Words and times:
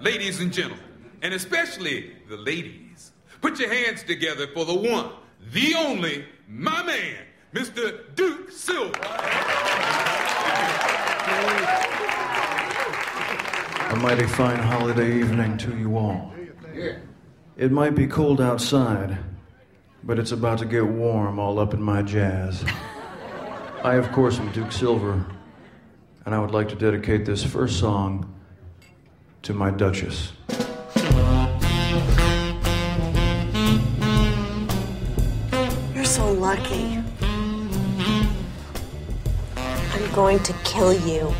ladies 0.00 0.40
and 0.40 0.52
gentlemen, 0.52 0.84
and 1.22 1.34
especially 1.34 2.12
the 2.28 2.36
ladies, 2.36 3.12
put 3.40 3.58
your 3.58 3.72
hands 3.72 4.02
together 4.02 4.46
for 4.54 4.64
the 4.64 4.74
one, 4.74 5.10
the 5.52 5.74
only, 5.74 6.24
my 6.48 6.82
man, 6.84 7.16
Mr. 7.54 8.14
Duke 8.14 8.50
Silver. 8.50 8.92
A 13.90 13.96
mighty 13.96 14.26
fine 14.26 14.58
holiday 14.58 15.18
evening 15.18 15.56
to 15.58 15.76
you 15.76 15.96
all. 15.96 16.32
It 17.56 17.72
might 17.72 17.94
be 17.94 18.06
cold 18.06 18.40
outside, 18.40 19.18
but 20.04 20.18
it's 20.18 20.32
about 20.32 20.58
to 20.58 20.64
get 20.64 20.86
warm 20.86 21.38
all 21.38 21.58
up 21.58 21.74
in 21.74 21.82
my 21.82 22.02
jazz. 22.02 22.64
I, 23.82 23.94
of 23.94 24.12
course, 24.12 24.38
am 24.38 24.52
Duke 24.52 24.70
Silver, 24.70 25.24
and 26.24 26.34
I 26.34 26.38
would 26.38 26.52
like 26.52 26.68
to 26.68 26.76
dedicate 26.76 27.24
this 27.24 27.42
first 27.42 27.80
song 27.80 28.37
to 29.48 29.54
my 29.54 29.70
Duchess. 29.70 30.32
You're 35.94 36.04
so 36.04 36.30
lucky. 36.30 37.02
I'm 39.56 40.12
going 40.12 40.40
to 40.40 40.52
kill 40.64 40.92
you. 40.92 41.32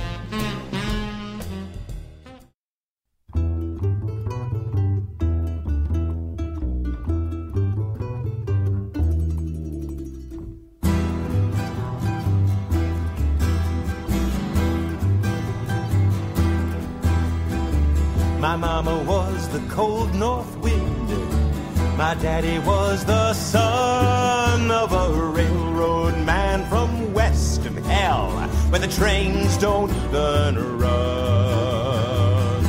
Daddy 22.20 22.58
was 22.60 23.04
the 23.04 23.32
son 23.32 24.70
of 24.72 24.92
a 24.92 25.12
railroad 25.30 26.16
man 26.24 26.64
from 26.66 27.12
western 27.12 27.76
hell, 27.84 28.30
where 28.70 28.80
the 28.80 28.88
trains 28.88 29.56
don't 29.58 29.90
even 29.90 30.78
run. 30.78 32.62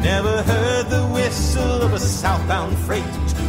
Never 0.00 0.42
heard 0.42 0.88
the 0.88 1.06
whistle 1.12 1.82
of 1.82 1.92
a 1.92 1.98
southbound 1.98 2.78
freight 2.78 3.04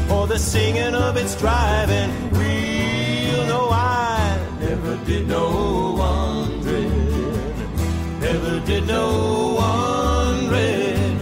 or 0.09 0.27
the 0.27 0.39
singing 0.39 0.93
of 0.93 1.15
its 1.15 1.37
driving 1.37 2.11
wheel. 2.31 3.45
No, 3.47 3.69
I 3.71 4.37
never 4.59 4.97
did 5.05 5.27
know 5.27 5.95
wandering. 5.97 8.19
Never 8.19 8.59
did 8.65 8.87
know 8.87 9.55
wandering. 9.57 11.19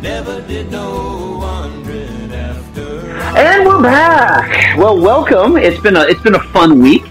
Never 0.00 0.40
did 0.42 0.70
after. 0.70 1.13
And 3.36 3.66
we're 3.66 3.82
back. 3.82 4.78
Well, 4.78 5.00
welcome. 5.00 5.56
It's 5.56 5.80
been 5.80 5.96
a 5.96 6.02
it's 6.02 6.20
been 6.20 6.36
a 6.36 6.42
fun 6.50 6.80
week, 6.80 7.02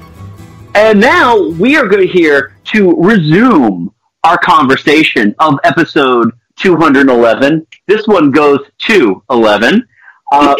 and 0.73 0.97
now 0.97 1.49
we 1.49 1.75
are 1.75 1.85
going 1.85 2.07
to 2.07 2.11
here 2.11 2.55
to 2.71 2.95
resume 2.95 3.93
our 4.23 4.38
conversation 4.38 5.35
of 5.39 5.59
episode 5.66 6.31
211. 6.55 7.67
This 7.88 8.07
one 8.07 8.31
goes 8.31 8.59
to 8.88 9.21
11 9.31 9.85
uh, 10.31 10.55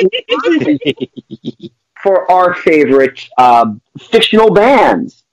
for 2.04 2.30
our 2.30 2.56
favorite 2.56 3.26
uh, 3.38 3.74
fictional 3.98 4.52
bands. 4.52 5.24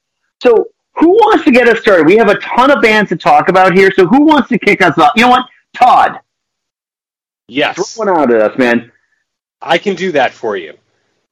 So, 0.41 0.67
who 0.95 1.08
wants 1.08 1.45
to 1.45 1.51
get 1.51 1.67
us 1.67 1.81
started? 1.81 2.06
We 2.06 2.17
have 2.19 2.28
a 2.28 2.39
ton 2.39 2.70
of 2.70 2.81
bands 2.81 3.08
to 3.08 3.17
talk 3.17 3.48
about 3.48 3.77
here. 3.77 3.91
So, 3.91 4.06
who 4.06 4.23
wants 4.27 4.48
to 4.51 4.61
kick 4.61 4.81
us 4.81 4.97
off? 4.97 5.11
You 5.17 5.25
know 5.25 5.31
what, 5.31 5.47
Todd, 5.75 6.20
Yes, 7.48 7.75
throw 7.75 8.06
one 8.06 8.17
out 8.17 8.33
at 8.33 8.53
us, 8.53 8.56
man. 8.56 8.92
I 9.62 9.78
can 9.78 9.94
do 9.97 10.12
that 10.12 10.33
for 10.33 10.56
you. 10.56 10.75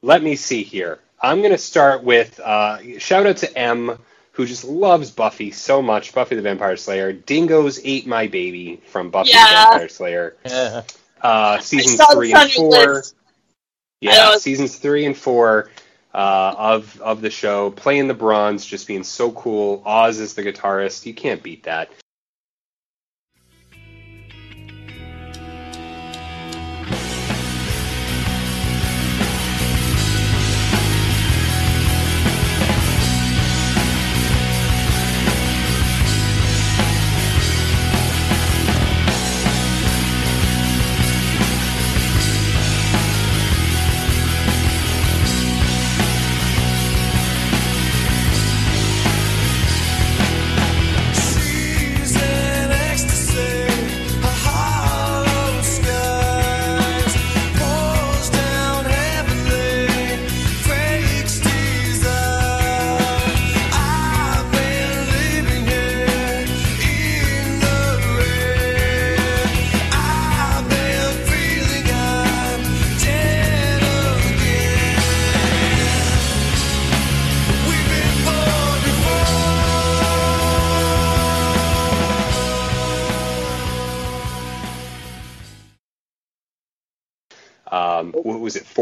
Let 0.03 0.23
me 0.23 0.37
see 0.37 0.63
here. 0.63 0.99
I'm 1.21 1.39
going 1.39 1.53
to 1.53 1.59
start 1.59 2.05
with 2.05 2.39
uh, 2.41 2.99
shout 2.99 3.27
out 3.27 3.39
to 3.39 3.59
M, 3.59 3.99
who 4.33 4.47
just 4.47 4.65
loves 4.65 5.11
Buffy 5.11 5.51
so 5.51 5.83
much. 5.83 6.15
Buffy 6.15 6.37
the 6.37 6.43
Vampire 6.43 6.77
Slayer. 6.77 7.13
Dingoes 7.13 7.81
ate 7.83 8.07
my 8.07 8.27
baby 8.29 8.81
from 8.87 9.11
Buffy 9.11 9.31
Yeah. 9.31 9.45
the 9.47 9.71
Vampire 9.71 9.89
Slayer. 9.89 10.37
Yeah. 10.45 10.83
Uh, 11.21 11.59
seasons 11.59 11.97
saw 11.97 12.13
three 12.13 12.33
and 12.33 12.53
four. 12.53 12.71
list. 12.71 13.17
Yeah, 14.01 14.37
seasons 14.37 14.77
three 14.77 15.05
and 15.05 15.17
four 15.17 15.69
uh, 16.15 16.55
of 16.57 17.01
of 17.01 17.21
the 17.23 17.31
show. 17.31 17.71
Playing 17.73 18.07
the 18.07 18.15
bronze, 18.15 18.65
just 18.65 18.87
being 18.87 19.03
so 19.03 19.33
cool. 19.33 19.83
Oz 19.85 20.21
is 20.21 20.35
the 20.35 20.45
guitarist. 20.45 21.07
You 21.07 21.15
can't 21.15 21.43
beat 21.43 21.65
that. 21.65 21.91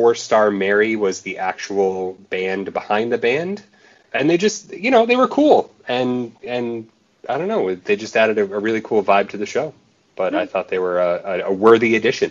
Four 0.07 0.15
Star 0.15 0.53
Mary 0.53 0.95
was 0.95 1.23
the 1.23 1.39
actual 1.39 2.13
band 2.31 2.73
behind 2.73 3.11
the 3.11 3.19
band, 3.19 3.61
and 4.13 4.31
they 4.31 4.39
just, 4.39 4.73
you 4.73 4.93
know, 4.93 5.05
they 5.05 5.17
were 5.17 5.27
cool, 5.27 5.75
and 5.89 6.33
and 6.45 6.89
I 7.29 7.39
don't 7.39 7.49
know, 7.49 7.75
they 7.75 7.97
just 7.97 8.17
added 8.17 8.39
a, 8.39 8.43
a 8.43 8.61
really 8.61 8.81
cool 8.81 9.03
vibe 9.03 9.31
to 9.31 9.37
the 9.37 9.47
show. 9.47 9.75
But 10.15 10.33
I 10.33 10.45
hmm. 10.45 10.49
thought 10.53 10.69
they 10.69 10.79
were 10.79 11.01
a, 11.01 11.23
a, 11.25 11.41
a 11.47 11.53
worthy 11.53 11.97
addition. 11.97 12.31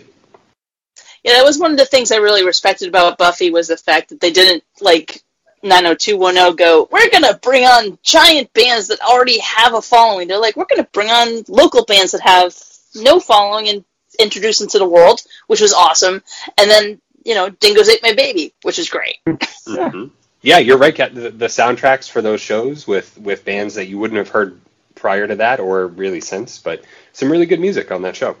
Yeah, 1.22 1.34
that 1.34 1.44
was 1.44 1.58
one 1.58 1.72
of 1.72 1.76
the 1.76 1.84
things 1.84 2.12
I 2.12 2.16
really 2.16 2.46
respected 2.46 2.88
about 2.88 3.18
Buffy 3.18 3.50
was 3.50 3.68
the 3.68 3.76
fact 3.76 4.08
that 4.08 4.22
they 4.22 4.32
didn't 4.32 4.64
like 4.80 5.22
90210 5.62 6.56
go, 6.56 6.88
we're 6.90 7.10
going 7.10 7.30
to 7.30 7.38
bring 7.42 7.64
on 7.64 7.98
giant 8.02 8.54
bands 8.54 8.88
that 8.88 9.02
already 9.02 9.38
have 9.40 9.74
a 9.74 9.82
following. 9.82 10.28
They're 10.28 10.40
like, 10.40 10.56
we're 10.56 10.64
going 10.64 10.82
to 10.82 10.90
bring 10.94 11.10
on 11.10 11.44
local 11.46 11.84
bands 11.84 12.12
that 12.12 12.22
have 12.22 12.56
no 12.94 13.20
following 13.20 13.68
and 13.68 13.84
introduce 14.18 14.60
them 14.60 14.68
to 14.68 14.78
the 14.78 14.88
world, 14.88 15.20
which 15.46 15.60
was 15.60 15.74
awesome. 15.74 16.22
And 16.56 16.70
then, 16.70 17.02
you 17.26 17.34
know, 17.34 17.50
Dingoes 17.50 17.88
Ate 17.88 18.02
My 18.02 18.14
Baby, 18.14 18.54
which 18.62 18.78
is 18.78 18.88
great. 18.88 19.16
Mhm. 19.26 20.10
Yeah, 20.42 20.58
you're 20.58 20.78
right, 20.78 20.94
Kat. 20.94 21.12
The, 21.12 21.30
the 21.30 21.46
soundtracks 21.46 22.08
for 22.08 22.22
those 22.22 22.40
shows 22.40 22.86
with 22.86 23.18
with 23.18 23.44
bands 23.44 23.74
that 23.74 23.88
you 23.88 23.98
wouldn't 23.98 24.18
have 24.18 24.28
heard 24.28 24.60
prior 24.94 25.26
to 25.26 25.34
that 25.36 25.58
or 25.58 25.88
really 25.88 26.20
since, 26.20 26.58
but 26.58 26.84
some 27.12 27.32
really 27.32 27.46
good 27.46 27.58
music 27.58 27.90
on 27.90 28.02
that 28.02 28.14
show. 28.14 28.36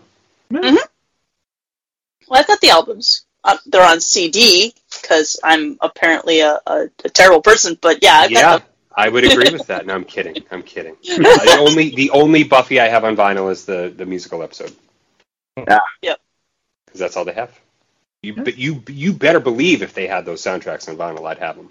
Well, 2.28 2.40
I've 2.40 2.46
got 2.46 2.60
the 2.60 2.70
albums. 2.70 3.24
Uh, 3.42 3.56
they're 3.66 3.84
on 3.84 4.00
CD 4.00 4.72
because 4.92 5.40
I'm 5.42 5.78
apparently 5.80 6.40
a, 6.40 6.60
a, 6.66 6.88
a 7.04 7.08
terrible 7.08 7.42
person, 7.42 7.76
but 7.80 8.02
yeah, 8.02 8.18
I've 8.18 8.30
yeah, 8.30 8.42
got. 8.42 8.64
I 8.94 9.08
would 9.08 9.24
agree 9.24 9.50
with 9.50 9.66
that. 9.66 9.86
No, 9.86 9.94
I'm 9.94 10.04
kidding. 10.04 10.44
I'm 10.52 10.62
kidding. 10.62 10.92
Uh, 11.10 11.16
the 11.16 11.56
only 11.58 11.90
the 11.90 12.10
only 12.10 12.44
Buffy 12.44 12.78
I 12.78 12.86
have 12.86 13.04
on 13.04 13.16
vinyl 13.16 13.50
is 13.50 13.64
the 13.64 13.92
the 13.96 14.06
musical 14.06 14.44
episode. 14.44 14.72
Yeah. 15.56 15.80
Yep. 16.02 16.20
Because 16.84 17.00
that's 17.00 17.16
all 17.16 17.24
they 17.24 17.32
have. 17.32 17.58
You 18.22 18.34
but 18.34 18.58
you 18.58 18.82
you 18.88 19.12
better 19.12 19.40
believe 19.40 19.82
if 19.82 19.94
they 19.94 20.06
had 20.06 20.24
those 20.24 20.42
soundtracks 20.42 20.88
on 20.88 20.96
vinyl, 20.96 21.28
I'd 21.28 21.38
have 21.38 21.56
them. 21.56 21.70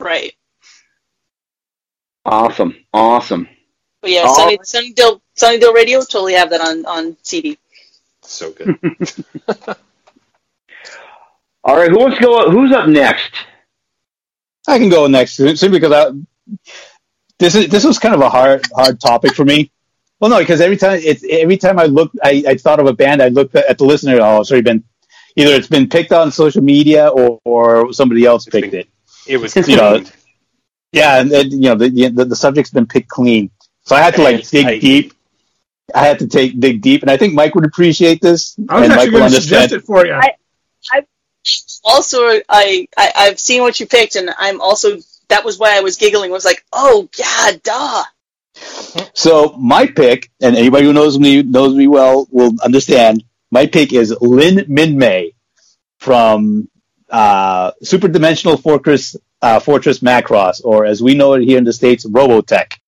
Right. 0.00 0.34
Awesome, 2.24 2.74
awesome. 2.92 3.48
But 4.02 4.10
yeah, 4.10 4.24
Oh. 4.26 4.34
Sunny, 4.34 4.58
Sunnydale, 4.58 5.20
Sunnydale 5.36 5.74
Radio 5.74 6.00
totally 6.00 6.34
have 6.34 6.50
that 6.50 6.60
on, 6.60 6.84
on 6.86 7.16
CD. 7.22 7.56
So 8.22 8.50
good. 8.52 8.76
All 11.64 11.76
right, 11.76 11.90
who 11.90 11.98
wants 11.98 12.16
to 12.18 12.22
go? 12.22 12.50
Who's 12.50 12.72
up 12.72 12.88
next? 12.88 13.32
I 14.68 14.78
can 14.78 14.88
go 14.88 15.06
next 15.06 15.34
simply 15.36 15.68
because 15.68 15.92
I, 15.92 16.10
this 17.38 17.54
is 17.54 17.68
this 17.68 17.84
was 17.84 17.98
kind 17.98 18.14
of 18.14 18.20
a 18.20 18.28
hard 18.28 18.64
hard 18.74 19.00
topic 19.00 19.34
for 19.34 19.44
me. 19.44 19.70
Well, 20.20 20.30
no, 20.30 20.38
because 20.38 20.60
every 20.60 20.76
time 20.76 21.00
it's 21.02 21.24
every 21.28 21.56
time 21.56 21.78
I 21.78 21.84
look, 21.84 22.10
I, 22.22 22.42
I 22.48 22.56
thought 22.56 22.80
of 22.80 22.86
a 22.86 22.92
band. 22.92 23.22
I 23.22 23.28
looked 23.28 23.54
at 23.54 23.78
the 23.78 23.84
listener. 23.84 24.18
Oh, 24.20 24.40
it's 24.40 24.50
already 24.50 24.64
been 24.64 24.84
either 25.36 25.54
it's 25.54 25.68
been 25.68 25.88
picked 25.88 26.12
on 26.12 26.32
social 26.32 26.62
media 26.62 27.08
or, 27.08 27.40
or 27.44 27.92
somebody 27.92 28.24
else 28.24 28.46
picked 28.46 28.74
it. 28.74 28.88
It 29.26 29.36
was 29.36 29.54
You 29.68 29.76
know, 29.76 29.90
cleaned. 29.92 30.12
Yeah, 30.92 31.20
and, 31.20 31.30
and 31.32 31.52
you 31.52 31.68
know 31.68 31.74
the, 31.74 31.88
the 31.90 32.24
the 32.24 32.36
subject's 32.36 32.70
been 32.70 32.86
picked 32.86 33.08
clean, 33.08 33.50
so 33.84 33.94
I 33.96 34.00
had 34.00 34.14
to 34.14 34.22
like 34.22 34.48
dig 34.48 34.66
I- 34.66 34.78
deep. 34.78 35.12
I 35.94 36.04
had 36.06 36.18
to 36.18 36.26
take 36.26 36.58
dig 36.58 36.80
deep, 36.82 37.02
and 37.02 37.10
I 37.10 37.16
think 37.16 37.34
Mike 37.34 37.54
would 37.54 37.64
appreciate 37.64 38.20
this. 38.20 38.56
I 38.68 38.80
was 38.80 38.84
and 38.84 38.92
actually 38.92 39.10
going 39.12 39.30
to 39.30 39.40
suggest 39.40 39.72
it 39.72 39.80
for 39.84 40.04
you. 40.06 40.14
I- 40.14 40.34
Also, 41.84 42.18
I, 42.48 42.88
I 42.96 43.12
I've 43.16 43.38
seen 43.38 43.62
what 43.62 43.78
you 43.78 43.86
picked, 43.86 44.16
and 44.16 44.30
I'm 44.36 44.60
also 44.60 44.98
that 45.28 45.44
was 45.44 45.58
why 45.58 45.76
I 45.76 45.80
was 45.80 45.96
giggling. 45.96 46.30
Was 46.30 46.44
like, 46.44 46.64
oh 46.72 47.08
yeah, 47.18 47.52
duh. 47.62 48.02
So 49.14 49.54
my 49.58 49.86
pick, 49.86 50.30
and 50.40 50.56
anybody 50.56 50.86
who 50.86 50.92
knows 50.92 51.18
me 51.18 51.42
knows 51.42 51.74
me 51.74 51.86
well 51.86 52.26
will 52.30 52.52
understand. 52.64 53.22
My 53.50 53.66
pick 53.66 53.92
is 53.92 54.14
Lin 54.20 54.64
Min 54.68 54.98
Mei 54.98 55.34
from 55.98 56.68
uh, 57.10 57.72
Super 57.82 58.08
Dimensional 58.08 58.56
Fortress 58.56 59.16
uh, 59.42 59.60
Fortress 59.60 60.00
Macross, 60.00 60.60
or 60.64 60.84
as 60.86 61.02
we 61.02 61.14
know 61.14 61.34
it 61.34 61.44
here 61.44 61.58
in 61.58 61.64
the 61.64 61.72
states, 61.72 62.06
Robotech. 62.06 62.78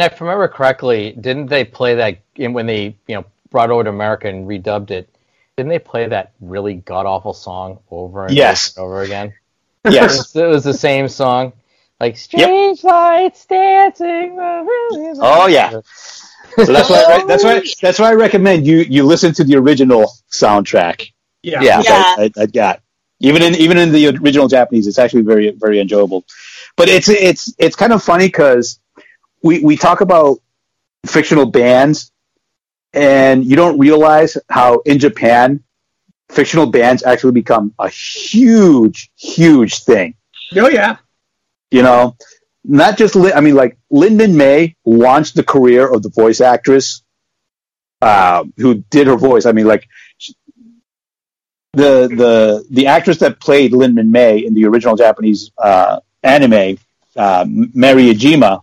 And 0.00 0.12
if 0.12 0.20
I 0.20 0.24
remember 0.24 0.48
correctly, 0.48 1.12
didn't 1.12 1.46
they 1.46 1.64
play 1.64 1.94
that 1.96 2.20
in 2.36 2.52
when 2.52 2.66
they 2.66 2.96
you 3.06 3.16
know 3.16 3.24
brought 3.50 3.70
over 3.70 3.84
to 3.84 3.90
America 3.90 4.28
and 4.28 4.48
redubbed 4.48 4.90
it? 4.90 5.14
Didn't 5.56 5.68
they 5.70 5.78
play 5.78 6.08
that 6.08 6.32
really 6.40 6.74
god 6.74 7.06
awful 7.06 7.34
song 7.34 7.80
over 7.90 8.26
and 8.26 8.34
Yes. 8.34 8.76
over 8.78 8.86
and 8.86 8.92
over 8.94 9.02
again? 9.02 9.34
Yes. 9.90 10.34
it 10.36 10.46
was 10.46 10.64
the 10.64 10.74
same 10.74 11.08
song, 11.08 11.52
like 12.00 12.16
"Strange 12.16 12.82
Lights 12.84 13.46
Dancing." 13.46 14.36
Oh 14.38 15.14
Oh 15.20 15.46
yeah. 15.46 15.70
So 15.70 16.72
that's 16.72 16.90
why 16.90 17.04
I, 17.04 17.24
that's 17.26 17.44
why 17.44 17.62
that's 17.80 17.98
why 17.98 18.10
I 18.10 18.14
recommend 18.14 18.66
you 18.66 18.78
you 18.78 19.04
listen 19.04 19.32
to 19.34 19.44
the 19.44 19.56
original 19.56 20.10
soundtrack. 20.30 21.08
Yeah. 21.42 21.62
Yeah, 21.62 21.82
Yeah. 21.84 22.04
I, 22.18 22.30
I, 22.36 22.42
I 22.42 22.46
got 22.46 22.80
even 23.20 23.42
in 23.42 23.54
even 23.54 23.78
in 23.78 23.92
the 23.92 24.08
original 24.08 24.48
Japanese, 24.48 24.86
it's 24.86 24.98
actually 24.98 25.22
very 25.22 25.50
very 25.50 25.80
enjoyable. 25.80 26.24
But 26.76 26.88
it's 26.88 27.08
it's 27.08 27.54
it's 27.58 27.76
kind 27.76 27.92
of 27.92 28.02
funny 28.02 28.26
because 28.28 28.79
we 29.42 29.60
we 29.60 29.76
talk 29.76 30.00
about 30.00 30.38
fictional 31.06 31.46
bands, 31.46 32.12
and 32.92 33.44
you 33.44 33.56
don't 33.56 33.78
realize 33.78 34.36
how 34.48 34.80
in 34.80 34.98
Japan, 34.98 35.62
fictional 36.30 36.66
bands 36.66 37.02
actually 37.02 37.32
become 37.32 37.74
a 37.78 37.88
huge 37.88 39.10
huge 39.16 39.84
thing. 39.84 40.14
Oh 40.56 40.68
yeah. 40.68 40.96
You 41.70 41.82
know, 41.82 42.16
not 42.64 42.98
just 42.98 43.14
Lin, 43.14 43.32
I 43.32 43.40
mean 43.40 43.54
like 43.54 43.78
Lin 43.90 44.16
Min 44.16 44.36
May 44.36 44.76
launched 44.84 45.36
the 45.36 45.44
career 45.44 45.90
of 45.90 46.02
the 46.02 46.10
voice 46.10 46.40
actress 46.40 47.02
uh, 48.02 48.44
who 48.56 48.76
did 48.90 49.06
her 49.06 49.16
voice. 49.16 49.46
I 49.46 49.52
mean 49.52 49.66
like 49.66 49.88
the 51.72 52.08
the 52.08 52.64
the 52.70 52.86
actress 52.88 53.18
that 53.18 53.40
played 53.40 53.72
Lin 53.72 53.94
Min 53.94 54.10
May 54.10 54.38
in 54.38 54.54
the 54.54 54.66
original 54.66 54.96
Japanese 54.96 55.52
uh, 55.58 56.00
anime, 56.22 56.78
uh, 57.16 57.44
Mari 57.48 58.12
Iijima, 58.12 58.62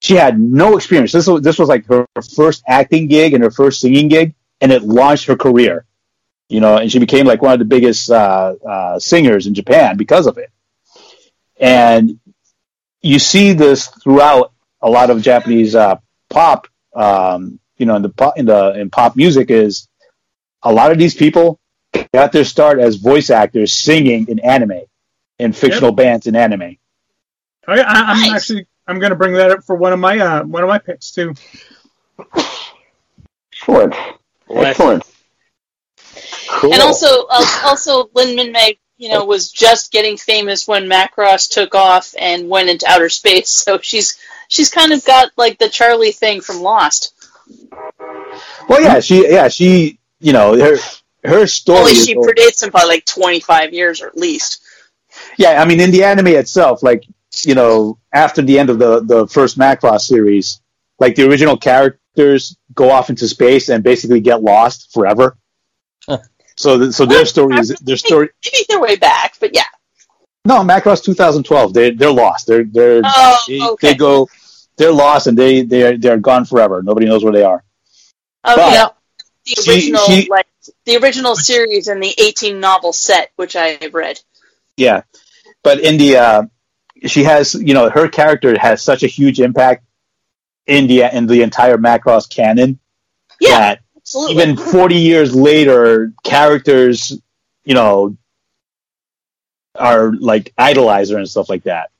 she 0.00 0.14
had 0.14 0.40
no 0.40 0.76
experience. 0.76 1.12
This 1.12 1.26
was 1.26 1.42
this 1.42 1.58
was 1.58 1.68
like 1.68 1.86
her 1.86 2.06
first 2.34 2.62
acting 2.66 3.06
gig 3.06 3.34
and 3.34 3.44
her 3.44 3.50
first 3.50 3.80
singing 3.80 4.08
gig, 4.08 4.34
and 4.60 4.72
it 4.72 4.82
launched 4.82 5.26
her 5.26 5.36
career. 5.36 5.84
You 6.48 6.60
know, 6.60 6.78
and 6.78 6.90
she 6.90 6.98
became 6.98 7.26
like 7.26 7.42
one 7.42 7.52
of 7.52 7.58
the 7.60 7.64
biggest 7.64 8.10
uh, 8.10 8.54
uh, 8.68 8.98
singers 8.98 9.46
in 9.46 9.54
Japan 9.54 9.96
because 9.96 10.26
of 10.26 10.36
it. 10.36 10.50
And 11.60 12.18
you 13.02 13.18
see 13.18 13.52
this 13.52 13.86
throughout 13.86 14.52
a 14.80 14.90
lot 14.90 15.10
of 15.10 15.22
Japanese 15.22 15.74
uh, 15.74 15.96
pop. 16.28 16.66
Um, 16.94 17.60
you 17.76 17.86
know, 17.86 17.96
in 17.96 18.02
the 18.02 18.08
pop 18.08 18.38
in 18.38 18.46
the 18.46 18.72
in 18.80 18.90
pop 18.90 19.16
music 19.16 19.50
is 19.50 19.86
a 20.62 20.72
lot 20.72 20.90
of 20.90 20.98
these 20.98 21.14
people 21.14 21.60
got 22.12 22.32
their 22.32 22.44
start 22.44 22.78
as 22.78 22.96
voice 22.96 23.30
actors 23.30 23.72
singing 23.72 24.26
in 24.28 24.38
anime, 24.40 24.82
in 25.38 25.52
fictional 25.52 25.92
bands 25.92 26.26
in 26.26 26.34
anime. 26.36 26.76
I, 27.66 27.80
I, 27.80 27.82
I'm 27.82 28.20
Nice. 28.20 28.32
actually 28.32 28.66
I'm 28.90 28.98
going 28.98 29.10
to 29.10 29.16
bring 29.16 29.34
that 29.34 29.50
up 29.50 29.64
for 29.64 29.76
one 29.76 29.92
of 29.92 30.00
my 30.00 30.18
uh, 30.18 30.44
one 30.44 30.62
of 30.62 30.68
my 30.68 30.78
picks 30.78 31.12
too. 31.12 31.34
Excellent. 33.52 33.94
Excellent. 34.50 35.04
Cool. 36.48 36.72
And 36.74 36.82
also, 36.82 37.26
uh, 37.30 37.60
also 37.64 38.10
Lin 38.14 38.34
Min 38.34 38.52
May, 38.52 38.78
you 38.98 39.08
know, 39.08 39.24
was 39.24 39.50
just 39.50 39.92
getting 39.92 40.16
famous 40.16 40.66
when 40.66 40.88
Macross 40.88 41.48
took 41.48 41.74
off 41.74 42.14
and 42.18 42.48
went 42.48 42.68
into 42.68 42.86
outer 42.88 43.08
space. 43.08 43.50
So 43.50 43.78
she's 43.78 44.18
she's 44.48 44.70
kind 44.70 44.92
of 44.92 45.04
got 45.04 45.30
like 45.36 45.58
the 45.58 45.68
Charlie 45.68 46.12
thing 46.12 46.40
from 46.40 46.60
Lost. 46.60 47.14
Well, 48.68 48.82
yeah, 48.82 49.00
she, 49.00 49.28
yeah, 49.28 49.48
she, 49.48 49.98
you 50.18 50.32
know, 50.32 50.58
her 50.58 50.76
her 51.24 51.46
story. 51.46 51.78
Only 51.78 51.94
she 51.94 52.14
predates 52.14 52.62
him 52.62 52.70
by 52.70 52.84
like 52.84 53.04
25 53.04 53.72
years 53.72 54.02
or 54.02 54.08
at 54.08 54.16
least. 54.16 54.62
yeah, 55.36 55.62
I 55.62 55.64
mean, 55.64 55.80
in 55.80 55.90
the 55.90 56.04
anime 56.04 56.28
itself, 56.28 56.82
like 56.82 57.04
you 57.44 57.54
know, 57.54 57.98
after 58.12 58.42
the 58.42 58.58
end 58.58 58.70
of 58.70 58.78
the 58.78 59.00
the 59.00 59.26
first 59.28 59.58
Macross 59.58 60.02
series, 60.02 60.60
like 60.98 61.14
the 61.14 61.28
original 61.28 61.56
characters 61.56 62.56
go 62.74 62.90
off 62.90 63.10
into 63.10 63.28
space 63.28 63.68
and 63.68 63.82
basically 63.84 64.20
get 64.20 64.42
lost 64.42 64.92
forever. 64.92 65.36
so, 66.56 66.78
th- 66.78 66.92
so 66.92 67.06
their 67.06 67.24
story 67.26 67.56
is 67.58 67.68
their 67.80 67.96
story. 67.96 68.30
They 68.44 68.50
make 68.58 68.66
their 68.68 68.80
way 68.80 68.96
back, 68.96 69.34
but 69.40 69.54
yeah. 69.54 69.64
No, 70.44 70.60
Macross 70.60 71.04
2012. 71.04 71.74
They 71.74 71.90
they're 71.90 72.10
lost. 72.10 72.46
They're 72.46 72.64
they're 72.64 73.02
Oh, 73.04 73.38
they, 73.46 73.60
okay. 73.62 73.88
they 73.92 73.94
go 73.94 74.28
they're 74.76 74.92
lost 74.92 75.26
and 75.26 75.36
they 75.38 75.62
they're 75.62 75.96
they're 75.98 76.18
gone 76.18 76.44
forever. 76.44 76.82
Nobody 76.82 77.06
knows 77.06 77.22
where 77.22 77.32
they 77.32 77.44
are. 77.44 77.62
Okay, 78.46 78.56
But- 78.56 78.70
now, 78.74 78.94
the 79.46 79.62
She- 79.62 79.70
original, 79.70 80.06
she- 80.06 80.28
like 80.30 80.46
the 80.84 80.96
original 80.96 81.34
series 81.36 81.88
and 81.88 82.02
the 82.02 82.14
18 82.18 82.60
novel 82.60 82.92
set, 82.92 83.30
which 83.36 83.54
I 83.56 83.78
have 83.82 83.94
read. 83.94 84.20
Yeah, 84.76 85.02
but 85.62 85.80
in 85.80 85.98
the 85.98 86.16
uh, 86.16 86.42
she 87.06 87.24
has 87.24 87.54
you 87.54 87.74
know 87.74 87.90
her 87.90 88.08
character 88.08 88.58
has 88.58 88.82
such 88.82 89.02
a 89.02 89.06
huge 89.06 89.40
impact 89.40 89.84
in 90.66 90.86
the 90.86 91.02
in 91.16 91.26
the 91.26 91.42
entire 91.42 91.76
Macross 91.78 92.28
canon 92.28 92.78
Yeah, 93.40 93.58
that 93.58 93.80
absolutely. 93.96 94.42
even 94.42 94.56
40 94.56 94.94
years 94.96 95.34
later, 95.34 96.12
characters 96.24 97.18
you 97.64 97.74
know 97.74 98.16
are 99.76 100.12
like 100.12 100.52
idolizer 100.58 101.16
and 101.16 101.28
stuff 101.28 101.48
like 101.48 101.62
that. 101.64 101.90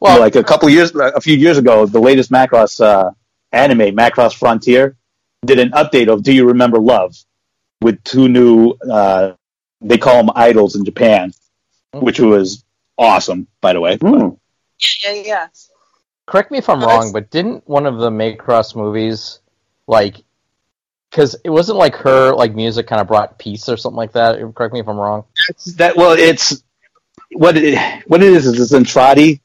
Well, 0.00 0.12
You 0.14 0.18
know, 0.18 0.24
like 0.24 0.36
a 0.36 0.44
couple 0.44 0.68
years, 0.70 0.94
a 0.94 1.20
few 1.20 1.36
years 1.36 1.58
ago, 1.58 1.86
the 1.86 2.00
latest 2.00 2.30
Macross 2.30 2.80
uh, 2.80 3.10
anime, 3.52 3.94
Macross 3.96 4.34
Frontier, 4.34 4.96
did 5.44 5.58
an 5.58 5.70
update 5.70 6.08
of 6.08 6.22
Do 6.22 6.32
You 6.32 6.46
Remember 6.48 6.78
Love 6.78 7.16
with 7.80 8.02
two 8.04 8.28
new, 8.28 8.70
uh, 8.90 9.32
they 9.80 9.98
call 9.98 10.16
them 10.18 10.30
idols 10.34 10.76
in 10.76 10.84
Japan, 10.84 11.32
which 11.92 12.18
was 12.20 12.64
awesome, 13.02 13.46
by 13.60 13.72
the 13.72 13.80
way. 13.80 13.96
Hmm. 13.98 14.28
yeah, 15.04 15.12
yeah, 15.12 15.22
yeah. 15.24 15.46
correct 16.26 16.50
me 16.50 16.58
if 16.58 16.68
I'm 16.68 16.80
No, 16.80 16.86
wrong, 16.86 16.96
it's- 17.08 17.12
but 17.12 17.30
didn't 17.30 17.68
one 17.68 17.86
of 17.86 17.98
the 17.98 18.10
Macross 18.10 18.74
movies 18.76 19.40
like 19.86 20.16
because 21.10 21.36
it 21.44 21.50
wasn't 21.50 21.76
like 21.78 21.94
her 21.96 22.32
like 22.34 22.54
music 22.54 22.86
kind 22.86 23.00
of 23.00 23.06
brought 23.08 23.38
peace 23.38 23.68
or 23.68 23.76
something 23.76 23.96
like 23.96 24.12
that? 24.12 24.38
Correct 24.54 24.72
me 24.72 24.80
if 24.80 24.88
I'm 24.88 24.96
wrong. 24.96 25.24
That 25.76 25.96
well, 25.96 26.12
it's 26.12 26.62
what 27.32 27.56
it 27.56 27.78
what 28.06 28.22
it 28.22 28.28
is 28.32 28.46
is 28.46 28.60
it's 28.60 28.72
Zentradi 28.72 29.40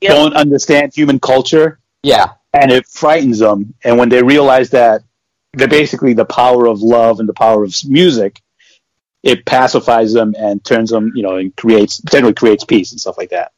Yep. 0.00 0.10
don't 0.12 0.34
understand 0.34 0.94
human 0.94 1.20
culture, 1.20 1.78
Yeah, 2.02 2.28
and 2.54 2.70
it 2.72 2.86
frightens 2.86 3.38
them. 3.40 3.74
And 3.84 3.98
when 3.98 4.08
they 4.08 4.22
realize 4.22 4.70
that 4.70 5.02
they're 5.52 5.68
basically 5.68 6.14
the 6.14 6.24
power 6.24 6.66
of 6.66 6.80
love 6.80 7.20
and 7.20 7.28
the 7.28 7.34
power 7.34 7.62
of 7.64 7.74
music, 7.86 8.40
it 9.22 9.44
pacifies 9.44 10.12
them 10.12 10.34
and 10.38 10.64
turns 10.64 10.90
them, 10.90 11.12
you 11.14 11.22
know, 11.22 11.36
and 11.36 11.54
creates 11.56 11.98
generally 11.98 12.34
creates 12.34 12.64
peace 12.64 12.92
and 12.92 13.00
stuff 13.00 13.18
like 13.18 13.30
that. 13.30 13.52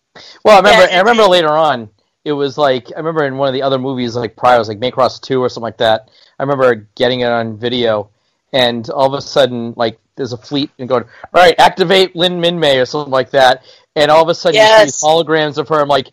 Well, 0.44 0.56
I 0.56 0.58
remember. 0.58 0.92
I 0.92 0.98
remember 0.98 1.24
later 1.24 1.50
on, 1.50 1.88
it 2.24 2.32
was 2.32 2.58
like 2.58 2.88
I 2.94 2.98
remember 2.98 3.24
in 3.24 3.36
one 3.36 3.48
of 3.48 3.54
the 3.54 3.62
other 3.62 3.78
movies, 3.78 4.16
like 4.16 4.36
prior, 4.36 4.56
it 4.56 4.58
was 4.58 4.68
like 4.68 4.80
Maycross 4.80 5.20
Two 5.20 5.40
or 5.40 5.48
something 5.48 5.62
like 5.62 5.78
that. 5.78 6.10
I 6.38 6.42
remember 6.42 6.88
getting 6.94 7.20
it 7.20 7.28
on 7.28 7.58
video, 7.58 8.10
and 8.52 8.88
all 8.90 9.06
of 9.06 9.18
a 9.18 9.22
sudden, 9.22 9.74
like 9.76 9.98
there's 10.16 10.32
a 10.32 10.38
fleet 10.38 10.70
and 10.78 10.88
going, 10.88 11.04
all 11.04 11.42
right, 11.42 11.58
activate 11.58 12.14
Lin 12.14 12.40
Min 12.40 12.58
May 12.58 12.78
or 12.78 12.84
something 12.84 13.12
like 13.12 13.30
that, 13.30 13.64
and 13.96 14.10
all 14.10 14.22
of 14.22 14.28
a 14.28 14.34
sudden 14.34 14.60
you 14.60 14.66
see 14.66 14.84
these 14.84 15.00
holograms 15.00 15.58
of 15.58 15.68
her. 15.68 15.80
I'm 15.80 15.88
like, 15.88 16.10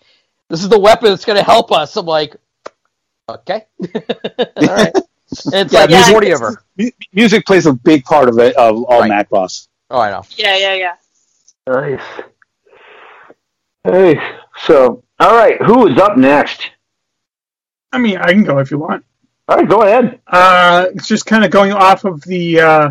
this 0.50 0.62
is 0.62 0.70
the 0.70 0.80
weapon 0.80 1.10
that's 1.10 1.26
going 1.26 1.38
to 1.38 1.44
help 1.44 1.72
us. 1.72 1.96
I'm 1.98 2.06
like, 2.06 2.36
okay, 3.28 3.66
all 4.56 4.68
right. 4.68 4.94
And 5.46 5.54
it's 5.56 5.74
like 5.74 5.90
music, 5.90 6.12
40 6.12 6.32
of 6.32 6.40
her. 6.40 6.64
music 7.14 7.46
plays 7.46 7.66
a 7.66 7.74
big 7.74 8.04
part 8.04 8.30
of 8.30 8.40
it 8.40 8.56
of 8.56 8.84
all 8.86 9.04
Macross. 9.04 9.68
Oh, 9.90 10.00
I 10.00 10.12
know. 10.12 10.24
Yeah, 10.36 10.58
yeah, 10.58 10.74
yeah. 10.76 10.96
Nice. 11.68 12.02
Hey, 13.84 14.20
so 14.58 15.04
all 15.20 15.36
right, 15.36 15.62
who 15.62 15.88
is 15.88 15.98
up 15.98 16.18
next? 16.18 16.70
I 17.92 17.98
mean, 17.98 18.18
I 18.18 18.32
can 18.32 18.44
go 18.44 18.60
if 18.60 18.72
you 18.72 18.78
want. 18.78 19.06
All 19.48 19.58
right, 19.58 19.68
go 19.68 19.82
ahead. 19.82 20.20
Uh, 20.28 20.88
it's 20.94 21.08
just 21.08 21.26
kind 21.26 21.44
of 21.44 21.52
going 21.52 21.72
off 21.72 22.06
of 22.06 22.22
the 22.22 22.60
uh, 22.60 22.90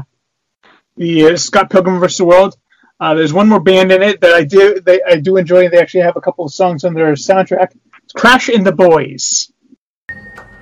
the 0.96 1.26
uh, 1.26 1.36
Scott 1.36 1.70
Pilgrim 1.70 2.00
vs. 2.00 2.18
the 2.18 2.24
World. 2.24 2.56
Uh, 3.00 3.14
there's 3.14 3.32
one 3.32 3.48
more 3.48 3.60
band 3.60 3.92
in 3.92 4.02
it 4.02 4.20
that 4.20 4.34
I 4.34 4.44
do 4.44 4.80
they, 4.80 5.00
I 5.02 5.20
do 5.20 5.36
enjoy. 5.36 5.68
They 5.68 5.78
actually 5.78 6.02
have 6.02 6.16
a 6.16 6.20
couple 6.20 6.44
of 6.44 6.52
songs 6.52 6.84
on 6.84 6.94
their 6.94 7.12
soundtrack. 7.12 7.76
It's 8.04 8.12
Crash 8.12 8.48
and 8.48 8.66
the 8.66 8.72
Boys. 8.72 9.52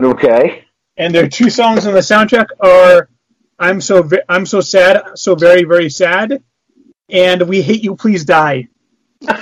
Okay. 0.00 0.64
And 0.96 1.14
their 1.14 1.28
two 1.28 1.50
songs 1.50 1.86
on 1.86 1.94
the 1.94 2.00
soundtrack 2.00 2.46
are 2.60 3.08
"I'm 3.58 3.80
so 3.80 4.02
Ve- 4.02 4.22
I'm 4.28 4.46
so 4.46 4.60
sad, 4.60 5.02
so 5.16 5.34
very 5.34 5.64
very 5.64 5.90
sad," 5.90 6.42
and 7.08 7.42
"We 7.48 7.62
Hate 7.62 7.82
You, 7.82 7.96
Please 7.96 8.24
Die." 8.24 8.68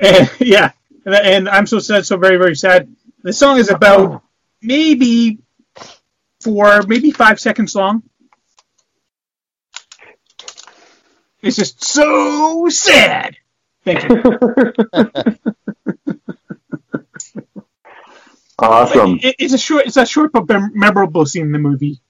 And 0.00 0.30
yeah, 0.38 0.70
and, 1.04 1.14
and 1.14 1.48
I'm 1.48 1.66
so 1.66 1.78
sad, 1.78 2.06
so 2.06 2.16
very 2.16 2.36
very 2.36 2.54
sad. 2.56 2.88
The 3.22 3.32
song 3.32 3.58
is 3.58 3.70
about 3.70 4.22
maybe 4.62 5.38
four, 6.40 6.82
maybe 6.82 7.10
five 7.10 7.40
seconds 7.40 7.74
long. 7.74 8.02
It's 11.42 11.56
just 11.56 11.82
so 11.84 12.68
sad. 12.68 13.36
Thank 13.84 14.08
you. 14.08 14.72
Awesome. 18.58 19.18
It- 19.22 19.36
it's 19.38 19.52
a 19.54 19.58
short, 19.58 19.86
it's 19.86 19.96
a 19.96 20.04
short 20.06 20.32
but 20.32 20.46
memorable 20.74 21.24
scene 21.26 21.46
in 21.46 21.52
the 21.52 21.58
movie. 21.58 22.00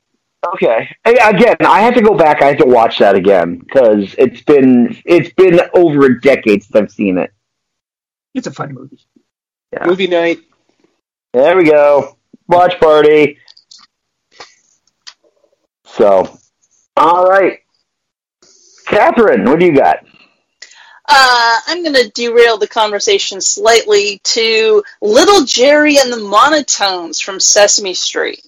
Okay. 0.54 0.88
A- 1.04 1.28
Again, 1.28 1.56
I 1.60 1.80
have 1.80 1.94
to 1.94 2.00
go 2.02 2.14
back. 2.16 2.40
I 2.42 2.46
have 2.46 2.58
to 2.58 2.66
watch 2.66 2.98
that 2.98 3.16
again 3.16 3.58
because 3.58 4.14
it's 4.16 4.40
been 4.42 4.96
it's 5.04 5.32
been 5.34 5.60
over 5.74 6.06
a 6.06 6.20
decade 6.20 6.62
since 6.62 6.74
I've 6.76 6.90
seen 6.90 7.18
it. 7.18 7.32
It's 8.34 8.46
a 8.46 8.52
fun 8.52 8.72
movie. 8.72 9.00
Yeah. 9.72 9.84
Movie 9.86 10.06
night. 10.06 10.38
There 11.34 11.56
we 11.56 11.64
go. 11.64 12.16
Watch 12.46 12.78
party. 12.80 13.38
So, 15.84 16.38
all 16.96 17.26
right, 17.28 17.58
Catherine, 18.88 19.44
what 19.44 19.60
do 19.60 19.66
you 19.66 19.76
got? 19.76 19.98
Uh, 21.06 21.60
I'm 21.66 21.82
going 21.82 21.94
to 21.94 22.10
derail 22.10 22.56
the 22.58 22.66
conversation 22.66 23.40
slightly 23.40 24.20
to 24.24 24.82
Little 25.00 25.44
Jerry 25.44 25.98
and 25.98 26.12
the 26.12 26.16
Monotones 26.16 27.22
from 27.22 27.38
Sesame 27.38 27.94
Street. 27.94 28.42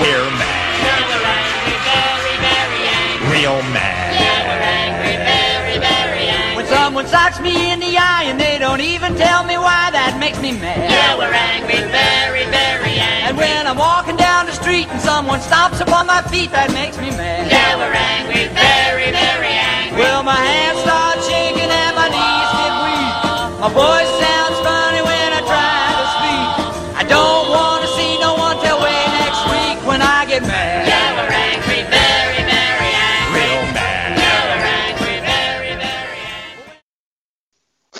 We're 0.00 0.30
mad. 0.38 0.62
Real 3.32 3.62
mad. 3.72 4.06
When 6.56 6.66
someone 6.66 7.06
socks 7.06 7.38
me 7.40 7.70
in 7.72 7.75
the 7.75 7.75
eye 7.98 8.24
and 8.28 8.38
they 8.40 8.58
don't 8.58 8.80
even 8.80 9.16
tell 9.16 9.44
me 9.44 9.56
why, 9.58 9.90
that 9.90 10.16
makes 10.20 10.40
me 10.40 10.52
mad. 10.52 10.88
Yeah, 10.88 11.16
we're 11.16 11.32
angry, 11.32 11.80
very, 11.90 12.44
very 12.52 12.94
angry. 13.00 13.26
And 13.28 13.34
when 13.36 13.66
I'm 13.66 13.76
walking 13.76 14.16
down 14.16 14.46
the 14.46 14.52
street 14.52 14.86
and 14.88 15.00
someone 15.00 15.40
stomps 15.40 15.80
upon 15.80 16.06
my 16.06 16.22
feet, 16.28 16.52
that 16.52 16.72
makes 16.72 16.96
me 16.98 17.10
mad. 17.10 17.50
Yeah, 17.50 17.76
we're 17.76 17.92
angry, 17.92 18.46
very, 18.52 19.10
very 19.10 19.54
angry. 19.56 19.98
Well, 19.98 20.22
my 20.22 20.36
hands 20.36 20.80
start 20.84 21.18
shaking 21.24 21.70
and 21.70 21.92
my 21.96 22.08
knees 22.12 22.50
get 22.60 22.72
weak. 22.84 23.14
My 23.60 23.70
voice 23.72 24.12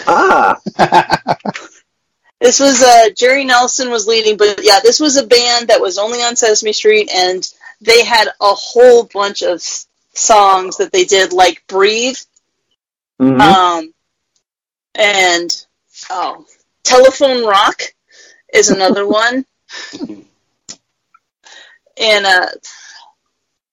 Ah, 0.06 0.58
This 2.40 2.60
was 2.60 2.82
uh, 2.82 3.08
Jerry 3.16 3.44
Nelson 3.44 3.90
was 3.90 4.06
leading, 4.06 4.36
but 4.36 4.60
yeah, 4.62 4.80
this 4.82 5.00
was 5.00 5.16
a 5.16 5.26
band 5.26 5.68
that 5.68 5.80
was 5.80 5.96
only 5.96 6.22
on 6.22 6.36
Sesame 6.36 6.72
Street, 6.72 7.10
and 7.12 7.46
they 7.80 8.04
had 8.04 8.28
a 8.28 8.54
whole 8.54 9.04
bunch 9.04 9.42
of 9.42 9.62
songs 10.12 10.76
that 10.76 10.92
they 10.92 11.04
did, 11.04 11.32
like 11.32 11.66
"Breathe," 11.66 12.18
mhm. 13.20 13.40
um, 13.40 13.94
and 14.94 15.66
oh, 16.10 16.44
"Telephone 16.84 17.46
Rock" 17.46 17.82
is 18.52 18.68
another 18.68 19.06
one, 19.08 19.46
and 21.96 22.26
uh, 22.26 22.48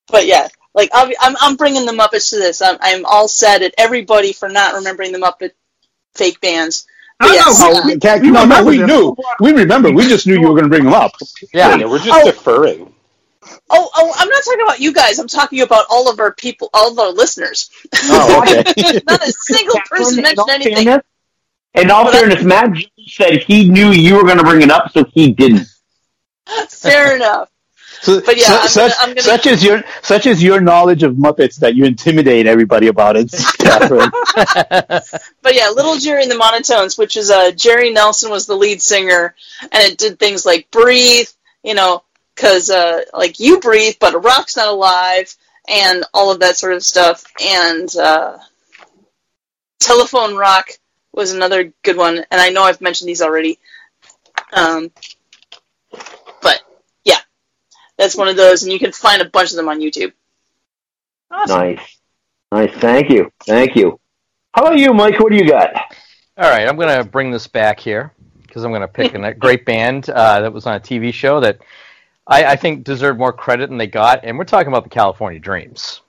but 0.07 0.25
yeah, 0.25 0.47
like 0.73 0.89
I'm 0.93 1.11
I'm, 1.19 1.35
I'm 1.41 1.55
bringing 1.57 1.85
the 1.85 1.91
Muppets 1.91 2.29
to 2.29 2.37
this. 2.37 2.61
I'm 2.61 2.77
I'm 2.79 3.05
all 3.05 3.27
sad 3.27 3.61
at 3.61 3.75
everybody 3.77 4.31
for 4.31 4.47
not 4.47 4.75
remembering 4.75 5.11
the 5.11 5.19
Muppet 5.19 5.51
fake 6.15 6.39
bands. 6.41 6.85
But 7.19 7.29
I 7.31 7.33
yes, 7.35 7.59
don't 7.59 7.73
know. 7.73 7.93
We 7.93 7.99
can't- 7.99 8.23
no, 8.23 8.45
no, 8.45 8.63
we 8.65 8.77
knew. 8.79 9.15
We 9.39 9.53
remember. 9.53 9.91
We 9.91 10.07
just 10.07 10.25
knew 10.27 10.33
you 10.33 10.47
were 10.47 10.53
going 10.55 10.63
to 10.63 10.69
bring 10.69 10.83
them 10.85 10.93
up. 10.93 11.11
Yeah. 11.53 11.75
Yeah, 11.75 11.85
we're 11.85 11.99
just 11.99 12.09
Oh. 12.11 12.25
deferring. 12.25 12.93
Oh, 13.69 13.89
oh, 13.95 14.13
I'm 14.17 14.29
not 14.29 14.43
talking 14.43 14.61
about 14.61 14.79
you 14.79 14.93
guys. 14.93 15.19
I'm 15.19 15.27
talking 15.27 15.61
about 15.61 15.85
all 15.89 16.09
of 16.09 16.19
our 16.19 16.33
people, 16.33 16.69
all 16.73 16.91
of 16.91 16.99
our 16.99 17.11
listeners. 17.11 17.69
Oh, 18.05 18.41
okay. 18.41 18.99
not 19.07 19.21
a 19.27 19.31
single 19.31 19.79
person 19.89 20.21
mentioned 20.23 20.49
anything. 20.49 20.85
fairness, 20.85 21.05
in 21.75 21.91
all 21.91 22.09
fairness, 22.11 22.43
Matt 22.43 22.73
just 22.73 22.89
said 23.15 23.43
he 23.43 23.69
knew 23.69 23.91
you 23.91 24.15
were 24.15 24.23
going 24.23 24.37
to 24.37 24.43
bring 24.43 24.61
it 24.61 24.71
up, 24.71 24.91
so 24.91 25.03
he 25.05 25.31
didn't. 25.33 25.67
Fair 26.69 27.15
enough. 27.15 27.49
So, 28.03 28.19
But 28.19 28.35
yeah, 28.37 28.43
so- 28.47 28.53
I'm 28.57 28.67
such, 28.67 28.91
gonna- 28.91 28.93
I'm 29.01 29.09
gonna- 29.11 29.21
such 29.21 29.45
is 29.45 29.63
your 29.63 29.83
such 30.01 30.25
is 30.25 30.43
your 30.43 30.59
knowledge 30.59 31.03
of 31.03 31.15
Muppets 31.15 31.55
that 31.59 31.73
you 31.75 31.85
intimidate 31.85 32.47
everybody 32.47 32.87
about 32.87 33.15
it, 33.15 33.31
Catherine. 33.59 34.11
But 35.41 35.55
yeah, 35.55 35.69
Little 35.69 35.95
Jerry 35.95 36.23
and 36.23 36.29
the 36.31 36.35
Monotones, 36.35 36.97
which 36.97 37.15
is 37.15 37.31
uh, 37.31 37.51
Jerry 37.51 37.91
Nelson 37.91 38.29
was 38.29 38.45
the 38.45 38.55
lead 38.55 38.81
singer, 38.81 39.33
and 39.61 39.83
it 39.89 39.97
did 39.97 40.19
things 40.19 40.45
like 40.45 40.69
"Breathe," 40.69 41.29
you 41.63 41.75
know, 41.75 42.03
because 42.35 42.69
uh, 42.69 43.03
like 43.13 43.39
you 43.39 43.61
breathe, 43.61 43.95
but 44.01 44.15
a 44.15 44.19
rock's 44.19 44.57
not 44.57 44.67
alive, 44.67 45.33
and 45.69 46.03
all 46.13 46.29
of 46.29 46.41
that 46.41 46.57
sort 46.57 46.73
of 46.73 46.83
stuff. 46.83 47.23
And 47.41 47.87
uh, 47.95 48.37
"Telephone 49.79 50.35
Rock" 50.35 50.67
was 51.13 51.31
another 51.31 51.71
good 51.83 51.95
one, 51.95 52.17
and 52.17 52.41
I 52.41 52.49
know 52.49 52.63
I've 52.63 52.81
mentioned 52.81 53.07
these 53.07 53.21
already. 53.21 53.59
Um, 54.51 54.91
that's 57.97 58.15
one 58.15 58.27
of 58.27 58.35
those, 58.35 58.63
and 58.63 58.71
you 58.71 58.79
can 58.79 58.91
find 58.91 59.21
a 59.21 59.29
bunch 59.29 59.51
of 59.51 59.57
them 59.57 59.69
on 59.69 59.79
YouTube. 59.79 60.13
Nice, 61.31 61.99
nice. 62.51 62.71
Thank 62.75 63.09
you, 63.09 63.31
thank 63.45 63.75
you. 63.75 63.99
How 64.53 64.63
about 64.63 64.77
you, 64.77 64.93
Mike? 64.93 65.19
What 65.19 65.31
do 65.31 65.37
you 65.37 65.47
got? 65.47 65.73
All 66.37 66.49
right, 66.49 66.67
I'm 66.67 66.75
going 66.75 66.95
to 66.95 67.03
bring 67.03 67.31
this 67.31 67.47
back 67.47 67.79
here 67.79 68.13
because 68.41 68.63
I'm 68.63 68.71
going 68.71 68.81
to 68.81 68.87
pick 68.87 69.13
a 69.15 69.33
great 69.33 69.65
band 69.65 70.09
uh, 70.09 70.41
that 70.41 70.53
was 70.53 70.67
on 70.67 70.75
a 70.75 70.79
TV 70.79 71.13
show 71.13 71.39
that 71.39 71.59
I, 72.27 72.45
I 72.45 72.55
think 72.55 72.83
deserved 72.83 73.19
more 73.19 73.33
credit 73.33 73.69
than 73.69 73.77
they 73.77 73.87
got, 73.87 74.21
and 74.23 74.37
we're 74.37 74.45
talking 74.45 74.67
about 74.67 74.83
the 74.83 74.89
California 74.89 75.39
Dreams. 75.39 76.01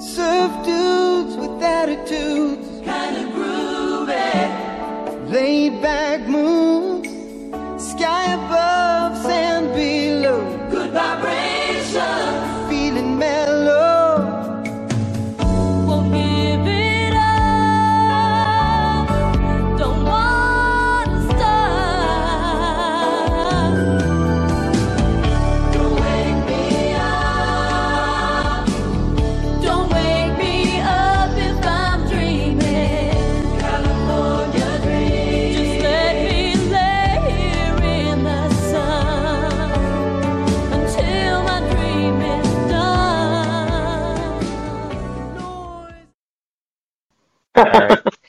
Surf 0.00 0.64
dudes 0.64 1.36
with 1.36 1.62
attitudes, 1.62 2.68
kinda 2.84 3.20
groovy. 3.20 3.27
Laid 5.28 5.82
back 5.82 6.26
moves, 6.26 7.10
sky 7.76 8.32
above, 8.32 9.14
sand 9.18 9.74
below. 9.74 10.40
Good 10.70 10.90
vibration, 10.92 11.47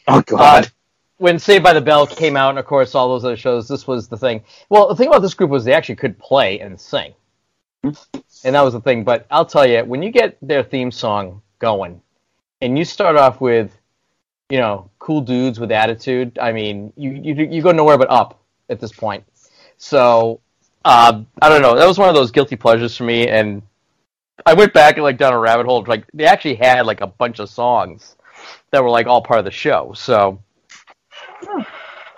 Oh 0.09 0.21
God. 0.21 0.65
Uh, 0.65 0.69
when 1.17 1.37
Saved 1.37 1.63
by 1.63 1.73
the 1.73 1.81
Bell 1.81 2.07
came 2.07 2.35
out, 2.35 2.49
and 2.51 2.59
of 2.59 2.65
course 2.65 2.95
all 2.95 3.09
those 3.09 3.25
other 3.25 3.37
shows, 3.37 3.67
this 3.67 3.85
was 3.85 4.07
the 4.07 4.17
thing. 4.17 4.41
Well, 4.69 4.87
the 4.87 4.95
thing 4.95 5.07
about 5.07 5.21
this 5.21 5.33
group 5.33 5.49
was 5.49 5.65
they 5.65 5.73
actually 5.73 5.97
could 5.97 6.17
play 6.17 6.59
and 6.59 6.79
sing, 6.79 7.13
and 7.83 8.55
that 8.55 8.61
was 8.61 8.73
the 8.73 8.81
thing. 8.81 9.03
But 9.03 9.27
I'll 9.29 9.45
tell 9.45 9.67
you, 9.67 9.83
when 9.83 10.01
you 10.01 10.11
get 10.11 10.37
their 10.41 10.63
theme 10.63 10.91
song 10.91 11.41
going, 11.59 12.01
and 12.61 12.77
you 12.77 12.85
start 12.85 13.17
off 13.17 13.41
with, 13.41 13.77
you 14.49 14.59
know, 14.59 14.89
cool 14.97 15.21
dudes 15.21 15.59
with 15.59 15.71
attitude, 15.71 16.39
I 16.41 16.53
mean, 16.53 16.93
you 16.95 17.11
you 17.11 17.35
you 17.35 17.61
go 17.61 17.71
nowhere 17.71 17.97
but 17.97 18.09
up 18.09 18.41
at 18.69 18.79
this 18.79 18.93
point. 18.93 19.25
So 19.77 20.39
uh, 20.85 21.21
I 21.41 21.49
don't 21.49 21.61
know. 21.61 21.75
That 21.75 21.87
was 21.87 21.99
one 21.99 22.09
of 22.09 22.15
those 22.15 22.31
guilty 22.31 22.55
pleasures 22.55 22.95
for 22.95 23.03
me, 23.03 23.27
and 23.27 23.61
I 24.45 24.53
went 24.53 24.73
back 24.73 24.95
and 24.95 25.03
like 25.03 25.17
down 25.17 25.33
a 25.33 25.39
rabbit 25.39 25.65
hole. 25.65 25.83
Like 25.85 26.05
they 26.13 26.25
actually 26.25 26.55
had 26.55 26.85
like 26.85 27.01
a 27.01 27.07
bunch 27.07 27.39
of 27.39 27.49
songs 27.49 28.15
that 28.71 28.83
were 28.83 28.89
like 28.89 29.07
all 29.07 29.21
part 29.21 29.39
of 29.39 29.45
the 29.45 29.51
show. 29.51 29.93
So 29.95 30.41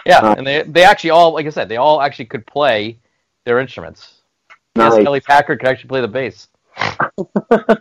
yeah, 0.05 0.33
and 0.37 0.45
they 0.45 0.63
they 0.63 0.83
actually 0.83 1.11
all 1.11 1.33
like 1.33 1.45
I 1.45 1.49
said, 1.49 1.69
they 1.69 1.77
all 1.77 2.01
actually 2.01 2.25
could 2.25 2.45
play 2.45 2.97
their 3.45 3.59
instruments. 3.59 4.21
Yes, 4.75 4.95
Kelly 4.95 5.19
Packard 5.19 5.59
could 5.59 5.69
actually 5.69 5.89
play 5.89 6.01
the 6.01 6.07
bass. 6.07 6.47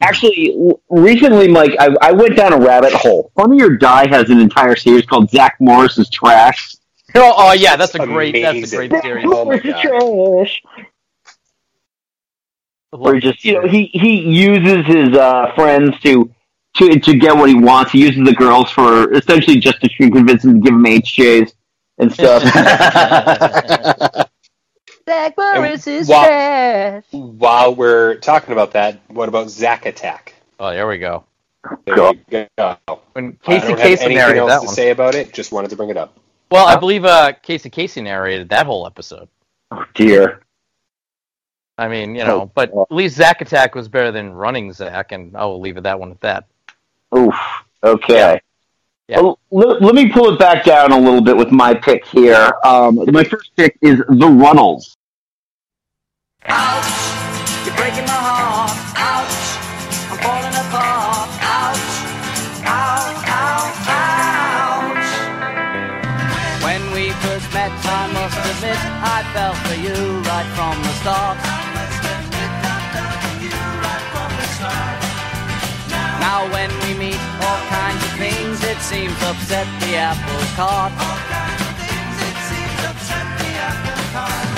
Actually, 0.00 0.56
recently, 0.88 1.48
Mike, 1.48 1.72
I, 1.78 1.94
I 2.00 2.12
went 2.12 2.36
down 2.36 2.52
a 2.52 2.58
rabbit 2.58 2.92
hole. 2.92 3.30
Funny 3.36 3.62
or 3.62 3.76
Die 3.76 4.08
has 4.08 4.30
an 4.30 4.40
entire 4.40 4.76
series 4.76 5.04
called 5.04 5.28
Zach 5.30 5.56
Morris's 5.60 6.08
Trash. 6.08 6.76
Oh, 7.14 7.34
oh 7.36 7.52
yeah, 7.52 7.76
that's 7.76 7.94
a 7.94 7.98
great 7.98 8.40
that's 8.40 8.72
a 8.72 8.76
great 8.76 9.02
series. 9.02 9.24
Trash. 9.24 10.62
Where 12.90 13.14
he 13.14 13.20
just, 13.20 13.44
you 13.44 13.54
know, 13.54 13.68
he, 13.68 13.90
he 13.92 14.20
uses 14.20 14.86
his 14.86 15.14
uh, 15.14 15.52
friends 15.54 15.98
to, 16.00 16.30
to 16.78 16.98
to 16.98 17.16
get 17.16 17.36
what 17.36 17.48
he 17.48 17.54
wants. 17.54 17.92
He 17.92 18.00
uses 18.00 18.24
the 18.24 18.34
girls 18.34 18.70
for 18.70 19.12
essentially 19.12 19.58
just 19.58 19.80
to 19.80 19.88
convince 20.10 20.42
them 20.42 20.54
to 20.54 20.60
give 20.60 20.74
him 20.74 20.84
HJs 20.84 21.52
and 21.98 22.12
stuff. 22.12 22.42
Zach 25.08 25.34
Morris 25.38 25.86
is 25.86 26.08
while, 26.08 27.02
while 27.10 27.74
we're 27.74 28.16
talking 28.16 28.52
about 28.52 28.72
that, 28.72 29.00
what 29.08 29.28
about 29.28 29.48
Zack 29.48 29.86
Attack? 29.86 30.34
Oh, 30.60 30.70
there 30.70 30.86
we 30.86 30.98
go. 30.98 31.24
There 31.86 31.96
you 32.30 32.46
go. 32.58 32.78
When 33.12 33.38
I 33.46 33.46
Casey 33.46 33.72
Kasem 33.72 33.80
anything 33.80 34.14
narrated 34.16 34.40
else 34.40 34.50
that 34.50 34.60
to 34.60 34.66
one. 34.66 34.74
say 34.74 34.90
about 34.90 35.14
it. 35.14 35.32
Just 35.32 35.50
wanted 35.50 35.70
to 35.70 35.76
bring 35.76 35.88
it 35.90 35.96
up. 35.96 36.18
Well, 36.50 36.66
I 36.66 36.76
believe 36.76 37.04
uh, 37.04 37.32
Casey 37.42 37.70
Casey 37.70 38.00
narrated 38.02 38.48
that 38.50 38.66
whole 38.66 38.86
episode. 38.86 39.28
Oh, 39.70 39.84
dear. 39.94 40.42
I 41.78 41.88
mean, 41.88 42.14
you 42.14 42.24
know, 42.24 42.50
but 42.54 42.70
at 42.70 42.90
least 42.90 43.16
Zack 43.16 43.40
Attack 43.40 43.74
was 43.74 43.88
better 43.88 44.10
than 44.10 44.32
Running 44.32 44.72
Zack, 44.72 45.12
and 45.12 45.36
I 45.36 45.44
will 45.44 45.60
leave 45.60 45.76
it 45.76 45.84
that 45.84 46.00
one 46.00 46.10
at 46.10 46.20
that. 46.20 46.46
Oof. 47.28 47.34
Okay. 47.82 48.40
Well, 49.08 49.38
let, 49.50 49.80
let 49.80 49.94
me 49.94 50.10
pull 50.12 50.32
it 50.32 50.38
back 50.38 50.64
down 50.64 50.92
a 50.92 50.98
little 50.98 51.22
bit 51.22 51.36
with 51.36 51.50
my 51.50 51.74
pick 51.74 52.04
here. 52.06 52.52
Um, 52.64 52.96
my 53.06 53.24
first 53.24 53.52
pick 53.56 53.78
is 53.80 53.98
The 53.98 54.26
Rutles. 54.26 54.96
You're 57.64 57.76
breaking 57.76 58.04
my 58.04 58.12
heart. 58.12 58.72
Ouch. 58.96 59.56
I'm 60.12 60.18
falling 60.20 60.52
apart. 60.52 61.28
Ouch. 61.40 61.88
Ow, 62.68 63.24
ow, 63.32 63.72
ouch. 64.92 65.08
When 66.64 66.82
we 66.92 67.10
first 67.24 67.48
met, 67.54 67.72
I 67.72 68.12
must 68.12 68.36
admit, 68.36 68.76
I 68.76 69.24
fell 69.32 69.54
for 69.54 69.76
you 69.80 70.20
right 70.28 70.48
from 70.54 70.82
the 70.82 70.92
start. 71.00 71.47
It 82.20 82.36
seems 82.48 82.80
upset 82.86 83.26
the 83.40 83.52
apple 83.56 84.04
cart. 84.14 84.48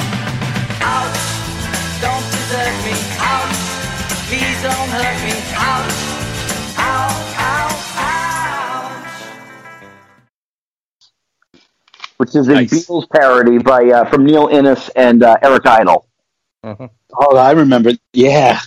Ouch! 0.83 1.21
Don't 2.01 2.25
desert 2.31 2.77
me. 2.87 2.95
Ouch! 3.19 3.59
Please 4.29 4.63
don't 4.63 4.91
hurt 4.95 5.19
me. 5.27 5.35
Ouch! 5.57 5.99
Ow! 6.79 7.11
Ow! 7.39 7.69
Ouch! 7.97 9.11
which 12.19 12.37
is 12.37 12.49
a 12.49 12.53
Beatles 12.53 13.09
parody 13.11 13.59
by 13.59 13.85
uh, 13.91 14.05
from 14.09 14.25
Neil 14.25 14.47
Innes 14.49 14.89
and 14.95 15.23
uh, 15.23 15.37
Eric 15.43 15.67
Idle. 15.67 16.07
Oh, 16.63 17.37
I 17.37 17.53
remember. 17.53 17.93
Yeah. 18.13 18.61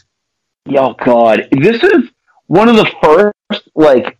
Oh 0.75 0.93
God, 0.93 1.47
this 1.51 1.83
is 1.83 2.09
one 2.47 2.67
of 2.67 2.75
the 2.75 2.89
first 3.01 3.69
like 3.75 4.17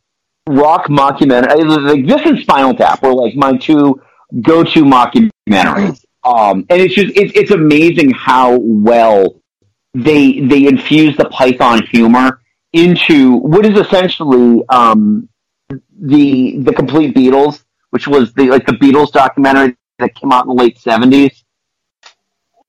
rock 0.47 0.87
mockumentary. 0.87 1.65
Like 1.87 2.07
this 2.07 2.25
and 2.25 2.39
Spinal 2.39 2.73
Tap 2.73 3.01
were 3.01 3.13
like 3.13 3.35
my 3.35 3.57
two 3.57 4.01
go-to 4.41 4.83
mockumentaries. 4.83 6.03
Um, 6.23 6.65
and 6.69 6.81
it's 6.81 6.95
just 6.95 7.15
it's 7.17 7.33
it's 7.35 7.51
amazing 7.51 8.11
how 8.11 8.57
well 8.59 9.35
they 9.93 10.39
they 10.39 10.67
infuse 10.67 11.17
the 11.17 11.25
Python 11.25 11.85
humor 11.91 12.41
into 12.71 13.37
what 13.37 13.65
is 13.65 13.77
essentially 13.77 14.63
um, 14.69 15.27
the 15.99 16.57
the 16.59 16.73
complete 16.73 17.15
Beatles, 17.15 17.63
which 17.89 18.07
was 18.07 18.33
the 18.33 18.49
like 18.49 18.65
the 18.65 18.73
Beatles 18.73 19.11
documentary 19.11 19.75
that 19.99 20.15
came 20.15 20.31
out 20.31 20.45
in 20.45 20.55
the 20.55 20.55
late 20.55 20.79
seventies. 20.79 21.43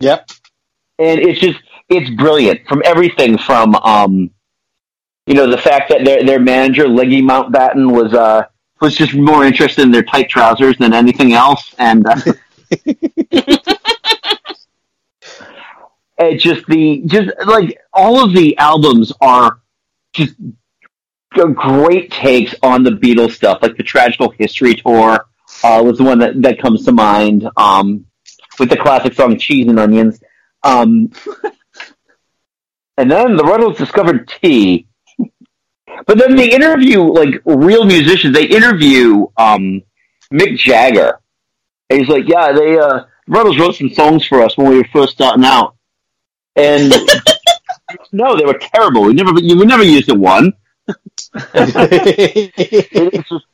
Yep. 0.00 0.28
And 0.98 1.20
it's 1.20 1.40
just 1.40 1.60
it's 1.88 2.10
brilliant 2.10 2.66
from 2.66 2.82
everything 2.84 3.38
from 3.38 3.74
um, 3.76 4.30
you 5.26 5.34
know 5.34 5.50
the 5.50 5.58
fact 5.58 5.88
that 5.90 6.04
their 6.04 6.24
their 6.24 6.40
manager 6.40 6.88
Leggy 6.88 7.22
Mountbatten 7.22 7.92
was 7.92 8.14
uh 8.14 8.44
was 8.80 8.96
just 8.96 9.14
more 9.14 9.44
interested 9.44 9.82
in 9.82 9.90
their 9.90 10.02
tight 10.02 10.28
trousers 10.28 10.76
than 10.78 10.92
anything 10.92 11.32
else, 11.32 11.74
and 11.78 12.06
uh, 12.06 12.20
it 16.18 16.38
just 16.38 16.66
the 16.66 17.02
just 17.06 17.30
like 17.46 17.78
all 17.92 18.22
of 18.24 18.32
the 18.32 18.56
albums 18.58 19.12
are 19.20 19.60
just 20.12 20.34
great 21.54 22.10
takes 22.12 22.54
on 22.62 22.82
the 22.82 22.90
Beatles 22.90 23.32
stuff, 23.32 23.58
like 23.62 23.76
the 23.76 23.82
Tragical 23.82 24.30
History 24.38 24.74
tour 24.74 25.26
uh, 25.62 25.82
was 25.84 25.98
the 25.98 26.04
one 26.04 26.18
that 26.18 26.40
that 26.42 26.60
comes 26.60 26.84
to 26.84 26.92
mind 26.92 27.48
um, 27.56 28.06
with 28.58 28.70
the 28.70 28.76
classic 28.76 29.14
song 29.14 29.38
"Cheese 29.38 29.68
and 29.68 29.78
Onions." 29.78 30.20
Um, 30.62 31.12
and 32.96 33.10
then 33.10 33.36
the 33.36 33.42
Rutles 33.42 33.76
discovered 33.76 34.28
tea. 34.28 34.86
But 36.06 36.18
then 36.18 36.36
they 36.36 36.50
interview 36.50 37.02
like 37.02 37.40
real 37.44 37.84
musicians. 37.84 38.34
They 38.34 38.46
interview 38.46 39.26
um, 39.36 39.82
Mick 40.32 40.56
Jagger, 40.56 41.20
and 41.90 42.00
he's 42.00 42.08
like, 42.08 42.24
"Yeah, 42.26 42.52
they 42.52 42.78
uh, 42.78 43.04
Rutles 43.28 43.58
wrote 43.58 43.76
some 43.76 43.90
songs 43.90 44.26
for 44.26 44.42
us 44.42 44.56
when 44.56 44.68
we 44.68 44.78
were 44.78 44.88
first 44.92 45.12
starting 45.12 45.44
out." 45.44 45.76
And 46.56 46.92
no, 48.12 48.36
they 48.36 48.44
were 48.44 48.58
terrible. 48.58 49.02
We 49.04 49.14
never, 49.14 49.32
we 49.32 49.54
never 49.54 49.82
used 49.82 50.08
it 50.08 50.16
one. 50.16 50.52
it's, 51.54 53.28
just, 53.28 53.46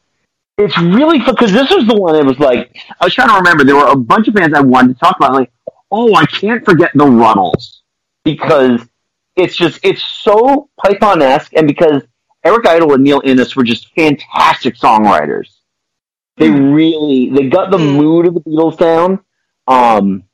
it's 0.59 0.79
really 0.79 1.19
because 1.19 1.53
this 1.53 1.71
was 1.71 1.87
the 1.87 1.95
one. 1.95 2.17
It 2.17 2.25
was 2.25 2.39
like 2.39 2.77
I 3.01 3.05
was 3.05 3.15
trying 3.15 3.29
to 3.29 3.35
remember. 3.35 3.65
There 3.65 3.77
were 3.77 3.87
a 3.87 3.97
bunch 3.97 4.29
of 4.29 4.35
bands 4.35 4.57
I 4.57 4.61
wanted 4.61 4.95
to 4.95 5.01
talk 5.01 5.17
about. 5.17 5.33
Like, 5.33 5.53
oh, 5.91 6.15
I 6.15 6.27
can't 6.27 6.65
forget 6.65 6.91
the 6.95 7.05
Rutles 7.05 7.81
because 8.25 8.81
it's 9.37 9.57
just 9.57 9.81
it's 9.83 10.03
so 10.03 10.69
Python 10.83 11.23
esque, 11.23 11.53
and 11.55 11.67
because 11.67 12.03
Eric 12.45 12.67
Idle 12.67 12.95
and 12.95 13.05
Neil 13.05 13.21
Innes 13.25 13.55
were 13.55 13.65
just 13.65 13.95
fantastic 13.95 14.77
songwriters. 14.77 15.49
They 16.37 16.49
really 16.49 17.31
they 17.31 17.49
got 17.49 17.71
the 17.71 17.79
mood 17.79 18.27
of 18.27 18.35
the 18.35 18.41
Beatles 18.41 18.79
down. 18.79 19.21
Um, 19.67 20.25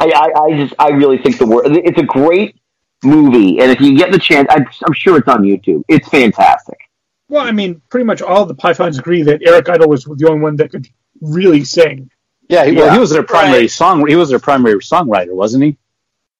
I, 0.00 0.10
I, 0.10 0.40
I 0.42 0.56
just 0.56 0.74
I 0.78 0.90
really 0.90 1.18
think 1.18 1.38
the 1.38 1.46
word 1.46 1.66
it's 1.66 1.98
a 1.98 2.02
great 2.02 2.56
movie, 3.02 3.60
and 3.60 3.70
if 3.70 3.80
you 3.80 3.96
get 3.96 4.12
the 4.12 4.18
chance, 4.18 4.48
I, 4.50 4.56
I'm 4.56 4.92
sure 4.92 5.16
it's 5.16 5.28
on 5.28 5.42
YouTube. 5.42 5.82
It's 5.88 6.08
fantastic. 6.08 6.78
Well, 7.30 7.46
I 7.46 7.52
mean, 7.52 7.80
pretty 7.90 8.04
much 8.04 8.22
all 8.22 8.44
the 8.46 8.54
Pythons 8.54 8.98
agree 8.98 9.22
that 9.22 9.40
Eric 9.46 9.68
Idle 9.68 9.88
was 9.88 10.04
the 10.04 10.28
only 10.28 10.40
one 10.40 10.56
that 10.56 10.70
could 10.70 10.88
really 11.20 11.64
sing. 11.64 12.10
Yeah, 12.48 12.64
he, 12.64 12.76
well, 12.76 12.92
he 12.92 12.98
was 12.98 13.10
their 13.10 13.22
primary 13.22 13.68
song. 13.68 14.06
He 14.06 14.16
was 14.16 14.30
their 14.30 14.38
primary 14.38 14.78
songwriter, 14.78 15.34
wasn't 15.34 15.64
he? 15.64 15.76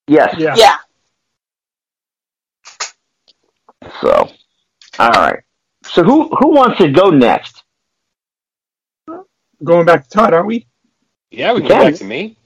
Yes. 0.07 0.35
Yeah. 0.39 0.55
Yeah. 0.57 0.77
So, 4.01 4.31
all 4.99 5.11
right. 5.11 5.41
So 5.87 6.03
who 6.05 6.29
who 6.37 6.49
wants 6.55 6.79
to 6.79 6.89
go 6.91 7.11
next? 7.11 7.63
Going 9.65 9.87
back 9.87 10.05
to 10.05 10.11
Todd, 10.11 10.35
aren't 10.35 10.47
we? 10.49 10.67
Yeah, 11.31 11.53
we 11.55 11.61
can 11.61 11.67
Okay. 11.67 11.69
go 11.69 11.77
back 11.77 11.95
to 11.97 12.05
me. 12.05 12.37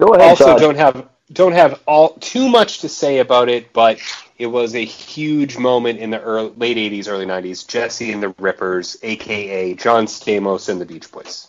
Go 0.00 0.14
ahead. 0.14 0.36
also 0.36 0.44
Todd. 0.44 0.60
don't 0.60 0.76
have 0.76 1.08
don't 1.32 1.52
have 1.52 1.80
all 1.86 2.10
too 2.14 2.48
much 2.48 2.80
to 2.80 2.88
say 2.88 3.18
about 3.18 3.48
it, 3.48 3.72
but 3.72 4.00
it 4.38 4.46
was 4.46 4.74
a 4.74 4.84
huge 4.84 5.58
moment 5.58 5.98
in 6.00 6.10
the 6.10 6.20
early, 6.20 6.52
late 6.56 6.76
'80s, 6.78 7.08
early 7.08 7.26
'90s. 7.26 7.66
Jesse 7.66 8.12
and 8.12 8.22
the 8.22 8.34
Rippers, 8.38 8.96
aka 9.02 9.74
John 9.74 10.06
Stamos 10.06 10.68
and 10.68 10.80
the 10.80 10.86
Beach 10.86 11.10
Boys. 11.12 11.48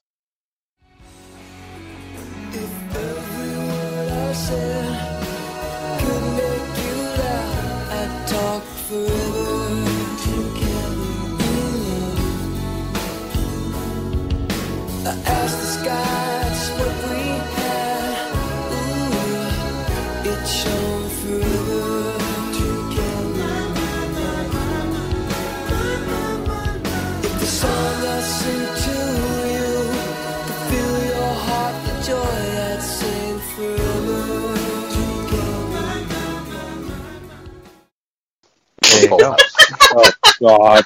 Oh 39.93 40.11
God. 40.39 40.85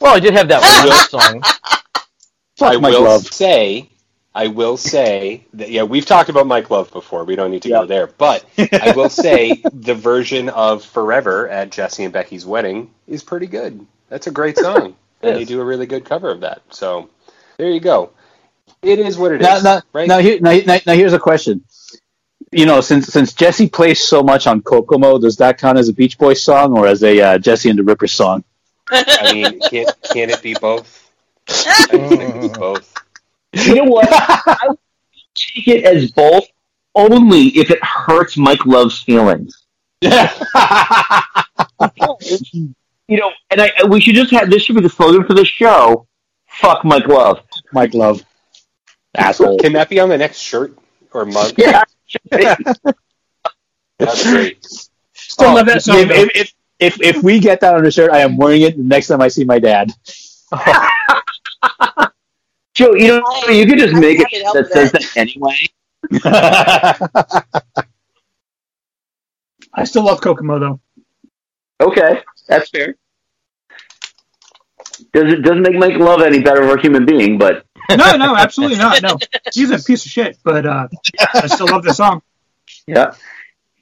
Well, 0.00 0.14
I 0.14 0.20
did 0.20 0.34
have 0.34 0.48
that 0.48 0.62
I 0.64 0.84
will- 0.84 0.90
one 0.90 1.08
song. 1.08 1.42
I 2.60 2.76
Mike 2.76 2.92
will 2.92 3.02
Love. 3.04 3.26
say, 3.26 3.88
I 4.38 4.46
will 4.46 4.76
say 4.76 5.42
that 5.54 5.68
yeah, 5.68 5.82
we've 5.82 6.06
talked 6.06 6.28
about 6.28 6.46
Mike 6.46 6.70
Love 6.70 6.92
before. 6.92 7.24
We 7.24 7.34
don't 7.34 7.50
need 7.50 7.62
to 7.62 7.70
go 7.70 7.86
there, 7.86 8.06
but 8.06 8.44
I 8.72 8.92
will 8.94 9.08
say 9.08 9.60
the 9.72 9.96
version 9.96 10.48
of 10.48 10.84
"Forever" 10.84 11.48
at 11.48 11.72
Jesse 11.72 12.04
and 12.04 12.12
Becky's 12.12 12.46
wedding 12.46 12.92
is 13.08 13.24
pretty 13.24 13.48
good. 13.48 13.84
That's 14.08 14.28
a 14.28 14.30
great 14.30 14.56
song, 14.56 14.94
and 15.22 15.34
they 15.34 15.44
do 15.44 15.60
a 15.60 15.64
really 15.64 15.86
good 15.86 16.04
cover 16.04 16.30
of 16.30 16.42
that. 16.42 16.62
So 16.70 17.10
there 17.56 17.68
you 17.68 17.80
go. 17.80 18.10
It 18.80 19.00
is 19.00 19.18
what 19.18 19.32
it 19.32 19.40
is, 19.40 19.44
Now, 19.44 19.58
now, 19.58 19.82
right? 19.92 20.06
now, 20.06 20.18
here, 20.18 20.38
now, 20.40 20.56
now, 20.64 20.78
now 20.86 20.92
here's 20.94 21.14
a 21.14 21.18
question. 21.18 21.64
You 22.52 22.64
know, 22.64 22.80
since 22.80 23.08
since 23.08 23.32
Jesse 23.32 23.68
plays 23.68 24.00
so 24.00 24.22
much 24.22 24.46
on 24.46 24.62
Kokomo, 24.62 25.18
does 25.18 25.38
that 25.38 25.58
count 25.58 25.78
as 25.78 25.88
a 25.88 25.92
Beach 25.92 26.16
Boys 26.16 26.40
song 26.40 26.78
or 26.78 26.86
as 26.86 27.02
a 27.02 27.20
uh, 27.20 27.38
Jesse 27.38 27.70
and 27.70 27.78
the 27.78 27.82
Ripper 27.82 28.06
song? 28.06 28.44
I 28.88 29.32
mean, 29.32 29.58
can't 29.68 29.90
can 30.12 30.30
it 30.30 30.42
be 30.42 30.54
both? 30.54 31.10
I 31.48 31.86
think 31.88 32.44
it's 32.44 32.56
both. 32.56 32.94
You 33.52 33.74
know 33.76 33.84
what? 33.84 34.08
I 34.12 34.68
would 34.68 34.78
take 35.34 35.68
it 35.68 35.84
as 35.84 36.10
both 36.10 36.46
only 36.94 37.48
if 37.48 37.70
it 37.70 37.82
hurts 37.82 38.36
Mike 38.36 38.66
Love's 38.66 39.02
feelings. 39.02 39.66
Yeah. 40.00 40.32
you 42.52 42.74
know, 43.08 43.32
and 43.50 43.60
I 43.60 43.72
we 43.88 44.00
should 44.00 44.14
just 44.14 44.30
have 44.32 44.50
this 44.50 44.62
should 44.62 44.76
be 44.76 44.82
the 44.82 44.88
slogan 44.88 45.24
for 45.24 45.34
the 45.34 45.44
show. 45.44 46.06
Fuck 46.46 46.84
Mike 46.84 47.06
Love. 47.06 47.40
Mike 47.72 47.94
Love. 47.94 48.22
Asshole. 49.16 49.58
Can 49.58 49.72
that 49.72 49.88
be 49.88 49.98
on 50.00 50.08
the 50.08 50.18
next 50.18 50.38
shirt 50.38 50.76
or 51.12 51.24
mug? 51.24 51.54
Yeah. 51.56 51.82
That's 53.98 54.22
great. 54.30 54.64
Still 55.12 55.54
love 55.54 55.66
that 55.66 55.76
oh, 55.76 55.80
song. 55.80 55.96
If, 55.98 56.10
if, 56.10 56.30
if, 56.34 56.52
if, 56.78 57.00
if 57.00 57.22
we 57.22 57.40
get 57.40 57.60
that 57.60 57.74
on 57.74 57.84
a 57.84 57.90
shirt, 57.90 58.12
I 58.12 58.20
am 58.20 58.36
wearing 58.36 58.62
it 58.62 58.76
the 58.76 58.82
next 58.82 59.08
time 59.08 59.20
I 59.20 59.28
see 59.28 59.44
my 59.44 59.58
dad. 59.58 59.92
Joe, 62.78 62.94
you 62.94 63.08
know, 63.08 63.22
you 63.52 63.66
could 63.66 63.78
just 63.80 63.96
I 63.96 63.98
make 63.98 64.20
it 64.20 64.30
that 64.54 64.68
says 64.72 64.92
that. 64.92 65.02
that 65.02 65.16
anyway. 65.16 65.56
I 69.74 69.82
still 69.84 70.04
love 70.04 70.20
Kokomo 70.20 70.60
though. 70.60 70.80
Okay, 71.80 72.22
that's 72.46 72.70
fair. 72.70 72.94
Does 75.12 75.32
it 75.32 75.42
doesn't 75.42 75.62
make 75.62 75.74
Mike 75.74 75.96
Love 75.98 76.22
any 76.22 76.40
better 76.40 76.62
of 76.62 76.78
a 76.78 76.80
human 76.80 77.04
being, 77.04 77.36
but 77.36 77.66
No, 77.90 78.14
no, 78.16 78.36
absolutely 78.36 78.78
not. 78.78 79.02
No, 79.02 79.18
he's 79.52 79.72
a 79.72 79.82
piece 79.82 80.06
of 80.06 80.12
shit, 80.12 80.38
but 80.44 80.64
uh, 80.64 80.86
I 81.34 81.48
still 81.48 81.66
love 81.66 81.82
the 81.82 81.92
song. 81.94 82.22
yeah, 82.86 83.12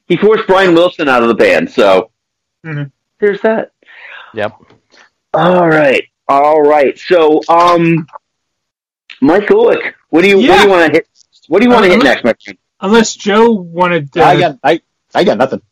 he 0.08 0.16
forced 0.16 0.46
Brian 0.46 0.74
Wilson 0.74 1.06
out 1.08 1.20
of 1.22 1.28
the 1.28 1.34
band, 1.34 1.70
so 1.70 2.10
Mhm. 2.64 2.90
there's 3.20 3.42
that. 3.42 3.72
Yep. 4.32 4.56
All 5.34 5.68
right, 5.68 6.04
all 6.28 6.62
right. 6.62 6.98
So, 6.98 7.42
um, 7.50 8.06
Mike 9.20 9.46
Gulick, 9.46 9.94
what 10.10 10.22
do 10.22 10.28
you 10.28 10.36
what 10.38 10.56
do 10.58 10.62
you 10.62 10.68
want 10.68 10.86
to 10.86 10.92
hit? 10.92 11.08
What 11.48 11.60
do 11.60 11.64
you 11.66 11.70
want 11.72 11.84
to 11.84 11.90
Uh, 11.90 11.94
hit 11.94 12.04
next, 12.04 12.24
my 12.24 12.34
friend? 12.44 12.58
Unless 12.80 13.14
Joe 13.16 13.50
wanted. 13.52 14.14
Uh, 14.16 14.24
I 14.24 14.38
got 14.38 14.58
I, 14.62 14.80
I 15.14 15.24
got 15.24 15.38
nothing. 15.38 15.62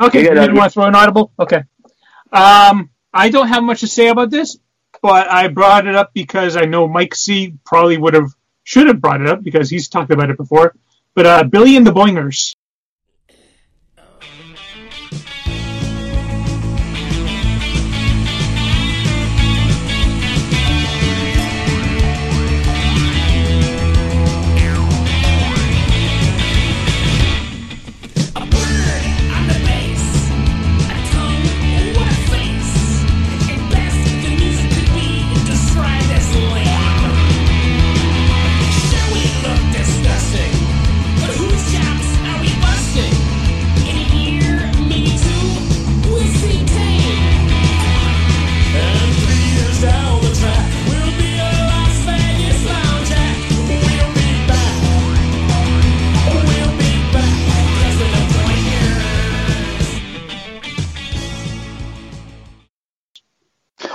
Okay, 0.00 0.22
You 0.22 0.28
you 0.28 0.34
didn't 0.34 0.56
want 0.56 0.70
to 0.72 0.74
throw 0.74 0.84
an 0.86 0.94
audible? 0.94 1.32
Okay. 1.38 1.62
Um, 2.32 2.90
I 3.12 3.30
don't 3.30 3.48
have 3.48 3.62
much 3.62 3.80
to 3.80 3.86
say 3.86 4.08
about 4.08 4.30
this, 4.30 4.58
but 5.02 5.30
I 5.30 5.48
brought 5.48 5.86
it 5.86 5.94
up 5.94 6.12
because 6.14 6.56
I 6.56 6.64
know 6.64 6.86
Mike 6.88 7.14
C 7.14 7.54
probably 7.64 7.96
would 7.98 8.14
have 8.14 8.30
should 8.62 8.86
have 8.86 9.00
brought 9.00 9.20
it 9.20 9.26
up 9.26 9.42
because 9.42 9.68
he's 9.70 9.88
talked 9.88 10.10
about 10.10 10.30
it 10.30 10.36
before. 10.36 10.74
But 11.14 11.26
uh, 11.26 11.42
Billy 11.44 11.76
and 11.76 11.86
the 11.86 11.92
Boingers. 11.92 12.56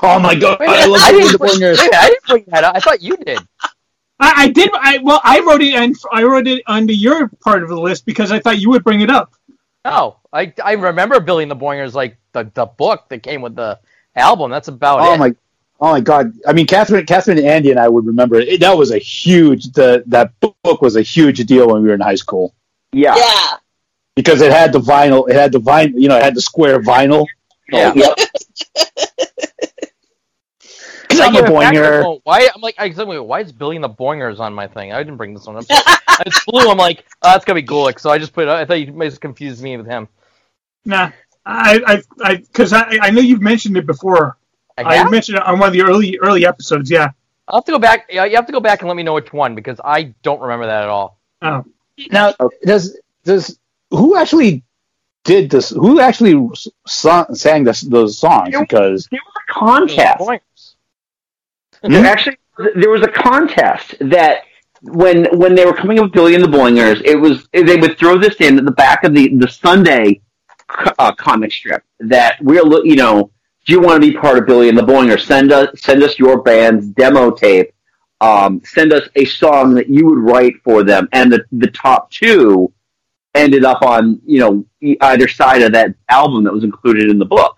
Oh 0.05 0.19
my 0.19 0.35
god, 0.35 0.59
Wait, 0.59 0.69
I 0.69 0.85
love 0.85 1.01
I, 1.01 1.11
didn't 1.11 1.37
bring, 1.39 1.51
Boingers. 1.53 1.79
wait, 1.79 1.93
I 1.93 2.07
didn't 2.09 2.25
bring 2.27 2.43
that 2.47 2.63
up. 2.63 2.75
I 2.75 2.79
thought 2.79 3.01
you 3.01 3.17
did. 3.17 3.39
I, 4.19 4.33
I 4.43 4.47
did. 4.49 4.69
I 4.73 4.99
well, 4.99 5.19
I 5.23 5.39
wrote 5.41 5.61
it 5.61 5.73
and 5.73 5.95
I 6.11 6.23
wrote 6.23 6.47
it 6.47 6.63
under 6.67 6.93
your 6.93 7.27
part 7.43 7.63
of 7.63 7.69
the 7.69 7.79
list 7.79 8.05
because 8.05 8.31
I 8.31 8.39
thought 8.39 8.59
you 8.59 8.69
would 8.69 8.83
bring 8.83 9.01
it 9.01 9.09
up. 9.09 9.33
No, 9.83 10.17
I 10.31 10.53
I 10.63 10.73
remember 10.73 11.19
Billy 11.19 11.43
and 11.43 11.51
the 11.51 11.55
Boingers 11.55 11.93
like 11.93 12.17
the 12.31 12.49
the 12.53 12.65
book 12.65 13.09
that 13.09 13.23
came 13.23 13.41
with 13.41 13.55
the 13.55 13.79
album. 14.15 14.51
That's 14.51 14.67
about 14.69 14.99
Oh 15.01 15.13
it. 15.13 15.17
my, 15.17 15.35
oh 15.81 15.91
my 15.91 15.99
God! 15.99 16.31
I 16.47 16.53
mean, 16.53 16.65
Catherine, 16.65 17.05
Catherine, 17.05 17.37
and 17.37 17.45
Andy 17.47 17.71
and 17.71 17.79
I 17.79 17.87
would 17.89 18.05
remember 18.05 18.35
it. 18.39 18.59
That 18.61 18.77
was 18.77 18.91
a 18.91 18.97
huge. 18.97 19.71
The 19.73 20.03
that 20.07 20.31
book 20.39 20.81
was 20.81 20.95
a 20.95 21.01
huge 21.01 21.39
deal 21.45 21.67
when 21.67 21.81
we 21.83 21.89
were 21.89 21.93
in 21.95 21.99
high 22.01 22.15
school 22.15 22.55
Yeah, 22.93 23.15
Yeah. 23.17 23.57
because 24.15 24.39
it 24.41 24.51
had 24.51 24.71
the 24.73 24.79
vinyl. 24.79 25.29
It 25.29 25.35
had 25.35 25.51
the 25.51 25.59
vinyl. 25.59 25.93
You 26.01 26.07
know, 26.07 26.17
it 26.17 26.23
had 26.23 26.35
the 26.35 26.41
square 26.41 26.79
vinyl. 26.81 27.25
Yeah. 27.69 27.91
Yep. 27.95 28.17
Because 31.17 31.27
I'm 31.27 31.35
a 31.35 31.39
Like, 31.39 31.73
back 31.73 31.73
boinger. 31.73 32.21
Why? 32.23 32.49
I'm 32.53 32.61
like, 32.61 32.75
I 32.77 32.91
said, 32.91 33.07
wait, 33.07 33.19
why 33.19 33.41
is 33.41 33.51
Billy 33.51 33.75
and 33.75 33.83
the 33.83 33.89
Boingers 33.89 34.39
on 34.39 34.53
my 34.53 34.67
thing? 34.67 34.93
I 34.93 34.97
didn't 34.99 35.17
bring 35.17 35.33
this 35.33 35.45
one 35.45 35.57
up. 35.57 35.65
I 35.69 36.23
just 36.25 36.41
flew. 36.41 36.69
I'm 36.69 36.77
like, 36.77 37.05
oh, 37.21 37.31
that's 37.31 37.45
gonna 37.45 37.61
be 37.61 37.67
Gulick. 37.67 37.99
So 37.99 38.09
I 38.09 38.17
just 38.17 38.33
put. 38.33 38.47
it 38.47 38.49
I 38.49 38.65
thought 38.65 38.79
you 38.79 38.91
might 38.93 39.11
have 39.11 39.19
confused 39.19 39.61
me 39.61 39.77
with 39.77 39.85
him. 39.85 40.07
Nah, 40.85 41.11
I, 41.45 41.81
I, 41.85 42.01
I, 42.23 42.35
because 42.37 42.73
I, 42.73 42.97
I 43.01 43.09
know 43.09 43.21
you've 43.21 43.41
mentioned 43.41 43.77
it 43.77 43.85
before, 43.85 44.37
I 44.77 44.95
have? 44.97 45.11
mentioned 45.11 45.37
it 45.37 45.43
on 45.43 45.59
one 45.59 45.67
of 45.67 45.73
the 45.73 45.81
early 45.81 46.17
early 46.21 46.45
episodes. 46.45 46.89
Yeah. 46.89 47.11
I'll 47.47 47.59
have 47.59 47.65
to 47.65 47.71
go 47.71 47.79
back. 47.79 48.07
Yeah, 48.09 48.25
you 48.25 48.35
have 48.35 48.47
to 48.47 48.51
go 48.51 48.59
back 48.59 48.81
and 48.81 48.87
let 48.87 48.97
me 48.97 49.03
know 49.03 49.13
which 49.13 49.31
one 49.31 49.53
because 49.55 49.79
I 49.83 50.13
don't 50.23 50.41
remember 50.41 50.65
that 50.65 50.83
at 50.83 50.89
all. 50.89 51.19
Oh. 51.41 51.63
Now, 52.11 52.33
does 52.63 52.97
does 53.23 53.59
who 53.91 54.17
actually 54.17 54.63
did 55.23 55.49
this? 55.51 55.69
Who 55.69 55.99
actually 55.99 56.49
sung, 56.87 57.35
sang 57.35 57.63
this, 57.63 57.81
those 57.81 58.17
songs? 58.17 58.55
Because 58.57 59.07
they 59.11 59.17
were 59.17 59.41
a 59.49 59.53
contest. 59.53 60.23
There 61.89 62.05
actually 62.05 62.37
there 62.75 62.89
was 62.89 63.01
a 63.01 63.07
contest 63.07 63.95
that 63.99 64.43
when 64.81 65.25
when 65.37 65.55
they 65.55 65.65
were 65.65 65.73
coming 65.73 65.99
up 65.99 66.05
with 66.05 66.13
Billy 66.13 66.35
and 66.35 66.43
the 66.43 66.47
Boingers, 66.47 67.01
it 67.03 67.15
was 67.15 67.47
they 67.53 67.75
would 67.75 67.97
throw 67.97 68.17
this 68.17 68.35
in 68.41 68.57
at 68.57 68.65
the 68.65 68.71
back 68.71 69.03
of 69.03 69.13
the 69.13 69.35
the 69.35 69.47
Sunday 69.47 70.21
uh, 70.99 71.13
comic 71.13 71.51
strip 71.51 71.83
that 71.99 72.37
we're 72.41 72.63
you 72.85 72.95
know 72.95 73.31
do 73.65 73.73
you 73.73 73.81
want 73.81 74.01
to 74.01 74.11
be 74.11 74.15
part 74.15 74.37
of 74.37 74.45
Billy 74.45 74.69
and 74.69 74.77
the 74.77 74.83
Boingers? 74.83 75.25
Send 75.25 75.51
us 75.51 75.69
send 75.79 76.03
us 76.03 76.19
your 76.19 76.41
band's 76.41 76.87
demo 76.87 77.31
tape. 77.31 77.71
Um, 78.21 78.61
send 78.63 78.93
us 78.93 79.07
a 79.15 79.25
song 79.25 79.73
that 79.73 79.89
you 79.89 80.05
would 80.05 80.19
write 80.19 80.55
for 80.63 80.83
them, 80.83 81.09
and 81.11 81.31
the 81.31 81.43
the 81.51 81.67
top 81.67 82.11
two 82.11 82.71
ended 83.33 83.65
up 83.65 83.81
on 83.81 84.21
you 84.25 84.39
know 84.39 84.65
either 85.01 85.27
side 85.27 85.61
of 85.63 85.71
that 85.73 85.95
album 86.09 86.43
that 86.43 86.53
was 86.53 86.63
included 86.63 87.09
in 87.09 87.17
the 87.17 87.25
book. 87.25 87.57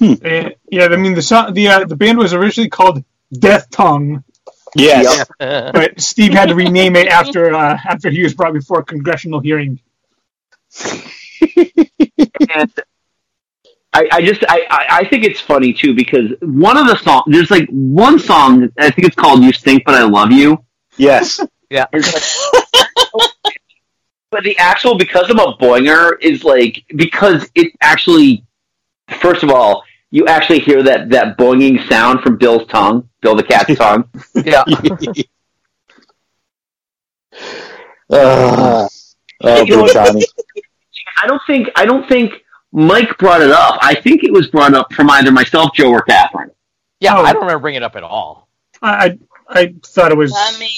Uh, 0.00 0.50
yeah, 0.70 0.84
I 0.84 0.96
mean 0.96 1.14
the 1.14 1.22
song, 1.22 1.54
the 1.54 1.68
uh, 1.68 1.84
the 1.84 1.96
band 1.96 2.18
was 2.18 2.32
originally 2.32 2.68
called 2.68 3.02
Death 3.32 3.68
Tongue. 3.70 4.22
Yes. 4.76 5.26
but 5.38 6.00
Steve 6.00 6.32
had 6.32 6.50
to 6.50 6.54
rename 6.54 6.94
it 6.96 7.08
after 7.08 7.52
uh, 7.54 7.78
after 7.84 8.10
he 8.10 8.22
was 8.22 8.34
brought 8.34 8.52
before 8.52 8.80
a 8.80 8.84
congressional 8.84 9.40
hearing. 9.40 9.80
and 11.40 12.72
I, 13.92 14.08
I 14.12 14.22
just 14.22 14.44
I, 14.48 14.66
I 14.70 14.86
I 14.98 15.08
think 15.08 15.24
it's 15.24 15.40
funny 15.40 15.72
too 15.72 15.94
because 15.94 16.30
one 16.40 16.76
of 16.76 16.86
the 16.86 16.96
songs 16.96 17.24
there's 17.26 17.50
like 17.50 17.68
one 17.70 18.18
song 18.18 18.68
I 18.78 18.90
think 18.90 19.08
it's 19.08 19.16
called 19.16 19.42
"You 19.42 19.52
Stink 19.52 19.84
But 19.84 19.94
I 19.94 20.04
Love 20.04 20.32
You." 20.32 20.64
Yes. 20.96 21.40
Yeah. 21.70 21.84
but 24.30 24.42
the 24.42 24.56
actual 24.56 24.96
because 24.96 25.28
I'm 25.28 25.38
a 25.38 25.54
boinger 25.58 26.16
is 26.18 26.42
like 26.42 26.82
because 26.96 27.46
it 27.54 27.74
actually 27.82 28.46
first 29.20 29.42
of 29.42 29.50
all 29.50 29.82
you 30.10 30.26
actually 30.26 30.60
hear 30.60 30.82
that 30.82 31.10
that 31.10 31.36
boinging 31.36 31.86
sound 31.88 32.20
from 32.22 32.36
Bill's 32.38 32.66
tongue, 32.68 33.08
Bill 33.20 33.34
the 33.36 33.42
cat's 33.42 33.74
tongue. 33.78 34.08
Yeah. 34.34 34.64
Uh, 38.10 38.88
oh, 39.42 39.62
You 39.64 39.76
know? 39.76 39.88
Johnny. 39.92 40.24
I 41.22 41.26
don't 41.26 41.42
think 41.46 41.68
I 41.76 41.84
don't 41.84 42.08
think 42.08 42.32
Mike 42.72 43.16
brought 43.18 43.40
it 43.42 43.50
up. 43.50 43.78
I 43.82 43.94
think 43.94 44.24
it 44.24 44.32
was 44.32 44.48
brought 44.48 44.74
up 44.74 44.92
from 44.92 45.10
either 45.10 45.30
myself, 45.32 45.70
Joe, 45.74 45.90
or 45.90 46.02
Catherine. 46.02 46.50
Yeah, 47.00 47.16
I 47.16 47.32
don't 47.32 47.42
remember 47.42 47.60
bringing 47.60 47.82
it 47.82 47.84
up 47.84 47.96
at 47.96 48.02
all. 48.02 48.48
I 48.82 49.18
I, 49.48 49.60
I 49.60 49.74
thought 49.84 50.10
it 50.12 50.16
was 50.18 50.30
Not 50.32 50.58
me. 50.58 50.70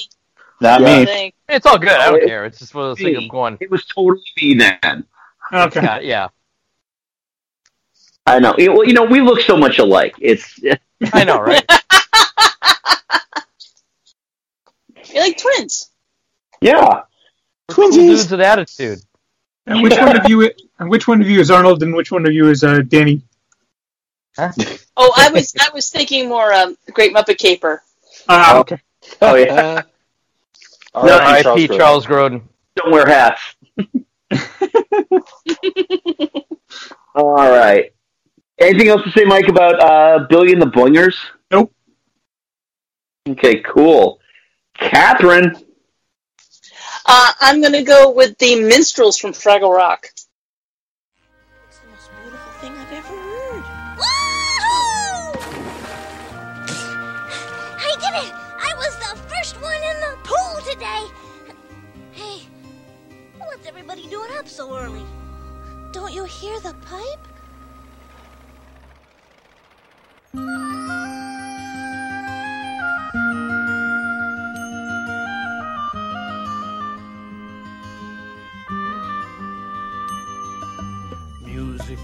Not 0.61 0.81
Yeah. 0.83 1.05
me. 1.05 1.35
It's 1.49 1.67
all 1.67 1.79
good. 1.79 1.89
I 1.91 2.11
don't 2.11 2.23
it- 2.23 2.27
care. 2.27 2.45
It's 2.47 2.59
just 2.59 2.75
one 2.75 2.85
of 2.91 2.97
those 2.97 3.05
things 3.05 3.19
I'm 3.19 3.29
going. 3.29 3.59
It 3.61 3.71
was 3.71 3.85
totally 3.87 4.23
me 4.41 4.55
then. 4.55 5.05
okay. 5.53 5.83
Yeah, 5.83 5.99
yeah. 6.01 6.29
I 8.27 8.39
know. 8.39 8.55
It- 8.59 8.73
well, 8.73 8.85
you 8.85 8.93
know, 8.93 9.05
we 9.05 9.21
look 9.21 9.41
so 9.41 9.57
much 9.57 9.79
alike. 9.79 10.15
It's 10.21 10.59
I 11.13 11.25
know, 11.25 11.41
right? 11.41 11.65
You're 15.13 15.23
like 15.25 15.39
twins. 15.39 15.91
yeah. 16.61 17.03
Cool 17.69 17.91
dudes 17.91 18.31
with 18.31 18.41
attitude. 18.41 19.01
And 19.67 19.83
which 19.83 19.97
one 19.97 20.17
of 20.17 20.29
you 20.29 20.51
and 20.79 20.91
which 20.91 21.07
one 21.07 21.21
of 21.21 21.29
you 21.29 21.41
is 21.41 21.51
Arnold 21.51 21.83
and 21.83 21.95
which 21.95 22.11
one 22.11 22.27
of 22.27 22.33
you 22.33 22.49
is 22.49 22.65
uh, 22.65 22.83
Danny? 22.89 23.23
Oh, 24.39 25.13
I 25.17 25.31
was 25.33 25.55
I 25.61 25.69
was 25.73 25.91
thinking 25.91 26.29
more 26.29 26.53
um, 26.53 26.77
Great 26.93 27.15
Muppet 27.15 27.39
Caper. 27.39 27.83
Ah, 28.29 28.59
okay. 28.59 28.81
Oh 29.23 29.35
yeah. 29.35 29.83
R.I.P. 30.95 31.47
R.I.P. 31.49 31.67
Charles 31.69 31.79
Charles 31.79 32.07
Grodin. 32.07 32.43
Don't 32.75 32.91
wear 32.91 33.07
hats. 33.07 33.41
All 37.15 37.35
right. 37.35 37.93
Anything 38.61 38.89
else 38.89 39.03
to 39.05 39.11
say, 39.13 39.25
Mike, 39.25 39.49
about 39.49 39.81
uh, 39.81 40.27
Billy 40.29 40.53
and 40.53 40.61
the 40.61 40.67
Boingers? 40.67 41.15
Nope. 41.51 41.73
Okay, 43.27 43.63
cool. 43.63 44.21
Catherine. 44.75 45.57
Uh, 47.07 47.33
I'm 47.41 47.63
gonna 47.63 47.83
go 47.83 48.11
with 48.11 48.37
the 48.37 48.63
minstrels 48.63 49.19
from 49.19 49.33
Fraggle 49.33 49.75
Rock. 49.75 50.09
thing 52.61 52.73
I've 52.73 52.93
ever 52.93 53.09
heard. 53.09 53.65
I 57.83 57.97
did 57.97 58.15
it! 58.27 58.35
I 58.35 58.75
was 58.77 58.95
the 58.97 59.17
first 59.35 59.61
one 59.63 59.83
in 59.83 60.01
the 60.01 60.19
pool 60.23 60.61
today! 60.71 61.07
Hey, 62.13 62.47
what's 63.39 63.67
everybody 63.67 64.07
doing 64.09 64.31
up 64.37 64.47
so 64.47 64.77
early? 64.77 65.05
Don't 65.93 66.13
you 66.13 66.25
hear 66.25 66.61
the 66.61 66.75
pipe? 66.75 67.30
Music 70.33 70.45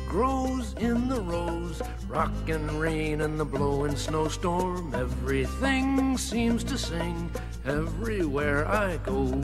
grows 0.08 0.74
in 0.74 1.08
the 1.08 1.20
rose, 1.20 1.80
rock 2.08 2.48
and 2.48 2.70
rain 2.80 3.20
and 3.20 3.38
the 3.38 3.44
blowing 3.44 3.96
snowstorm. 3.96 4.94
Everything 4.94 6.16
seems 6.16 6.64
to 6.64 6.78
sing 6.78 7.30
everywhere 7.64 8.66
I 8.68 8.98
go. 8.98 9.42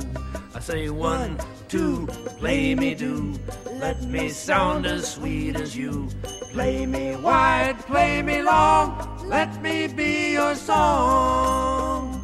I 0.55 0.61
say 0.61 0.88
one, 0.90 1.38
two, 1.68 2.07
play 2.38 2.75
me 2.75 2.94
do. 2.94 3.35
Let 3.81 4.03
me 4.05 4.29
sound 4.29 4.87
as 4.87 5.12
sweet 5.12 5.57
as 5.57 5.77
you. 5.77 6.09
Play 6.53 6.87
me 6.87 7.16
wide, 7.16 7.79
play 7.81 8.22
me 8.22 8.42
long. 8.42 9.29
Let 9.29 9.61
me 9.62 9.88
be 9.88 10.33
your 10.33 10.55
song. 10.55 12.21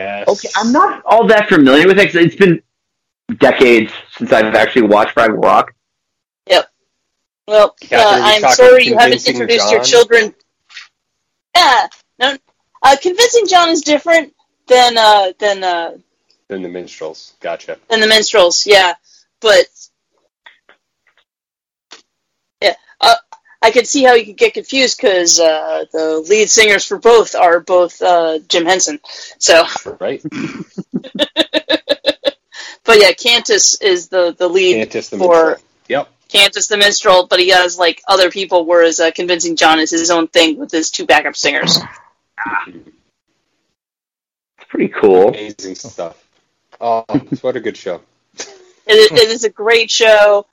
Yes. 0.00 0.28
Okay, 0.28 0.48
I'm 0.56 0.72
not 0.72 1.02
all 1.04 1.26
that 1.26 1.50
familiar 1.50 1.86
with 1.86 1.98
it. 1.98 2.14
It's 2.14 2.34
been 2.34 2.62
decades 3.36 3.92
since 4.16 4.32
I've 4.32 4.54
actually 4.54 4.86
watched 4.86 5.14
Fraggle 5.14 5.42
Rock. 5.42 5.74
Yep. 6.48 6.70
Well, 7.46 7.76
Catherine, 7.82 8.22
uh, 8.22 8.26
I'm 8.26 8.52
sorry 8.54 8.84
you 8.84 8.94
haven't 8.94 9.22
Convincing 9.22 9.34
introduced 9.34 9.70
your 9.70 9.82
children. 9.82 10.34
Yeah, 11.54 11.88
no. 12.18 12.38
Uh, 12.82 12.96
convincing 13.02 13.46
John 13.46 13.68
is 13.68 13.82
different 13.82 14.32
than 14.68 14.96
uh, 14.96 15.32
than 15.38 15.62
uh, 15.62 15.98
Then 16.48 16.62
the 16.62 16.70
minstrels. 16.70 17.34
Gotcha. 17.40 17.76
than 17.90 18.00
the 18.00 18.06
minstrels. 18.06 18.66
Yeah, 18.66 18.94
but 19.42 19.66
yeah, 22.62 22.74
uh, 23.02 23.16
I 23.62 23.70
could 23.70 23.86
see 23.86 24.04
how 24.04 24.14
you 24.14 24.24
could 24.24 24.38
get 24.38 24.54
confused 24.54 24.96
because 24.96 25.38
uh, 25.38 25.84
the 25.92 26.24
lead 26.28 26.48
singers 26.48 26.86
for 26.86 26.98
both 26.98 27.34
are 27.34 27.60
both 27.60 28.00
uh, 28.00 28.38
Jim 28.48 28.64
Henson. 28.64 29.00
So, 29.38 29.64
Right? 30.00 30.22
but 32.84 32.98
yeah, 32.98 33.12
Cantus 33.12 33.80
is 33.80 34.08
the 34.08 34.34
the 34.36 34.48
lead 34.48 34.76
Cantus 34.76 35.10
the 35.10 35.18
for 35.18 35.46
minstrel. 35.46 35.66
Yep. 35.88 36.08
Cantus 36.28 36.68
the 36.68 36.78
minstrel, 36.78 37.26
but 37.26 37.38
he 37.38 37.50
has 37.50 37.78
like 37.78 38.00
other 38.08 38.30
people. 38.30 38.64
Whereas 38.64 38.98
uh, 38.98 39.10
convincing 39.10 39.56
John 39.56 39.78
is 39.78 39.90
his 39.90 40.10
own 40.10 40.28
thing 40.28 40.58
with 40.58 40.70
his 40.70 40.90
two 40.90 41.04
backup 41.04 41.36
singers. 41.36 41.78
It's 42.66 44.68
pretty 44.68 44.88
cool. 44.88 45.28
Amazing 45.28 45.74
stuff. 45.74 46.24
Oh, 46.80 47.04
what 47.42 47.56
a 47.56 47.60
good 47.60 47.76
show. 47.76 48.00
It, 48.86 49.12
it 49.12 49.28
is 49.28 49.44
a 49.44 49.50
great 49.50 49.90
show, 49.90 50.46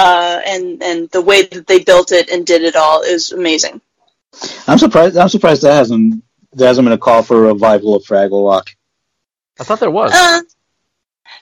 uh, 0.00 0.40
and 0.46 0.82
and 0.82 1.10
the 1.10 1.20
way 1.20 1.42
that 1.42 1.66
they 1.66 1.80
built 1.84 2.10
it 2.10 2.30
and 2.30 2.46
did 2.46 2.62
it 2.62 2.74
all 2.74 3.02
is 3.02 3.32
amazing. 3.32 3.80
I'm 4.66 4.78
surprised. 4.78 5.16
I'm 5.18 5.28
surprised 5.28 5.62
that 5.62 5.74
hasn't 5.74 6.24
there 6.52 6.68
hasn't 6.68 6.86
been 6.86 6.94
a 6.94 6.98
call 6.98 7.22
for 7.22 7.36
a 7.44 7.52
revival 7.52 7.94
of 7.94 8.04
Fraggle 8.04 8.48
Rock. 8.48 8.70
I 9.60 9.64
thought 9.64 9.80
there 9.80 9.90
was. 9.90 10.12
Uh, 10.14 10.40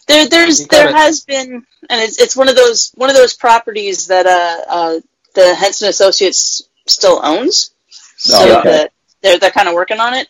there 0.08 0.26
there's 0.28 0.66
there 0.66 0.88
it. 0.88 0.94
has 0.94 1.24
been, 1.24 1.64
and 1.88 2.02
it's 2.02 2.18
it's 2.20 2.36
one 2.36 2.48
of 2.48 2.56
those 2.56 2.90
one 2.96 3.10
of 3.10 3.16
those 3.16 3.34
properties 3.34 4.08
that 4.08 4.26
uh, 4.26 4.72
uh 4.72 5.00
the 5.34 5.54
Henson 5.54 5.88
Associates 5.88 6.68
still 6.86 7.20
owns. 7.22 7.70
So 8.16 8.36
Oh, 8.38 8.58
okay. 8.58 8.70
that 8.70 8.92
they're 9.22 9.38
they're 9.38 9.50
kind 9.52 9.68
of 9.68 9.74
working 9.74 10.00
on 10.00 10.14
it. 10.14 10.28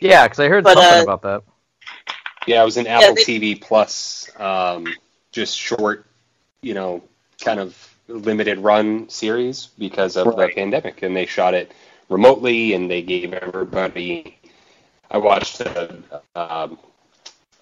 Yeah, 0.00 0.24
because 0.24 0.40
I 0.40 0.48
heard 0.48 0.64
But, 0.64 0.74
something 0.74 1.00
uh, 1.00 1.02
about 1.14 1.22
that. 1.22 1.42
Yeah, 2.46 2.60
it 2.60 2.64
was 2.64 2.76
an 2.76 2.86
Apple 2.86 3.14
they- 3.14 3.24
TV 3.24 3.60
Plus, 3.60 4.28
um, 4.38 4.86
just 5.32 5.56
short, 5.56 6.06
you 6.62 6.74
know, 6.74 7.02
kind 7.40 7.60
of 7.60 7.76
limited 8.08 8.58
run 8.58 9.08
series 9.08 9.68
because 9.78 10.16
of 10.16 10.36
the 10.36 10.48
pandemic, 10.54 11.02
and 11.02 11.16
they 11.16 11.26
shot 11.26 11.54
it 11.54 11.72
remotely, 12.08 12.74
and 12.74 12.90
they 12.90 13.02
gave 13.02 13.32
everybody. 13.32 14.38
I 15.10 15.18
watched 15.18 15.60
a, 15.60 16.02
um, 16.34 16.78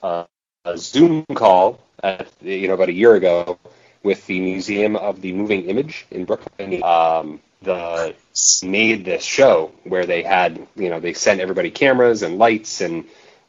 a, 0.03 0.27
a 0.65 0.79
Zoom 0.79 1.25
call, 1.35 1.81
at, 2.03 2.29
you 2.41 2.69
know, 2.69 2.75
about 2.75 2.89
a 2.89 2.93
year 2.93 3.15
ago 3.15 3.59
with 4.03 4.27
the 4.27 4.41
Museum 4.41 4.97
of 4.97 5.21
the 5.21 5.33
Moving 5.33 5.65
Image 5.65 6.07
in 6.11 6.25
Brooklyn. 6.25 6.83
Um, 6.83 7.41
the 7.63 8.15
made 8.63 9.05
this 9.05 9.25
show 9.25 9.73
where 9.85 10.07
they 10.07 10.23
had, 10.23 10.65
you 10.77 10.89
know, 10.89 11.01
they 11.01 11.13
sent 11.13 11.41
everybody 11.41 11.71
cameras 11.71 12.23
and 12.23 12.39
lights, 12.39 12.81
and 12.81 13.05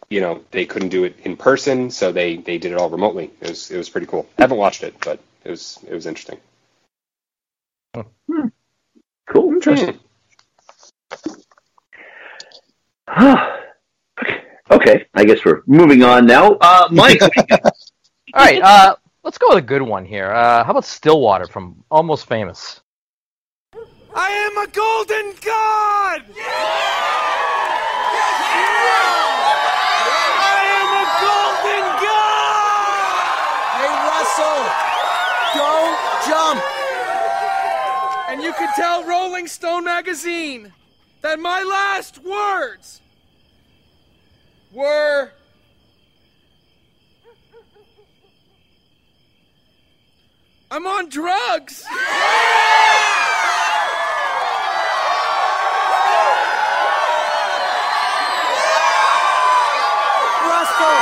you 0.09 0.21
know, 0.21 0.43
they 0.49 0.65
couldn't 0.65 0.89
do 0.89 1.03
it 1.03 1.15
in 1.23 1.37
person, 1.37 1.91
so 1.91 2.11
they 2.11 2.37
they 2.37 2.57
did 2.57 2.71
it 2.71 2.77
all 2.77 2.89
remotely. 2.89 3.31
It 3.41 3.49
was 3.49 3.69
it 3.69 3.77
was 3.77 3.89
pretty 3.89 4.07
cool. 4.07 4.27
I 4.37 4.41
haven't 4.41 4.57
watched 4.57 4.83
it, 4.83 4.95
but 4.99 5.19
it 5.43 5.49
was 5.49 5.79
it 5.87 5.93
was 5.93 6.05
interesting. 6.05 6.39
Cool. 9.27 9.53
Interesting. 9.53 9.99
okay, 14.71 15.05
I 15.13 15.23
guess 15.25 15.43
we're 15.45 15.61
moving 15.65 16.03
on 16.03 16.25
now. 16.25 16.53
Uh, 16.61 16.87
Mike, 16.91 17.21
All 18.33 18.45
right, 18.45 18.61
uh, 18.61 18.95
let's 19.23 19.37
go 19.37 19.49
with 19.49 19.57
a 19.57 19.61
good 19.61 19.81
one 19.81 20.05
here. 20.05 20.31
Uh, 20.31 20.63
how 20.63 20.71
about 20.71 20.85
Stillwater 20.85 21.47
from 21.47 21.83
Almost 21.89 22.27
Famous? 22.27 22.81
I 24.15 24.29
am 24.29 24.57
a 24.57 24.67
golden 24.71 25.33
god! 25.43 26.23
I 26.37 26.98
And 38.39 38.45
you 38.45 38.53
can 38.53 38.73
tell 38.73 39.03
Rolling 39.03 39.47
Stone 39.47 39.83
magazine 39.83 40.71
that 41.19 41.41
my 41.41 41.61
last 41.61 42.23
words 42.23 43.01
were 44.71 45.31
I'm 50.71 50.87
on 50.87 51.09
drugs. 51.09 51.83
Russell, 60.45 60.95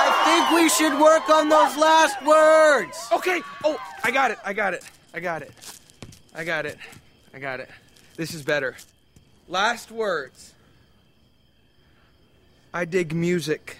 I 0.00 0.22
think 0.24 0.58
we 0.58 0.70
should 0.70 0.98
work 0.98 1.28
on 1.28 1.50
those 1.50 1.76
last 1.76 2.24
words. 2.24 3.08
Okay. 3.12 3.42
Oh, 3.62 3.78
I 4.02 4.10
got 4.10 4.30
it. 4.30 4.38
I 4.42 4.54
got 4.54 4.72
it. 4.72 4.82
I 5.12 5.20
got 5.20 5.42
it. 5.42 5.52
I 6.34 6.44
got 6.44 6.66
it. 6.66 6.78
I 7.34 7.38
got 7.38 7.60
it. 7.60 7.68
This 8.16 8.34
is 8.34 8.42
better. 8.42 8.74
Last 9.48 9.90
words. 9.90 10.54
I 12.72 12.84
dig 12.84 13.14
music. 13.14 13.76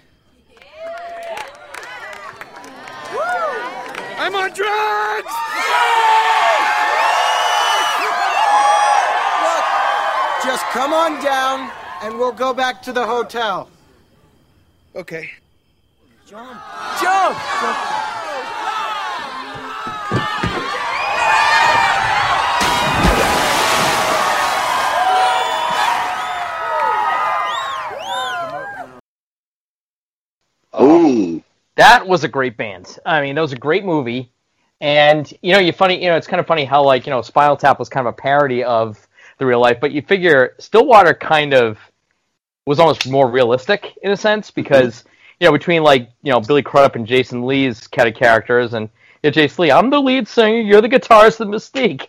I'm 4.18 4.34
on 4.36 4.52
drugs! 4.52 5.32
Look, 9.42 9.64
just 10.44 10.64
come 10.66 10.92
on 10.92 11.22
down 11.24 11.70
and 12.02 12.18
we'll 12.18 12.32
go 12.32 12.52
back 12.54 12.82
to 12.82 12.92
the 12.92 13.04
hotel. 13.04 13.68
Okay. 14.94 15.30
Jump. 16.26 16.60
Jump. 17.00 17.38
Ooh. 17.64 18.11
That 31.82 32.06
was 32.06 32.22
a 32.22 32.28
great 32.28 32.56
band. 32.56 32.96
I 33.04 33.20
mean, 33.20 33.34
that 33.34 33.40
was 33.40 33.52
a 33.52 33.56
great 33.56 33.84
movie. 33.84 34.30
And 34.80 35.32
you 35.42 35.52
know, 35.52 35.58
you 35.58 35.72
funny, 35.72 36.00
you 36.00 36.08
know, 36.10 36.16
it's 36.16 36.28
kind 36.28 36.38
of 36.38 36.46
funny 36.46 36.64
how 36.64 36.84
like 36.84 37.06
you 37.06 37.10
know, 37.10 37.22
Spinal 37.22 37.56
Tap 37.56 37.80
was 37.80 37.88
kind 37.88 38.06
of 38.06 38.14
a 38.14 38.16
parody 38.16 38.62
of 38.62 39.04
the 39.38 39.46
real 39.46 39.60
life, 39.60 39.78
but 39.80 39.90
you 39.90 40.00
figure 40.00 40.54
Stillwater 40.60 41.12
kind 41.12 41.52
of 41.52 41.78
was 42.66 42.78
almost 42.78 43.08
more 43.08 43.28
realistic 43.28 43.98
in 44.02 44.12
a 44.12 44.16
sense 44.16 44.48
because 44.48 45.02
you 45.40 45.46
know 45.48 45.52
between 45.52 45.82
like 45.82 46.08
you 46.22 46.30
know 46.30 46.40
Billy 46.40 46.62
Crudup 46.62 46.94
and 46.94 47.04
Jason 47.04 47.44
Lee's 47.44 47.88
kind 47.88 48.08
of 48.08 48.14
characters 48.14 48.74
and 48.74 48.88
you 49.24 49.28
know, 49.28 49.32
Jason 49.32 49.62
Lee, 49.62 49.72
I'm 49.72 49.90
the 49.90 50.00
lead 50.00 50.28
singer, 50.28 50.60
you're 50.60 50.82
the 50.82 50.88
guitarist, 50.88 51.38
the 51.38 51.46
Mystique, 51.46 52.06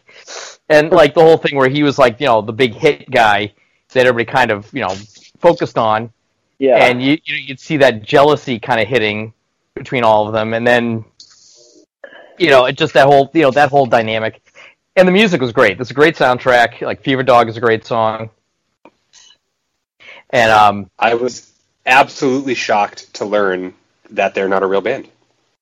and 0.70 0.92
like 0.92 1.16
the 1.16 1.22
whole 1.22 1.38
thing 1.38 1.56
where 1.56 1.70
he 1.70 1.82
was 1.82 1.98
like 1.98 2.20
you 2.20 2.28
know 2.28 2.44
the 2.44 2.54
big 2.54 2.76
hit 2.76 3.10
guy 3.10 3.52
that 3.94 4.06
everybody 4.06 4.32
kind 4.38 4.52
of 4.52 4.72
you 4.72 4.82
know 4.82 4.96
focused 5.40 5.80
on, 5.80 6.12
Yeah. 6.60 6.78
and 6.78 7.02
you 7.02 7.18
you'd 7.26 7.60
see 7.60 7.78
that 7.78 8.04
jealousy 8.04 8.60
kind 8.60 8.80
of 8.80 8.88
hitting 8.88 9.34
between 9.76 10.04
all 10.04 10.28
of 10.28 10.34
them, 10.34 10.54
and 10.54 10.66
then 10.66 11.06
you 12.38 12.50
know 12.50 12.66
it 12.66 12.78
just 12.78 12.94
that 12.94 13.06
whole 13.06 13.30
you 13.34 13.42
know 13.42 13.52
that 13.52 13.70
whole 13.70 13.86
dynamic, 13.86 14.42
and 14.96 15.08
the 15.08 15.12
music 15.12 15.42
was 15.42 15.52
great. 15.52 15.80
It's 15.80 15.92
a 15.92 15.96
great 15.96 16.16
soundtrack. 16.16 16.82
Like 16.82 17.04
Fever 17.04 17.24
Dog 17.24 17.50
is 17.50 17.58
a 17.58 17.62
great 17.62 17.86
song, 17.86 18.30
and 20.30 20.52
um, 20.52 20.90
I 20.98 21.16
was 21.16 21.52
absolutely 21.86 22.56
shocked 22.56 23.14
to 23.16 23.26
learn 23.26 23.74
that 24.12 24.34
they're 24.34 24.50
not 24.50 24.64
a 24.64 24.68
real 24.68 24.82
band 24.82 25.10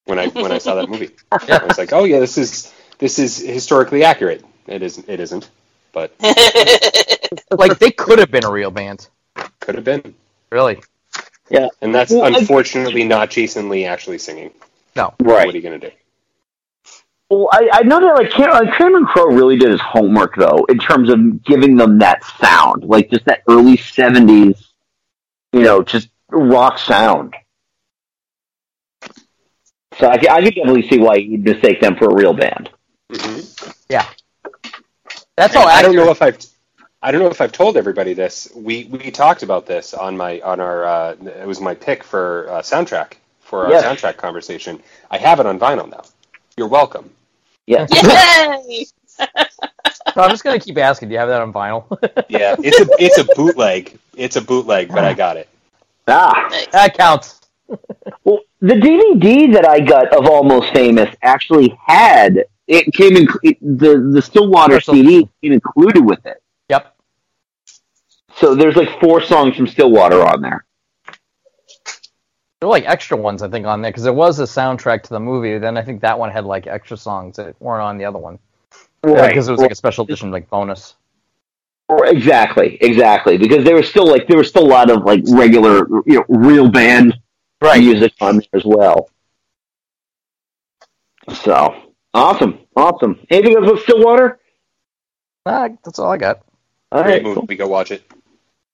when 0.05 0.19
I 0.19 0.27
when 0.27 0.51
I 0.51 0.57
saw 0.57 0.75
that 0.75 0.89
movie. 0.89 1.09
yeah. 1.47 1.57
I 1.61 1.65
was 1.65 1.77
like, 1.77 1.93
oh 1.93 2.03
yeah, 2.03 2.19
this 2.19 2.37
is 2.37 2.73
this 2.99 3.19
is 3.19 3.37
historically 3.37 4.03
accurate. 4.03 4.43
It 4.67 4.81
isn't. 4.83 5.09
It 5.09 5.19
isn't. 5.19 5.49
But 5.91 6.13
like 7.51 7.79
they 7.79 7.91
could 7.91 8.19
have 8.19 8.31
been 8.31 8.45
a 8.45 8.51
real 8.51 8.71
band. 8.71 9.07
could 9.59 9.75
have 9.75 9.83
been. 9.83 10.15
Really? 10.49 10.81
Yeah. 11.51 11.67
And 11.81 11.93
that's 11.93 12.11
Well, 12.11 12.23
I- 12.23 12.37
unfortunately 12.37 13.03
not 13.03 13.29
Jason 13.29 13.69
Lee 13.69 13.85
actually 13.85 14.17
singing. 14.17 14.51
No. 14.95 15.13
Right. 15.19 15.45
What 15.45 15.53
are 15.53 15.57
you 15.57 15.61
gonna 15.63 15.79
do? 15.79 15.91
Well, 17.29 17.47
I, 17.51 17.69
I 17.73 17.83
know 17.83 17.99
that 18.01 18.15
like, 18.15 18.31
Cam- 18.31 18.49
like 18.49 18.73
Cameron 18.77 19.05
Crowe 19.05 19.27
really 19.27 19.57
did 19.57 19.71
his 19.71 19.79
homework 19.81 20.35
though, 20.35 20.65
in 20.67 20.79
terms 20.79 21.09
of 21.09 21.43
giving 21.43 21.77
them 21.77 21.99
that 21.99 22.23
sound, 22.39 22.83
like 22.83 23.09
just 23.09 23.23
that 23.25 23.43
early 23.47 23.77
'70s, 23.77 24.61
you 25.53 25.61
know, 25.61 25.81
just 25.81 26.09
rock 26.29 26.77
sound. 26.77 27.33
So 29.97 30.07
I, 30.07 30.17
ca- 30.17 30.33
I 30.33 30.41
can 30.41 30.53
definitely 30.53 30.87
see 30.89 30.99
why 30.99 31.15
you'd 31.15 31.43
mistake 31.43 31.81
them 31.81 31.95
for 31.95 32.09
a 32.09 32.13
real 32.13 32.33
band. 32.33 32.69
Mm-hmm. 33.11 33.69
Yeah. 33.89 34.05
That's 35.37 35.55
all. 35.55 35.67
I 35.67 35.81
don't 35.81 35.95
know 35.95 36.09
if 36.11 36.21
I've 36.21 36.37
I 37.03 37.11
don't 37.11 37.21
know 37.21 37.29
if 37.29 37.41
I've 37.41 37.51
told 37.51 37.77
everybody 37.77 38.13
this. 38.13 38.49
We 38.55 38.85
we 38.85 39.09
talked 39.11 39.43
about 39.43 39.65
this 39.65 39.93
on 39.93 40.15
my 40.15 40.39
on 40.41 40.59
our 40.59 40.85
uh, 40.85 41.15
it 41.41 41.47
was 41.47 41.59
my 41.59 41.73
pick 41.73 42.03
for 42.03 42.47
uh, 42.49 42.61
soundtrack 42.61 43.13
for 43.39 43.65
our 43.65 43.71
Yes. 43.71 43.83
soundtrack 43.83 44.17
conversation. 44.17 44.81
I 45.09 45.17
have 45.17 45.39
it 45.39 45.45
on 45.45 45.59
vinyl 45.59 45.89
now. 45.89 46.03
You're 46.57 46.67
welcome. 46.67 47.09
Yeah. 47.67 47.87
Yay! 47.91 48.85
So 50.15 50.19
I'm 50.21 50.29
just 50.31 50.43
gonna 50.43 50.59
keep 50.59 50.77
asking. 50.77 51.07
Do 51.09 51.13
you 51.13 51.19
have 51.19 51.29
that 51.29 51.41
on 51.41 51.53
vinyl? 51.53 51.85
Yeah, 52.29 52.55
it's 52.59 52.79
a 52.79 52.87
it's 52.99 53.17
a 53.17 53.23
bootleg. 53.35 53.97
It's 54.17 54.35
a 54.35 54.41
bootleg, 54.41 54.89
but 54.89 55.05
I 55.05 55.13
got 55.13 55.37
it. 55.37 55.47
Ah, 56.07 56.49
that 56.71 56.97
counts. 56.97 57.39
Well, 58.25 58.39
the 58.59 58.73
DVD 58.73 59.53
that 59.53 59.67
I 59.67 59.79
got 59.79 60.13
of 60.13 60.25
Almost 60.27 60.73
Famous 60.73 61.15
actually 61.21 61.77
had 61.85 62.43
it 62.67 62.93
came 62.93 63.15
in 63.15 63.27
it, 63.43 63.57
the 63.61 64.09
the 64.13 64.21
Stillwater 64.21 64.81
CD 64.81 65.29
came 65.41 65.53
included 65.53 66.03
with 66.03 66.25
it. 66.25 66.40
Yep. 68.41 68.49
So 68.49 68.55
there's 68.55 68.75
like 68.75 68.99
four 68.99 69.21
songs 69.21 69.55
from 69.55 69.67
Stillwater 69.67 70.21
on 70.23 70.41
there. 70.41 70.65
There 72.59 72.67
were 72.67 72.75
like 72.75 72.85
extra 72.85 73.17
ones, 73.17 73.41
I 73.41 73.49
think, 73.49 73.65
on 73.65 73.81
there 73.81 73.91
because 73.91 74.03
there 74.03 74.13
was 74.13 74.39
a 74.39 74.43
soundtrack 74.43 75.03
to 75.03 75.09
the 75.09 75.19
movie. 75.19 75.57
Then 75.57 75.77
I 75.77 75.81
think 75.81 76.01
that 76.01 76.17
one 76.17 76.29
had 76.31 76.45
like 76.45 76.67
extra 76.67 76.97
songs 76.97 77.37
that 77.37 77.59
weren't 77.59 77.81
on 77.81 77.97
the 77.97 78.05
other 78.05 78.19
one. 78.19 78.39
Right. 79.03 79.29
Because 79.29 79.47
it 79.47 79.51
was 79.51 79.61
like 79.61 79.71
a 79.71 79.75
special 79.75 80.05
edition, 80.05 80.31
like 80.31 80.49
bonus. 80.49 80.95
Exactly, 81.89 82.77
exactly. 82.81 83.37
Because 83.37 83.65
there 83.65 83.75
was 83.75 83.89
still 83.89 84.07
like 84.07 84.27
there 84.27 84.37
was 84.37 84.47
still 84.47 84.65
a 84.65 84.69
lot 84.69 84.89
of 84.89 85.03
like 85.03 85.23
regular, 85.29 85.87
you 86.05 86.19
know, 86.19 86.25
real 86.29 86.69
band 86.69 87.19
right. 87.61 87.81
music 87.81 88.13
on 88.21 88.37
there 88.37 88.45
as 88.53 88.63
well. 88.63 89.09
So 91.33 91.75
awesome, 92.13 92.59
awesome. 92.75 93.19
Anything 93.29 93.57
else 93.57 93.71
with 93.71 93.81
Stillwater? 93.81 94.39
Ah, 95.45 95.69
that's 95.83 95.99
all 95.99 96.11
I 96.11 96.17
got. 96.17 96.43
All 96.91 97.03
Great 97.03 97.23
right, 97.23 97.35
movie. 97.35 97.55
Go 97.55 97.67
watch 97.67 97.91
it. 97.91 98.03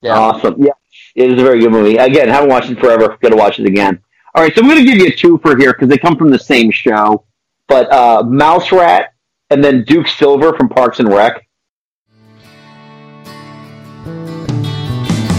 Yeah. 0.01 0.17
Awesome. 0.17 0.55
Yeah, 0.61 0.73
it 1.15 1.31
is 1.31 1.41
a 1.41 1.43
very 1.43 1.59
good 1.59 1.71
movie. 1.71 1.97
Again, 1.97 2.29
haven't 2.29 2.49
watched 2.49 2.69
it 2.69 2.79
forever. 2.79 3.17
Got 3.21 3.29
to 3.29 3.35
watch 3.35 3.59
it 3.59 3.65
again. 3.65 4.01
All 4.35 4.43
right, 4.43 4.53
so 4.53 4.61
I'm 4.61 4.67
going 4.67 4.77
to 4.77 4.85
give 4.85 4.99
you 4.99 5.07
a 5.07 5.11
twofer 5.11 5.59
here 5.59 5.73
because 5.73 5.89
they 5.89 5.97
come 5.97 6.15
from 6.15 6.29
the 6.29 6.37
same 6.39 6.69
show. 6.69 7.23
But 7.67 7.91
uh, 7.91 8.23
Mouse 8.23 8.71
Rat 8.71 9.13
and 9.49 9.63
then 9.63 9.83
Duke 9.83 10.07
Silver 10.07 10.53
from 10.55 10.69
Parks 10.69 10.99
and 10.99 11.09
Rec. 11.09 11.43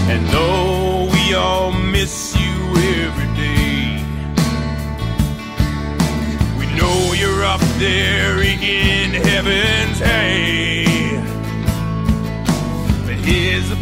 And 0.09 0.27
though 0.27 1.09
we 1.11 1.33
all 1.33 1.71
miss 1.71 2.35
you 2.35 2.49
every 2.75 3.35
day, 3.35 4.03
we 6.57 6.65
know 6.77 7.13
you're 7.13 7.45
up 7.45 7.61
there 7.77 8.41
in 8.41 9.11
heaven's 9.11 9.99
hay. 9.99 10.78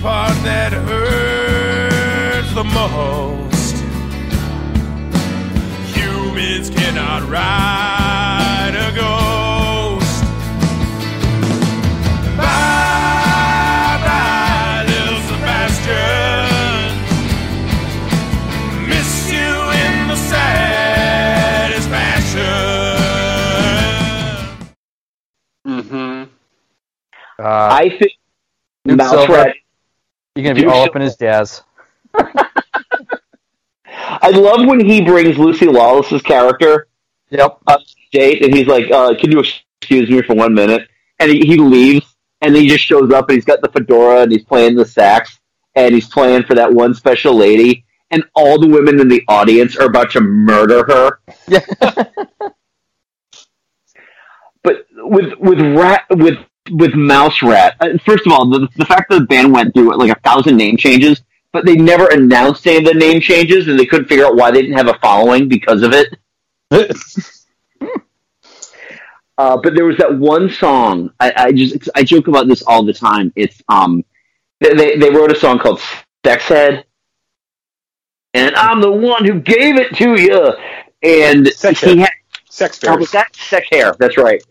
Part 0.08 0.38
that 0.46 0.72
hurts 0.72 2.52
the 2.54 2.64
most. 2.64 3.76
Humans 5.94 6.70
cannot 6.70 7.22
ride 7.28 8.74
a 8.88 8.90
ghost. 8.96 10.24
Bye 12.38 13.98
bye, 14.08 14.86
little 14.88 15.22
Sebastian. 15.28 16.88
Miss 18.88 19.12
you 19.30 19.52
in 19.84 19.94
the 20.08 20.16
saddest 20.16 21.88
fashion. 21.90 22.48
Mm-hmm. 25.68 26.32
Uh, 27.40 27.70
I 27.84 27.90
think 28.00 28.14
Duke 28.86 28.98
Mouse 29.00 29.12
Silver, 29.12 29.34
Rat. 29.34 29.57
You're 30.38 30.44
gonna 30.44 30.54
be 30.54 30.62
Duke 30.62 30.72
all 30.72 30.84
up 30.84 30.96
in 30.96 31.02
his 31.02 31.16
jazz. 31.16 31.64
I 32.14 32.52
love 34.30 34.68
when 34.68 34.80
he 34.80 35.02
brings 35.02 35.36
Lucy 35.36 35.66
Lawless's 35.66 36.22
character 36.22 36.88
yep. 37.32 37.58
up 37.66 37.80
to 37.80 37.96
date, 38.12 38.46
and 38.46 38.54
he's 38.54 38.68
like, 38.68 38.92
uh, 38.92 39.16
"Can 39.20 39.32
you 39.32 39.40
excuse 39.40 40.12
me 40.12 40.22
for 40.22 40.36
one 40.36 40.54
minute?" 40.54 40.88
And 41.20 41.32
he, 41.32 41.40
he 41.40 41.58
leaves, 41.58 42.16
and 42.42 42.56
he 42.56 42.68
just 42.68 42.84
shows 42.84 43.12
up, 43.12 43.30
and 43.30 43.38
he's 43.38 43.46
got 43.46 43.62
the 43.62 43.70
fedora, 43.70 44.22
and 44.22 44.32
he's 44.32 44.46
playing 44.46 44.76
the 44.76 44.86
sax, 44.86 45.40
and 45.74 45.96
he's 45.96 46.08
playing 46.08 46.44
for 46.44 46.54
that 46.54 46.72
one 46.72 46.94
special 46.94 47.34
lady, 47.34 47.84
and 48.12 48.24
all 48.36 48.60
the 48.60 48.68
women 48.68 49.00
in 49.00 49.08
the 49.08 49.24
audience 49.28 49.76
are 49.76 49.88
about 49.88 50.12
to 50.12 50.22
murder 50.22 50.86
her. 50.86 51.20
Yeah. 51.48 51.66
but 54.64 54.86
with 54.98 55.34
with 55.40 55.60
rat 55.76 56.04
with 56.12 56.38
with 56.70 56.94
Mouse 56.96 57.42
Rat, 57.42 57.76
uh, 57.80 57.98
first 58.06 58.26
of 58.26 58.32
all, 58.32 58.50
the 58.50 58.68
the 58.76 58.86
fact 58.86 59.10
that 59.10 59.20
the 59.20 59.26
band 59.26 59.54
went 59.54 59.74
through 59.74 59.96
like 59.98 60.16
a 60.16 60.20
thousand 60.22 60.58
name 60.58 60.78
changes, 60.78 61.22
but 61.54 61.66
they 61.66 61.76
never 61.76 62.08
announced 62.08 62.66
any 62.68 62.78
of 62.78 62.86
the 62.86 62.94
name 62.94 63.20
changes, 63.22 63.68
and 63.68 63.80
they 63.80 63.86
couldn't 63.86 64.08
figure 64.08 64.26
out 64.26 64.36
why 64.36 64.52
they 64.52 64.62
didn't 64.62 64.78
have 64.78 64.88
a 64.88 64.98
following 65.00 65.48
because 65.48 65.84
of 65.84 65.94
it. 65.94 66.16
uh, 69.38 69.58
but 69.58 69.76
there 69.76 69.86
was 69.86 69.98
that 69.98 70.18
one 70.18 70.50
song. 70.50 71.12
I, 71.20 71.34
I 71.36 71.52
just 71.52 71.90
I 71.96 72.04
joke 72.04 72.28
about 72.28 72.48
this 72.48 72.64
all 72.64 72.84
the 72.84 72.94
time. 72.94 73.32
It's 73.36 73.62
um 73.70 74.04
they 74.60 74.96
they, 74.98 75.10
wrote 75.10 75.32
a 75.32 75.36
song 75.36 75.60
called 75.60 75.82
Sex 76.26 76.44
Head, 76.46 76.86
and 78.34 78.56
I'm 78.56 78.82
the 78.82 78.92
one 78.92 79.26
who 79.26 79.40
gave 79.40 79.78
it 79.78 79.96
to 79.96 80.20
you, 80.20 80.54
and 81.04 81.48
Sex 81.48 81.82
he 81.82 81.90
Head. 81.90 82.00
had 82.00 82.10
Sex 82.58 82.80
Oh, 82.88 82.98
was 82.98 83.12
that 83.12 83.36
sex 83.36 83.68
hair? 83.72 83.94
That's 84.00 84.18
right. 84.18 84.44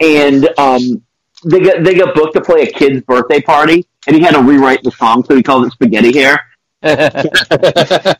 And 0.00 0.46
um, 0.58 1.02
they 1.46 1.60
got 1.60 1.82
they 1.84 1.94
got 1.94 2.14
booked 2.14 2.34
to 2.34 2.40
play 2.42 2.62
a 2.62 2.66
kid's 2.66 3.02
birthday 3.02 3.40
party, 3.40 3.86
and 4.06 4.14
he 4.16 4.22
had 4.22 4.32
to 4.34 4.42
rewrite 4.42 4.82
the 4.82 4.90
song, 4.90 5.24
so 5.24 5.34
he 5.34 5.42
called 5.42 5.64
it 5.66 5.72
Spaghetti 5.72 6.12
Hair. 6.18 6.40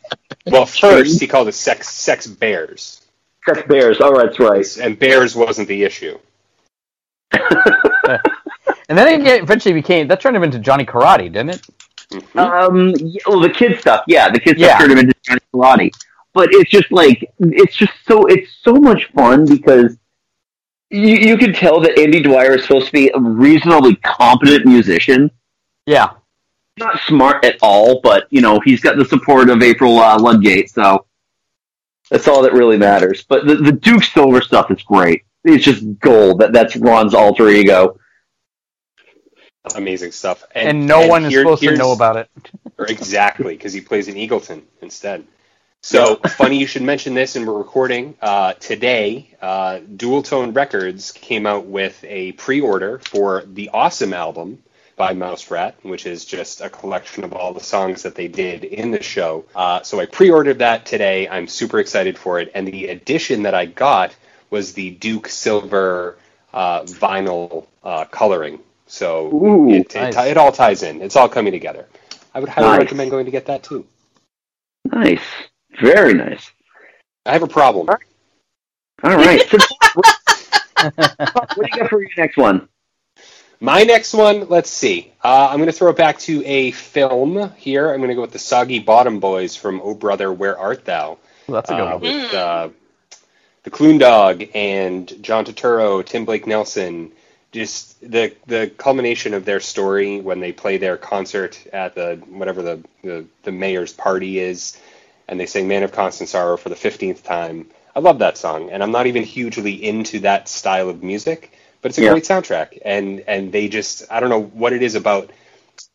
Well, 0.49 0.65
first 0.65 1.19
he 1.19 1.27
called 1.27 1.49
it 1.49 1.53
sex 1.55 1.89
sex 1.89 2.25
bears. 2.25 3.01
Sex 3.45 3.61
Bears. 3.67 3.97
Oh, 3.99 4.17
that's 4.17 4.39
right. 4.39 4.65
And 4.77 4.97
bears 4.97 5.35
wasn't 5.35 5.67
the 5.67 5.83
issue. 5.83 6.17
And 8.89 8.97
then 8.97 9.19
it 9.19 9.23
get- 9.25 9.41
eventually 9.43 9.73
became 9.73 10.07
that 10.07 10.21
turned 10.21 10.37
him 10.37 10.43
into 10.43 10.59
Johnny 10.59 10.85
Karate, 10.85 11.31
didn't 11.31 11.49
it? 11.49 11.61
Um, 12.37 12.93
well, 13.27 13.41
the 13.41 13.49
kid 13.53 13.77
stuff, 13.81 14.05
yeah, 14.07 14.29
the 14.29 14.39
kid 14.39 14.57
Yeah. 14.57 14.67
stuff 14.69 14.79
turned 14.79 14.91
him 14.93 14.99
into 14.99 15.13
Johnny 15.23 15.41
Karate. 15.53 15.91
But 16.33 16.49
it's 16.53 16.71
just 16.71 16.89
like 16.91 17.29
it's 17.39 17.75
just 17.75 17.91
so 18.07 18.25
it's 18.27 18.49
so 18.63 18.75
much 18.75 19.11
fun 19.13 19.45
because 19.45 19.97
you 20.89 21.15
you 21.15 21.37
can 21.37 21.53
tell 21.53 21.79
that 21.81 21.99
Andy 21.99 22.21
Dwyer 22.21 22.55
is 22.55 22.63
supposed 22.63 22.87
to 22.87 22.91
be 22.91 23.11
a 23.13 23.19
reasonably 23.19 23.95
competent 23.97 24.65
musician. 24.65 25.31
Yeah. 25.85 26.11
Not 26.77 26.99
smart 27.01 27.43
at 27.43 27.57
all, 27.61 28.01
but 28.01 28.27
you 28.29 28.41
know 28.41 28.59
he's 28.59 28.81
got 28.81 28.97
the 28.97 29.05
support 29.05 29.49
of 29.49 29.61
April 29.61 29.97
uh, 29.99 30.19
Ludgate, 30.19 30.69
so 30.69 31.05
that's 32.09 32.27
all 32.27 32.41
that 32.43 32.53
really 32.53 32.77
matters. 32.77 33.23
But 33.27 33.47
the, 33.47 33.55
the 33.55 33.71
Duke 33.71 34.03
Silver 34.03 34.41
stuff 34.41 34.71
is 34.71 34.81
great. 34.83 35.23
It's 35.43 35.63
just 35.63 35.99
gold. 35.99 36.39
That 36.39 36.53
that's 36.53 36.75
Ron's 36.75 37.13
alter 37.13 37.49
ego. 37.49 37.99
Amazing 39.75 40.11
stuff. 40.11 40.43
And, 40.55 40.87
no 40.87 41.07
one 41.07 41.25
is 41.25 41.33
supposed 41.33 41.63
to 41.63 41.75
know 41.75 41.91
about 41.91 42.17
it. 42.17 42.29
Exactly, 42.79 43.55
because 43.55 43.73
he 43.73 43.81
plays 43.81 44.07
in 44.07 44.13
Eagleton 44.13 44.61
instead. 44.83 45.25
So 45.87 46.17
funny 46.27 46.57
you 46.57 46.67
should 46.67 46.81
mention 46.81 47.13
this, 47.13 47.37
and 47.37 47.47
we're 47.47 47.57
recording 47.57 48.15
uh, 48.21 48.55
today. 48.55 49.33
Uh, 49.41 49.79
Dualtone 49.79 50.53
Records 50.53 51.13
came 51.13 51.45
out 51.45 51.65
with 51.65 52.03
a 52.03 52.33
pre-order 52.33 52.99
for 52.99 53.45
the 53.45 53.69
Awesome 53.73 54.11
album 54.11 54.61
by 54.97 55.13
Mouse 55.13 55.49
Rat, 55.49 55.77
which 55.83 56.05
is 56.05 56.25
just 56.25 56.59
a 56.59 56.69
collection 56.69 57.23
of 57.23 57.31
all 57.31 57.53
the 57.53 57.61
songs 57.61 58.03
that 58.03 58.15
they 58.15 58.27
did 58.27 58.65
in 58.65 58.91
the 58.91 59.01
show. 59.01 59.45
Uh, 59.55 59.81
so 59.81 60.01
I 60.01 60.07
pre-ordered 60.07 60.59
that 60.59 60.85
today. 60.85 61.25
I'm 61.29 61.47
super 61.47 61.79
excited 61.79 62.17
for 62.17 62.41
it, 62.41 62.51
and 62.53 62.67
the 62.67 62.87
edition 62.87 63.43
that 63.43 63.53
I 63.53 63.65
got 63.65 64.13
was 64.49 64.73
the 64.73 64.89
Duke 64.89 65.29
Silver 65.29 66.17
uh, 66.53 66.81
vinyl 66.81 67.65
uh, 67.81 68.03
coloring. 68.03 68.59
So 68.87 69.33
Ooh, 69.33 69.69
it, 69.69 69.95
it, 69.95 70.13
nice. 70.13 70.17
it 70.27 70.35
all 70.35 70.51
ties 70.51 70.83
in. 70.83 71.01
It's 71.01 71.15
all 71.15 71.29
coming 71.29 71.53
together. 71.53 71.87
I 72.33 72.41
would 72.41 72.49
highly 72.49 72.67
Nice. 72.71 72.79
recommend 72.79 73.09
going 73.09 73.23
to 73.23 73.31
get 73.31 73.45
that 73.45 73.63
too. 73.63 73.85
Nice, 74.83 75.21
very 75.81 76.13
nice. 76.13 76.51
I 77.25 77.33
have 77.33 77.43
a 77.43 77.47
problem. 77.47 77.89
All 79.03 79.15
right. 79.15 79.41
What 81.55 81.55
do 81.57 81.63
you 81.63 81.79
got 81.79 81.89
for 81.89 82.01
your 82.01 82.09
next 82.17 82.37
one? 82.37 82.69
My 83.59 83.81
next 83.83 84.13
one, 84.13 84.47
let's 84.49 84.69
see. 84.69 85.11
Uh, 85.23 85.47
I'm 85.49 85.57
going 85.57 85.65
to 85.67 85.73
throw 85.73 85.89
it 85.89 85.97
back 85.97 86.19
to 86.19 86.45
a 86.45 86.69
film 86.71 87.51
here. 87.55 87.89
I'm 87.91 87.97
going 87.97 88.09
to 88.09 88.15
go 88.15 88.21
with 88.21 88.31
the 88.31 88.39
Soggy 88.39 88.79
Bottom 88.79 89.19
Boys 89.19 89.55
from 89.55 89.81
Oh 89.83 89.95
Brother, 89.95 90.31
Where 90.31 90.57
Art 90.57 90.85
Thou? 90.85 91.17
that's 91.47 91.71
a 91.71 91.73
good 91.73 91.81
uh, 91.81 91.97
one. 91.97 92.01
With 92.01 92.33
uh, 92.33 92.69
the 93.63 93.71
Clune 93.71 93.97
Dog 93.97 94.43
and 94.53 95.11
John 95.23 95.45
Turturro, 95.45 96.05
Tim 96.05 96.25
Blake 96.25 96.45
Nelson. 96.45 97.11
Just 97.51 97.99
the 98.01 98.35
the 98.45 98.71
culmination 98.77 99.33
of 99.33 99.45
their 99.45 99.61
story 99.61 100.19
when 100.19 100.39
they 100.41 100.51
play 100.51 100.77
their 100.77 100.97
concert 100.97 101.65
at 101.73 101.95
the 101.95 102.21
whatever 102.29 102.61
the, 102.61 102.83
the, 103.03 103.25
the 103.43 103.51
mayor's 103.51 103.93
party 103.93 104.37
is, 104.39 104.77
and 105.27 105.39
they 105.39 105.45
sing 105.45 105.67
"Man 105.67 105.83
of 105.83 105.91
Constant 105.91 106.29
Sorrow" 106.29 106.57
for 106.57 106.69
the 106.69 106.75
fifteenth 106.75 107.23
time. 107.23 107.67
I 107.95 107.99
love 107.99 108.19
that 108.19 108.37
song, 108.37 108.69
and 108.71 108.83
I'm 108.83 108.91
not 108.91 109.07
even 109.07 109.23
hugely 109.23 109.83
into 109.83 110.19
that 110.19 110.47
style 110.47 110.89
of 110.89 111.03
music, 111.03 111.51
but 111.81 111.89
it's 111.89 111.97
a 111.97 112.03
Yeah. 112.03 112.09
great 112.11 112.23
soundtrack. 112.23 112.79
And 112.85 113.21
and 113.27 113.51
they 113.51 113.67
just 113.69 114.05
I 114.11 114.19
don't 114.19 114.29
know 114.29 114.43
what 114.43 114.73
it 114.73 114.83
is 114.83 114.95
about 114.95 115.31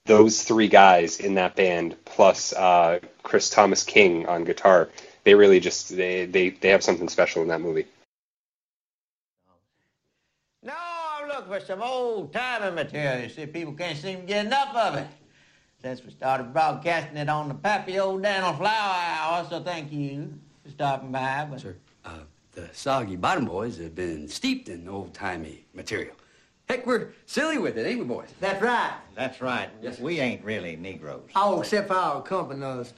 those 0.07 0.43
three 0.43 0.69
guys 0.69 1.21
in 1.21 1.35
that 1.35 1.57
band 1.57 1.97
plus 2.05 2.53
uh, 2.53 3.01
Chris 3.23 3.51
Thomas 3.51 3.85
King 3.85 4.27
on 4.27 4.45
guitar. 4.45 4.91
They 5.25 5.35
really 5.35 5.61
just 5.61 5.95
they, 5.97 6.27
they 6.27 6.51
they 6.51 6.71
have 6.71 6.83
something 6.83 7.09
special 7.09 7.43
in 7.43 7.49
that 7.49 7.61
movie. 7.61 7.87
I'm 11.23 11.29
looking 11.29 11.53
for 11.53 11.61
some 11.61 11.83
old 11.83 12.33
timing 12.33 12.75
material. 12.75 13.23
You 13.23 13.29
see, 13.29 13.47
people 13.47 13.75
can't 13.75 13.97
seem 13.99 14.23
to 14.23 14.27
get 14.27 14.47
enough 14.47 14.75
of 14.75 14.97
it. 14.97 15.07
Since 15.83 16.05
we 16.05 16.13
started 16.13 16.53
broadcasting 16.53 17.17
it 17.17 17.29
on 17.29 17.49
the 17.49 17.55
Pappy 17.55 17.99
O'Daniel 17.99 18.53
Flour 18.53 18.95
Hour, 18.95 19.47
so 19.51 19.61
thank 19.61 19.91
you 19.91 20.33
for 20.65 20.71
stopping 20.71 21.11
by. 21.11 21.45
But 21.51 21.61
Sir, 21.61 21.77
uh, 22.05 22.19
the 22.53 22.69
Soggy 22.73 23.17
Bottom 23.17 23.47
Boys 23.47 23.79
have 23.79 23.97
been 23.97 24.29
steeped 24.29 24.69
in 24.69 24.89
old-timey 24.89 25.65
material. 25.75 26.15
Heck, 26.69 26.87
we're 26.87 27.09
silly 27.27 27.59
with 27.59 27.77
it, 27.77 27.85
ain't 27.85 27.99
we, 27.99 28.05
boys? 28.05 28.29
That's 28.39 28.63
right. 28.63 28.95
That's 29.17 29.41
right. 29.41 29.71
Yes, 29.83 29.99
We 29.99 30.21
ain't 30.21 30.45
really 30.45 30.77
Negroes. 30.77 31.29
Oh, 31.35 31.61
except 31.63 31.89
for 31.89 31.95
our 31.95 32.21
accompaniers. 32.21 32.95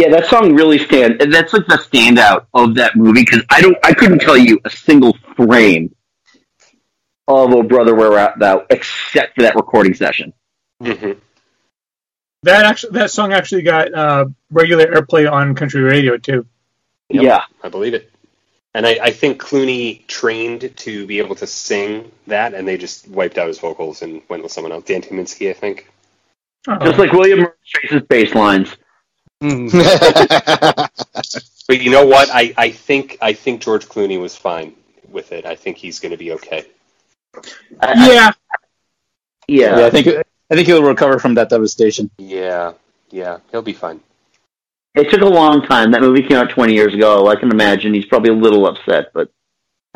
Yeah, 0.00 0.08
that 0.12 0.28
song 0.28 0.54
really 0.54 0.78
stand. 0.78 1.20
That's 1.20 1.52
like 1.52 1.66
the 1.66 1.74
standout 1.74 2.46
of 2.54 2.76
that 2.76 2.96
movie 2.96 3.22
because 3.22 3.42
I 3.50 3.60
don't, 3.60 3.76
I 3.84 3.92
couldn't 3.92 4.20
tell 4.20 4.36
you 4.36 4.58
a 4.64 4.70
single 4.70 5.14
frame 5.36 5.94
of 7.28 7.52
"Oh 7.52 7.62
Brother 7.62 7.94
Where 7.94 8.18
Art 8.18 8.38
Thou," 8.38 8.64
except 8.70 9.34
for 9.34 9.42
that 9.42 9.56
recording 9.56 9.92
session. 9.92 10.32
Mm-hmm. 10.82 11.18
That 12.44 12.64
actually, 12.64 12.92
that 12.92 13.10
song 13.10 13.34
actually 13.34 13.60
got 13.60 13.92
uh, 13.92 14.24
regular 14.50 14.86
airplay 14.86 15.30
on 15.30 15.54
country 15.54 15.82
radio 15.82 16.16
too. 16.16 16.46
Yeah, 17.10 17.42
I 17.62 17.68
believe 17.68 17.92
it. 17.92 18.10
And 18.72 18.86
I, 18.86 18.98
I 19.02 19.10
think 19.10 19.38
Clooney 19.38 20.06
trained 20.06 20.74
to 20.78 21.06
be 21.06 21.18
able 21.18 21.34
to 21.34 21.46
sing 21.46 22.10
that, 22.26 22.54
and 22.54 22.66
they 22.66 22.78
just 22.78 23.06
wiped 23.06 23.36
out 23.36 23.48
his 23.48 23.58
vocals 23.58 24.00
and 24.00 24.22
went 24.30 24.42
with 24.42 24.52
someone 24.52 24.72
else. 24.72 24.84
Dan 24.84 25.02
Tyminski, 25.02 25.50
I 25.50 25.52
think. 25.52 25.90
just 26.66 26.98
like 26.98 27.12
William 27.12 27.48
Trace's 27.66 28.00
bass 28.08 28.34
lines. 28.34 28.74
But 31.68 31.80
you 31.82 31.90
know 31.90 32.04
what? 32.04 32.28
I, 32.32 32.52
I 32.56 32.70
think 32.70 33.16
I 33.22 33.32
think 33.32 33.62
George 33.62 33.86
Clooney 33.86 34.20
was 34.20 34.36
fine 34.36 34.74
with 35.08 35.30
it. 35.30 35.46
I 35.46 35.54
think 35.54 35.76
he's 35.76 36.00
going 36.00 36.10
to 36.10 36.16
be 36.18 36.32
okay. 36.32 36.66
Yeah. 37.80 38.32
Yeah. 39.46 39.86
I 39.86 39.90
think 39.90 40.08
I 40.50 40.54
think 40.54 40.66
he'll 40.66 40.82
recover 40.82 41.18
from 41.20 41.34
that 41.34 41.48
devastation. 41.48 42.10
Yeah, 42.18 42.72
yeah, 43.10 43.38
he'll 43.52 43.62
be 43.62 43.72
fine. 43.72 44.00
It 44.96 45.10
took 45.10 45.20
a 45.20 45.26
long 45.26 45.62
time. 45.62 45.92
That 45.92 46.00
movie 46.00 46.22
came 46.22 46.36
out 46.38 46.50
20 46.50 46.74
years 46.74 46.92
ago. 46.92 47.28
I 47.28 47.36
can 47.36 47.52
imagine 47.52 47.94
he's 47.94 48.06
probably 48.06 48.30
a 48.30 48.34
little 48.34 48.66
upset, 48.66 49.12
but 49.14 49.30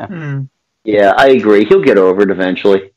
Hmm. 0.01 0.43
yeah, 0.85 1.13
I 1.17 1.29
agree. 1.31 1.65
He'll 1.65 1.81
get 1.83 1.97
over 1.97 2.21
it 2.21 2.31
eventually. 2.31 2.91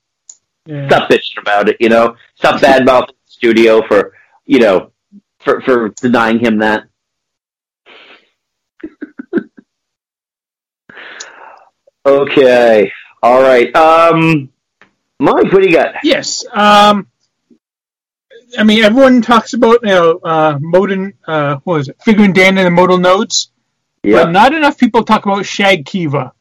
Yeah. 0.67 0.87
Stop 0.89 1.11
bitching 1.11 1.41
about 1.41 1.69
it, 1.69 1.77
you 1.81 1.89
know. 1.89 2.17
Stop 2.37 2.61
bad 2.61 2.83
badmouthing 2.83 3.09
the 3.09 3.15
studio 3.27 3.83
for, 3.89 4.13
you 4.47 4.61
know, 4.61 4.93
for 5.41 5.61
for 5.61 5.89
denying 5.91 6.39
him 6.39 6.59
that. 6.59 6.85
okay. 12.07 12.93
All 13.23 13.43
right. 13.43 13.75
Um, 13.75 14.51
Mike, 15.21 15.53
what 15.53 15.63
do 15.63 15.69
you 15.69 15.75
got? 15.75 15.97
Yes. 16.05 16.45
Um, 16.53 17.09
I 18.57 18.63
mean, 18.63 18.85
everyone 18.85 19.21
talks 19.21 19.53
about 19.53 19.81
you 19.83 19.89
know 19.89 20.19
uh, 20.25 20.59
modal. 20.61 21.11
Uh, 21.27 21.57
what 21.65 21.75
was 21.75 21.89
it? 21.89 21.99
Figrin 21.99 22.33
D'an 22.33 22.57
in 22.59 22.65
the 22.65 22.71
modal 22.71 22.99
nodes. 22.99 23.51
Yeah. 24.03 24.25
But 24.25 24.31
not 24.31 24.55
enough 24.55 24.79
people 24.79 25.03
talk 25.05 25.27
about 25.27 25.45
Shag 25.45 25.85
Kava, 25.85 26.33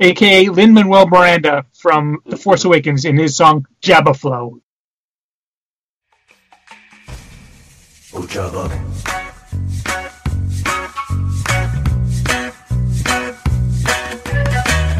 aka 0.00 0.48
Lin 0.48 0.72
Manuel 0.72 1.06
Miranda 1.06 1.66
from 1.74 2.22
The 2.24 2.36
Force 2.36 2.64
Awakens, 2.64 3.04
in 3.04 3.18
his 3.18 3.36
song 3.36 3.66
Jabba 3.82 4.16
Flow. 4.16 4.60
Sbucciava. 8.16 8.62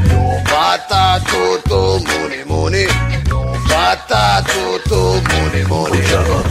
L'ho 0.03 0.43
fatta 0.45 1.23
tutto, 1.25 2.03
muni 2.05 2.45
muni. 2.45 2.85
L'ho 3.29 3.55
fatta 3.67 4.45
tutto, 4.45 5.23
muni 5.31 5.65
muni. 5.65 5.97
Sbucciava. 5.97 6.46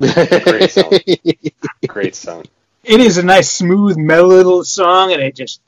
Great 0.00 0.70
song. 0.70 0.92
Great 1.86 2.14
song. 2.14 2.44
It 2.82 3.00
is 3.00 3.18
a 3.18 3.22
nice, 3.22 3.50
smooth, 3.50 3.96
mellow 3.96 4.62
song, 4.62 5.12
and 5.12 5.20
it 5.20 5.36
just 5.36 5.60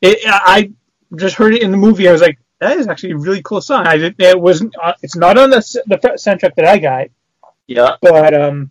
it. 0.00 0.20
I 0.26 0.72
just 1.16 1.34
heard 1.34 1.54
it 1.54 1.62
in 1.62 1.70
the 1.70 1.76
movie. 1.76 2.08
I 2.08 2.12
was 2.12 2.22
like, 2.22 2.38
that 2.60 2.78
is 2.78 2.86
actually 2.86 3.12
a 3.12 3.16
really 3.16 3.42
cool 3.42 3.60
song. 3.60 3.86
I 3.86 3.96
did, 3.96 4.14
it 4.18 4.40
wasn't. 4.40 4.74
Uh, 4.80 4.94
it's 5.02 5.16
not 5.16 5.36
on 5.36 5.50
the 5.50 5.82
the 5.86 5.96
soundtrack 5.96 6.54
that 6.54 6.66
I 6.66 6.78
got. 6.78 7.08
Yeah. 7.66 7.96
But 8.00 8.34
um, 8.34 8.70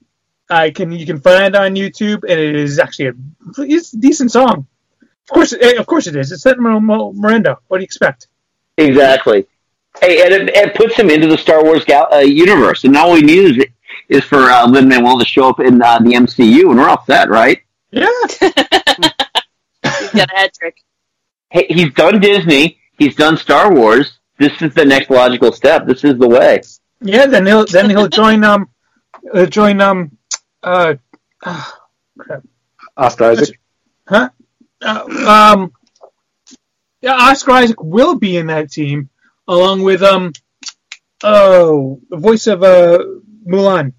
I 0.49 0.71
can 0.71 0.91
you 0.91 1.05
can 1.05 1.19
find 1.19 1.53
it 1.53 1.55
on 1.55 1.75
YouTube, 1.75 2.23
and 2.23 2.39
it 2.39 2.55
is 2.55 2.79
actually 2.79 3.07
a 3.07 3.13
it's 3.57 3.93
a 3.93 3.97
decent 3.97 4.31
song. 4.31 4.67
Of 5.01 5.33
course, 5.33 5.53
eh, 5.53 5.75
of 5.77 5.85
course 5.85 6.07
it 6.07 6.15
is. 6.15 6.31
It's 6.31 6.45
Lin 6.45 6.61
Manuel 6.61 7.13
Miranda. 7.13 7.57
What 7.67 7.77
do 7.77 7.81
you 7.81 7.85
expect? 7.85 8.27
Exactly. 8.77 9.45
Hey, 10.01 10.23
and 10.23 10.33
it, 10.33 10.55
it 10.55 10.75
puts 10.75 10.95
him 10.95 11.09
into 11.09 11.27
the 11.27 11.37
Star 11.37 11.63
Wars 11.63 11.83
gal- 11.83 12.11
uh, 12.13 12.19
universe, 12.19 12.83
and 12.83 12.95
all 12.95 13.13
we 13.13 13.21
need 13.21 13.57
is, 13.57 13.65
is 14.09 14.23
for 14.23 14.37
uh, 14.37 14.67
Lin 14.67 14.89
Manuel 14.89 15.19
to 15.19 15.25
show 15.25 15.49
up 15.49 15.59
in 15.59 15.81
uh, 15.81 15.99
the 15.99 16.11
MCU, 16.11 16.69
and 16.69 16.77
we're 16.77 16.89
all 16.89 17.03
set, 17.05 17.29
right? 17.29 17.61
Yeah. 17.91 18.07
He's 18.41 20.11
got 20.11 20.31
a 20.31 20.35
hat 20.35 20.53
trick. 20.53 20.77
Hey, 21.51 21.65
he's 21.69 21.91
done 21.93 22.19
Disney. 22.19 22.77
He's 22.97 23.15
done 23.15 23.35
Star 23.35 23.73
Wars. 23.73 24.19
This 24.37 24.61
is 24.61 24.73
the 24.75 24.85
next 24.85 25.09
logical 25.09 25.51
step. 25.51 25.87
This 25.87 26.03
is 26.03 26.17
the 26.19 26.27
way. 26.27 26.61
Yeah. 27.01 27.25
Then 27.25 27.45
he'll 27.45 27.65
then 27.65 27.89
he'll 27.89 28.07
join 28.07 28.43
um, 28.43 28.69
he'll 29.33 29.47
join 29.47 29.81
um, 29.81 30.15
uh, 30.61 30.95
ah, 31.43 31.79
crap. 32.19 32.43
Oscar 32.95 33.31
Isaac. 33.31 33.59
Huh? 34.07 34.29
Uh, 34.81 35.53
um, 35.55 35.71
yeah, 37.01 37.13
Oscar 37.13 37.51
Isaac 37.51 37.81
will 37.81 38.15
be 38.15 38.37
in 38.37 38.47
that 38.47 38.71
team 38.71 39.09
along 39.47 39.81
with 39.81 40.03
um, 40.03 40.33
oh, 41.23 41.99
the 42.09 42.17
voice 42.17 42.45
of 42.47 42.61
uh 42.61 42.99
Mulan, 43.47 43.93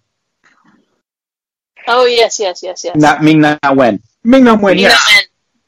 Oh 1.88 2.06
yes, 2.06 2.38
yes, 2.38 2.62
yes, 2.62 2.84
yes. 2.84 2.96
Not 2.96 3.22
Ming 3.22 3.40
Na 3.40 3.58
Wen. 3.72 4.00
Ming 4.24 4.44
Na 4.44 4.54
Wen. 4.54 4.76
Ming 4.76 4.84
Na 4.84 4.90
Yeah, 4.90 5.20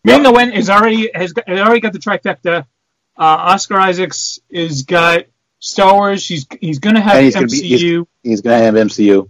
Ming 0.04 0.22
Na 0.22 0.30
Wen 0.32 0.52
is 0.52 0.68
already 0.70 1.10
has, 1.14 1.32
got, 1.32 1.48
has 1.48 1.60
already 1.60 1.80
got 1.80 1.92
the 1.92 1.98
trifecta. 1.98 2.66
Uh, 3.16 3.22
Oscar 3.22 3.78
Isaacs 3.78 4.40
is 4.48 4.82
got 4.82 5.24
Star 5.58 5.94
Wars. 5.94 6.26
He's 6.26 6.46
he's 6.60 6.78
gonna 6.78 7.00
have 7.00 7.16
And 7.16 7.24
he's 7.24 7.34
gonna 7.34 7.46
MCU. 7.46 7.50
be 7.50 7.68
he's, 7.68 8.06
he's 8.22 8.40
gonna 8.40 8.58
have 8.58 8.74
MCU. 8.74 9.28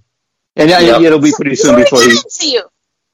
And 0.56 0.68
yeah, 0.70 0.80
Yep. 0.80 1.00
it'll 1.02 1.18
be 1.20 1.32
pretty 1.34 1.50
He's 1.52 1.62
soon 1.62 1.76
before 1.76 2.00
he. 2.02 2.08
MCU. 2.10 2.60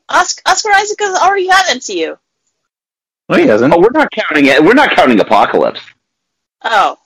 Oscar, 0.08 0.42
Oscar 0.46 0.70
Isaac 0.72 0.98
has 1.00 1.16
already 1.20 1.46
had 1.48 1.64
MCU. 1.76 2.18
No, 3.28 3.36
he 3.36 3.46
hasn't. 3.46 3.72
Oh, 3.74 3.78
we're 3.78 3.90
not 3.92 4.10
counting 4.10 4.46
it. 4.46 4.62
We're 4.64 4.74
not 4.74 4.90
counting 4.92 5.20
Apocalypse. 5.20 5.80
Oh, 6.64 6.96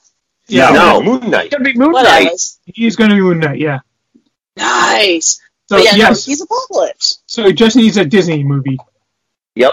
yeah, 0.49 0.71
No. 0.71 1.03
Moon 1.03 1.29
Knight. 1.31 1.47
It's 1.47 1.55
gonna 1.55 1.65
be 1.65 1.75
Moon. 1.77 1.93
Knight. 1.93 2.31
he's 2.67 2.97
gonna 2.97 3.15
be 3.15 3.21
Moon 3.21 3.41
Knight. 3.41 3.59
Yeah. 3.59 3.81
Nice. 4.57 5.41
So 5.73 5.79
but 5.79 5.85
yeah, 5.87 5.95
yes, 5.97 6.27
no, 6.27 6.31
he's 6.33 6.43
Apocalypse. 6.43 7.23
so 7.25 7.45
he 7.47 7.55
just 7.55 7.77
needs 7.77 7.97
a 7.97 8.05
Disney 8.05 8.45
movie. 8.45 8.77
Yep. 9.55 9.73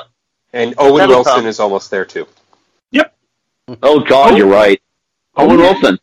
And 0.53 0.73
Owen 0.77 0.99
That'll 0.99 1.15
Wilson 1.17 1.33
come. 1.33 1.45
is 1.45 1.59
almost 1.59 1.91
there 1.91 2.05
too. 2.05 2.25
Yep. 2.91 3.13
Oh 3.83 3.99
God, 3.99 4.31
Oh. 4.31 4.35
you're 4.37 4.47
right. 4.47 4.81
Oh, 5.35 5.45
Owen 5.45 5.59
yeah. 5.59 5.71
Wilson. 5.71 5.99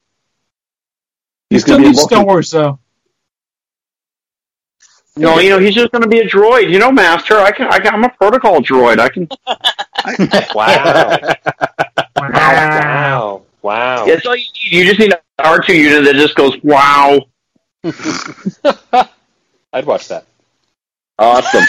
He 1.49 1.57
He's 1.57 1.65
gonna 1.65 1.83
be. 1.83 1.95
Star 1.95 2.27
Wars 2.27 2.51
though. 2.51 2.79
No, 5.17 5.39
you 5.39 5.49
know 5.49 5.59
he's 5.59 5.75
just 5.75 5.93
gonna 5.93 6.07
be 6.09 6.19
a 6.19 6.29
droid. 6.29 6.71
You 6.71 6.79
know, 6.79 6.93
Master. 6.93 7.39
I 7.39 7.51
can. 7.51 7.69
I 7.69 7.79
can 7.79 7.95
I'm 7.95 8.05
a 8.05 8.11
protocol 8.11 8.61
droid. 8.61 8.99
I 8.99 9.09
can. 9.09 9.29
Wow. 10.55 11.19
Wow. 12.19 12.31
wow. 12.31 13.43
Wow. 13.63 14.05
That's 14.07 14.27
all 14.27 14.37
you 14.37 14.43
need. 14.43 14.73
You 14.73 14.85
just 14.85 15.01
need 15.01 15.13
an 15.15 15.19
R 15.39 15.63
two 15.63 15.75
unit 15.75 16.05
that 16.05 16.15
just 16.17 16.35
goes 16.35 16.63
wow. 16.63 17.19
I'd 19.77 19.85
watch 19.85 20.09
that. 20.09 20.25
Awesome. 21.19 21.63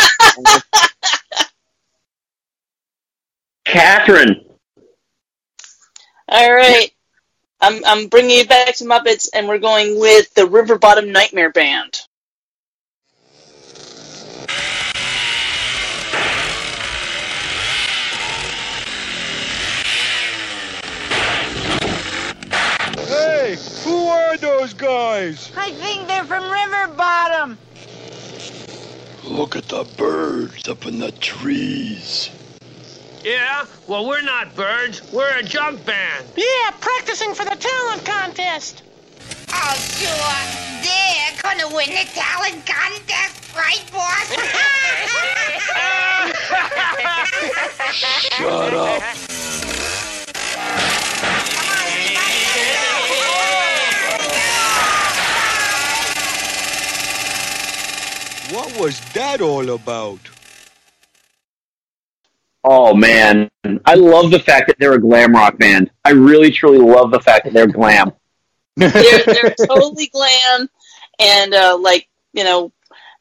Catherine. 3.65 4.45
All 6.29 6.53
right. 6.53 6.89
I'm 7.59 7.83
I'm 7.83 8.07
bringing 8.07 8.37
you 8.37 8.47
back 8.47 8.77
to 8.77 8.85
Muppets, 8.85 9.27
and 9.33 9.45
we're 9.49 9.57
going 9.57 9.99
with 9.99 10.33
the 10.35 10.45
River 10.45 10.77
Bottom 10.77 11.11
Nightmare 11.11 11.51
Band. 11.51 11.99
Hey, 23.05 23.57
who 23.83 24.07
are 24.07 24.37
those 24.37 24.73
guys? 24.73 25.51
I 25.57 25.71
think 25.71 26.07
they're 26.07 26.23
from 26.23 26.49
River 26.49 26.93
Bottom. 26.95 27.57
Look 29.27 29.55
at 29.57 29.67
the 29.67 29.83
birds 29.97 30.69
up 30.69 30.85
in 30.85 30.99
the 30.99 31.11
trees. 31.11 32.29
Yeah? 33.25 33.65
Well, 33.85 34.07
we're 34.07 34.21
not 34.21 34.55
birds. 34.55 35.01
We're 35.11 35.37
a 35.37 35.43
junk 35.43 35.83
band. 35.85 36.25
Yeah, 36.37 36.71
practicing 36.79 37.33
for 37.33 37.43
the 37.43 37.57
talent 37.57 38.05
contest. 38.05 38.83
Oh, 39.51 39.75
sure. 39.75 40.39
They're 40.81 41.35
gonna 41.43 41.67
win 41.75 41.89
the 41.89 42.07
talent 42.15 42.65
contest, 42.65 43.53
right, 43.53 43.83
boss? 43.91 44.31
Shut 48.37 48.73
up. 48.73 49.03
What 58.51 58.79
was 58.79 58.99
that 59.13 59.41
all 59.41 59.69
about? 59.71 60.19
Oh 62.63 62.93
man, 62.93 63.49
I 63.85 63.95
love 63.95 64.31
the 64.31 64.39
fact 64.39 64.67
that 64.67 64.77
they're 64.79 64.93
a 64.93 64.99
glam 64.99 65.33
rock 65.33 65.57
band. 65.57 65.91
I 66.03 66.11
really 66.11 66.51
truly 66.51 66.79
love 66.79 67.11
the 67.11 67.19
fact 67.19 67.45
that 67.45 67.53
they're 67.53 67.67
glam. 67.67 68.11
they're, 68.77 69.23
they're 69.25 69.55
totally 69.65 70.07
glam 70.07 70.69
and 71.19 71.53
uh, 71.53 71.75
like 71.79 72.07
you 72.33 72.43
know 72.43 72.71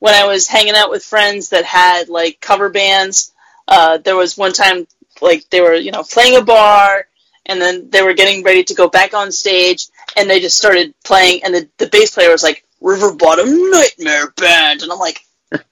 when 0.00 0.14
i 0.14 0.26
was 0.26 0.46
hanging 0.46 0.74
out 0.74 0.90
with 0.90 1.02
friends 1.02 1.48
that 1.48 1.64
had 1.64 2.10
like 2.10 2.38
cover 2.40 2.68
bands 2.68 3.32
uh, 3.68 3.96
there 3.98 4.16
was 4.16 4.36
one 4.36 4.52
time 4.52 4.86
like 5.22 5.48
they 5.48 5.62
were 5.62 5.74
you 5.74 5.90
know 5.90 6.02
playing 6.02 6.36
a 6.36 6.42
bar 6.42 7.06
and 7.46 7.58
then 7.58 7.88
they 7.88 8.02
were 8.02 8.12
getting 8.12 8.44
ready 8.44 8.64
to 8.64 8.74
go 8.74 8.86
back 8.88 9.14
on 9.14 9.32
stage 9.32 9.86
and 10.16 10.28
they 10.28 10.40
just 10.40 10.58
started 10.58 10.94
playing 11.04 11.42
and 11.42 11.54
the, 11.54 11.66
the 11.78 11.86
bass 11.86 12.10
player 12.12 12.30
was 12.30 12.42
like 12.42 12.65
river 12.80 13.14
bottom 13.14 13.70
nightmare 13.70 14.30
band 14.36 14.82
and 14.82 14.92
i'm 14.92 14.98
like 14.98 15.20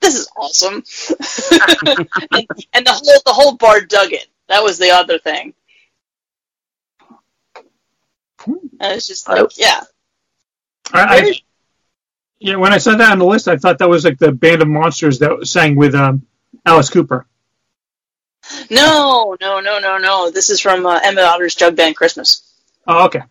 this 0.01 0.15
is 0.15 0.29
awesome 0.37 0.75
and, 2.33 2.49
and 2.73 2.87
the 2.87 2.93
whole 2.93 3.21
the 3.25 3.33
whole 3.33 3.57
bar 3.57 3.81
dug 3.81 4.13
it 4.13 4.27
that 4.49 4.63
was 4.63 4.79
the 4.79 4.91
other 4.91 5.19
thing 5.19 5.53
and 8.47 8.93
it's 8.93 9.07
just 9.07 9.29
like 9.29 9.59
yeah 9.59 9.81
I, 10.93 11.03
I, 11.03 11.35
yeah, 12.39 12.57
when 12.57 12.73
I 12.73 12.79
saw 12.79 12.97
that 12.97 13.13
on 13.13 13.19
the 13.19 13.25
list, 13.25 13.49
I 13.49 13.57
thought 13.57 13.79
that 13.79 13.89
was 13.89 14.05
like 14.05 14.19
the 14.19 14.33
band 14.33 14.63
of 14.63 14.69
monsters 14.69 15.19
that 15.21 15.47
sang 15.47 15.77
with 15.77 15.95
um, 15.95 16.27
Alice 16.67 16.91
Cooper. 16.91 17.27
No, 18.71 19.37
no, 19.41 19.61
no, 19.61 19.79
no, 19.79 19.97
no. 19.97 20.31
This 20.31 20.51
is 20.51 20.61
from 20.61 20.85
uh, 20.85 21.01
Emmett 21.03 21.25
Otter's 21.25 21.55
Jug 21.55 21.77
Band 21.77 21.97
Christmas. 21.97 22.43
Oh, 22.87 23.07
okay. 23.07 23.23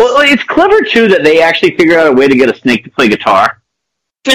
Well, 0.00 0.22
it's 0.22 0.42
clever 0.44 0.80
too 0.80 1.08
that 1.08 1.22
they 1.24 1.42
actually 1.42 1.76
figure 1.76 1.98
out 1.98 2.06
a 2.06 2.12
way 2.12 2.26
to 2.26 2.34
get 2.34 2.48
a 2.48 2.58
snake 2.58 2.84
to 2.84 2.90
play 2.90 3.08
guitar. 3.08 3.62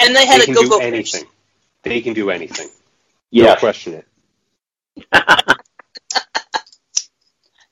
And 0.00 0.14
they 0.14 0.26
had 0.26 0.40
they 0.40 0.44
a 0.44 0.46
can 0.46 0.54
go 0.54 0.62
do 0.62 0.68
go 0.68 0.78
anything. 0.78 1.24
They 1.82 2.00
can 2.00 2.12
do 2.12 2.30
anything. 2.30 2.68
Yeah. 3.30 3.46
Don't 3.46 3.60
question 3.60 3.94
it. 3.94 4.06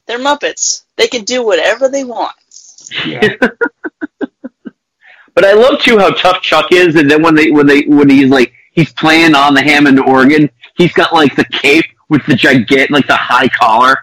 They're 0.06 0.18
Muppets. 0.18 0.84
They 0.96 1.06
can 1.06 1.24
do 1.24 1.44
whatever 1.44 1.88
they 1.88 2.04
want. 2.04 2.32
But 5.32 5.44
I 5.44 5.52
love 5.52 5.80
too 5.80 5.96
how 5.96 6.10
tough 6.10 6.42
Chuck 6.42 6.72
is, 6.72 6.96
and 6.96 7.08
then 7.10 7.22
when 7.22 7.34
they 7.34 7.50
when 7.50 7.64
they 7.66 7.82
when 7.82 8.10
he's 8.10 8.28
like 8.28 8.52
he's 8.72 8.92
playing 8.92 9.34
on 9.34 9.54
the 9.54 9.62
Hammond 9.62 10.00
organ, 10.00 10.50
he's 10.74 10.92
got 10.92 11.14
like 11.14 11.34
the 11.36 11.44
cape 11.46 11.86
with 12.08 12.26
the 12.26 12.34
gigantic 12.34 12.90
like 12.90 13.06
the 13.06 13.16
high 13.16 13.48
collar. 13.48 13.96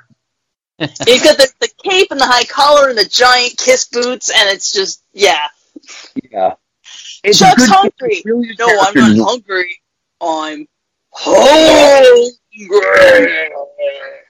He's 1.06 1.24
got 1.24 1.38
the, 1.38 1.52
the 1.60 1.70
cape 1.84 2.12
and 2.12 2.20
the 2.20 2.26
high 2.26 2.46
collar 2.46 2.90
and 2.90 2.98
the 2.98 3.06
giant 3.06 3.58
kiss 3.58 3.88
boots, 3.88 4.30
and 4.30 4.50
it's 4.50 4.72
just 4.72 5.04
yeah. 5.14 5.48
Yeah. 6.32 6.54
It's 7.24 7.40
Chuck's 7.40 7.68
hungry. 7.68 8.22
really 8.26 8.56
no, 8.60 8.68
I'm 8.68 8.94
not 8.94 8.94
design. 8.94 9.20
hungry. 9.20 9.82
I'm 10.22 10.68
hungry. 11.12 12.32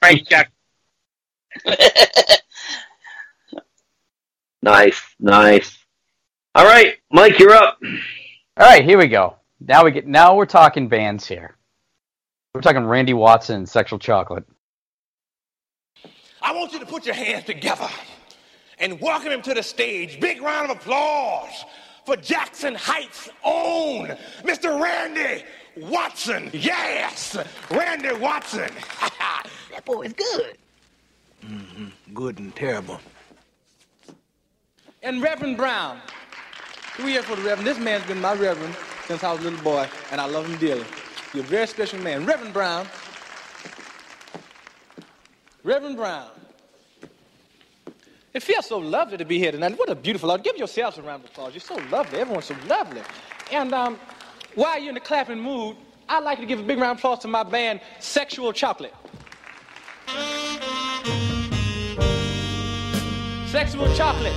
Thanks, 0.02 0.28
Chuck. 0.30 0.48
Nice, 4.62 5.02
nice. 5.20 5.78
All 6.56 6.66
right, 6.66 6.98
Mike, 7.12 7.40
you're 7.40 7.54
up. 7.54 7.78
All 8.58 8.66
right, 8.66 8.84
here 8.84 8.98
we 8.98 9.08
go. 9.08 9.38
Now 9.60 9.86
we 9.86 9.92
get. 9.92 10.08
Now 10.08 10.36
we're 10.36 10.46
talking 10.46 10.88
bands 10.90 11.26
here. 11.26 11.56
We're 12.54 12.62
talking 12.62 12.84
Randy 12.86 13.14
Watson 13.14 13.58
and 13.58 13.70
Sexual 13.70 14.00
Chocolate. 14.00 14.46
I 16.48 16.54
want 16.54 16.72
you 16.72 16.80
to 16.80 16.86
put 16.86 17.06
your 17.06 17.14
hands 17.14 17.44
together 17.44 17.90
and 18.80 19.02
welcome 19.02 19.34
him 19.34 19.42
to 19.42 19.54
the 19.54 19.62
stage. 19.62 20.18
Big 20.22 20.42
round 20.42 20.72
of 20.72 20.78
applause 20.78 21.66
for 22.06 22.16
Jackson 22.16 22.74
Heights' 22.74 23.30
own 23.44 24.16
Mr. 24.44 24.82
Randy 24.82 25.44
Watson. 25.76 26.50
Yes, 26.54 27.38
Randy 27.70 28.14
Watson. 28.14 28.70
that 29.20 29.84
boy 29.84 30.04
is 30.04 30.14
good. 30.14 30.58
Mm-hmm. 31.46 32.14
Good 32.14 32.40
and 32.40 32.56
terrible. 32.56 33.02
And 35.04 35.22
Reverend 35.22 35.58
Brown. 35.58 36.00
Three 36.96 37.12
years 37.12 37.26
for 37.26 37.36
the 37.36 37.42
Reverend. 37.42 37.68
This 37.68 37.78
man's 37.78 38.06
been 38.06 38.22
my 38.22 38.36
Reverend 38.36 38.74
since 39.06 39.22
I 39.22 39.34
was 39.34 39.42
a 39.42 39.50
little 39.50 39.64
boy, 39.66 39.86
and 40.14 40.22
I 40.22 40.26
love 40.28 40.46
him 40.48 40.58
dearly. 40.60 40.86
He's 41.34 41.42
a 41.42 41.46
very 41.46 41.68
special 41.68 42.00
man. 42.00 42.26
Reverend 42.26 42.54
Brown. 42.54 42.88
Reverend 45.66 45.98
Brown. 45.98 46.30
It 48.38 48.44
feels 48.44 48.68
so 48.68 48.78
lovely 48.78 49.18
to 49.18 49.26
be 49.26 49.40
here 49.40 49.52
tonight. 49.52 49.80
What 49.80 49.90
a 49.90 49.96
beautiful 49.96 50.30
audience. 50.30 50.46
Give 50.46 50.58
yourselves 50.60 51.00
a 51.00 51.02
round 51.02 51.24
of 51.24 51.32
applause. 51.32 51.56
You're 51.56 51.60
so 51.60 51.76
lovely. 51.90 52.20
Everyone's 52.20 52.46
so 52.46 52.56
lovely. 52.68 53.02
And 53.52 53.74
um, 53.74 53.98
while 54.54 54.78
you're 54.80 54.90
in 54.90 54.94
the 54.94 55.00
clapping 55.02 55.40
mood, 55.40 55.76
I'd 56.08 56.24
like 56.24 56.38
to 56.38 56.46
give 56.46 56.60
a 56.60 56.62
big 56.62 56.78
round 56.78 56.92
of 56.92 56.98
applause 57.00 57.18
to 57.24 57.28
my 57.28 57.42
band, 57.42 57.82
Sexual 58.00 58.54
Chocolate. 58.54 58.94
Sexual 63.48 63.92
Chocolate. 63.96 64.36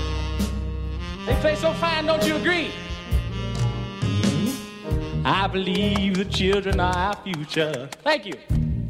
They 1.27 1.35
play 1.43 1.57
so 1.57 1.75
fine, 1.75 2.07
don't 2.07 2.27
you 2.27 2.37
agree? 2.37 2.71
I 5.27 5.47
believe 5.47 6.17
the 6.17 6.25
children 6.25 6.81
are 6.81 6.97
our 6.97 7.17
future. 7.17 7.91
Thank 8.03 8.25
you. 8.25 8.33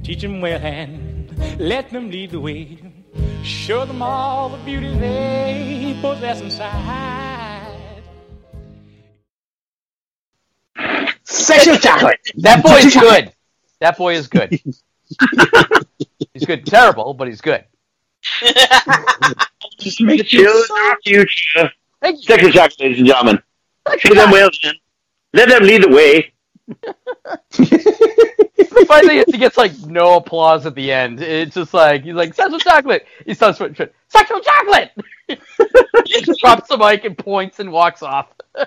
Teach 0.04 0.22
them 0.22 0.40
well 0.40 0.60
and 0.60 1.36
let 1.58 1.90
them 1.90 2.10
lead 2.10 2.30
the 2.30 2.38
way. 2.38 2.78
Show 3.42 3.84
them 3.84 4.02
all 4.02 4.48
the 4.48 4.58
beauty 4.58 4.96
they 4.98 5.98
possess 6.00 6.40
inside. 6.40 7.76
Sexual 11.24 11.76
chocolate. 11.76 12.20
That 12.36 12.62
boy 12.62 12.76
is 12.76 12.94
good. 12.94 13.32
That 13.80 13.96
boy 13.96 14.12
is 14.14 14.28
good. 14.28 14.50
he's 16.34 16.44
good. 16.44 16.66
Terrible, 16.66 17.14
but 17.14 17.28
he's 17.28 17.40
good. 17.40 17.64
Choose 19.78 20.70
our 20.70 20.98
future. 21.02 21.72
Sexual 22.02 22.52
chocolate, 22.52 22.78
ladies 22.78 22.98
and 22.98 23.06
gentlemen. 23.06 23.42
Say 24.00 24.12
them 24.12 24.30
well, 24.30 24.50
then. 24.62 24.74
Let 25.32 25.48
them 25.48 25.62
lead 25.62 25.84
the 25.84 25.88
way. 25.88 26.34
Finally, 28.86 29.24
he 29.28 29.38
gets 29.38 29.56
like 29.56 29.72
no 29.86 30.16
applause 30.16 30.66
at 30.66 30.74
the 30.74 30.90
end. 30.92 31.20
It's 31.20 31.54
just 31.54 31.74
like 31.74 32.02
he's 32.04 32.14
like 32.14 32.34
sexual 32.34 32.58
chocolate. 32.58 33.06
He 33.26 33.34
starts 33.34 33.60
with 33.60 33.76
sexual 34.08 34.40
chocolate. 34.40 34.90
he 35.28 36.20
just 36.22 36.40
drops 36.40 36.68
the 36.68 36.76
mic 36.78 37.04
and 37.04 37.16
points 37.16 37.60
and 37.60 37.70
walks 37.70 38.02
off. 38.02 38.28
Has 38.56 38.66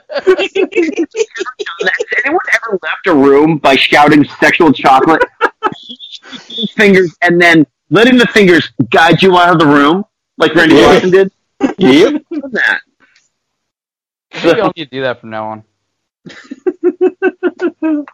anyone 0.55 2.39
ever 2.53 2.79
left 2.81 3.07
a 3.07 3.13
room 3.13 3.57
by 3.57 3.75
shouting 3.75 4.23
sexual 4.39 4.71
chocolate? 4.71 5.23
fingers 6.75 7.15
and 7.21 7.41
then 7.41 7.65
letting 7.89 8.17
the 8.17 8.27
fingers 8.27 8.71
guide 8.89 9.21
you 9.21 9.37
out 9.37 9.51
of 9.51 9.59
the 9.59 9.65
room, 9.65 10.05
like 10.37 10.55
Randy 10.55 10.75
Yeah. 10.75 10.87
Watson 10.87 11.11
did? 11.11 11.31
Yep. 11.77 12.23
that. 12.51 12.81
Maybe 14.43 14.61
I'll 14.61 14.73
need 14.75 14.85
to 14.85 14.89
do 14.91 15.01
that 15.01 15.21
from 15.21 15.29
now 15.29 15.47
on. 15.47 15.63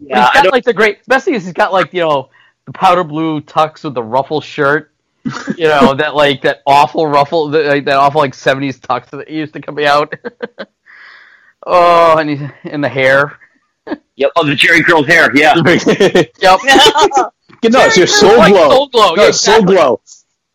Yeah, 0.00 0.28
he's 0.32 0.40
I 0.40 0.44
got 0.44 0.52
like 0.52 0.64
the 0.64 0.74
great. 0.74 1.06
Best 1.06 1.24
thing 1.24 1.34
is 1.34 1.44
he's 1.44 1.52
got 1.52 1.72
like 1.72 1.92
you 1.94 2.00
know 2.00 2.28
the 2.66 2.72
powder 2.72 3.04
blue 3.04 3.40
tux 3.40 3.84
with 3.84 3.94
the 3.94 4.02
ruffle 4.02 4.40
shirt. 4.40 4.90
You 5.56 5.68
know 5.68 5.94
that 5.94 6.14
like 6.14 6.42
that 6.42 6.60
awful 6.66 7.06
ruffle, 7.06 7.48
that, 7.50 7.64
like, 7.64 7.84
that 7.86 7.96
awful 7.96 8.20
like 8.20 8.34
seventies 8.34 8.78
tux 8.78 9.08
that 9.10 9.30
used 9.30 9.54
to 9.54 9.62
come 9.62 9.78
out. 9.78 10.12
oh, 11.66 12.18
and 12.18 12.28
he's 12.28 12.40
in 12.64 12.82
the 12.82 12.88
hair. 12.88 13.38
Yep. 14.16 14.30
Oh, 14.36 14.46
the 14.46 14.52
Jheri 14.52 14.84
curls 14.84 15.06
hair. 15.06 15.34
Yeah. 15.34 15.54
Yep. 15.56 16.60
no, 17.72 17.80
it's 17.86 17.96
your 17.96 18.06
soul 18.06 18.36
Like 18.36 18.52
glow. 18.52 18.68
Soul 18.68 18.88
Glow, 18.88 19.14
No, 19.14 19.22
yeah, 19.22 19.28
it's 19.28 19.40
soul 19.40 19.62
glow. 19.62 20.00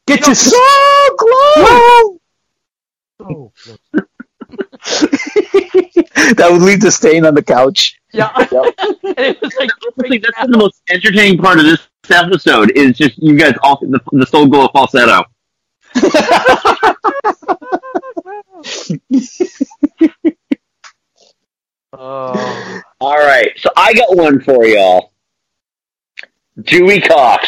Get 0.06 0.20
You 0.20 0.22
know, 0.22 0.28
your 0.28 0.36
soul 0.36 1.16
glow. 1.18 2.20
Oh, 3.22 3.52
that 6.36 6.48
would 6.52 6.62
leave 6.62 6.82
the 6.82 6.92
stain 6.92 7.26
on 7.26 7.34
the 7.34 7.44
couch. 7.44 8.00
Yeah. 8.14 8.32
and 8.38 8.48
it 9.18 9.42
was 9.42 9.56
like 9.56 9.70
Honestly, 9.98 10.18
that's 10.18 10.52
the 10.52 10.58
most 10.58 10.82
entertaining 10.90 11.38
part 11.38 11.60
of 11.60 11.66
this 11.66 11.88
episode 12.10 12.72
is 12.72 12.98
just 12.98 13.18
you 13.18 13.36
guys 13.38 13.54
all 13.64 13.78
the, 13.82 14.00
the 14.12 14.26
soul 14.26 14.48
glow 14.48 14.68
falsetto. 14.70 15.24
Oh. 21.92 22.82
All 23.02 23.18
right, 23.18 23.52
so 23.58 23.70
I 23.76 23.94
got 23.94 24.16
one 24.16 24.40
for 24.42 24.66
y'all. 24.66 25.12
Dewey 26.62 27.02
Cox. 27.02 27.48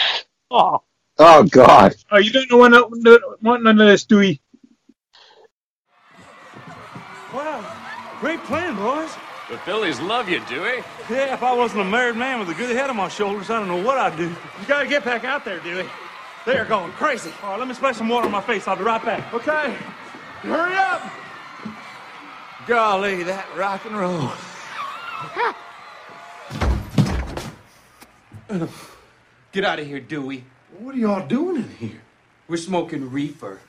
Oh. 0.49 0.81
Oh 1.17 1.43
God. 1.43 1.93
Oh, 2.11 2.17
you 2.17 2.31
don't 2.31 2.49
know 2.49 2.57
what, 2.57 2.71
what, 2.71 3.41
what 3.41 3.63
none 3.63 3.79
of 3.79 3.87
this, 3.87 4.05
Dewey. 4.05 4.41
Great 8.21 8.41
plan, 8.43 8.75
boys. 8.75 9.13
The 9.49 9.57
Phillies 9.57 9.99
love 9.99 10.29
you, 10.29 10.39
Dewey. 10.47 10.83
Yeah, 11.09 11.33
if 11.33 11.43
I 11.43 11.53
wasn't 11.53 11.81
a 11.81 11.83
married 11.83 12.15
man 12.15 12.39
with 12.39 12.47
a 12.49 12.53
good 12.53 12.73
head 12.73 12.89
on 12.89 12.95
my 12.95 13.09
shoulders, 13.09 13.49
I 13.49 13.59
don't 13.59 13.67
know 13.67 13.83
what 13.83 13.97
I'd 13.97 14.15
do. 14.15 14.29
You 14.29 14.67
gotta 14.67 14.87
get 14.87 15.03
back 15.03 15.25
out 15.25 15.43
there, 15.43 15.59
Dewey. 15.59 15.89
They're 16.45 16.65
going 16.65 16.91
crazy. 16.93 17.31
All 17.43 17.49
right, 17.49 17.59
let 17.59 17.67
me 17.67 17.73
splash 17.73 17.97
some 17.97 18.07
water 18.07 18.27
on 18.27 18.31
my 18.31 18.41
face. 18.41 18.67
I'll 18.67 18.77
be 18.77 18.83
right 18.83 19.03
back. 19.03 19.33
Okay. 19.33 19.75
Hurry 20.43 20.75
up. 20.75 21.01
Golly, 22.67 23.23
that 23.23 23.45
rock 23.57 23.83
and 23.85 23.97
roll. 23.97 24.31
Get 29.51 29.65
out 29.65 29.79
of 29.79 29.87
here, 29.87 29.99
Dewey. 29.99 30.43
What 30.79 30.95
are 30.95 30.97
y'all 30.97 31.27
doing 31.27 31.57
in 31.57 31.69
here? 31.75 32.01
We're 32.47 32.57
smoking 32.57 33.11
reefer. 33.11 33.59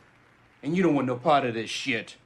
And 0.63 0.77
you 0.77 0.83
don't 0.83 0.95
want 0.95 1.07
no 1.07 1.17
part 1.17 1.45
of 1.45 1.55
this 1.55 1.71
shit. 1.71 2.17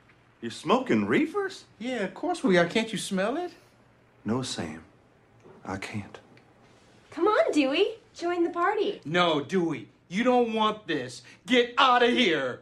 You're 0.40 0.50
smoking 0.50 1.06
reefers? 1.06 1.64
Yeah, 1.78 2.04
of 2.04 2.14
course 2.14 2.44
we 2.44 2.58
are. 2.58 2.66
Can't 2.66 2.92
you 2.92 2.98
smell 2.98 3.36
it? 3.36 3.52
No, 4.24 4.42
Sam. 4.42 4.84
I 5.64 5.76
can't. 5.76 6.20
Come 7.10 7.26
on, 7.26 7.52
Dewey. 7.52 7.94
Join 8.14 8.44
the 8.44 8.50
party. 8.50 9.00
No, 9.04 9.40
Dewey. 9.40 9.88
You 10.08 10.22
don't 10.22 10.52
want 10.52 10.86
this. 10.86 11.22
Get 11.46 11.74
out 11.78 12.02
of 12.02 12.10
here. 12.10 12.60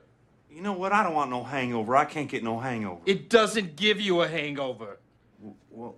You 0.50 0.62
know 0.62 0.72
what? 0.72 0.92
I 0.92 1.02
don't 1.02 1.14
want 1.14 1.30
no 1.30 1.42
hangover. 1.42 1.96
I 1.96 2.04
can't 2.04 2.28
get 2.28 2.44
no 2.44 2.60
hangover. 2.60 3.00
It 3.06 3.28
doesn't 3.28 3.76
give 3.76 4.00
you 4.00 4.22
a 4.22 4.28
hangover. 4.28 4.98
Well, 5.70 5.96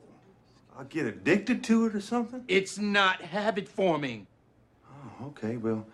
I'll 0.77 0.85
get 0.85 1.07
addicted 1.07 1.63
to 1.65 1.87
it 1.87 1.95
or 1.95 2.01
something? 2.01 2.45
It's 2.49 2.79
not 2.79 3.21
habit 3.21 3.69
forming. 3.69 4.27
Oh, 4.91 5.27
okay, 5.27 5.57
well, 5.57 5.87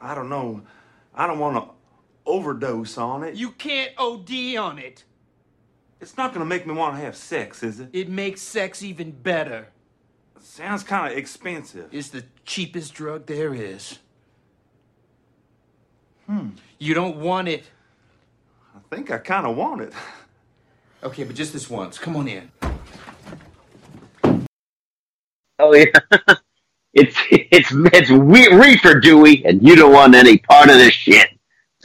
I 0.00 0.14
don't 0.14 0.28
know. 0.28 0.62
I 1.14 1.26
don't 1.26 1.38
want 1.38 1.56
to 1.56 1.70
overdose 2.26 2.98
on 2.98 3.22
it. 3.24 3.34
You 3.34 3.50
can't 3.52 3.92
OD 3.98 4.56
on 4.58 4.78
it. 4.78 5.04
It's 6.00 6.16
not 6.16 6.32
going 6.32 6.40
to 6.40 6.46
make 6.48 6.66
me 6.66 6.74
want 6.74 6.96
to 6.96 7.00
have 7.00 7.16
sex, 7.16 7.62
is 7.62 7.80
it? 7.80 7.88
It 7.92 8.08
makes 8.08 8.42
sex 8.42 8.82
even 8.82 9.10
better. 9.12 9.68
Sounds 10.40 10.82
kind 10.82 11.10
of 11.12 11.18
expensive. 11.18 11.88
It's 11.92 12.08
the 12.10 12.24
cheapest 12.44 12.94
drug 12.94 13.26
there 13.26 13.54
is. 13.54 13.98
Hmm. 16.26 16.50
You 16.78 16.94
don't 16.94 17.16
want 17.16 17.48
it. 17.48 17.64
I 18.74 18.78
think 18.94 19.10
I 19.10 19.18
kind 19.18 19.46
of 19.46 19.56
want 19.56 19.80
it. 19.82 19.92
Okay, 21.02 21.24
but 21.24 21.36
just 21.36 21.52
this 21.52 21.70
once. 21.70 21.98
Come 21.98 22.16
on 22.16 22.28
in. 22.28 22.50
Oh 25.58 25.74
yeah, 25.74 25.86
it's 26.94 27.16
it's 27.30 27.70
it's 27.72 28.10
we- 28.10 28.52
reefer 28.54 29.00
Dewey, 29.00 29.44
and 29.46 29.62
you 29.66 29.76
don't 29.76 29.92
want 29.92 30.14
any 30.14 30.38
part 30.38 30.68
of 30.68 30.76
this 30.76 30.92
shit. 30.92 31.30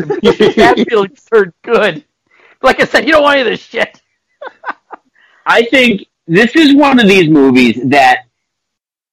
that 0.55 0.85
feels 0.89 1.07
so 1.31 1.45
good. 1.61 2.03
Like 2.61 2.79
I 2.79 2.85
said, 2.85 3.05
you 3.05 3.13
don't 3.13 3.23
want 3.23 3.39
any 3.39 3.41
of 3.41 3.47
this 3.47 3.61
shit. 3.61 4.01
I 5.45 5.63
think 5.65 6.07
this 6.27 6.55
is 6.55 6.75
one 6.75 6.99
of 6.99 7.07
these 7.07 7.29
movies 7.29 7.79
that 7.85 8.25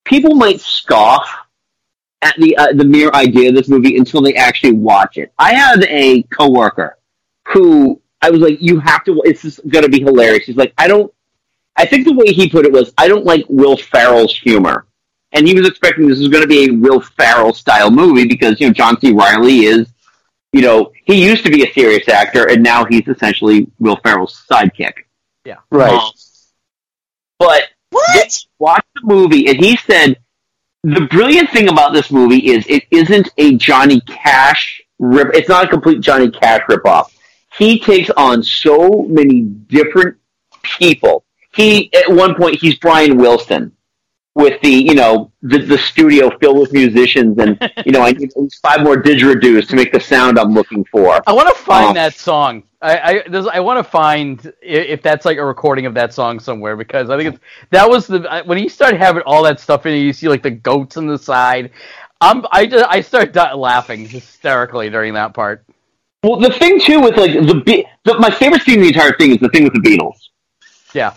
people 0.05 0.35
might 0.35 0.61
scoff 0.61 1.29
at 2.21 2.35
the 2.37 2.55
uh, 2.57 2.73
the 2.73 2.83
mere 2.83 3.11
idea 3.13 3.49
of 3.49 3.55
this 3.55 3.69
movie 3.69 3.97
until 3.97 4.21
they 4.21 4.35
actually 4.35 4.73
watch 4.73 5.17
it. 5.17 5.31
I 5.39 5.53
had 5.53 5.83
a 5.85 6.23
coworker 6.23 6.97
who 7.47 8.01
I 8.21 8.29
was 8.29 8.41
like, 8.41 8.57
"You 8.61 8.79
have 8.79 9.03
to. 9.05 9.21
It's 9.25 9.41
just 9.41 9.67
going 9.69 9.83
to 9.83 9.89
be 9.89 9.99
hilarious." 10.01 10.45
He's 10.45 10.57
like, 10.57 10.73
"I 10.77 10.87
don't." 10.87 11.11
I 11.75 11.85
think 11.85 12.05
the 12.05 12.13
way 12.13 12.33
he 12.33 12.49
put 12.49 12.65
it 12.65 12.71
was, 12.71 12.93
"I 12.97 13.07
don't 13.07 13.25
like 13.25 13.45
Will 13.47 13.77
Ferrell's 13.77 14.37
humor," 14.37 14.85
and 15.31 15.47
he 15.47 15.53
was 15.53 15.67
expecting 15.67 16.07
this 16.07 16.19
was 16.19 16.27
going 16.27 16.43
to 16.43 16.47
be 16.47 16.65
a 16.65 16.73
Will 16.73 16.99
Ferrell 16.99 17.53
style 17.53 17.91
movie 17.91 18.25
because 18.25 18.59
you 18.59 18.67
know 18.67 18.73
John 18.73 18.99
C. 18.99 19.13
Reilly 19.13 19.65
is, 19.65 19.87
you 20.51 20.61
know, 20.61 20.91
he 21.05 21.23
used 21.23 21.43
to 21.45 21.51
be 21.51 21.63
a 21.63 21.73
serious 21.73 22.07
actor 22.09 22.49
and 22.49 22.63
now 22.63 22.85
he's 22.85 23.07
essentially 23.07 23.67
Will 23.79 23.97
Ferrell's 24.03 24.45
sidekick. 24.49 24.93
Yeah. 25.45 25.57
Right. 25.71 25.93
Um, 25.93 26.11
but 27.37 27.63
what? 27.91 28.45
Watch 28.59 28.85
the 28.95 29.01
movie, 29.03 29.47
and 29.47 29.57
he 29.57 29.77
said 29.77 30.17
the 30.83 31.07
brilliant 31.09 31.49
thing 31.49 31.69
about 31.69 31.93
this 31.93 32.11
movie 32.11 32.47
is 32.51 32.65
it 32.67 32.83
isn't 32.91 33.29
a 33.37 33.55
Johnny 33.55 34.01
Cash 34.01 34.81
rip. 34.99 35.33
It's 35.33 35.49
not 35.49 35.65
a 35.65 35.67
complete 35.67 36.01
Johnny 36.01 36.29
Cash 36.29 36.61
ripoff. 36.69 37.11
He 37.57 37.79
takes 37.79 38.09
on 38.11 38.43
so 38.43 39.03
many 39.03 39.41
different 39.41 40.17
people. 40.77 41.23
He 41.53 41.91
at 41.93 42.11
one 42.11 42.35
point 42.35 42.59
he's 42.59 42.75
Brian 42.75 43.17
Wilson 43.17 43.75
with 44.39 44.59
the 44.61 44.69
you 44.71 44.95
know 44.95 45.31
the, 45.41 45.59
the 45.59 45.77
studio 45.77 46.35
filled 46.39 46.59
with 46.59 46.73
musicians 46.73 47.37
and 47.37 47.57
you 47.85 47.91
know 47.91 48.01
I 48.01 48.11
need 48.11 48.31
at 48.31 48.37
least 48.37 48.61
five 48.61 48.81
more 48.81 48.95
didgeridoos 48.95 49.67
to 49.69 49.75
make 49.75 49.91
the 49.91 49.99
sound 49.99 50.39
I'm 50.39 50.53
looking 50.53 50.83
for. 50.85 51.21
I 51.27 51.33
want 51.33 51.49
to 51.55 51.61
find 51.63 51.89
Um, 51.89 51.95
that 51.95 52.15
song. 52.15 52.63
I 52.81 53.21
I, 53.31 53.47
I 53.53 53.59
want 53.59 53.77
to 53.85 53.89
find 53.89 54.51
if 54.61 55.01
that's 55.01 55.25
like 55.25 55.37
a 55.37 55.45
recording 55.45 55.85
of 55.85 55.93
that 55.95 56.13
song 56.13 56.39
somewhere 56.39 56.75
because 56.77 57.09
I 57.09 57.17
think 57.17 57.35
it's 57.35 57.43
that 57.71 57.87
was 57.89 58.07
the 58.07 58.41
when 58.45 58.57
he 58.57 58.69
started 58.69 58.97
having 58.99 59.21
all 59.23 59.43
that 59.43 59.59
stuff 59.59 59.85
in. 59.85 59.93
You 60.03 60.13
see 60.13 60.29
like 60.29 60.43
the 60.43 60.51
goats 60.51 60.97
on 60.97 61.05
the 61.07 61.17
side. 61.17 61.71
I'm 62.21 62.45
I 62.51 62.65
just 62.65 62.85
I 62.89 63.01
start 63.01 63.33
di- 63.33 63.53
laughing 63.53 64.05
hysterically 64.07 64.89
during 64.89 65.13
that 65.13 65.33
part. 65.33 65.65
Well, 66.23 66.37
the 66.39 66.49
thing 66.51 66.79
too 66.81 66.99
with 66.99 67.15
like 67.17 67.31
the, 67.33 67.85
the 68.05 68.19
my 68.19 68.29
favorite 68.29 68.61
scene 68.63 68.75
in 68.75 68.81
the 68.81 68.87
entire 68.89 69.13
thing 69.17 69.31
is 69.31 69.37
the 69.37 69.49
thing 69.49 69.63
with 69.63 69.73
the 69.73 69.79
Beatles. 69.79 70.17
Yeah. 70.93 71.13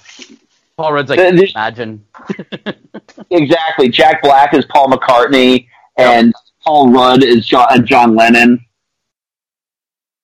Paul 0.77 0.93
Rudd's 0.95 1.11
like 1.11 1.19
Uh, 1.19 1.31
there's- 1.33 1.53
imagine. 1.55 2.05
Exactly. 3.31 3.89
Jack 3.89 4.23
Black 4.23 4.55
is 4.55 4.65
Paul 4.67 4.89
McCartney, 4.89 5.67
and 5.97 6.33
Paul 6.65 6.91
Rudd 6.91 7.23
is 7.25 7.47
John, 7.47 7.67
uh, 7.71 7.79
John 7.79 8.15
Lennon. 8.15 8.59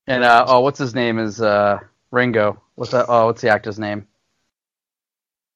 And 0.06 0.24
uh, 0.24 0.44
oh, 0.48 0.60
what's 0.60 0.78
his 0.78 0.94
name 0.94 1.18
is 1.18 1.40
uh, 1.40 1.78
Ringo. 2.10 2.60
What's 2.76 2.92
that? 2.92 3.06
Oh, 3.08 3.26
what's 3.26 3.40
the 3.42 3.48
actor's 3.50 3.78
name? 3.78 4.06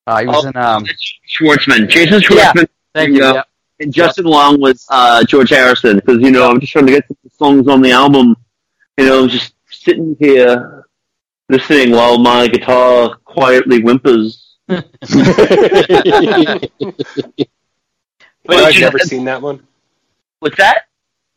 Uh, 0.07 0.21
he 0.21 0.27
was 0.27 0.45
Oh, 0.45 0.49
in 0.49 0.57
um. 0.57 0.87
Schwartzman, 1.29 1.89
Jason 1.89 2.21
Yeah, 2.23 2.53
Schwartzman. 2.53 2.69
thank 2.95 3.11
Ringo, 3.13 3.29
you, 3.29 3.35
yep. 3.35 3.49
And 3.81 3.93
Justin 3.93 4.25
Long 4.27 4.61
was 4.61 4.87
uh, 4.91 5.25
George 5.25 5.51
Harrison 5.51 5.97
because 5.97 6.21
you 6.21 6.31
know 6.31 6.51
I'm 6.51 6.61
just 6.61 6.73
trying 6.73 6.87
to 6.87 6.93
get 6.93 7.07
the 7.09 7.17
songs 7.31 7.69
on 7.69 7.81
the 7.83 7.91
album. 7.93 8.37
You 8.99 9.07
know, 9.07 9.23
I'm 9.25 9.29
just 9.29 9.55
sitting 9.71 10.17
here 10.21 10.85
listening 11.49 11.93
while 11.93 12.19
my 12.19 12.47
guitar 12.49 13.17
quietly 13.25 13.81
whimpers. 13.81 14.52
But 18.45 18.59
I've 18.59 18.79
never 18.81 18.99
seen 18.99 19.25
that 19.25 19.41
one. 19.43 19.67
What's 20.41 20.57
that? 20.59 20.87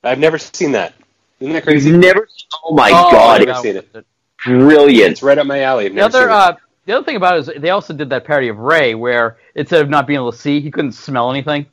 I've 0.04 0.20
never 0.20 0.38
seen 0.38 0.72
that. 0.74 0.94
Isn't 1.40 1.54
that 1.54 1.64
crazy? 1.64 1.92
Never. 1.92 2.28
Oh 2.64 2.74
my 2.76 2.90
Oh, 2.92 3.12
god, 3.12 3.42
I've 3.42 3.48
never 3.48 3.60
seen 3.60 3.78
it. 3.78 4.06
brilliant. 4.44 5.12
It's 5.12 5.24
right 5.24 5.38
up 5.38 5.48
my 5.48 5.62
alley. 5.62 5.90
The 5.90 6.02
other 6.02 6.30
uh, 6.30 6.56
the 6.86 6.94
other 6.94 7.06
thing 7.06 7.16
about 7.16 7.38
it 7.38 7.40
is 7.56 7.62
they 7.62 7.70
also 7.72 7.94
did 7.94 8.10
that 8.10 8.26
parody 8.26 8.50
of 8.50 8.58
Ray 8.60 8.96
where 8.96 9.38
instead 9.56 9.82
of 9.82 9.90
not 9.90 10.08
being 10.08 10.20
able 10.20 10.32
to 10.32 10.38
see, 10.38 10.62
he 10.62 10.72
couldn't 10.72 10.94
smell 10.94 11.32
anything. 11.32 11.66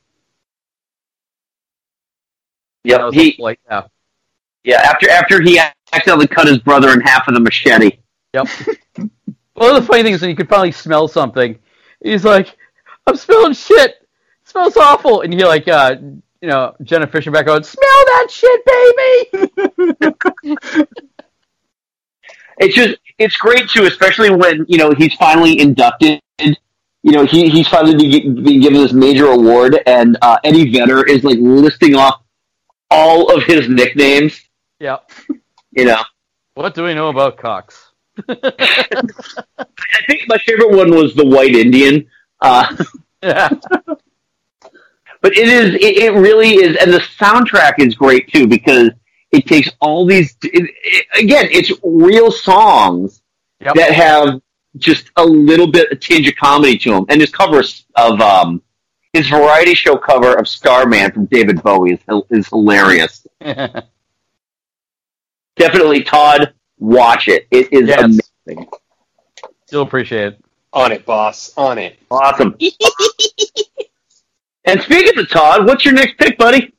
That 2.89 3.01
Yep, 3.01 3.13
he 3.15 3.37
like 3.39 3.61
yeah. 3.71 3.87
yeah 4.65 4.81
after 4.83 5.11
after 5.11 5.41
he 5.43 5.61
accidentally 5.93 6.27
cut 6.29 6.49
his 6.49 6.59
brother 6.59 6.91
in 6.93 7.01
half 7.01 7.27
with 7.27 7.37
a 7.37 7.41
machete. 7.41 7.99
Yep. 8.35 8.49
well, 9.57 9.81
the 9.81 9.87
funny 9.87 10.03
thing 10.03 10.15
is 10.15 10.21
when 10.21 10.31
you 10.31 10.37
could 10.37 10.49
finally 10.49 10.73
smell 10.73 11.09
something, 11.09 11.59
he's 12.03 12.25
like, 12.25 12.57
"I'm 13.07 13.17
smelling 13.17 13.55
shit. 13.55 13.91
It 13.91 14.09
smells 14.45 14.77
awful," 14.77 15.23
and 15.23 15.33
you 15.33 15.47
like, 15.47 15.69
uh, 15.69 15.97
you 16.41 16.49
know, 16.49 16.75
Jenna 16.83 17.07
Fischer 17.07 17.31
back 17.31 17.47
going, 17.47 17.63
"Smell 17.63 18.05
that 18.07 18.27
shit, 18.31 18.65
baby." 18.65 20.33
it's 22.59 22.75
just 22.75 22.97
it's 23.19 23.37
great 23.37 23.69
too, 23.69 23.85
especially 23.85 24.31
when 24.31 24.65
you 24.69 24.79
know 24.79 24.93
he's 24.93 25.15
finally 25.15 25.61
inducted. 25.61 26.21
You 26.39 27.11
know, 27.11 27.25
he 27.25 27.49
he's 27.51 27.67
finally 27.67 27.97
being 27.97 28.43
being 28.43 28.61
given 28.61 28.81
this 28.81 28.93
major 28.93 29.27
award, 29.27 29.81
and 29.87 30.17
uh, 30.23 30.39
Eddie 30.45 30.71
Vedder 30.71 31.05
is 31.05 31.25
like 31.25 31.39
listing 31.41 31.97
off 31.97 32.23
all 32.91 33.35
of 33.35 33.43
his 33.45 33.69
nicknames. 33.69 34.41
Yeah. 34.79 34.99
You 35.73 35.87
know, 35.87 36.03
What 36.55 36.75
do 36.75 36.85
we 36.85 36.95
know 36.95 37.09
about 37.09 37.39
Cox? 37.39 37.92
I 38.29 40.03
think 40.07 40.23
my 40.29 40.39
favorite 40.39 40.73
one 40.77 40.91
was 40.95 41.15
the 41.15 41.25
White 41.27 41.55
Indian. 41.55 42.07
Uh, 42.41 42.77
Yeah. 43.23 43.49
but 45.21 45.37
it 45.37 45.49
is 45.49 45.75
it, 45.77 45.97
it 45.99 46.13
really 46.13 46.55
is, 46.55 46.77
and 46.81 46.93
the 46.93 46.99
soundtrack 46.99 47.75
is 47.79 47.95
great 47.95 48.29
too 48.33 48.47
because 48.49 48.91
it 49.31 49.47
takes 49.47 49.71
all 49.81 50.05
these. 50.05 50.37
It, 50.43 50.69
it, 50.83 51.07
again, 51.19 51.47
it's 51.51 51.73
real 51.85 52.31
songs 52.33 53.23
Yep. 53.61 53.75
that 53.77 53.93
have 53.93 54.43
just 54.79 55.11
a 55.17 55.25
little 55.25 55.69
bit 55.71 55.87
a 55.93 55.95
tinge 55.97 56.27
of 56.29 56.35
comedy 56.35 56.77
to 56.79 56.91
them, 56.91 57.05
and 57.09 57.21
his 57.21 57.31
cover 57.31 57.63
of 57.97 58.21
um 58.21 58.61
his 59.13 59.29
variety 59.29 59.75
show 59.75 59.97
cover 59.97 60.35
of 60.37 60.49
Starman 60.49 61.13
from 61.13 61.27
David 61.27 61.63
Bowie 61.63 61.93
is, 61.93 62.23
is 62.31 62.49
hilarious. 62.49 63.25
Definitely, 65.57 66.03
Todd, 66.03 66.55
watch 66.83 67.29
it. 67.29 67.47
It 67.51 67.73
is 67.73 67.89
Yes. 67.89 68.01
amazing. 68.47 68.69
Still 69.67 69.83
appreciate 69.83 70.35
it. 70.35 70.45
On 70.73 70.93
it, 70.93 71.05
boss. 71.07 71.53
On 71.57 71.79
it. 71.79 71.99
Awesome. 72.11 72.57
and 74.65 74.81
speaking 74.83 75.19
of 75.19 75.29
Todd, 75.29 75.67
what's 75.67 75.85
your 75.85 75.95
next 75.95 76.19
pick, 76.19 76.39
buddy? 76.39 76.73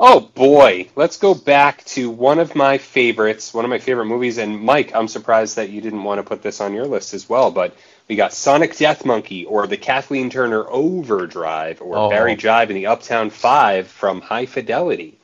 Oh 0.00 0.20
boy, 0.20 0.88
let's 0.94 1.16
go 1.18 1.34
back 1.34 1.84
to 1.86 2.08
one 2.08 2.38
of 2.38 2.54
my 2.54 2.78
favorites, 2.78 3.52
one 3.52 3.64
of 3.64 3.68
my 3.68 3.80
favorite 3.80 4.04
movies. 4.06 4.38
And 4.38 4.60
Mike, 4.60 4.94
I'm 4.94 5.08
surprised 5.08 5.56
that 5.56 5.70
you 5.70 5.80
didn't 5.80 6.04
want 6.04 6.20
to 6.20 6.22
put 6.22 6.40
this 6.40 6.60
on 6.60 6.72
your 6.72 6.86
list 6.86 7.14
as 7.14 7.28
well. 7.28 7.50
But 7.50 7.74
we 8.08 8.14
got 8.14 8.32
Sonic 8.32 8.76
Death 8.76 9.04
Monkey, 9.04 9.44
or 9.44 9.66
the 9.66 9.76
Kathleen 9.76 10.30
Turner 10.30 10.64
Overdrive, 10.68 11.82
or 11.82 11.98
Oh. 11.98 12.10
Barry 12.10 12.36
Jive 12.36 12.68
in 12.70 12.76
the 12.76 12.86
Uptown 12.86 13.28
Five 13.30 13.88
from 13.88 14.20
High 14.20 14.46
Fidelity. 14.46 15.17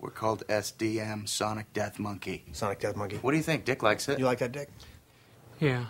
We're 0.00 0.10
called 0.10 0.42
SDM, 0.48 1.28
Sonic 1.28 1.72
Death 1.72 2.00
Monkey. 2.00 2.44
Sonic 2.50 2.80
Death 2.80 2.96
Monkey. 2.96 3.18
What 3.18 3.30
do 3.30 3.36
you 3.36 3.44
think? 3.44 3.64
Dick 3.64 3.80
likes 3.80 4.08
it. 4.08 4.18
You 4.18 4.24
like 4.24 4.38
that, 4.38 4.50
Dick? 4.50 4.68
Yeah. 5.60 5.84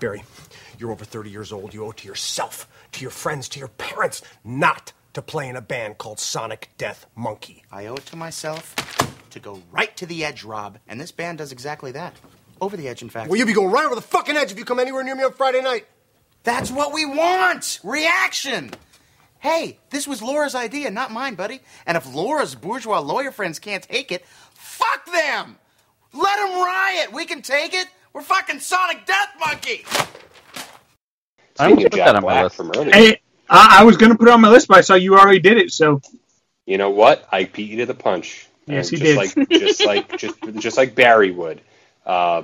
Barry, 0.00 0.24
you're 0.80 0.90
over 0.90 1.04
30 1.04 1.30
years 1.30 1.52
old. 1.52 1.72
You 1.72 1.84
owe 1.84 1.90
it 1.90 1.98
to 1.98 2.08
yourself, 2.08 2.68
to 2.90 3.02
your 3.02 3.12
friends, 3.12 3.48
to 3.50 3.60
your 3.60 3.68
parents, 3.68 4.20
not 4.42 4.92
to 5.12 5.22
play 5.22 5.48
in 5.48 5.54
a 5.54 5.60
band 5.60 5.98
called 5.98 6.18
Sonic 6.18 6.70
Death 6.76 7.06
Monkey. 7.14 7.62
I 7.70 7.86
owe 7.86 7.94
it 7.94 8.06
to 8.06 8.16
myself 8.16 8.74
to 9.30 9.38
go 9.38 9.62
right 9.70 9.96
to 9.96 10.06
the 10.06 10.24
edge, 10.24 10.42
Rob, 10.42 10.78
and 10.88 11.00
this 11.00 11.12
band 11.12 11.38
does 11.38 11.52
exactly 11.52 11.92
that. 11.92 12.16
Over 12.60 12.76
the 12.76 12.88
edge, 12.88 13.00
in 13.00 13.10
fact. 13.10 13.30
Well, 13.30 13.38
you'll 13.38 13.46
be 13.46 13.52
going 13.52 13.70
right 13.70 13.86
over 13.86 13.94
the 13.94 14.00
fucking 14.00 14.36
edge 14.36 14.50
if 14.50 14.58
you 14.58 14.64
come 14.64 14.80
anywhere 14.80 15.04
near 15.04 15.14
me 15.14 15.22
on 15.22 15.32
Friday 15.32 15.62
night. 15.62 15.86
That's 16.42 16.72
what 16.72 16.92
we 16.92 17.04
want! 17.06 17.78
Reaction! 17.84 18.72
Hey, 19.40 19.78
this 19.90 20.06
was 20.08 20.20
Laura's 20.22 20.54
idea, 20.54 20.90
not 20.90 21.12
mine, 21.12 21.34
buddy. 21.34 21.60
And 21.86 21.96
if 21.96 22.12
Laura's 22.12 22.54
bourgeois 22.54 23.00
lawyer 23.00 23.30
friends 23.30 23.58
can't 23.58 23.82
take 23.82 24.10
it, 24.10 24.24
fuck 24.54 25.06
them! 25.06 25.56
Let 26.12 26.36
them 26.38 26.60
riot! 26.62 27.12
We 27.12 27.24
can 27.26 27.42
take 27.42 27.74
it! 27.74 27.86
We're 28.12 28.22
fucking 28.22 28.60
Sonic 28.60 29.06
Death 29.06 29.28
Monkey! 29.38 29.84
I 31.58 31.70
Speaking 31.70 31.76
would 31.76 31.86
of 31.86 31.92
put 31.92 31.96
Jack 31.98 32.06
that 32.06 32.16
on 32.16 32.24
my 32.24 32.42
list. 32.44 32.56
from 32.56 32.72
earlier, 32.76 32.90
I, 32.94 33.18
I 33.48 33.80
I 33.80 33.84
was 33.84 33.96
going 33.96 34.12
to 34.12 34.18
put 34.18 34.28
it 34.28 34.32
on 34.32 34.40
my 34.40 34.48
list, 34.50 34.68
but 34.68 34.78
I 34.78 34.80
saw 34.80 34.94
you 34.94 35.16
already 35.16 35.40
did 35.40 35.56
it. 35.58 35.72
So 35.72 36.00
you 36.66 36.78
know 36.78 36.90
what? 36.90 37.26
I 37.32 37.44
beat 37.44 37.70
you 37.70 37.78
to 37.78 37.86
the 37.86 37.94
punch. 37.94 38.46
Yes, 38.66 38.92
And 38.92 39.00
you 39.00 39.14
just 39.14 39.34
did. 39.34 39.48
Like, 39.48 39.50
just 39.50 39.84
like 39.86 40.18
just 40.18 40.36
just 40.56 40.76
like 40.76 40.94
Barry 40.94 41.30
would. 41.30 41.60
Uh, 42.06 42.42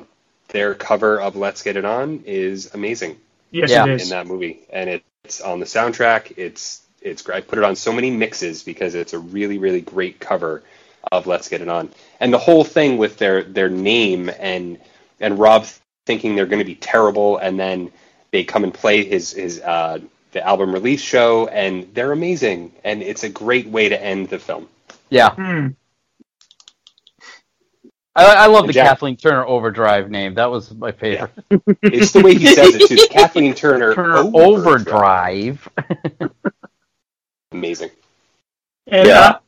their 0.49 0.75
cover 0.75 1.21
of 1.21 1.37
"Let's 1.37 1.63
Get 1.63 1.77
It 1.77 1.85
On" 1.85 2.23
is 2.27 2.75
amazing. 2.75 3.19
Yes, 3.51 3.71
Yeah. 3.71 3.85
it 3.87 3.91
is. 3.93 4.03
in 4.05 4.09
that 4.11 4.27
movie, 4.27 4.61
and 4.73 5.01
it's 5.25 5.41
on 5.41 5.61
the 5.61 5.67
soundtrack. 5.67 6.35
It's 6.37 6.83
it's 7.05 7.23
great. 7.23 7.37
I 7.37 7.41
put 7.43 7.59
it 7.59 7.65
on 7.65 7.77
so 7.77 7.93
many 7.93 8.11
mixes 8.11 8.63
because 8.65 8.95
it's 8.97 9.13
a 9.13 9.19
really 9.19 9.59
really 9.59 9.83
great 9.83 10.19
cover 10.21 10.63
of 11.13 11.27
"Let's 11.27 11.49
Get 11.49 11.61
It 11.61 11.69
On," 11.69 11.91
and 12.21 12.33
the 12.33 12.39
whole 12.39 12.65
thing 12.65 12.99
with 12.99 13.19
their 13.19 13.45
their 13.45 13.69
name 13.69 14.31
and 14.41 14.79
and 15.21 15.39
Rob 15.39 15.67
thinking 16.07 16.35
they're 16.35 16.47
going 16.47 16.59
to 16.61 16.65
be 16.65 16.75
terrible, 16.75 17.39
and 17.39 17.59
then 17.61 17.93
they 18.33 18.45
come 18.45 18.65
and 18.65 18.75
play 18.75 19.05
his 19.05 19.33
his 19.33 19.61
uh, 19.61 20.01
the 20.33 20.45
album 20.47 20.73
release 20.73 21.01
show, 21.03 21.47
and 21.49 21.89
they're 21.95 22.13
amazing, 22.13 22.73
and 22.85 23.03
it's 23.03 23.23
a 23.25 23.29
great 23.29 23.67
way 23.69 23.89
to 23.89 24.03
end 24.03 24.29
the 24.29 24.39
film. 24.39 24.69
Yeah. 25.11 25.31
Hmm. 25.31 25.69
I, 28.17 28.45
I 28.45 28.47
love 28.47 28.65
And 28.65 28.69
the 28.69 28.73
Jack- 28.73 28.89
Kathleen 28.89 29.17
Turner 29.17 29.45
Overdrive 29.45 30.11
name. 30.11 30.35
That 30.35 30.51
was 30.51 30.73
my 30.75 30.93
favorite. 30.93 31.31
It's 31.83 32.13
the 32.13 32.23
way 32.23 32.35
he 32.35 32.47
says 32.47 32.75
it 32.75 32.87
too. 32.89 33.01
Kathleen 33.11 33.55
Turner, 33.57 33.95
Turner 33.95 34.31
Overdrive. 34.35 35.69
Overdrive. 35.69 35.69
amazing. 37.55 37.91
And 38.87 39.09
Yeah. 39.09 39.21
uh, 39.21 39.39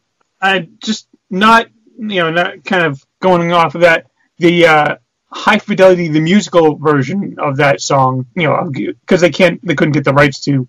I 0.41 0.69
just 0.79 1.09
not 1.31 1.67
you 1.99 2.21
know 2.23 2.31
not 2.31 2.65
kind 2.65 2.85
of 2.87 3.05
going 3.21 3.53
off 3.53 3.75
of 3.75 3.81
that 3.83 4.07
the 4.39 4.67
uh, 4.67 4.97
high 5.31 5.59
fidelity 5.59 6.09
the 6.09 6.21
musical 6.21 6.77
version 6.77 7.37
of 7.39 7.57
that 7.57 7.81
song 7.81 8.27
you 8.35 8.45
know 8.45 8.71
because 8.71 9.21
they 9.21 9.31
can't 9.31 9.65
they 9.67 9.75
couldn't 9.75 9.93
get 9.93 10.05
the 10.05 10.13
rights 10.13 10.41
to 10.41 10.69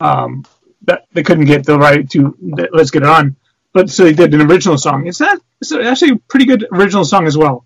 um 0.00 0.44
that 0.82 1.06
they 1.12 1.22
couldn't 1.22 1.46
get 1.46 1.64
the 1.66 1.76
right 1.78 2.08
to 2.10 2.36
the, 2.40 2.68
let's 2.72 2.90
get 2.90 3.02
it 3.02 3.08
on 3.08 3.34
but 3.72 3.90
so 3.90 4.04
they 4.04 4.12
did 4.12 4.32
an 4.34 4.42
original 4.42 4.78
song 4.78 5.06
it's 5.06 5.18
not 5.20 5.38
it's 5.60 5.72
actually 5.72 6.12
a 6.12 6.16
pretty 6.28 6.44
good 6.46 6.66
original 6.72 7.04
song 7.04 7.26
as 7.26 7.36
well 7.36 7.64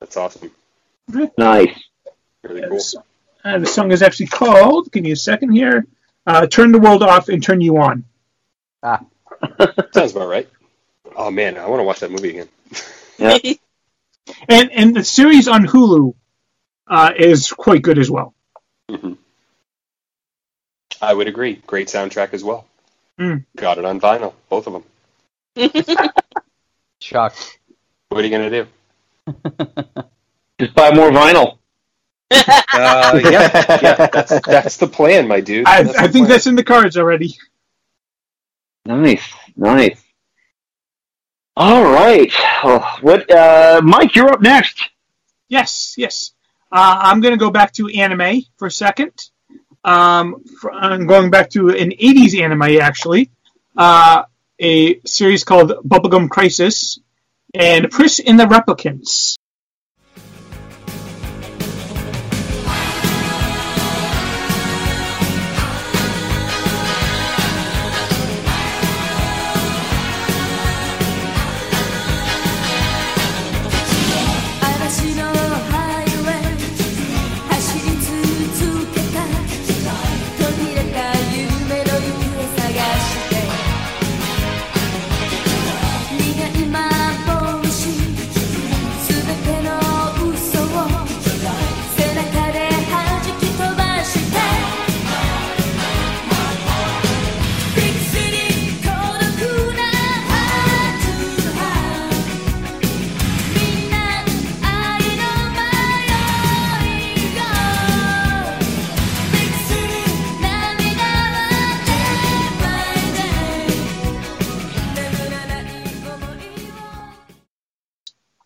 That's 0.00 0.16
awesome. 0.16 0.50
Nice. 1.36 1.74
Really 2.42 2.68
cool. 2.68 2.80
uh, 3.44 3.58
the 3.58 3.66
song 3.66 3.90
is 3.92 4.02
actually 4.02 4.26
called 4.28 4.92
give 4.92 5.02
me 5.02 5.10
a 5.12 5.16
second 5.16 5.52
here 5.52 5.86
uh, 6.26 6.46
turn 6.46 6.72
the 6.72 6.78
world 6.78 7.02
off 7.02 7.28
and 7.28 7.42
turn 7.42 7.60
you 7.60 7.78
on 7.78 8.04
Ah. 8.82 9.00
Sounds 9.92 10.12
about 10.12 10.28
right. 10.28 10.48
Oh 11.16 11.30
man, 11.30 11.56
I 11.58 11.66
want 11.66 11.80
to 11.80 11.84
watch 11.84 12.00
that 12.00 12.10
movie 12.10 12.30
again. 12.30 12.48
Yeah. 13.18 13.36
and 14.48 14.70
and 14.72 14.96
the 14.96 15.04
series 15.04 15.46
on 15.46 15.66
Hulu 15.66 16.14
uh, 16.86 17.12
is 17.14 17.52
quite 17.52 17.82
good 17.82 17.98
as 17.98 18.10
well. 18.10 18.32
hmm 18.88 19.12
I 21.02 21.12
would 21.12 21.28
agree. 21.28 21.56
Great 21.66 21.88
soundtrack 21.88 22.32
as 22.32 22.42
well. 22.42 22.66
Mm. 23.18 23.44
Got 23.56 23.76
it 23.76 23.84
on 23.84 24.00
vinyl, 24.00 24.32
both 24.48 24.66
of 24.68 24.82
them. 25.56 25.72
Shocked. 27.00 27.58
What 28.08 28.22
are 28.22 28.26
you 28.26 28.30
gonna 28.30 28.50
do? 28.50 28.66
Just 30.58 30.74
buy 30.74 30.94
more 30.94 31.10
vinyl. 31.10 31.58
Uh, 32.30 33.20
yeah, 33.24 33.78
yeah, 33.82 34.06
that's 34.06 34.40
that's 34.46 34.76
the 34.76 34.86
plan, 34.86 35.26
my 35.26 35.40
dude. 35.40 35.66
I, 35.66 35.80
I 35.80 35.82
think 35.82 36.12
plan. 36.12 36.28
that's 36.28 36.46
in 36.46 36.54
the 36.54 36.62
cards 36.62 36.96
already. 36.96 37.36
Nice, 38.86 39.22
nice. 39.56 40.00
All 41.56 41.82
right. 41.82 42.32
Oh, 42.62 42.96
what, 43.02 43.30
uh, 43.30 43.80
Mike? 43.84 44.14
You're 44.14 44.32
up 44.32 44.40
next. 44.40 44.88
Yes, 45.48 45.94
yes. 45.98 46.32
Uh, 46.72 47.00
I'm 47.02 47.20
going 47.20 47.34
to 47.34 47.38
go 47.38 47.50
back 47.50 47.72
to 47.74 47.88
anime 47.88 48.42
for 48.56 48.66
a 48.66 48.70
second. 48.70 49.12
Um, 49.84 50.44
for, 50.60 50.72
I'm 50.72 51.06
going 51.06 51.30
back 51.30 51.50
to 51.50 51.70
an 51.70 51.90
80s 51.90 52.40
anime, 52.40 52.80
actually. 52.80 53.30
Uh, 53.76 54.22
a 54.58 55.00
series 55.00 55.44
called 55.44 55.72
Bubblegum 55.84 56.30
Crisis 56.30 56.98
and 57.52 57.90
Priss 57.90 58.20
in 58.20 58.36
the 58.36 58.44
Replicants. 58.44 59.36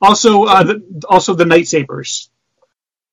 Also, 0.04 0.44
uh, 0.44 0.62
the, 0.62 1.02
also 1.08 1.34
the 1.34 1.44
Knight 1.44 1.66
Sabers. 1.68 2.30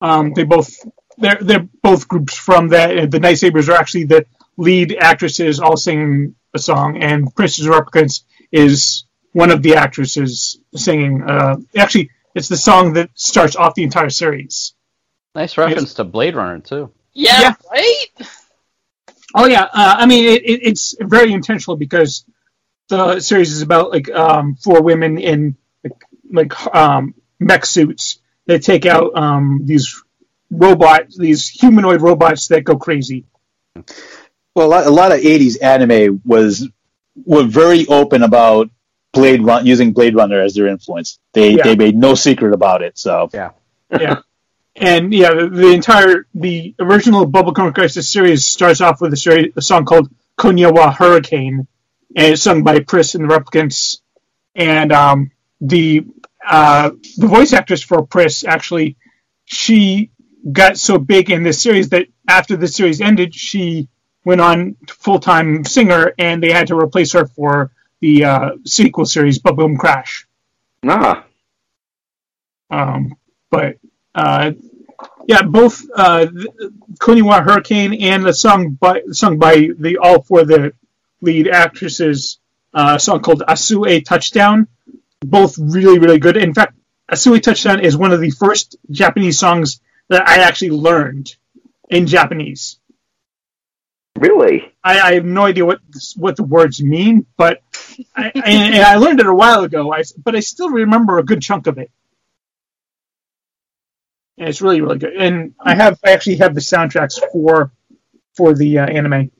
Um, 0.01 0.33
they 0.33 0.43
both 0.43 0.69
they're 1.17 1.37
they're 1.41 1.67
both 1.83 2.07
groups 2.07 2.35
from 2.35 2.69
that. 2.69 3.11
The 3.11 3.19
Knight 3.19 3.37
Sabers 3.37 3.69
are 3.69 3.77
actually 3.81 4.05
the 4.05 4.25
lead 4.57 4.95
actresses 4.99 5.59
all 5.59 5.77
singing 5.77 6.35
a 6.53 6.59
song, 6.59 6.97
and 7.01 7.33
Princess 7.35 7.65
Replicants 7.65 8.23
is 8.51 9.05
one 9.33 9.51
of 9.51 9.61
the 9.61 9.75
actresses 9.75 10.59
singing. 10.75 11.23
Uh, 11.23 11.57
actually, 11.77 12.09
it's 12.35 12.49
the 12.49 12.57
song 12.57 12.93
that 12.93 13.09
starts 13.15 13.55
off 13.55 13.75
the 13.75 13.83
entire 13.83 14.09
series. 14.09 14.73
Nice 15.35 15.57
reference 15.57 15.93
to 15.95 16.03
Blade 16.03 16.35
Runner 16.35 16.59
too. 16.59 16.91
Yeah, 17.13 17.41
Yeah. 17.41 17.53
right? 17.71 18.05
Oh 19.33 19.45
yeah, 19.47 19.63
uh, 19.63 19.95
I 19.99 20.05
mean 20.07 20.25
it, 20.27 20.43
it, 20.43 20.59
it's 20.63 20.95
very 20.99 21.31
intentional 21.31 21.77
because 21.77 22.25
the 22.89 23.19
series 23.21 23.51
is 23.51 23.61
about 23.61 23.91
like 23.91 24.09
um, 24.11 24.55
four 24.55 24.81
women 24.81 25.17
in 25.17 25.55
like, 26.31 26.65
like 26.65 26.75
um, 26.75 27.13
mech 27.39 27.65
suits 27.65 28.19
that 28.47 28.63
take 28.63 28.85
out 28.85 29.15
um, 29.15 29.61
these 29.63 30.01
robots, 30.49 31.17
these 31.17 31.47
humanoid 31.47 32.01
robots 32.01 32.47
that 32.47 32.63
go 32.63 32.77
crazy. 32.77 33.25
Well, 34.55 34.67
a 34.67 34.69
lot, 34.69 34.85
a 34.85 34.89
lot 34.89 35.11
of 35.11 35.19
'80s 35.19 35.61
anime 35.61 36.21
was 36.25 36.67
were 37.25 37.43
very 37.43 37.87
open 37.87 38.23
about 38.23 38.69
Blade 39.13 39.41
Run 39.43 39.65
using 39.65 39.93
Blade 39.93 40.15
Runner 40.15 40.41
as 40.41 40.53
their 40.53 40.67
influence. 40.67 41.19
They 41.33 41.55
Yeah. 41.55 41.63
they 41.63 41.75
made 41.75 41.95
no 41.95 42.15
secret 42.15 42.53
about 42.53 42.81
it. 42.81 42.97
So 42.97 43.29
yeah, 43.33 43.51
yeah. 43.91 44.19
And 44.75 45.13
yeah, 45.13 45.33
the, 45.33 45.49
the 45.49 45.71
entire 45.71 46.27
the 46.33 46.75
original 46.79 47.25
Bubblegum 47.27 47.73
Crisis 47.73 48.09
series 48.09 48.45
starts 48.45 48.81
off 48.81 49.01
with 49.01 49.13
a, 49.13 49.17
series, 49.17 49.53
a 49.55 49.61
song 49.61 49.85
called 49.85 50.09
Konya 50.37 50.73
wa 50.73 50.91
Hurricane, 50.91 51.67
and 52.15 52.33
it's 52.33 52.41
sung 52.41 52.63
by 52.63 52.79
Priss 52.79 53.15
and 53.15 53.29
the 53.29 53.33
Replicants. 53.33 53.99
And 54.55 54.91
um, 54.91 55.31
the 55.59 56.05
uh, 56.47 56.91
the 57.17 57.27
voice 57.27 57.53
actress 57.53 57.83
for 57.83 58.05
Priss 58.05 58.43
actually, 58.43 58.97
she 59.45 60.11
got 60.51 60.77
so 60.77 60.97
big 60.97 61.29
in 61.29 61.43
this 61.43 61.61
series 61.61 61.89
that 61.89 62.07
after 62.27 62.55
the 62.57 62.67
series 62.67 63.01
ended, 63.01 63.33
she 63.35 63.87
went 64.25 64.41
on 64.41 64.75
full 64.87 65.19
time 65.19 65.63
singer, 65.63 66.13
and 66.17 66.41
they 66.41 66.51
had 66.51 66.67
to 66.67 66.77
replace 66.77 67.11
her 67.13 67.25
for 67.25 67.71
the 67.99 68.25
uh, 68.25 68.49
sequel 68.65 69.05
series 69.05 69.39
Bubblegum 69.39 69.77
Crash. 69.77 70.27
Ah. 70.87 71.25
Um, 72.69 73.15
but 73.49 73.77
uh, 74.15 74.51
Yeah, 75.27 75.43
both 75.43 75.85
uh, 75.95 76.27
Konya 76.99 77.23
wa 77.23 77.41
Hurricane 77.41 77.93
and 78.01 78.25
the 78.25 78.33
song 78.33 78.71
by 78.71 79.01
sung 79.11 79.37
by 79.37 79.69
the 79.77 79.97
all 79.97 80.23
four 80.23 80.41
of 80.41 80.47
the 80.47 80.73
lead 81.21 81.47
actresses, 81.47 82.39
uh, 82.73 82.93
a 82.95 82.99
song 82.99 83.21
called 83.21 83.43
Asue 83.47 84.03
Touchdown. 84.03 84.67
Both 85.21 85.57
really, 85.57 85.99
really 85.99 86.19
good. 86.19 86.37
In 86.37 86.53
fact, 86.53 86.75
Asue 87.11 87.41
Touchdown 87.41 87.81
is 87.81 87.97
one 87.97 88.11
of 88.11 88.21
the 88.21 88.31
first 88.31 88.77
Japanese 88.89 89.37
songs 89.39 89.81
that 90.09 90.27
I 90.27 90.39
actually 90.39 90.71
learned 90.71 91.35
in 91.89 92.07
Japanese. 92.07 92.79
Really? 94.17 94.73
I, 94.83 94.99
I 94.99 95.13
have 95.15 95.25
no 95.25 95.45
idea 95.45 95.65
what 95.65 95.79
what 96.15 96.35
the 96.35 96.43
words 96.43 96.81
mean, 96.81 97.25
but 97.37 97.61
I, 98.15 98.31
and, 98.35 98.75
and 98.75 98.83
I 98.83 98.95
learned 98.97 99.19
it 99.19 99.25
a 99.25 99.33
while 99.33 99.63
ago. 99.63 99.93
I, 99.93 100.03
but 100.23 100.35
I 100.35 100.41
still 100.41 100.69
remember 100.69 101.17
a 101.17 101.23
good 101.23 101.41
chunk 101.41 101.67
of 101.67 101.77
it. 101.77 101.91
And 104.37 104.49
it's 104.49 104.61
really 104.61 104.81
really 104.81 104.99
good. 104.99 105.13
And 105.13 105.55
I 105.59 105.75
have 105.75 105.99
I 106.05 106.11
actually 106.11 106.37
have 106.37 106.55
the 106.55 106.61
soundtracks 106.61 107.19
for 107.31 107.71
for 108.35 108.53
the 108.53 108.79
uh, 108.79 108.85
anime, 108.85 109.31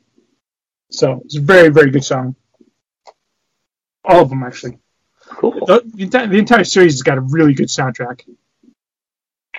so 0.90 1.22
it's 1.26 1.38
a 1.38 1.42
very 1.42 1.70
very 1.70 1.92
good 1.92 2.04
song. 2.04 2.36
All 4.04 4.22
of 4.22 4.30
them 4.30 4.44
actually. 4.44 4.81
Cool. 5.38 5.66
The, 5.66 5.82
the, 5.86 6.04
entire, 6.04 6.28
the 6.28 6.38
entire 6.38 6.64
series 6.64 6.94
has 6.94 7.02
got 7.04 7.18
a 7.18 7.22
really 7.22 7.54
good 7.54 7.68
soundtrack. 7.68 8.22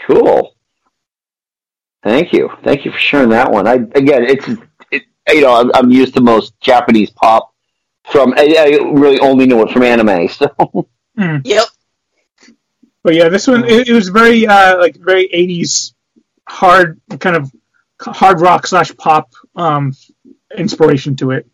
Cool. 0.07 0.55
Thank 2.03 2.33
you. 2.33 2.51
Thank 2.62 2.85
you 2.85 2.93
for 2.93 2.99
sharing 2.99 3.31
that 3.31 3.51
one. 3.51 3.66
I 3.66 3.75
again, 3.75 4.25
it's 4.25 4.49
it, 4.91 5.05
you 5.29 5.41
know 5.41 5.55
I'm, 5.55 5.70
I'm 5.75 5.91
used 5.91 6.14
to 6.14 6.20
most 6.20 6.59
Japanese 6.61 7.11
pop 7.11 7.55
from. 8.11 8.35
I, 8.37 8.57
I 8.59 8.91
really 8.91 9.20
only 9.20 9.47
know 9.47 9.62
it 9.62 9.73
from 9.73 9.83
anime. 9.83 10.29
So 10.39 10.89
Yep. 11.16 11.64
But 13.05 13.14
yeah, 13.14 13.29
this 13.29 13.47
one 13.47 13.64
it, 13.64 13.89
it 13.89 13.93
was 13.93 14.09
very 14.09 14.47
uh, 14.47 14.79
like 14.79 14.97
very 14.97 15.27
eighties 15.27 15.95
hard 16.49 17.01
kind 17.20 17.37
of 17.37 17.53
hard 18.01 18.41
rock 18.41 18.66
slash 18.66 18.97
pop 18.97 19.33
um, 19.55 19.93
inspiration 20.57 21.14
to 21.16 21.31
it. 21.33 21.47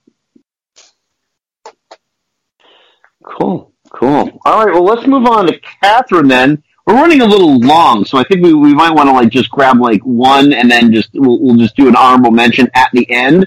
cool, 3.29 3.73
cool. 3.99 4.41
All 4.45 4.65
right, 4.65 4.73
well 4.73 4.85
let's 4.85 5.07
move 5.07 5.27
on 5.27 5.47
to 5.47 5.59
Catherine 5.59 6.29
then. 6.29 6.63
We're 6.87 6.95
running 6.95 7.21
a 7.21 7.27
little 7.27 7.59
long, 7.59 8.05
so 8.07 8.17
I 8.17 8.25
think 8.25 8.43
we, 8.43 8.55
we 8.55 8.73
might 8.73 8.95
want 8.95 9.09
to 9.09 9.13
like 9.13 9.29
just 9.29 9.51
grab 9.51 9.79
like 9.79 10.01
one 10.03 10.55
and 10.55 10.71
then 10.71 10.93
just 10.93 11.11
we'll, 11.13 11.39
we'll 11.41 11.57
just 11.57 11.77
do 11.77 11.89
an 11.89 11.97
honorable 11.97 12.31
mention 12.31 12.71
at 12.75 12.89
the 12.95 13.09
end. 13.11 13.47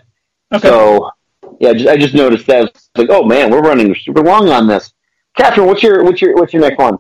Okay. 0.54 0.68
So 0.68 1.10
yeah, 1.60 1.74
just, 1.74 1.88
I 1.88 1.98
just 1.98 2.14
noticed 2.14 2.46
that. 2.48 2.66
It's 2.66 2.90
like, 2.96 3.10
oh 3.10 3.24
man, 3.24 3.50
we're 3.50 3.62
running 3.62 3.96
super 3.96 4.22
long 4.22 4.50
on 4.50 4.68
this. 4.68 4.94
Catherine, 5.36 5.68
what's 5.68 5.82
your 5.82 6.04
what's 6.04 6.22
your 6.22 6.36
what's 6.36 6.54
your 6.54 6.62
next 6.62 6.78
one? 6.78 6.98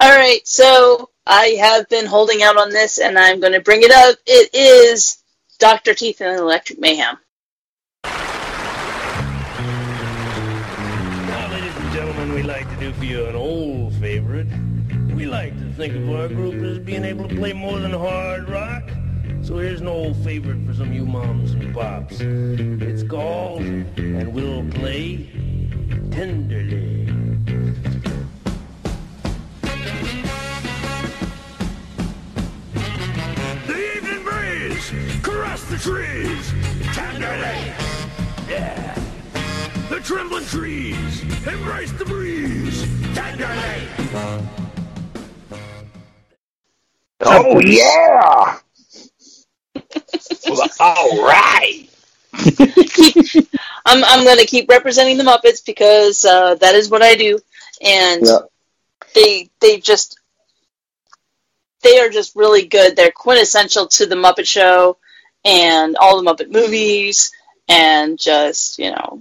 All 0.00 0.10
right, 0.10 0.40
so 0.44 1.10
I 1.26 1.56
have 1.60 1.88
been 1.88 2.06
holding 2.06 2.42
out 2.42 2.56
on 2.56 2.70
this, 2.70 2.98
and 2.98 3.18
I'm 3.18 3.40
going 3.40 3.52
to 3.52 3.60
bring 3.60 3.82
it 3.82 3.90
up. 3.90 4.16
It 4.26 4.54
is 4.54 5.22
Doctor 5.58 5.94
Teeth 5.94 6.20
and 6.20 6.38
Electric 6.38 6.78
Mayhem. 6.78 7.16
Think 15.78 15.94
of 15.94 16.10
our 16.10 16.26
group 16.26 16.60
as 16.64 16.80
being 16.80 17.04
able 17.04 17.28
to 17.28 17.36
play 17.36 17.52
more 17.52 17.78
than 17.78 17.92
hard 17.92 18.48
rock. 18.48 18.82
So 19.42 19.58
here's 19.58 19.80
an 19.80 19.86
old 19.86 20.16
favorite 20.24 20.66
for 20.66 20.74
some 20.74 20.88
of 20.88 20.92
you 20.92 21.06
moms 21.06 21.52
and 21.52 21.72
pops. 21.72 22.16
It's 22.20 23.04
called 23.04 23.60
And 23.60 24.34
We'll 24.34 24.68
Play 24.72 25.30
Tenderly. 26.10 27.04
The 33.68 33.96
evening 33.96 34.24
breeze 34.24 34.92
caress 35.22 35.62
the 35.66 35.76
trees 35.76 36.52
tenderly. 36.92 37.72
Yeah. 38.48 38.98
The 39.90 40.00
trembling 40.00 40.46
trees 40.46 41.22
embrace 41.46 41.92
the 41.92 42.04
breeze 42.04 42.82
tenderly. 43.14 44.67
Oh 47.20 47.60
yeah! 47.60 48.58
All 50.80 51.22
right. 51.26 51.88
I'm 53.86 54.04
I'm 54.04 54.24
going 54.24 54.38
to 54.38 54.46
keep 54.46 54.68
representing 54.68 55.18
the 55.18 55.24
Muppets 55.24 55.64
because 55.64 56.24
uh, 56.24 56.54
that 56.56 56.74
is 56.74 56.90
what 56.90 57.02
I 57.02 57.14
do, 57.16 57.38
and 57.82 58.24
Yeah. 58.24 58.38
they 59.14 59.50
they 59.60 59.78
just 59.78 60.18
they 61.82 61.98
are 62.00 62.10
just 62.10 62.36
really 62.36 62.66
good. 62.66 62.94
They're 62.96 63.10
quintessential 63.10 63.86
to 63.88 64.06
the 64.06 64.14
Muppet 64.16 64.46
Show 64.46 64.98
and 65.44 65.96
all 65.96 66.22
the 66.22 66.30
Muppet 66.30 66.50
movies, 66.52 67.32
and 67.68 68.18
just 68.18 68.78
you 68.78 68.90
know, 68.92 69.20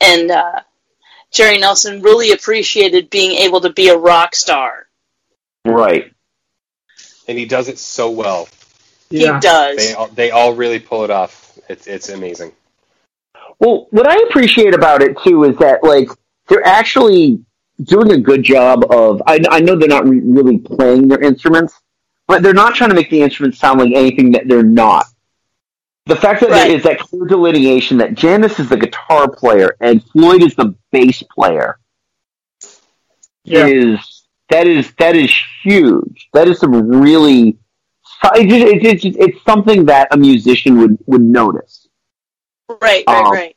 and 0.00 0.30
uh, 0.30 0.60
Jerry 1.30 1.58
Nelson 1.58 2.02
really 2.02 2.32
appreciated 2.32 3.10
being 3.10 3.32
able 3.32 3.60
to 3.60 3.70
be 3.70 3.88
a 3.88 3.96
rock 3.96 4.34
star. 4.34 4.86
Right. 5.64 6.12
And 7.28 7.38
he 7.38 7.44
does 7.46 7.68
it 7.68 7.78
so 7.78 8.10
well. 8.10 8.48
He 9.10 9.24
does. 9.24 9.76
They 9.76 9.94
all, 9.94 10.08
they 10.08 10.30
all 10.30 10.54
really 10.54 10.78
pull 10.80 11.04
it 11.04 11.10
off. 11.10 11.58
It's 11.68 11.86
it's 11.86 12.08
amazing. 12.08 12.52
Well, 13.58 13.86
what 13.90 14.06
I 14.06 14.16
appreciate 14.28 14.74
about 14.74 15.02
it 15.02 15.16
too 15.24 15.44
is 15.44 15.56
that 15.58 15.82
like 15.82 16.08
they're 16.48 16.66
actually 16.66 17.40
doing 17.82 18.10
a 18.12 18.18
good 18.18 18.42
job 18.42 18.84
of. 18.90 19.22
I, 19.26 19.40
I 19.50 19.60
know 19.60 19.76
they're 19.76 19.88
not 19.88 20.08
re- 20.08 20.20
really 20.20 20.58
playing 20.58 21.08
their 21.08 21.20
instruments, 21.22 21.74
but 22.26 22.42
they're 22.42 22.54
not 22.54 22.74
trying 22.74 22.90
to 22.90 22.96
make 22.96 23.10
the 23.10 23.22
instruments 23.22 23.58
sound 23.58 23.80
like 23.80 23.92
anything 23.94 24.32
that 24.32 24.48
they're 24.48 24.62
not. 24.62 25.06
The 26.06 26.16
fact 26.16 26.40
that 26.40 26.50
there 26.50 26.70
is 26.70 26.84
that 26.84 27.00
clear 27.00 27.24
delineation 27.26 27.98
that 27.98 28.14
Janice 28.14 28.60
is 28.60 28.68
the 28.68 28.76
guitar 28.76 29.28
player 29.28 29.76
and 29.80 30.04
Floyd 30.04 30.42
is 30.42 30.54
the 30.54 30.74
bass 30.92 31.22
player 31.22 31.78
Yeah. 33.42 33.66
is 33.66 34.15
that 34.50 34.66
is 34.66 34.92
that 34.98 35.16
is 35.16 35.32
huge. 35.62 36.28
That 36.32 36.48
is 36.48 36.58
some 36.58 36.72
really. 36.72 37.58
It's, 38.34 38.50
just, 38.50 38.84
it's, 38.84 39.04
it's, 39.04 39.16
it's 39.18 39.44
something 39.44 39.86
that 39.86 40.08
a 40.10 40.16
musician 40.16 40.78
would 40.78 40.98
would 41.06 41.20
notice. 41.22 41.86
Right, 42.68 43.04
right, 43.06 43.24
Um, 43.26 43.32
right. 43.32 43.56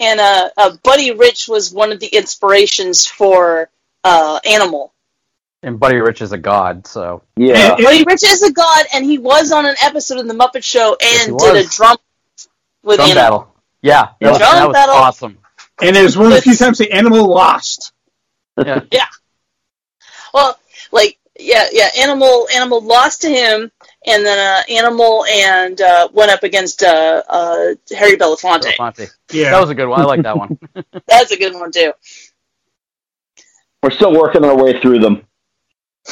And 0.00 0.20
uh, 0.20 0.50
uh, 0.56 0.76
Buddy 0.84 1.12
Rich 1.12 1.48
was 1.48 1.72
one 1.72 1.90
of 1.92 1.98
the 1.98 2.06
inspirations 2.06 3.06
for 3.06 3.68
uh, 4.04 4.38
Animal. 4.48 4.92
And 5.64 5.80
Buddy 5.80 5.96
Rich 5.96 6.22
is 6.22 6.30
a 6.30 6.38
god, 6.38 6.86
so 6.86 7.22
Yeah. 7.36 7.74
Buddy 7.76 8.04
Rich 8.04 8.22
is 8.22 8.42
a 8.44 8.52
god, 8.52 8.86
and 8.94 9.04
he 9.04 9.18
was 9.18 9.50
on 9.50 9.66
an 9.66 9.74
episode 9.82 10.18
of 10.20 10.28
the 10.28 10.34
Muppet 10.34 10.62
Show 10.62 10.96
and 11.02 11.32
he 11.32 11.36
did 11.38 11.50
a 11.50 11.52
was. 11.54 11.74
drum 11.76 11.96
with 12.84 12.98
drum 12.98 13.10
Animal. 13.10 13.22
battle. 13.24 13.54
Yeah, 13.82 14.08
that 14.20 14.30
was, 14.30 14.38
Drum 14.38 14.52
that 14.54 14.66
was 14.68 14.74
battle. 14.74 14.94
awesome. 14.94 15.38
And 15.82 15.96
it 15.96 16.02
was 16.04 16.16
one 16.16 16.26
of 16.26 16.32
the 16.34 16.42
few 16.42 16.54
times 16.54 16.78
the 16.78 16.92
animal 16.92 17.26
lost. 17.28 17.92
Yeah. 18.64 18.80
Yeah. 18.92 19.06
Well, 20.34 20.58
like 20.92 21.18
yeah, 21.38 21.66
yeah. 21.72 21.88
Animal 21.98 22.46
Animal 22.54 22.80
lost 22.82 23.22
to 23.22 23.28
him, 23.28 23.70
and 24.06 24.26
then 24.26 24.38
uh, 24.38 24.72
Animal 24.72 25.24
and 25.26 25.80
uh, 25.80 26.08
went 26.12 26.30
up 26.30 26.42
against 26.42 26.82
uh, 26.82 27.22
uh, 27.28 27.74
Harry 27.96 28.16
Belafonte. 28.16 28.76
Belafonte. 28.76 29.10
Yeah. 29.32 29.50
That 29.52 29.60
was 29.60 29.70
a 29.70 29.74
good 29.74 29.88
one. 29.88 30.00
I 30.00 30.04
like 30.04 30.22
that 30.22 30.36
one. 30.36 30.58
That's 31.06 31.30
a 31.32 31.38
good 31.38 31.54
one 31.54 31.72
too. 31.72 31.92
We're 33.82 33.90
still 33.90 34.12
working 34.12 34.44
our 34.44 34.56
way 34.56 34.80
through 34.80 34.98
them. 34.98 35.22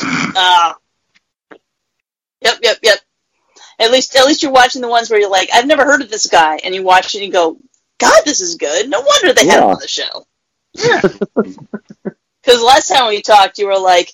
Uh, 0.03 0.75
yep, 2.41 2.59
yep, 2.63 2.79
yep. 2.83 2.99
At 3.79 3.91
least, 3.91 4.15
at 4.17 4.25
least 4.27 4.43
you're 4.43 4.53
watching 4.53 4.83
the 4.83 4.89
ones 4.89 5.11
where 5.11 5.21
you're 5.21 5.31
like, 5.31 5.51
I've 5.53 5.67
never 5.67 5.85
heard 5.85 6.01
of 6.01 6.11
this 6.11 6.27
guy, 6.27 6.59
and 6.63 6.75
you 6.75 6.83
watch 6.83 7.15
it 7.15 7.19
and 7.19 7.27
you 7.27 7.33
go, 7.33 7.59
God, 7.99 8.23
this 8.25 8.41
is 8.41 8.57
good. 8.57 8.89
No 8.89 9.01
wonder 9.01 9.33
they 9.33 9.47
had 9.47 9.63
him 9.63 9.71
on 9.71 9.79
the 9.81 9.89
show. 9.89 10.27
Because 12.47 12.63
last 12.63 12.89
time 12.89 13.09
we 13.09 13.23
talked, 13.23 13.59
you 13.59 13.67
were 13.67 13.79
like, 13.79 14.13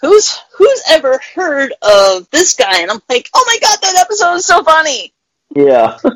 Who's 0.00 0.40
who's 0.56 0.82
ever 0.88 1.20
heard 1.34 1.72
of 1.82 2.28
this 2.30 2.54
guy? 2.56 2.80
And 2.80 2.90
I'm 2.90 3.00
like, 3.08 3.28
Oh 3.34 3.44
my 3.46 3.58
God, 3.60 3.78
that 3.82 3.96
episode 3.96 4.34
is 4.34 4.44
so 4.44 4.62
funny. 4.62 5.12
Yeah. 5.54 5.98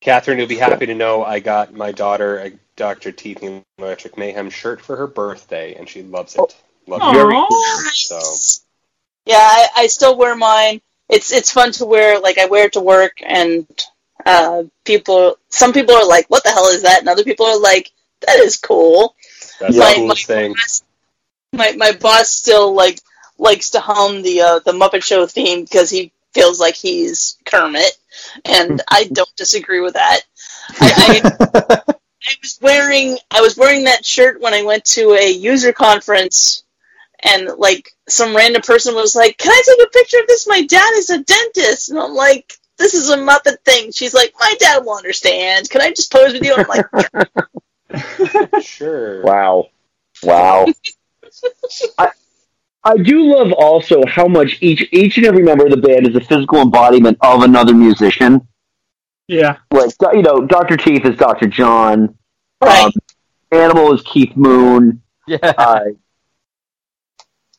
Catherine, 0.00 0.38
you'll 0.38 0.48
be 0.48 0.56
happy 0.56 0.86
to 0.86 0.94
know 0.94 1.24
I 1.24 1.40
got 1.40 1.74
my 1.74 1.92
daughter 1.92 2.38
a 2.38 2.52
Dr. 2.76 3.12
Teeth 3.12 3.42
and 3.42 3.62
Electric 3.78 4.16
Mayhem 4.16 4.48
shirt 4.48 4.80
for 4.80 4.96
her 4.96 5.06
birthday, 5.06 5.74
and 5.74 5.88
she 5.88 6.02
loves 6.02 6.36
it. 6.36 6.56
Loves 6.86 7.04
it. 7.04 7.12
Very 7.12 7.36
So 7.92 8.20
Yeah, 9.26 9.36
I, 9.36 9.68
I 9.76 9.86
still 9.88 10.16
wear 10.16 10.36
mine. 10.36 10.80
It's 11.08 11.32
it's 11.32 11.50
fun 11.50 11.72
to 11.72 11.84
wear. 11.84 12.20
Like 12.20 12.38
I 12.38 12.46
wear 12.46 12.66
it 12.66 12.74
to 12.74 12.80
work, 12.80 13.18
and 13.22 13.66
uh, 14.24 14.64
people. 14.84 15.36
Some 15.48 15.72
people 15.72 15.94
are 15.94 16.06
like, 16.06 16.28
"What 16.28 16.44
the 16.44 16.50
hell 16.50 16.68
is 16.68 16.82
that?" 16.82 17.00
And 17.00 17.08
other 17.08 17.24
people 17.24 17.46
are 17.46 17.58
like, 17.58 17.90
"That 18.26 18.38
is 18.40 18.56
cool." 18.56 19.14
that's 19.60 19.76
My- 19.76 19.94
the 19.94 20.00
coolest 20.00 20.26
thing. 20.26 20.54
My 21.52 21.72
my 21.72 21.92
boss 21.92 22.28
still 22.30 22.74
like 22.74 23.00
likes 23.38 23.70
to 23.70 23.80
hum 23.80 24.22
the 24.22 24.40
uh, 24.42 24.58
the 24.60 24.72
Muppet 24.72 25.02
Show 25.02 25.26
theme 25.26 25.64
because 25.64 25.88
he 25.90 26.12
feels 26.34 26.60
like 26.60 26.74
he's 26.74 27.38
Kermit, 27.46 27.92
and 28.44 28.82
I 28.90 29.04
don't 29.12 29.34
disagree 29.36 29.80
with 29.80 29.94
that. 29.94 30.20
I, 30.80 31.22
I, 31.42 31.80
I 31.94 32.34
was 32.42 32.58
wearing 32.60 33.18
I 33.30 33.40
was 33.40 33.56
wearing 33.56 33.84
that 33.84 34.04
shirt 34.04 34.40
when 34.40 34.52
I 34.52 34.62
went 34.62 34.84
to 34.86 35.12
a 35.14 35.30
user 35.30 35.72
conference 35.72 36.64
and 37.20 37.48
like 37.56 37.90
some 38.08 38.36
random 38.36 38.62
person 38.62 38.94
was 38.94 39.16
like, 39.16 39.38
"Can 39.38 39.50
I 39.50 39.62
take 39.64 39.86
a 39.86 39.90
picture 39.90 40.20
of 40.20 40.26
this? 40.26 40.46
My 40.46 40.62
dad 40.62 40.92
is 40.94 41.10
a 41.10 41.22
dentist," 41.22 41.90
and 41.90 41.98
I'm 41.98 42.14
like, 42.14 42.52
"This 42.76 42.94
is 42.94 43.10
a 43.10 43.16
Muppet 43.16 43.60
thing." 43.64 43.92
She's 43.92 44.14
like, 44.14 44.34
"My 44.38 44.54
dad 44.58 44.84
will 44.84 44.96
understand. 44.96 45.68
Can 45.70 45.80
I 45.80 45.90
just 45.90 46.12
pose 46.12 46.32
with 46.32 46.44
you?" 46.44 46.54
I'm 46.56 46.68
like, 46.68 46.86
sure. 48.62 49.22
Wow. 49.22 49.68
Wow. 50.22 50.66
I, 51.98 52.10
I 52.84 52.96
do 52.96 53.34
love 53.34 53.52
also 53.52 54.02
how 54.06 54.26
much 54.26 54.58
each 54.60 54.88
each 54.92 55.16
and 55.18 55.26
every 55.26 55.42
member 55.42 55.64
of 55.64 55.70
the 55.70 55.76
band 55.76 56.06
is 56.08 56.16
a 56.16 56.20
physical 56.20 56.60
embodiment 56.60 57.18
of 57.20 57.42
another 57.42 57.74
musician. 57.74 58.46
Yeah. 59.26 59.58
Like 59.70 59.90
you 60.12 60.22
know, 60.22 60.46
Doctor 60.46 60.76
Teeth 60.76 61.04
is 61.04 61.16
Doctor 61.16 61.46
John. 61.46 62.14
Um, 62.60 62.92
Animal 63.52 63.94
is 63.94 64.02
Keith 64.02 64.36
Moon. 64.36 65.02
Yeah. 65.26 65.38
Uh, 65.42 65.80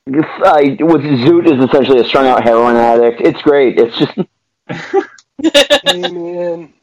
I, 0.07 0.77
with 0.79 1.03
Zoot 1.03 1.45
is 1.45 1.63
essentially 1.63 1.99
a 1.99 2.03
strung 2.03 2.25
out 2.25 2.43
heroin 2.43 2.75
addict. 2.75 3.21
It's 3.21 3.41
great. 3.41 3.77
It's 3.77 3.95
just 3.97 4.17
man. 6.11 6.73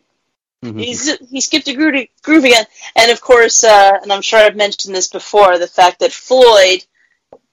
Mm-hmm. 0.64 0.78
He's 0.78 1.18
he 1.28 1.40
skipped 1.40 1.68
a 1.68 1.74
groove, 1.74 2.06
groove 2.22 2.44
again, 2.44 2.64
and 2.96 3.10
of 3.12 3.20
course, 3.20 3.62
uh, 3.62 3.98
and 4.02 4.12
I'm 4.12 4.22
sure 4.22 4.38
I've 4.38 4.56
mentioned 4.56 4.94
this 4.94 5.08
before, 5.08 5.58
the 5.58 5.66
fact 5.66 6.00
that 6.00 6.12
Floyd, 6.12 6.84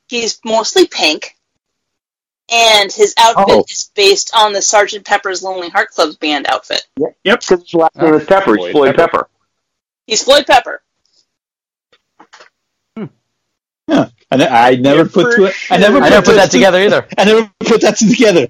he's 0.08 0.40
mostly 0.46 0.88
pink, 0.88 1.36
and 2.52 2.92
his 2.92 3.14
outfit 3.18 3.56
Oh. 3.56 3.66
is 3.70 3.92
based 3.94 4.32
on 4.36 4.54
the 4.54 4.62
Sergeant 4.62 5.06
Pepper's 5.06 5.44
Lonely 5.44 5.70
Heart 5.70 5.90
Club's 5.92 6.16
band 6.16 6.46
outfit. 6.50 6.88
yep. 6.98 7.42
Because 7.42 7.62
his 7.62 7.74
last 7.74 7.96
name 7.98 8.14
is 8.16 8.24
uh, 8.24 8.26
Pepper. 8.26 8.54
It's 8.56 8.62
Floyd 8.64 8.72
Floyd 8.72 8.96
Pepper. 8.96 9.12
Pepper. 9.18 9.30
He's 10.08 10.24
Floyd 10.24 10.46
Pepper. 10.48 10.82
Hmm. 12.98 13.06
Huh. 13.90 14.10
I, 14.32 14.36
ne- 14.38 14.48
I 14.48 14.76
never 14.76 15.06
put 15.08 15.36
two, 15.36 15.50
I 15.70 15.78
never 15.78 15.98
I 16.02 16.10
never 16.10 16.26
put 16.26 16.36
that 16.36 16.52
two- 16.52 16.58
together 16.60 16.80
either. 16.82 17.08
I 17.18 17.26
never 17.26 17.52
put 17.60 17.82
that 17.82 17.98
together. 17.98 18.48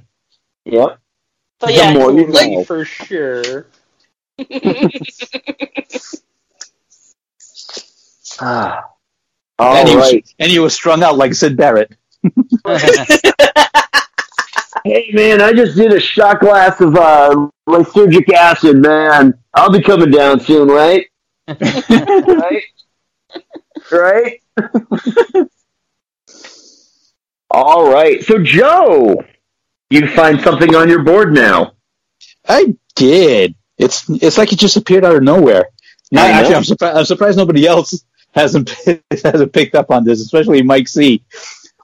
Yep. 0.66 1.00
But 1.60 1.68
The 1.68 1.74
yeah, 1.74 1.94
more 1.94 2.12
you 2.12 2.28
know. 2.28 2.64
For 2.64 2.86
sure. 2.86 3.66
Ah. 8.40 8.90
All 9.60 9.76
and, 9.76 9.88
he 9.88 9.96
was, 9.96 10.12
right. 10.12 10.36
and 10.40 10.52
he 10.52 10.58
was 10.60 10.74
strung 10.74 11.04
out 11.04 11.18
like 11.18 11.36
Syd 11.36 11.56
Barrett. 11.56 11.96
Hey 14.86 15.12
man, 15.14 15.42
I 15.42 15.54
just 15.54 15.78
did 15.78 15.94
a 15.94 16.00
shot 16.00 16.42
glass 16.42 16.82
of 16.82 16.98
uh, 16.98 17.48
lysergic 17.70 18.30
acid, 18.34 18.82
man. 18.82 19.34
I'll 19.54 19.72
be 19.72 19.82
coming 19.82 20.12
down 20.12 20.42
soon, 20.42 20.68
right? 20.68 21.08
right? 21.48 22.64
Right? 23.90 24.42
All 27.50 27.90
right. 27.90 28.22
So 28.26 28.40
Joe, 28.40 29.24
you 29.90 30.06
find 30.10 30.42
something 30.42 30.76
on 30.76 30.90
your 30.90 31.04
board 31.04 31.34
now. 31.34 31.74
I 32.50 32.76
did. 32.96 33.56
It's 33.78 34.10
it's 34.10 34.38
like 34.38 34.54
it 34.54 34.60
just 34.60 34.78
appeared 34.78 35.06
out 35.06 35.16
of 35.16 35.24
nowhere. 35.24 35.70
Now, 36.12 36.26
I 36.26 36.28
know. 36.28 36.34
actually, 36.40 36.56
I'm 36.56 36.64
surprised. 36.64 36.98
I'm 36.98 37.06
surprised 37.06 37.38
nobody 37.38 37.66
else 37.66 38.06
hasn't 38.32 38.76
hasn't 39.24 39.54
picked 39.54 39.76
up 39.76 39.92
on 39.92 40.04
this, 40.04 40.22
especially 40.22 40.62
Mike 40.62 40.88
C. 40.88 41.24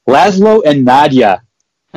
Laszlo 0.07 0.63
and 0.65 0.87
Nadja 0.87 1.41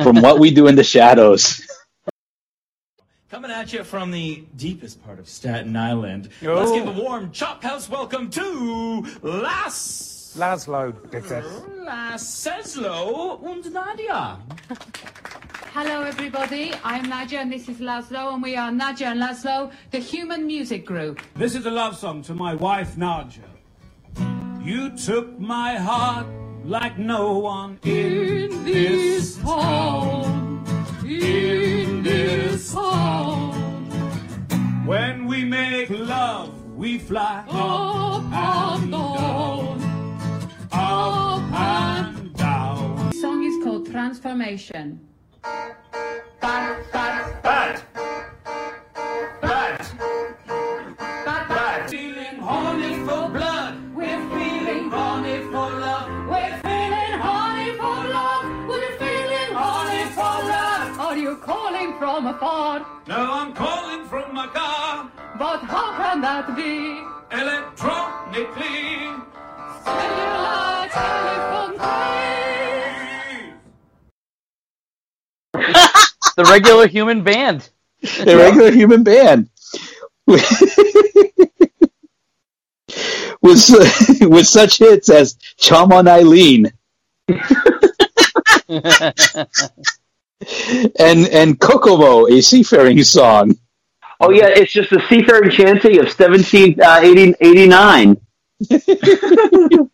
from 0.01 0.21
What 0.21 0.39
We 0.39 0.51
Do 0.51 0.67
in 0.67 0.75
the 0.75 0.83
Shadows. 0.83 1.67
Coming 3.29 3.49
at 3.49 3.73
you 3.73 3.83
from 3.83 4.11
the 4.11 4.43
deepest 4.55 5.03
part 5.03 5.17
of 5.17 5.27
Staten 5.27 5.75
Island. 5.75 6.29
Let's 6.41 6.71
give 6.71 6.87
a 6.87 6.91
warm 6.91 7.31
chop 7.31 7.63
house 7.63 7.89
welcome 7.89 8.29
to 8.29 9.05
Las 9.23 10.35
Laszlo, 10.37 10.91
dickhead. 11.09 11.43
Laszlo 11.85 13.39
und 13.41 13.65
Nadja. 13.65 14.37
Hello, 15.75 16.03
everybody. 16.03 16.71
I'm 16.83 17.05
Nadja, 17.07 17.39
and 17.41 17.51
this 17.51 17.67
is 17.67 17.77
Laszlo, 17.77 18.31
and 18.31 18.43
we 18.43 18.55
are 18.55 18.69
Nadja 18.69 19.07
and 19.07 19.19
Laszlo, 19.19 19.71
the 19.89 19.97
human 19.97 20.45
music 20.45 20.85
group. 20.85 21.19
This 21.33 21.55
is 21.55 21.65
a 21.65 21.71
love 21.71 21.97
song 21.97 22.21
to 22.29 22.35
my 22.35 22.53
wife, 22.53 22.95
Nadja. 22.95 23.49
You 24.61 24.95
took 24.95 25.39
my 25.39 25.75
heart 25.75 26.27
like 26.63 26.99
no 26.99 27.39
one 27.39 27.79
in, 27.81 28.63
this 28.63 29.37
town. 29.37 30.63
In 31.03 32.03
this 32.03 32.71
town. 32.71 33.53
When 34.85 35.25
we 35.25 35.43
make 35.43 35.89
love, 35.89 36.53
we 36.75 36.99
fly 36.99 37.45
up 37.49 38.21
and 38.31 38.91
down. 38.91 39.81
Up 40.71 41.51
and 41.51 42.35
down. 42.35 43.09
The 43.09 43.17
song 43.19 43.43
is 43.43 43.63
called 43.63 43.89
Transformation. 43.89 44.99
Bad, 45.43 45.75
bad, 46.41 47.43
bad, 47.43 47.81
bad. 49.41 49.85
Feeling 51.89 52.37
horny 52.39 52.93
for 53.05 53.27
blood. 53.29 53.75
We're 53.93 54.29
feeling 54.29 54.89
horny 54.89 55.39
for 55.51 55.69
love. 55.83 56.07
We're 56.29 56.57
feeling 56.63 57.19
horny 57.19 57.71
for 57.75 57.99
love. 58.15 58.45
We're 58.69 58.95
feeling 58.97 59.53
horny 59.53 60.05
for 60.15 60.35
love. 60.53 60.99
Are 60.99 61.17
you 61.17 61.35
calling 61.37 61.97
from 61.99 62.27
afar? 62.27 62.85
No, 63.07 63.33
I'm 63.33 63.53
calling 63.53 64.05
from 64.05 64.33
my 64.33 64.47
car. 64.47 65.11
But 65.37 65.59
how 65.63 65.97
can 65.97 66.21
that 66.21 66.55
be? 66.55 67.01
Electronically. 67.37 69.11
Cellular 69.83 70.87
telephone 70.89 71.52
the 76.37 76.45
regular 76.49 76.87
human 76.87 77.23
band. 77.23 77.69
the 78.01 78.35
regular 78.37 78.71
human 78.71 79.03
band. 79.03 79.49
with 83.41 83.59
su- 83.59 83.83
with 84.29 84.47
such 84.47 84.77
hits 84.77 85.09
as 85.09 85.37
Come 85.61 85.91
on 85.91 86.07
Eileen 86.07 86.71
and 90.99 91.27
and 91.27 91.59
Kokomo, 91.59 92.27
a 92.27 92.41
seafaring 92.41 93.03
song. 93.03 93.57
Oh 94.19 94.31
yeah, 94.31 94.47
it's 94.47 94.71
just 94.71 94.89
the 94.89 95.01
seafaring 95.09 95.51
chanty 95.51 95.97
of 95.99 96.05
1789. 96.05 98.17
Uh, 98.71 99.85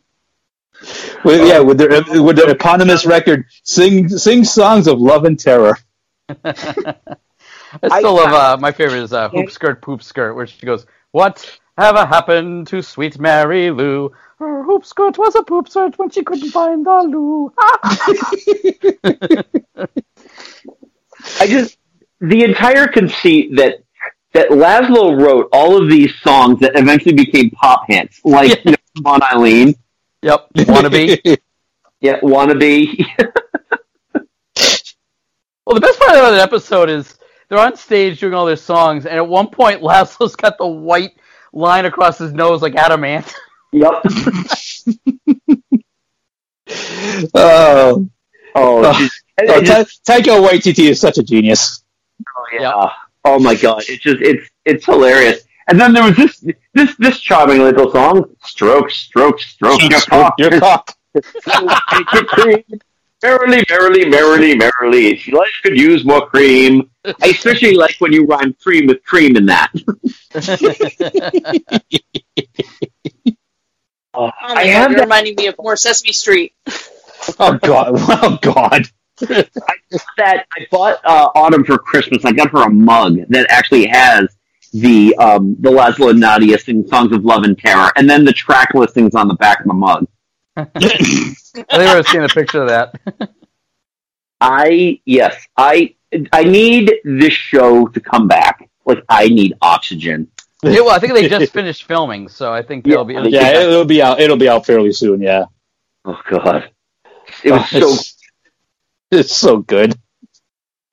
With, 1.24 1.48
yeah, 1.48 1.60
with 1.60 1.78
their 1.78 1.90
with 2.22 2.38
their 2.38 2.50
eponymous 2.50 3.06
record, 3.06 3.46
sing 3.64 4.08
sing 4.08 4.44
songs 4.44 4.88
of 4.88 5.00
love 5.00 5.26
and 5.26 5.38
terror. 5.38 5.78
I 6.30 8.00
still 8.00 8.16
love 8.16 8.34
uh, 8.34 8.58
my 8.60 8.72
favorite 8.72 9.04
is 9.04 9.14
uh, 9.14 9.30
Hoop 9.30 9.52
Skirt 9.52 9.82
Poop 9.82 10.02
Skirt, 10.02 10.34
where 10.36 10.48
she 10.48 10.66
goes, 10.66 10.86
"What 11.12 11.60
ever 11.78 12.06
happened 12.06 12.68
to 12.68 12.82
sweet 12.82 13.20
Mary 13.20 13.72
Lou? 13.72 14.12
Her 14.38 14.64
hoop 14.64 14.86
skirt 14.86 15.18
was 15.18 15.36
a 15.36 15.44
poop 15.44 15.68
skirt 15.68 16.00
when 16.00 16.10
she 16.10 16.24
couldn't 16.24 16.52
find 16.52 16.86
the 16.86 17.04
loo." 17.04 17.54
I 21.42 21.48
just 21.48 21.78
the 22.22 22.44
entire 22.46 22.88
conceit 22.88 23.58
that 23.58 23.84
that 24.34 24.50
Laszlo 24.50 25.20
wrote 25.20 25.50
all 25.52 25.82
of 25.82 25.90
these 25.90 26.14
songs 26.22 26.60
that 26.60 26.78
eventually 26.80 27.16
became 27.16 27.50
pop 27.50 27.84
hits, 27.88 28.22
like 28.24 28.64
you 28.64 28.72
know, 28.72 28.78
Come 28.96 29.08
on 29.08 29.24
Eileen. 29.24 29.76
Yep, 30.22 30.48
wannabe. 30.58 31.38
yeah, 32.02 32.20
wannabe. 32.22 33.06
Well, 35.66 35.76
the 35.76 35.82
best 35.82 36.00
part 36.00 36.14
of 36.18 36.32
that 36.32 36.40
episode 36.42 36.90
is 36.90 37.16
they're 37.48 37.60
on 37.60 37.76
stage 37.76 38.20
doing 38.20 38.34
all 38.34 38.48
their 38.48 38.56
songs, 38.56 39.06
and 39.06 39.16
at 39.16 39.28
one 39.28 39.50
point, 39.50 39.82
Laszlo's 39.84 40.36
got 40.36 40.58
the 40.58 40.66
white 40.66 41.12
line 41.54 41.86
across 41.86 42.18
his 42.18 42.34
nose 42.34 42.64
like 42.64 42.76
Adam 42.76 43.04
Ant. 43.04 43.32
Yep. 43.72 43.94
Oh, 47.34 47.34
oh, 47.36 48.10
oh, 48.56 48.94
just- 49.00 49.24
oh, 49.42 49.62
Ta- 49.62 49.86
Taika 50.08 50.48
Waititi 50.48 50.90
is 50.90 51.00
such 51.00 51.20
a 51.20 51.24
genius. 51.24 51.84
Oh 52.36 52.46
yeah. 52.60 52.90
Oh 53.26 53.38
my 53.40 53.54
god. 53.56 53.84
It's 53.88 54.02
just 54.04 54.22
it's 54.22 54.50
it's 54.66 54.86
hilarious. 54.86 55.44
And 55.70 55.80
then 55.80 55.94
there 55.94 56.04
was 56.04 56.16
this 56.18 56.44
this 56.74 56.96
this 56.96 57.20
charming 57.20 57.60
little 57.60 57.92
song, 57.92 58.26
Stroke, 58.44 58.90
Stroke, 58.90 59.40
Stroke, 59.40 59.82
your 59.90 60.02
cock. 60.02 60.34
Your 60.40 60.60
cock. 60.60 60.96
Take 61.14 62.14
it 62.14 62.28
cream. 62.28 62.64
Merrily, 63.22 63.64
merrily, 63.70 64.06
merrily, 64.10 64.56
merrily. 64.56 65.22
Life 65.32 65.50
could 65.62 65.78
use 65.78 66.06
more 66.06 66.26
cream. 66.28 66.90
I 67.06 67.28
especially 67.28 67.76
like 67.76 67.96
when 68.00 68.14
you 68.14 68.26
rhyme 68.26 68.56
cream 68.64 68.88
with 68.88 69.04
cream 69.04 69.36
in 69.38 69.46
that. 69.48 69.72
Oh 74.14 74.32
I 74.42 74.54
my 74.56 74.64
have 74.64 74.92
you're 74.92 75.00
that- 75.00 75.04
reminding 75.06 75.36
me 75.36 75.48
of 75.48 75.56
more 75.60 75.76
Sesame 75.78 76.14
Street. 76.14 76.54
Oh 77.40 77.58
god! 77.62 77.94
Oh 78.24 78.40
god! 78.42 78.86
I 79.22 79.46
that 80.18 80.48
I 80.58 80.66
bought 80.72 81.00
uh, 81.06 81.30
Autumn 81.36 81.64
for 81.64 81.78
Christmas. 81.78 82.26
I 82.26 82.32
got 82.32 82.50
her 82.52 82.64
a 82.64 82.70
mug 82.70 83.20
that 83.30 83.46
actually 83.50 83.86
has 83.88 84.28
the 84.72 85.16
um, 85.18 85.56
the 85.60 85.70
Laszlo 85.70 86.12
and 86.12 86.22
Nadja 86.22 86.60
sing 86.60 86.88
songs 86.88 87.12
of 87.14 87.26
love 87.26 87.44
and 87.44 87.58
terror, 87.58 87.92
and 87.96 88.10
then 88.10 88.24
the 88.24 88.34
track 88.34 88.74
listings 88.74 89.16
on 89.16 89.28
the 89.28 89.34
back 89.36 89.62
of 89.62 89.68
the 89.68 89.74
mug. 89.74 90.08
I 90.56 90.64
think 90.66 91.72
I've 91.72 92.08
seen 92.08 92.24
a 92.24 92.30
picture 92.30 92.62
of 92.62 92.70
that. 92.70 93.30
I 94.42 95.00
yes, 95.06 95.36
I 95.58 95.96
I 96.32 96.44
need 96.44 96.94
this 97.04 97.34
show 97.34 97.88
to 97.88 98.00
come 98.00 98.28
back. 98.28 98.70
Like 98.86 99.04
I 99.10 99.28
need 99.28 99.56
oxygen. 99.62 100.28
Yeah, 100.64 100.82
well, 100.82 100.90
I 100.90 101.00
think 101.00 101.14
they 101.14 101.28
just 101.28 101.54
finished 101.54 101.86
filming, 101.86 102.28
so 102.28 102.52
I 102.52 102.62
think 102.62 102.84
they'll 102.86 103.06
be. 103.06 103.14
yeah, 103.14 103.62
it'll 103.62 103.86
be 103.86 104.02
out. 104.02 104.20
It'll 104.20 104.38
be 104.38 104.50
out 104.50 104.66
fairly 104.66 104.92
soon. 104.92 105.22
Yeah. 105.22 105.46
Oh 106.06 106.20
God, 106.30 106.70
it 107.44 107.52
was 107.52 107.70
so. 107.70 107.78
It's, 107.78 108.18
it's 109.12 109.36
so 109.36 109.58
good. 109.60 109.98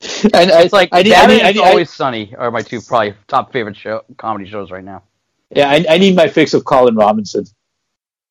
And 0.35 0.51
I, 0.51 0.63
it's 0.63 0.73
like 0.73 0.89
I 0.93 1.03
need, 1.03 1.13
that 1.13 1.25
I 1.31 1.35
need, 1.35 1.43
I 1.43 1.49
and 1.49 1.51
need, 1.51 1.63
Always 1.63 1.91
Sunny 1.91 2.35
are 2.37 2.51
my 2.51 2.63
two 2.63 2.81
probably 2.81 3.15
top 3.29 3.53
favorite 3.53 3.77
show 3.77 4.03
comedy 4.19 4.49
shows 4.49 4.71
right 4.71 4.85
now. 4.85 5.03
yeah, 5.51 5.71
I, 5.71 5.85
I 5.91 5.99
need 5.99 6.17
my 6.17 6.29
fix 6.29 6.55
of 6.55 6.65
Colin 6.65 6.97
Robinson. 6.97 7.45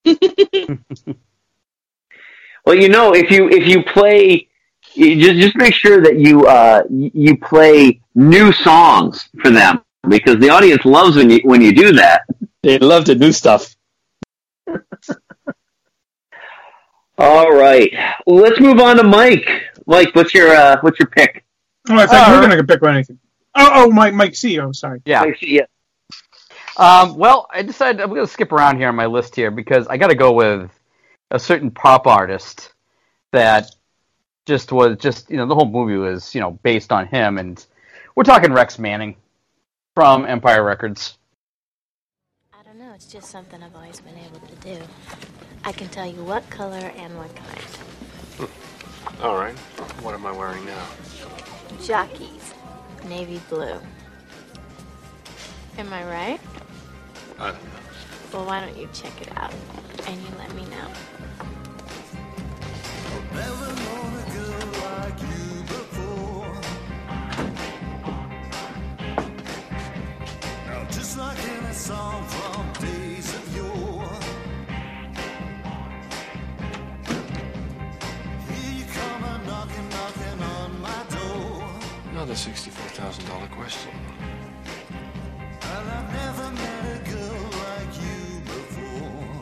Well, 2.66 2.76
you 2.76 2.90
know, 2.90 3.14
if 3.14 3.30
you 3.32 3.50
if 3.50 3.68
you 3.68 3.84
play, 3.84 4.48
you 4.94 5.22
just 5.22 5.40
just 5.40 5.56
make 5.56 5.74
sure 5.74 6.02
that 6.02 6.18
you 6.20 6.46
uh 6.48 6.84
you 6.90 7.38
play 7.38 8.02
new 8.16 8.52
songs 8.52 9.30
for 9.42 9.52
them 9.52 9.82
because 10.10 10.38
the 10.40 10.50
audience 10.50 10.84
loves 10.86 11.16
when 11.18 11.30
you 11.30 11.40
when 11.44 11.62
you 11.62 11.74
do 11.74 11.92
that. 11.94 12.22
They 12.64 12.80
love 12.80 13.06
the 13.06 13.16
new 13.16 13.32
stuff. 13.32 13.76
All 17.18 17.52
right, 17.54 17.92
well, 18.26 18.42
let's 18.44 18.60
move 18.60 18.80
on 18.80 18.98
to 18.98 19.04
Mike. 19.04 19.48
Mike, 19.88 20.14
what's 20.16 20.34
your 20.34 20.50
uh 20.50 20.78
what's 20.82 21.00
your 21.00 21.08
pick? 21.10 21.45
Oh, 21.90 21.98
I 21.98 22.06
thought 22.08 22.28
you 22.28 22.34
Uh, 22.34 22.42
were 22.42 22.48
going 22.48 22.58
to 22.58 22.64
pick 22.64 22.82
one 22.82 22.96
anything. 22.96 23.20
Oh, 23.56 23.70
oh, 23.74 23.92
Mike, 23.92 24.14
Mike 24.14 24.36
C. 24.36 24.60
Oh, 24.60 24.72
sorry. 24.72 25.02
Yeah. 25.06 25.26
yeah. 25.42 25.66
Um, 26.78 27.16
well, 27.18 27.48
I 27.52 27.62
decided 27.62 28.02
I'm 28.02 28.10
going 28.10 28.22
to 28.22 28.28
skip 28.28 28.52
around 28.52 28.78
here 28.78 28.90
on 28.90 28.96
my 28.96 29.06
list 29.06 29.36
here 29.36 29.52
because 29.52 29.88
I 29.88 29.98
got 29.98 30.08
to 30.10 30.16
go 30.16 30.34
with 30.34 30.70
a 31.32 31.40
certain 31.40 31.72
pop 31.72 32.06
artist 32.08 32.74
that 33.32 33.72
just 34.46 34.72
was 34.72 34.98
just 35.00 35.30
you 35.30 35.38
know 35.38 35.48
the 35.48 35.56
whole 35.56 35.68
movie 35.68 35.96
was 35.96 36.36
you 36.36 36.42
know 36.42 36.52
based 36.64 36.92
on 36.92 37.08
him, 37.08 37.38
and 37.38 37.66
we're 38.16 38.24
talking 38.24 38.52
Rex 38.54 38.78
Manning 38.78 39.16
from 39.96 40.26
Empire 40.26 40.64
Records. 40.64 41.18
I 42.54 42.62
don't 42.64 42.78
know, 42.78 42.94
it's 42.94 43.08
just 43.08 43.30
something 43.32 43.64
I've 43.64 43.76
always 43.76 44.02
been 44.02 44.18
able 44.18 44.46
to 44.46 44.56
do. 44.56 44.84
I 45.64 45.72
can 45.72 45.88
tell 45.90 46.06
you 46.06 46.24
what 46.24 46.48
color 46.50 46.92
and 46.98 47.18
what 47.18 47.36
kind. 47.36 48.50
All 49.24 49.38
right. 49.38 49.58
What 50.04 50.14
am 50.14 50.26
I 50.26 50.32
wearing 50.32 50.66
now? 50.66 50.86
Jockeys, 51.84 52.54
navy 53.08 53.40
blue. 53.50 53.80
Am 55.78 55.92
I 55.94 56.04
right? 56.06 56.40
I 57.40 57.52
don't 57.52 57.64
know. 57.64 57.70
Well, 58.34 58.46
why 58.46 58.60
don't 58.62 58.78
you 58.78 58.90
check 58.94 59.22
it 59.22 59.30
out 59.38 59.54
and 60.08 60.22
you 60.22 60.28
let 60.38 60.54
me 60.56 60.64
know? 60.64 60.88
Now, 70.66 70.86
just 70.90 71.18
like 71.18 71.38
in 71.40 71.66
a 71.66 71.74
song 71.74 72.24
from 72.26 72.74
Another 82.26 82.40
$64,000 82.40 83.52
question. 83.52 83.92
And 85.62 85.90
I've 85.92 86.12
never 86.12 86.52
met 86.54 86.86
a 86.96 87.12
girl 87.12 87.44
like 87.52 88.02
you 88.02 88.40
before. 88.40 89.42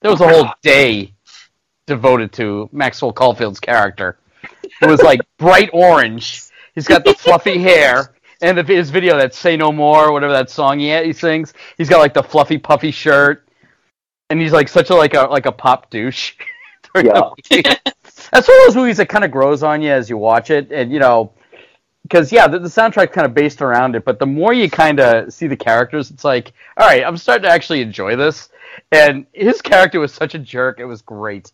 There 0.00 0.10
was 0.10 0.20
a 0.20 0.28
whole 0.28 0.50
day 0.62 1.14
devoted 1.86 2.32
to 2.32 2.68
Maxwell 2.72 3.12
Caulfield's 3.12 3.60
character. 3.60 4.18
It 4.82 4.88
was 4.88 5.00
like 5.02 5.20
bright 5.38 5.70
orange. 5.72 6.42
He's 6.74 6.88
got 6.88 7.04
the 7.04 7.14
fluffy 7.14 7.58
hair, 7.58 8.16
and 8.42 8.58
the, 8.58 8.64
his 8.64 8.90
video 8.90 9.16
that 9.16 9.32
"Say 9.32 9.56
No 9.56 9.70
More" 9.70 10.10
whatever 10.12 10.32
that 10.32 10.50
song 10.50 10.80
he 10.80 10.92
he 11.04 11.12
sings. 11.12 11.54
He's 11.76 11.88
got 11.88 12.00
like 12.00 12.14
the 12.14 12.22
fluffy 12.24 12.58
puffy 12.58 12.90
shirt, 12.90 13.46
and 14.28 14.40
he's 14.40 14.52
like 14.52 14.66
such 14.66 14.90
a 14.90 14.96
like 14.96 15.14
a 15.14 15.22
like 15.22 15.46
a 15.46 15.52
pop 15.52 15.88
douche. 15.90 16.34
movie. 16.94 17.62
That's 18.32 18.48
one 18.48 18.58
of 18.60 18.66
those 18.66 18.76
movies 18.76 18.96
that 18.98 19.08
kind 19.08 19.24
of 19.24 19.30
grows 19.30 19.62
on 19.62 19.80
you 19.82 19.90
as 19.90 20.10
you 20.10 20.16
watch 20.16 20.50
it, 20.50 20.70
and 20.72 20.92
you 20.92 20.98
know, 20.98 21.32
because 22.02 22.32
yeah, 22.32 22.46
the, 22.48 22.58
the 22.58 22.68
soundtrack 22.68 23.12
kind 23.12 23.26
of 23.26 23.34
based 23.34 23.62
around 23.62 23.96
it. 23.96 24.04
But 24.04 24.18
the 24.18 24.26
more 24.26 24.52
you 24.52 24.70
kind 24.70 25.00
of 25.00 25.32
see 25.32 25.46
the 25.46 25.56
characters, 25.56 26.10
it's 26.10 26.24
like, 26.24 26.52
all 26.76 26.86
right, 26.86 27.04
I'm 27.04 27.16
starting 27.16 27.44
to 27.44 27.50
actually 27.50 27.80
enjoy 27.80 28.16
this. 28.16 28.50
And 28.92 29.26
his 29.32 29.60
character 29.62 30.00
was 30.00 30.12
such 30.12 30.34
a 30.34 30.38
jerk; 30.38 30.80
it 30.80 30.84
was 30.84 31.02
great. 31.02 31.52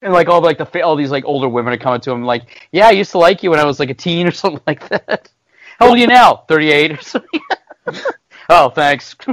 And 0.00 0.12
like 0.12 0.28
all 0.28 0.40
like 0.40 0.58
the 0.58 0.82
all 0.82 0.94
these 0.96 1.10
like 1.10 1.24
older 1.24 1.48
women 1.48 1.72
are 1.72 1.78
coming 1.78 2.00
to 2.02 2.12
him 2.12 2.22
like, 2.22 2.68
yeah, 2.72 2.86
I 2.86 2.92
used 2.92 3.10
to 3.12 3.18
like 3.18 3.42
you 3.42 3.50
when 3.50 3.60
I 3.60 3.64
was 3.64 3.80
like 3.80 3.90
a 3.90 3.94
teen 3.94 4.26
or 4.28 4.30
something 4.32 4.62
like 4.66 4.88
that. 4.88 5.30
How 5.78 5.86
old 5.88 5.96
are 5.96 6.00
you 6.00 6.06
now? 6.06 6.44
Thirty 6.48 6.70
eight 6.70 6.92
or 6.92 7.02
something. 7.02 7.40
oh, 8.48 8.70
thanks. 8.70 9.16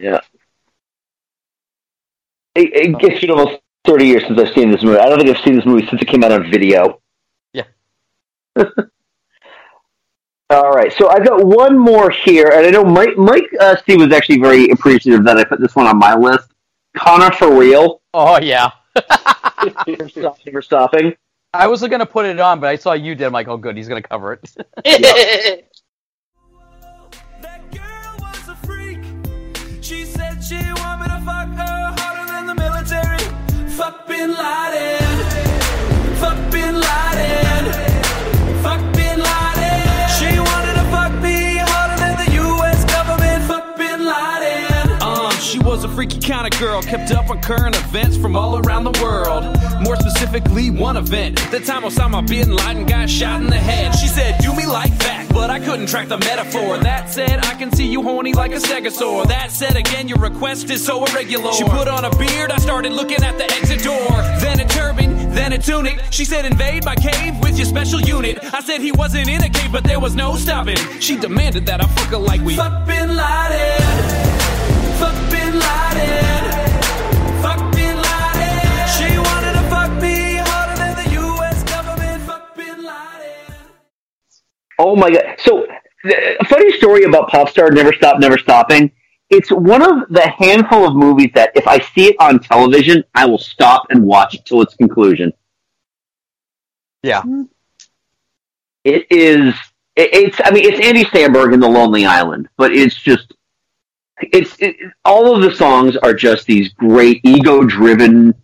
Yeah. 0.00 0.20
It, 2.56 2.72
it, 2.74 2.96
it's 3.00 3.20
been 3.20 3.30
almost 3.30 3.61
30 3.84 4.06
years 4.06 4.22
since 4.26 4.38
I've 4.38 4.54
seen 4.54 4.70
this 4.70 4.82
movie. 4.82 4.98
I 4.98 5.08
don't 5.08 5.18
think 5.18 5.36
I've 5.36 5.42
seen 5.42 5.56
this 5.56 5.66
movie 5.66 5.86
since 5.86 6.00
it 6.00 6.08
came 6.08 6.22
out 6.22 6.32
on 6.32 6.50
video. 6.50 7.00
Yeah. 7.52 7.64
All 10.50 10.70
right, 10.70 10.92
so 10.92 11.08
I've 11.08 11.26
got 11.26 11.46
one 11.46 11.78
more 11.78 12.10
here, 12.10 12.48
and 12.48 12.66
I 12.66 12.70
know 12.70 12.84
Mike 12.84 13.16
Mike 13.16 13.48
uh, 13.58 13.74
Steve 13.76 14.00
was 14.00 14.12
actually 14.12 14.38
very 14.38 14.68
appreciative 14.68 15.24
that 15.24 15.38
I 15.38 15.44
put 15.44 15.60
this 15.60 15.74
one 15.74 15.86
on 15.86 15.98
my 15.98 16.14
list. 16.14 16.52
Connor 16.94 17.32
for 17.32 17.58
real. 17.58 18.02
Oh 18.12 18.38
yeah. 18.38 18.70
never, 19.86 20.08
stop, 20.10 20.38
never 20.44 20.60
stopping. 20.60 21.16
I 21.54 21.66
was 21.66 21.80
gonna 21.80 22.04
put 22.04 22.26
it 22.26 22.38
on, 22.38 22.60
but 22.60 22.68
I 22.68 22.76
saw 22.76 22.92
you 22.92 23.14
did. 23.14 23.24
I'm 23.24 23.32
like, 23.32 23.48
oh, 23.48 23.56
good, 23.56 23.78
he's 23.78 23.88
gonna 23.88 24.02
cover 24.02 24.34
it. 24.84 25.68
She 29.82 30.04
said 30.04 30.42
she 30.42 30.54
want 30.54 31.00
me 31.00 31.06
to 31.08 31.20
fuck 31.26 31.48
her 31.48 32.01
Fuck 33.82 34.06
Bin 34.06 34.30
Laden. 34.30 35.16
Fuck 36.20 36.38
Bin 36.52 36.74
Laden. 36.74 37.51
Freaky 45.92 46.20
kind 46.20 46.52
of 46.52 46.58
girl, 46.58 46.82
kept 46.82 47.10
up 47.10 47.28
on 47.30 47.40
current 47.40 47.76
events 47.76 48.16
from 48.16 48.34
all 48.34 48.58
around 48.58 48.84
the 48.84 48.98
world. 49.02 49.44
More 49.82 49.96
specifically, 49.96 50.70
one 50.70 50.96
event. 50.96 51.38
The 51.50 51.60
time 51.60 51.82
Osama 51.82 52.26
bin 52.26 52.54
Laden 52.54 52.86
got 52.86 53.10
shot 53.10 53.40
in 53.40 53.48
the 53.48 53.56
head. 53.56 53.92
She 53.92 54.06
said, 54.06 54.40
Do 54.40 54.54
me 54.54 54.66
like 54.66 54.96
that, 54.98 55.28
but 55.30 55.50
I 55.50 55.58
couldn't 55.58 55.86
track 55.86 56.08
the 56.08 56.18
metaphor. 56.18 56.78
That 56.78 57.10
said, 57.10 57.44
I 57.44 57.54
can 57.54 57.70
see 57.72 57.86
you 57.86 58.02
horny 58.02 58.32
like 58.32 58.52
a 58.52 58.56
stegosaur. 58.56 59.26
That 59.28 59.50
said, 59.50 59.76
again, 59.76 60.08
your 60.08 60.18
request 60.18 60.70
is 60.70 60.84
so 60.84 61.04
irregular. 61.04 61.52
She 61.52 61.64
put 61.64 61.88
on 61.88 62.04
a 62.04 62.16
beard, 62.16 62.50
I 62.50 62.56
started 62.56 62.92
looking 62.92 63.22
at 63.22 63.36
the 63.36 63.44
exit 63.44 63.82
door. 63.82 64.16
Then 64.40 64.60
a 64.60 64.68
turban, 64.68 65.34
then 65.34 65.52
a 65.52 65.58
tunic. 65.58 66.00
She 66.10 66.24
said, 66.24 66.44
Invade 66.44 66.84
my 66.84 66.96
cave 66.96 67.38
with 67.40 67.56
your 67.58 67.66
special 67.66 68.00
unit. 68.00 68.38
I 68.54 68.60
said 68.60 68.80
he 68.80 68.92
wasn't 68.92 69.28
in 69.28 69.42
a 69.42 69.50
cave, 69.50 69.72
but 69.72 69.84
there 69.84 70.00
was 70.00 70.14
no 70.14 70.36
stopping. 70.36 70.78
She 71.00 71.16
demanded 71.16 71.66
that 71.66 71.82
I 71.82 71.86
fuck 71.86 72.08
her 72.08 72.18
like 72.18 72.40
we. 72.40 72.56
Fuck 72.56 72.86
Bin 72.86 73.14
Laden. 73.14 74.31
Oh 84.78 84.96
my 84.96 85.10
god! 85.10 85.36
So, 85.38 85.66
the- 86.04 86.36
a 86.40 86.44
funny 86.46 86.72
story 86.72 87.04
about 87.04 87.30
Popstar 87.30 87.72
Never 87.72 87.92
Stop, 87.92 88.18
Never 88.18 88.36
Stopping. 88.36 88.90
It's 89.30 89.50
one 89.50 89.80
of 89.80 90.08
the 90.10 90.28
handful 90.28 90.86
of 90.86 90.94
movies 90.94 91.30
that 91.34 91.52
if 91.54 91.66
I 91.66 91.78
see 91.78 92.08
it 92.08 92.16
on 92.20 92.38
television, 92.40 93.02
I 93.14 93.24
will 93.26 93.38
stop 93.38 93.86
and 93.90 94.02
watch 94.04 94.34
it 94.34 94.44
till 94.44 94.60
its 94.60 94.74
conclusion. 94.74 95.32
Yeah. 97.02 97.22
It 98.84 99.06
is. 99.10 99.54
It, 99.96 100.10
it's. 100.12 100.40
I 100.44 100.50
mean, 100.50 100.64
it's 100.64 100.84
Andy 100.84 101.04
Samberg 101.04 101.54
in 101.54 101.60
The 101.60 101.68
Lonely 101.68 102.04
Island, 102.04 102.48
but 102.56 102.72
it's 102.72 102.96
just. 102.96 103.32
It's 104.32 104.56
it, 104.60 104.76
all 105.04 105.34
of 105.34 105.42
the 105.42 105.54
songs 105.54 105.96
are 105.96 106.14
just 106.14 106.46
these 106.46 106.72
great 106.74 107.20
ego-driven 107.24 108.34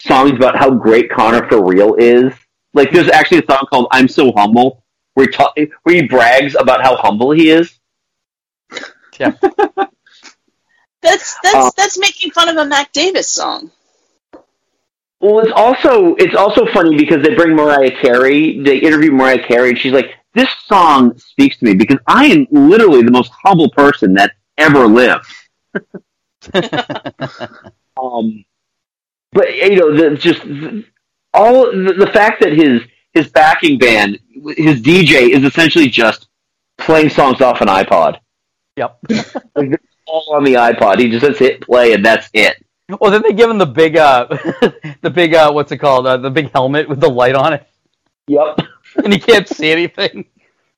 songs 0.00 0.32
about 0.32 0.56
how 0.56 0.70
great 0.70 1.10
Connor 1.10 1.48
for 1.48 1.64
real 1.64 1.94
is. 1.94 2.32
Like, 2.74 2.92
there's 2.92 3.08
actually 3.08 3.38
a 3.38 3.46
song 3.50 3.66
called 3.70 3.88
"I'm 3.92 4.08
So 4.08 4.32
Humble" 4.32 4.84
where 5.14 5.26
he, 5.26 5.32
ta- 5.32 5.52
where 5.82 5.94
he 5.94 6.02
brags 6.02 6.54
about 6.54 6.82
how 6.82 6.96
humble 6.96 7.32
he 7.32 7.50
is. 7.50 7.78
Yeah. 9.18 9.32
That's 11.02 11.38
that's 11.42 11.54
Uh, 11.54 11.70
that's 11.76 11.98
making 11.98 12.32
fun 12.32 12.48
of 12.48 12.56
a 12.56 12.64
Mac 12.64 12.92
Davis 12.92 13.28
song. 13.28 13.70
Well, 15.20 15.40
it's 15.40 15.52
also 15.54 16.14
it's 16.16 16.34
also 16.34 16.66
funny 16.66 16.96
because 16.96 17.22
they 17.22 17.34
bring 17.34 17.54
Mariah 17.56 17.90
Carey. 18.00 18.60
They 18.62 18.78
interview 18.78 19.10
Mariah 19.12 19.44
Carey, 19.46 19.70
and 19.70 19.78
she's 19.78 19.92
like, 19.92 20.10
"This 20.34 20.48
song 20.66 21.16
speaks 21.18 21.58
to 21.58 21.64
me 21.64 21.74
because 21.74 21.98
I 22.06 22.26
am 22.26 22.46
literally 22.50 23.02
the 23.02 23.10
most 23.10 23.32
humble 23.44 23.70
person 23.70 24.14
that 24.14 24.32
ever 24.58 24.86
lived." 24.86 25.26
um, 28.02 28.44
but 29.32 29.54
you 29.54 29.76
know, 29.76 29.96
the, 29.96 30.16
just 30.18 30.42
all 31.34 31.66
the, 31.66 31.94
the 31.98 32.10
fact 32.12 32.40
that 32.42 32.52
his 32.52 32.82
his 33.12 33.28
backing 33.30 33.78
band, 33.78 34.18
his 34.56 34.80
DJ, 34.82 35.30
is 35.30 35.44
essentially 35.44 35.88
just 35.88 36.28
playing 36.76 37.10
songs 37.10 37.40
off 37.40 37.60
an 37.60 37.68
iPod. 37.68 38.18
Yep. 38.76 38.98
like 39.56 39.80
all 40.06 40.34
on 40.34 40.44
the 40.44 40.54
iPod. 40.54 40.98
He 40.98 41.10
just 41.10 41.24
says 41.24 41.38
hit 41.38 41.60
play, 41.60 41.92
and 41.92 42.04
that's 42.04 42.30
it. 42.32 42.64
Well, 43.00 43.10
then 43.10 43.22
they 43.22 43.34
give 43.34 43.50
him 43.50 43.58
the 43.58 43.66
big, 43.66 43.96
uh, 43.96 44.26
the 45.02 45.10
big, 45.10 45.34
uh, 45.34 45.52
what's 45.52 45.70
it 45.72 45.78
called? 45.78 46.06
Uh, 46.06 46.16
the 46.16 46.30
big 46.30 46.50
helmet 46.52 46.88
with 46.88 47.00
the 47.00 47.08
light 47.08 47.34
on 47.34 47.52
it. 47.52 47.66
Yep. 48.28 48.60
And 49.04 49.12
he 49.12 49.18
can't 49.18 49.46
see 49.46 49.70
anything. 49.70 50.24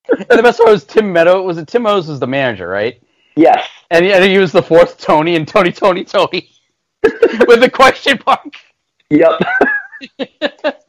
And 0.09 0.39
the 0.39 0.43
best 0.43 0.59
part 0.59 0.71
was 0.71 0.85
Tim 0.85 1.13
Meadows. 1.13 1.47
Was 1.47 1.59
it 1.59 1.69
Tim 1.69 1.83
Meadows 1.83 2.09
was 2.09 2.19
the 2.19 2.27
manager, 2.27 2.67
right? 2.67 3.01
Yes. 3.37 3.67
And 3.91 4.05
he, 4.05 4.13
and 4.13 4.25
he 4.25 4.39
was 4.39 4.53
the 4.53 4.63
fourth 4.63 4.99
Tony 4.99 5.37
and 5.37 5.47
Tony, 5.47 5.73
Tony, 5.73 6.05
Tony, 6.05 6.51
with 7.03 7.61
the 7.61 7.71
question 7.73 8.19
mark. 8.27 8.55
Yep. 9.11 9.41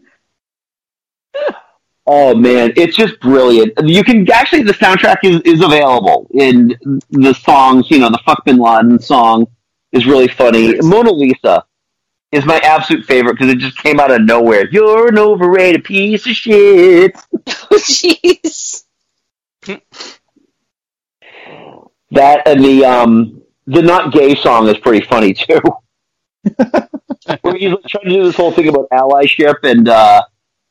oh 2.05 2.35
man, 2.35 2.73
it's 2.75 2.95
just 2.95 3.19
brilliant. 3.19 3.73
You 3.83 4.03
can 4.03 4.29
actually 4.31 4.63
the 4.63 4.73
soundtrack 4.73 5.17
is, 5.23 5.41
is 5.41 5.63
available 5.63 6.27
in 6.33 6.77
the 7.09 7.33
songs. 7.33 7.89
You 7.89 7.99
know, 7.99 8.09
the 8.09 8.19
"Fuck 8.25 8.45
Bin 8.45 8.57
Laden" 8.57 8.99
song 8.99 9.47
is 9.91 10.05
really 10.05 10.27
funny. 10.27 10.75
Mona 10.81 11.11
Lisa 11.11 11.65
is 12.31 12.45
my 12.45 12.59
absolute 12.59 13.05
favorite 13.05 13.33
because 13.33 13.49
it 13.51 13.57
just 13.57 13.77
came 13.77 13.99
out 13.99 14.11
of 14.11 14.21
nowhere. 14.21 14.69
You're 14.69 15.09
an 15.09 15.17
overrated 15.19 15.83
piece 15.83 16.25
of 16.25 16.33
shit. 16.33 17.15
Jeez. 17.45 18.83
That 22.11 22.47
and 22.47 22.63
the 22.63 22.85
um 22.85 23.41
the 23.67 23.81
not 23.81 24.13
gay 24.13 24.35
song 24.35 24.67
is 24.67 24.77
pretty 24.77 25.05
funny 25.05 25.33
too. 25.33 25.61
Where 27.41 27.55
he's 27.55 27.71
like 27.71 27.83
trying 27.87 28.05
to 28.05 28.09
do 28.09 28.23
this 28.23 28.35
whole 28.35 28.51
thing 28.51 28.67
about 28.67 28.89
allyship 28.89 29.63
and 29.63 29.87
uh 29.87 30.23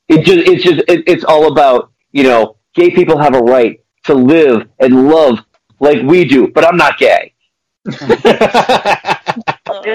it 0.09 0.25
just 0.25 0.49
it's 0.49 0.65
just 0.65 0.81
it, 0.89 1.05
it's 1.07 1.25
all 1.25 1.53
about 1.53 1.93
you 2.13 2.25
know 2.25 2.57
gay 2.75 2.91
people 2.91 3.19
have 3.19 3.35
a 3.35 3.41
right 3.41 3.81
to 4.05 4.15
live 4.15 4.69
and 4.79 5.09
love 5.09 5.41
like 5.79 6.03
we 6.03 6.25
do, 6.25 6.49
but 6.49 6.65
I'm 6.65 6.77
not 6.77 6.99
gay. 6.99 7.35
man 7.87 7.99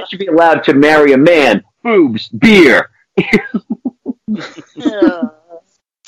should 0.09 0.19
be 0.19 0.27
allowed 0.27 0.63
to 0.63 0.73
marry 0.73 1.13
a 1.13 1.17
man, 1.17 1.63
boobs, 1.83 2.29
beer. 2.29 2.89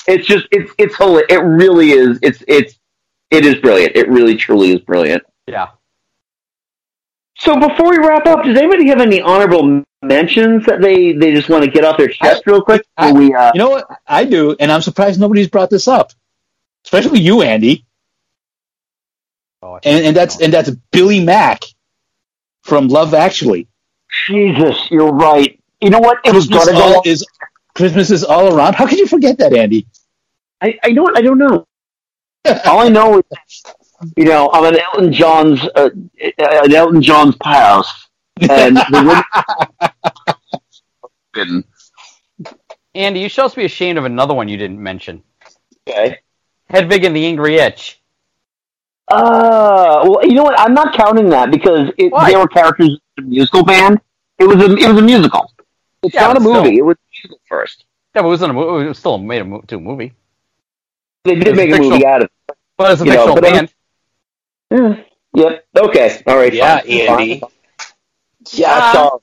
it's 0.06 0.26
just 0.26 0.46
it's 0.50 0.72
it's 0.78 0.96
hilarious. 0.96 1.26
It 1.30 1.42
really 1.42 1.92
is. 1.92 2.18
It's 2.22 2.42
it's 2.48 2.78
it 3.30 3.44
is 3.44 3.56
brilliant. 3.56 3.96
It 3.96 4.08
really 4.08 4.36
truly 4.36 4.72
is 4.72 4.80
brilliant. 4.80 5.22
Yeah. 5.46 5.68
So 7.38 7.54
before 7.58 7.90
we 7.90 7.98
wrap 7.98 8.26
up, 8.26 8.44
does 8.44 8.56
anybody 8.58 8.88
have 8.88 9.00
any 9.00 9.20
honorable 9.20 9.84
mentions 10.02 10.66
that 10.66 10.80
they 10.80 11.12
they 11.12 11.32
just 11.32 11.48
want 11.48 11.64
to 11.64 11.70
get 11.70 11.84
off 11.84 11.96
their 11.96 12.08
chest 12.08 12.42
real 12.46 12.62
quick? 12.62 12.82
I- 12.96 13.12
we 13.12 13.32
uh, 13.34 13.52
you 13.54 13.58
know 13.58 13.70
what? 13.70 13.86
I 14.06 14.24
do, 14.24 14.56
and 14.58 14.72
I'm 14.72 14.82
surprised 14.82 15.20
nobody's 15.20 15.48
brought 15.48 15.70
this 15.70 15.86
up, 15.86 16.12
especially 16.84 17.20
you, 17.20 17.42
Andy. 17.42 17.84
and, 19.62 20.06
and 20.06 20.16
that's 20.16 20.40
and 20.40 20.52
that's 20.52 20.70
Billy 20.90 21.20
Mack 21.24 21.62
from 22.62 22.88
Love 22.88 23.14
Actually. 23.14 23.68
Jesus, 24.26 24.90
you're 24.90 25.12
right. 25.12 25.60
You 25.80 25.90
know 25.90 26.00
what? 26.00 26.18
It 26.24 26.34
was 26.34 26.48
Christmas 26.48 26.66
gonna 26.66 26.78
go. 26.78 26.94
all, 26.96 27.02
is 27.04 27.24
Christmas 27.74 28.10
is 28.10 28.24
all 28.24 28.52
around. 28.56 28.74
How 28.74 28.86
could 28.86 28.98
you 28.98 29.06
forget 29.06 29.38
that, 29.38 29.52
Andy? 29.52 29.86
I 30.60 30.76
I 30.82 30.90
know 30.90 31.08
I 31.14 31.20
don't 31.20 31.38
know. 31.38 31.66
All 32.66 32.80
I 32.80 32.88
know 32.88 33.18
is, 33.18 33.62
you 34.16 34.24
know, 34.24 34.50
I'm 34.52 34.64
an 34.72 34.80
Elton 34.80 35.12
John's 35.12 35.62
uh, 35.74 35.90
an 36.38 36.74
Elton 36.74 37.02
John's 37.02 37.36
house, 37.42 38.08
and 38.40 38.76
the 38.76 39.24
women. 41.36 41.64
Andy, 42.94 43.20
you 43.20 43.28
should 43.28 43.42
also 43.42 43.56
be 43.56 43.64
ashamed 43.64 43.98
of 43.98 44.04
another 44.04 44.34
one 44.34 44.48
you 44.48 44.56
didn't 44.56 44.82
mention. 44.82 45.22
Okay. 45.88 46.18
Hedwig 46.68 47.04
and 47.04 47.14
the 47.16 47.24
Angry 47.26 47.58
Inch. 47.58 48.00
Uh, 49.08 50.04
well, 50.04 50.20
you 50.26 50.34
know 50.34 50.42
what? 50.42 50.58
I'm 50.58 50.74
not 50.74 50.94
counting 50.94 51.28
that 51.30 51.50
because 51.50 51.90
it, 51.96 52.12
Why? 52.12 52.30
they 52.30 52.36
were 52.36 52.46
characters 52.48 52.98
in 53.16 53.24
a 53.24 53.26
musical 53.26 53.64
band. 53.64 54.00
It 54.38 54.44
was 54.44 54.56
a 54.56 54.74
it 54.76 54.88
was 54.88 54.98
a 54.98 55.02
musical. 55.02 55.50
It's 56.02 56.14
Yeah, 56.14 56.22
not 56.28 56.36
a 56.36 56.40
but 56.40 56.40
still. 56.48 56.62
movie. 56.64 56.78
It 56.78 56.82
was 56.84 56.96
a 56.96 57.06
musical 57.14 57.40
first. 57.48 57.84
Yeah, 58.14 58.22
but 58.22 58.26
it 58.28 58.30
wasn't 58.30 58.50
a 58.50 58.54
movie. 58.54 58.84
It 58.84 58.88
was 58.88 58.98
still 58.98 59.18
made 59.18 59.40
a 59.42 59.44
mo- 59.44 59.62
to 59.66 59.76
a 59.76 59.80
movie. 59.80 60.12
They 61.24 61.36
did 61.36 61.56
make 61.56 61.70
a 61.70 61.72
fictional. 61.72 61.90
movie 61.90 62.06
out 62.06 62.22
of 62.22 62.26
it. 62.26 62.32
But 62.78 62.92
it's 62.92 63.02
a 63.02 63.04
You 63.04 63.12
know, 63.12 63.34
fictional 63.34 63.34
but 63.34 63.44
I'm- 63.44 63.68
band. 64.70 65.04
Yep. 65.34 65.64
Okay. 65.76 66.22
All 66.26 66.36
right. 66.36 66.52
Yeah, 66.54 66.80
fine. 66.80 66.90
Andy. 66.90 67.42
Yeah. 68.52 68.92
So, 68.92 69.22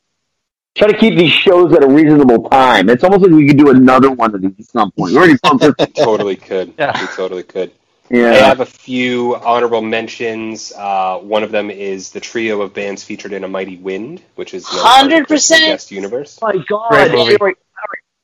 try 0.76 0.88
to 0.92 0.98
keep 0.98 1.18
these 1.18 1.32
shows 1.32 1.74
at 1.74 1.84
a 1.84 1.88
reasonable 1.88 2.48
time. 2.50 2.90
It's 2.90 3.04
almost 3.04 3.24
like 3.24 3.32
we 3.32 3.48
could 3.48 3.58
do 3.58 3.70
another 3.70 4.12
one 4.12 4.36
of 4.36 4.42
these 4.42 4.52
at 4.60 4.66
some 4.66 4.92
point. 4.92 5.12
We 5.14 5.18
already 5.18 5.38
focused. 5.38 5.96
totally 5.96 6.36
could. 6.36 6.70
We 6.78 7.08
totally 7.16 7.44
could. 7.44 7.72
Yeah. 8.12 8.30
I 8.32 8.34
have 8.36 8.60
a 8.60 8.66
few 8.68 9.36
honorable 9.38 9.82
mentions. 9.82 10.72
Uh, 10.78 11.18
one 11.18 11.42
of 11.44 11.52
them 11.52 11.72
is 11.72 12.12
the 12.12 12.20
trio 12.20 12.62
of 12.62 12.72
bands 12.74 13.04
featured 13.04 13.34
in 13.34 13.44
A 13.44 13.48
Mighty 13.48 13.78
Wind, 13.78 14.22
which 14.36 14.54
is 14.54 14.64
another 14.70 14.84
part 14.84 15.04
of 15.06 15.10
the 15.10 15.16
100%. 15.16 15.28
Christopher 15.28 15.60
Guest 15.62 15.92
universe. 15.92 16.40
Oh 16.42 16.48
my 16.54 16.64
God. 16.70 16.90
Great 16.92 17.12
movie. 17.14 17.36
Sorry, 17.38 17.56
sorry. 17.56 17.56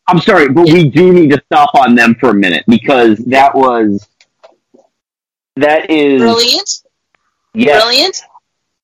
I'm 0.07 0.19
sorry, 0.19 0.49
but 0.49 0.65
we 0.65 0.87
do 0.89 1.11
need 1.11 1.31
to 1.31 1.41
stop 1.47 1.73
on 1.73 1.95
them 1.95 2.15
for 2.19 2.29
a 2.29 2.33
minute 2.33 2.63
because 2.67 3.17
that 3.25 3.55
was 3.55 4.07
that 5.57 5.89
is 5.89 6.21
Brilliant. 6.21 6.69
Yes. 7.53 7.83
Brilliant. 7.83 8.21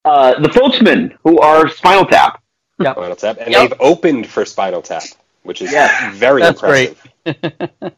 Uh, 0.05 0.39
the 0.39 0.49
Folksmen, 0.49 1.17
who 1.23 1.39
are 1.39 1.67
Spinal 1.69 2.05
Tap. 2.05 2.41
Spinal 2.79 3.15
Tap, 3.15 3.37
and 3.39 3.51
Yep. 3.51 3.69
they've 3.69 3.79
opened 3.81 4.27
for 4.27 4.45
Spinal 4.45 4.81
Tap, 4.81 5.03
which 5.43 5.61
is 5.61 5.71
Yes. 5.71 6.15
very 6.15 6.41
That's 6.41 6.61
impressive. 6.61 7.01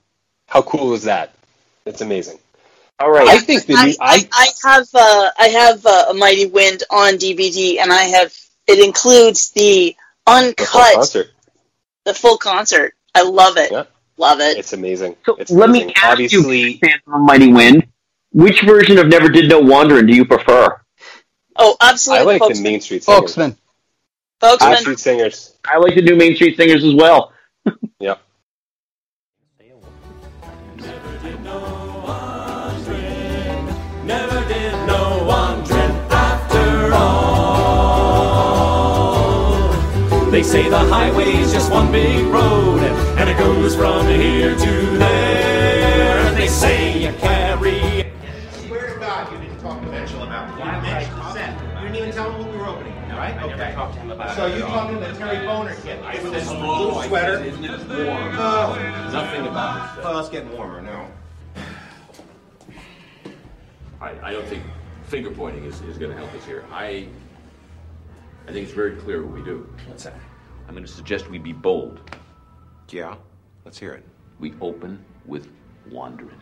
How 0.48 0.62
cool 0.64 0.94
is 0.94 1.04
that? 1.04 1.34
It's 1.86 2.02
amazing. 2.02 2.40
All 3.00 3.12
right. 3.12 3.28
I 3.28 3.40
think 3.40 3.66
the 3.66 3.76
I, 3.76 3.96
I, 4.02 4.30
I 4.34 4.48
have 4.70 4.88
uh, 4.94 5.30
I 5.40 5.48
have 5.50 5.86
uh, 5.86 6.06
a 6.10 6.14
Mighty 6.14 6.48
Wind 6.48 6.84
on 6.90 7.14
DVD, 7.14 7.80
and 7.80 7.94
I 7.94 8.04
have 8.04 8.34
it 8.68 8.84
includes 8.86 9.52
the 9.52 9.96
the 10.26 10.32
full 10.32 10.36
uncut, 10.50 10.94
concert. 10.96 11.28
the 12.06 12.14
full 12.14 12.38
concert. 12.38 12.94
I 13.16 13.24
love 13.24 13.58
it. 13.58 13.72
Yeah. 13.72 13.84
Love 14.18 14.42
it. 14.42 14.58
It's 14.58 14.74
amazing. 14.74 15.16
it's 15.38 15.50
Let 15.50 15.70
amazing. 15.70 15.88
me 15.88 15.94
ask 15.96 16.06
Obviously, 16.12 16.60
you, 16.74 16.78
fans 16.80 17.02
of 17.08 17.22
Mighty 17.22 17.54
Wind, 17.54 17.88
which 18.32 18.62
version 18.64 18.98
of 18.98 19.08
Never 19.08 19.30
Did 19.30 19.50
No 19.50 19.60
Wandering 19.60 20.08
do 20.08 20.16
you 20.16 20.26
prefer? 20.26 20.80
Oh, 21.56 21.76
absolutely. 21.82 22.22
I 22.22 22.26
like 22.26 22.40
folks. 22.40 22.58
the 22.58 22.64
Main 22.64 22.82
Street 22.82 23.04
Singers. 23.04 23.22
Folksmen. 23.36 23.58
Folks, 24.40 24.64
Main. 24.64 24.78
Street 24.78 25.00
Singers. 25.00 25.56
I 25.66 25.78
like 25.78 25.94
the 25.96 26.02
new 26.02 26.16
Main 26.16 26.36
Street 26.36 26.56
Singers 26.58 26.84
as 26.84 26.94
well. 26.96 27.34
Yep. 28.00 28.20
Never 30.78 31.18
did 31.22 31.44
no 31.44 32.02
wandering 32.06 33.66
Never 34.06 34.48
did 34.48 34.74
no 34.88 35.26
wandering 35.28 35.92
after 36.10 36.94
all. 36.94 38.30
They 40.32 40.44
say 40.44 40.70
the 40.70 40.78
highway's 40.80 41.52
just 41.52 41.70
one 41.72 41.92
big 41.92 42.26
road, 42.28 42.80
and 43.20 43.30
it 43.30 43.38
goes 43.38 43.76
from 43.76 44.08
here 44.08 44.56
to 44.56 44.72
there. 44.98 46.20
And 46.28 46.38
they 46.38 46.48
say 46.48 46.98
you 47.00 47.12
carry. 47.20 47.80
So 54.40 54.46
you 54.46 54.62
talking 54.62 55.02
to 55.02 55.06
the 55.06 55.14
Terry 55.18 55.46
Bohner 55.46 55.76
kid 55.84 56.02
I 56.02 56.14
with 56.24 56.32
this 56.32 56.48
blue 56.48 56.62
oh, 56.62 57.04
sweater? 57.06 57.44
"Isn't 57.44 57.62
it 57.62 57.72
warm?" 57.90 58.36
Oh. 58.38 59.10
Nothing 59.12 59.46
about 59.46 59.98
it. 59.98 60.02
Well, 60.06 60.18
it's 60.18 60.30
getting 60.30 60.56
warmer 60.56 60.82
now. 60.82 61.12
I, 64.00 64.12
I 64.24 64.32
don't 64.32 64.48
think 64.48 64.64
finger 65.04 65.30
pointing 65.30 65.66
is, 65.66 65.82
is 65.82 65.98
going 65.98 66.12
to 66.12 66.18
help 66.18 66.34
us 66.36 66.46
here. 66.46 66.64
I 66.72 67.10
I 68.48 68.54
think 68.54 68.66
it's 68.66 68.72
very 68.72 68.96
clear 68.96 69.22
what 69.24 69.34
we 69.34 69.44
do. 69.44 69.70
What's 69.88 70.06
that? 70.06 70.16
I'm 70.70 70.74
going 70.74 70.86
to 70.86 70.90
suggest 70.90 71.30
we 71.30 71.38
be 71.38 71.52
bold. 71.52 72.00
Yeah, 72.88 73.18
let's 73.66 73.78
hear 73.78 73.92
it. 73.92 74.06
We 74.40 74.54
open 74.62 75.04
with 75.26 75.50
wandering. 75.92 76.42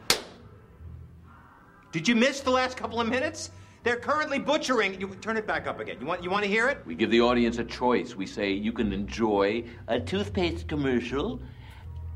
Did 1.92 2.08
you 2.08 2.16
miss 2.16 2.42
the 2.42 2.52
last 2.52 2.78
couple 2.78 3.02
of 3.02 3.10
minutes? 3.10 3.50
They're 3.88 3.96
currently 3.96 4.38
butchering. 4.38 5.00
You 5.00 5.08
turn 5.22 5.38
it 5.38 5.48
back 5.48 5.66
up 5.66 5.80
again. 5.80 5.96
You 6.02 6.06
want 6.06 6.22
you 6.22 6.30
want 6.30 6.44
to 6.44 6.50
hear 6.50 6.68
it? 6.68 6.80
We 6.86 6.94
give 6.94 7.10
the 7.10 7.22
audience 7.22 7.58
a 7.58 7.64
choice. 7.64 8.18
We 8.18 8.26
say 8.26 8.52
you 8.52 8.74
can 8.74 8.92
enjoy 8.92 9.64
a 9.88 9.98
toothpaste 9.98 10.68
commercial, 10.68 11.42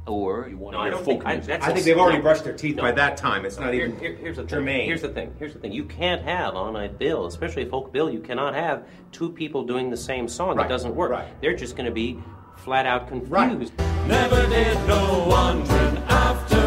or 0.05 0.49
you 0.49 0.57
want 0.57 0.73
No, 0.73 0.79
to 0.79 0.83
hear 0.83 0.91
don't 0.91 1.05
folk 1.05 1.13
think. 1.19 1.25
I, 1.25 1.33
music. 1.35 1.47
that's 1.47 1.65
I 1.65 1.69
a- 1.69 1.73
think 1.73 1.85
they've 1.85 1.97
already 1.97 2.19
brushed 2.19 2.43
their 2.43 2.51
teeth 2.57 2.75
by 2.75 2.91
that 2.91 3.15
time. 3.15 3.45
It's 3.45 3.57
not 3.57 3.71
Here- 3.73 3.85
even 3.85 3.99
here- 4.01 4.15
here's 4.19 4.35
the 4.35 4.43
germane. 4.43 4.79
thing. 4.79 4.87
Here's 4.87 5.01
the 5.01 5.07
thing. 5.13 5.33
Here's 5.39 5.53
the 5.53 5.59
thing. 5.59 5.71
You 5.71 5.85
can't 5.85 6.21
have 6.23 6.55
on 6.55 6.75
a 6.75 6.89
bill, 6.89 7.27
especially 7.27 7.63
a 7.63 7.67
folk 7.67 7.93
bill. 7.93 8.09
You 8.11 8.19
cannot 8.19 8.53
have 8.53 8.83
two 9.13 9.29
people 9.29 9.63
doing 9.63 9.89
the 9.89 9.95
same 9.95 10.27
song. 10.27 10.57
Right, 10.57 10.67
That 10.67 10.73
doesn't 10.73 10.93
work. 10.93 11.11
right. 11.11 11.41
They're 11.41 11.55
just 11.55 11.77
going 11.77 11.85
to 11.85 11.93
be 11.93 12.19
flat 12.57 12.85
out 12.85 13.07
confused. 13.07 13.71
Never 14.09 14.45
did 14.49 14.75
no 14.89 15.25
wandering 15.29 15.97
after 16.09 16.60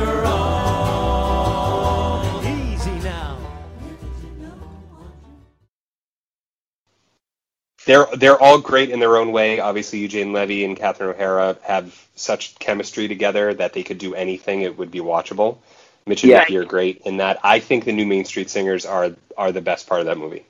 they're 7.86 8.06
they're 8.16 8.40
all 8.40 8.58
great 8.60 8.90
in 8.90 9.00
their 9.00 9.16
own 9.16 9.32
way. 9.32 9.60
Obviously, 9.60 9.98
Eugene 10.00 10.32
Levy 10.32 10.64
and 10.64 10.76
Catherine 10.76 11.10
O'Hara 11.10 11.56
have 11.62 12.06
such 12.14 12.58
chemistry 12.58 13.08
together 13.08 13.54
that 13.54 13.72
they 13.72 13.82
could 13.82 13.98
do 13.98 14.14
anything; 14.14 14.62
it 14.62 14.76
would 14.78 14.90
be 14.90 15.00
watchable. 15.00 15.58
Mitch 16.06 16.22
and 16.22 16.30
Yeah. 16.30 16.40
Nicky 16.40 16.56
are 16.58 16.64
great 16.64 17.02
in 17.04 17.16
that. 17.18 17.38
I 17.42 17.60
think 17.60 17.84
the 17.84 17.92
new 17.92 18.06
Main 18.06 18.24
Street 18.24 18.50
Singers 18.50 18.84
are 18.86 19.10
are 19.36 19.52
the 19.52 19.60
best 19.62 19.86
part 19.86 20.00
of 20.00 20.06
that 20.06 20.18
movie. 20.18 20.44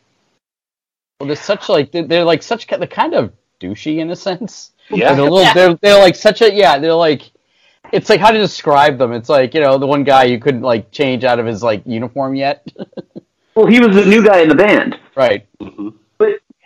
Well, 1.20 1.28
they're 1.28 1.36
such 1.36 1.69
like 1.69 1.93
they're, 1.93 2.05
they're 2.06 2.24
like 2.24 2.43
such 2.43 2.66
they're 2.66 2.86
kind 2.86 3.15
of 3.15 3.32
douchey 3.61 3.98
in 3.98 4.11
a 4.11 4.16
sense. 4.16 4.73
Yeah. 4.90 5.15
they're, 5.15 5.27
a 5.27 5.31
little, 5.31 5.55
they're 5.55 5.74
they're 5.74 6.02
like 6.02 6.16
such 6.16 6.43
a 6.43 6.52
yeah. 6.52 6.78
They're 6.78 6.94
like 6.94 7.31
it's 7.93 8.11
like 8.11 8.20
how 8.20 8.31
to 8.32 8.39
describe 8.39 8.98
them. 8.98 9.12
It's 9.12 9.28
like 9.28 9.55
you 9.55 9.61
know 9.61 9.78
the 9.78 9.86
one 9.86 10.05
guy 10.05 10.24
you 10.24 10.39
couldn't 10.40 10.62
like 10.62 10.90
change 10.90 11.24
out 11.24 11.39
of 11.39 11.47
his 11.47 11.62
like 11.62 11.82
uniform 11.86 12.35
yet. 12.35 12.66
Well, 13.56 13.66
he 13.66 13.78
was 13.78 13.94
the 13.94 14.05
new 14.05 14.24
guy 14.27 14.40
in 14.40 14.48
the 14.48 14.56
band. 14.56 14.98
right. 15.15 15.47
But 15.61 15.94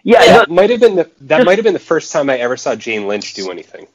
yeah, 0.09 0.25
that 0.39 0.51
might 0.51 0.71
have 0.71 0.81
been 0.81 0.97
the 0.97 1.11
that 1.23 1.45
might 1.45 1.59
have 1.59 1.65
been 1.65 1.75
the 1.75 1.79
first 1.79 2.13
time 2.13 2.31
I 2.31 2.39
ever 2.39 2.57
saw 2.57 2.75
Jane 2.75 3.07
Lynch 3.07 3.35
do 3.35 3.51
anything. 3.51 3.87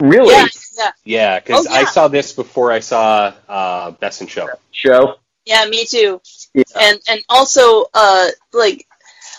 really 0.00 0.32
Yeah, 0.34 0.46
yeah, 0.78 0.90
Yeah, 1.04 1.40
because 1.40 1.66
Oh, 1.66 1.70
yeah. 1.72 1.80
I 1.80 1.84
saw 1.84 2.08
this 2.08 2.32
before 2.32 2.72
I 2.72 2.80
saw 2.80 3.32
uh, 3.48 3.90
Best 3.92 4.20
in 4.22 4.26
Show. 4.26 4.48
show. 4.70 5.16
yeah. 5.44 5.64
Me 5.66 5.84
too. 5.84 6.20
Yeah. 6.54 6.64
And 6.80 7.00
and 7.08 7.22
also, 7.28 7.86
uh, 7.94 8.28
like, 8.52 8.86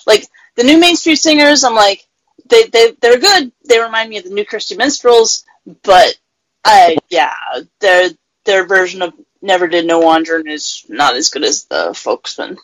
like 0.06 0.28
the 0.56 0.64
new 0.64 0.78
Main 0.80 0.95
Street 0.95 1.16
Singers. 1.18 1.64
I'm 1.64 1.76
like, 1.76 2.06
they 2.49 2.64
they 2.66 2.91
they're 3.02 3.20
good. 3.20 3.52
They 3.66 3.80
remind 3.80 4.10
me 4.10 4.18
of 4.18 4.24
the 4.26 4.32
new 4.32 4.45
Christy 4.45 4.76
Minstrels, 4.76 5.45
but 5.84 6.18
I 6.66 6.98
yeah, 7.10 7.34
their 7.80 8.10
their 8.45 8.66
version 8.66 9.02
of 9.02 9.14
Never 9.41 9.68
Did 9.68 9.86
No 9.88 9.99
Wandering 9.99 10.48
is 10.48 10.86
not 10.90 11.16
as 11.16 11.30
good 11.30 11.44
as 11.44 11.66
the 11.66 11.94
Folksmen. 11.95 12.57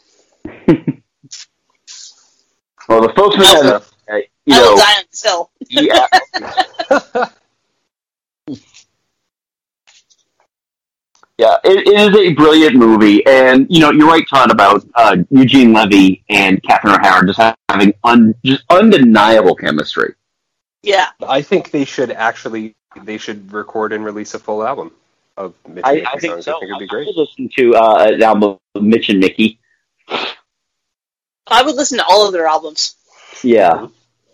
Well, 2.88 3.02
the 3.02 3.14
folks 3.14 3.36
have, 3.38 3.66
uh, 4.10 4.16
you 4.45 4.56
I 4.56 4.60
will 4.62 4.72
know, 4.72 4.78
die 4.78 4.94
on 4.99 5.03
this 5.10 5.24
hill. 5.24 5.52
yeah. 5.70 7.30
Yeah, 11.38 11.57
it, 11.66 11.86
it 11.86 11.94
is 12.14 12.16
a 12.18 12.34
brilliant 12.34 12.76
movie, 12.76 13.26
and 13.28 13.68
you 13.70 13.82
know 13.82 13.91
you're 13.91 14.07
right, 14.07 14.24
Todd, 14.30 14.52
about 14.52 14.86
uh, 14.95 15.18
Eugene 15.32 15.74
Levy 15.74 16.24
and 16.30 16.64
Catherine 16.64 16.94
O'Hara 16.94 17.28
just 17.28 17.40
having 17.68 17.94
un, 18.06 18.34
just 18.45 18.64
undeniable 18.70 19.53
chemistry. 19.53 20.14
Yeah. 20.82 21.07
I 21.28 21.41
think 21.41 21.72
they 21.72 21.84
should 21.84 22.12
actually 22.12 22.74
they 23.03 23.18
should 23.18 23.52
record 23.52 23.91
and 23.91 24.06
release 24.06 24.34
a 24.34 24.40
full 24.40 24.66
album 24.66 24.91
of 25.36 25.56
Mitch 25.68 25.84
and 25.84 25.86
I, 25.86 25.94
Nicky 25.95 26.06
I 26.07 26.20
think 26.20 26.34
songs. 26.36 26.45
so. 26.45 26.56
I 26.56 26.60
think 26.60 26.70
it'd 26.70 26.80
be 26.80 26.88
great. 26.88 27.07
would 27.07 27.16
listen 27.18 27.49
to 27.57 27.76
uh, 27.76 28.06
an 28.14 28.24
album 28.24 28.57
of 28.76 28.84
Mitch 28.84 29.10
and 29.10 29.20
Nicky. 29.20 29.60
I 31.47 31.63
would 31.63 31.76
listen 31.76 31.97
to 31.99 32.05
all 32.05 32.26
of 32.26 32.34
their 32.34 32.47
albums. 32.47 32.95
Yeah, 33.43 33.88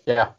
Yeah. 0.06 0.30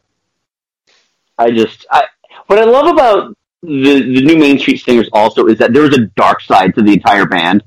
I 1.38 1.52
just 1.52 1.86
I 1.90 2.06
what 2.48 2.60
I 2.60 2.64
love 2.64 2.88
about 2.88 3.36
the 3.62 4.02
the 4.02 4.22
new 4.22 4.38
Main 4.38 4.60
Street 4.60 4.78
Singers 4.78 5.10
also 5.12 5.48
is 5.48 5.58
that 5.60 5.74
there 5.74 5.82
was 5.82 5.98
a 5.98 6.06
dark 6.16 6.42
side 6.42 6.76
to 6.76 6.82
the 6.82 6.94
entire 6.94 7.26
band. 7.26 7.64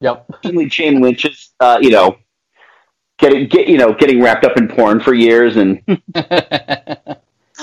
Yep. 0.00 0.30
Mainly 0.44 0.66
Jane 0.66 1.00
Lynch's, 1.00 1.50
uh, 1.60 1.78
you 1.80 1.90
know, 1.90 2.16
getting 3.18 3.48
get 3.48 3.68
you 3.68 3.78
know 3.78 3.92
getting 3.92 4.22
wrapped 4.22 4.44
up 4.44 4.56
in 4.56 4.68
porn 4.68 5.00
for 5.00 5.14
years 5.14 5.56
and 5.56 5.82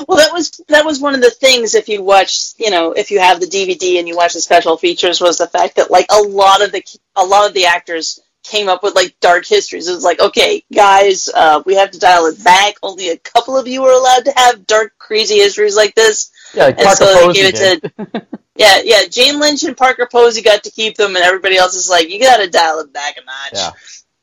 Well, 0.07 0.17
that 0.17 0.31
was 0.31 0.61
that 0.67 0.85
was 0.85 0.99
one 0.99 1.15
of 1.15 1.21
the 1.21 1.31
things. 1.31 1.75
If 1.75 1.89
you 1.89 2.03
watch, 2.03 2.53
you 2.57 2.69
know, 2.69 2.93
if 2.93 3.11
you 3.11 3.19
have 3.19 3.39
the 3.39 3.47
DVD 3.47 3.99
and 3.99 4.07
you 4.07 4.15
watch 4.15 4.33
the 4.33 4.39
special 4.39 4.77
features, 4.77 5.19
was 5.19 5.39
the 5.39 5.47
fact 5.47 5.75
that 5.75 5.91
like 5.91 6.05
a 6.09 6.21
lot 6.21 6.63
of 6.63 6.71
the 6.71 6.83
a 7.15 7.25
lot 7.25 7.47
of 7.47 7.53
the 7.53 7.65
actors 7.65 8.21
came 8.49 8.67
up 8.67 8.83
with 8.83 8.95
like 8.95 9.15
dark 9.19 9.45
histories. 9.45 9.87
It 9.87 9.93
was 9.93 10.03
like, 10.03 10.19
okay, 10.19 10.63
guys, 10.73 11.29
uh, 11.29 11.61
we 11.65 11.75
have 11.75 11.91
to 11.91 11.99
dial 11.99 12.25
it 12.25 12.43
back. 12.43 12.75
Only 12.81 13.09
a 13.09 13.17
couple 13.17 13.57
of 13.57 13.67
you 13.67 13.83
are 13.85 13.93
allowed 13.93 14.25
to 14.25 14.33
have 14.35 14.65
dark, 14.67 14.97
crazy 14.97 15.37
histories 15.37 15.75
like 15.75 15.95
this. 15.95 16.31
Yeah, 16.53 16.65
like 16.65 16.77
and 16.79 16.85
Parker 16.85 17.05
so 17.05 17.13
they 17.13 17.21
Posey 17.21 17.41
gave 17.41 17.53
it 17.53 17.55
did. 17.55 17.81
to 17.97 18.27
yeah, 18.55 18.81
yeah. 18.83 19.01
Jane 19.09 19.39
Lynch 19.39 19.63
and 19.63 19.77
Parker 19.77 20.07
Posey 20.11 20.41
got 20.41 20.63
to 20.63 20.71
keep 20.71 20.97
them, 20.97 21.15
and 21.15 21.23
everybody 21.23 21.57
else 21.57 21.75
is 21.75 21.89
like, 21.89 22.09
you 22.09 22.19
got 22.19 22.37
to 22.37 22.49
dial 22.49 22.79
it 22.79 22.91
back 22.91 23.15
a 23.17 23.25
notch. 23.25 23.53
Yeah. 23.53 23.71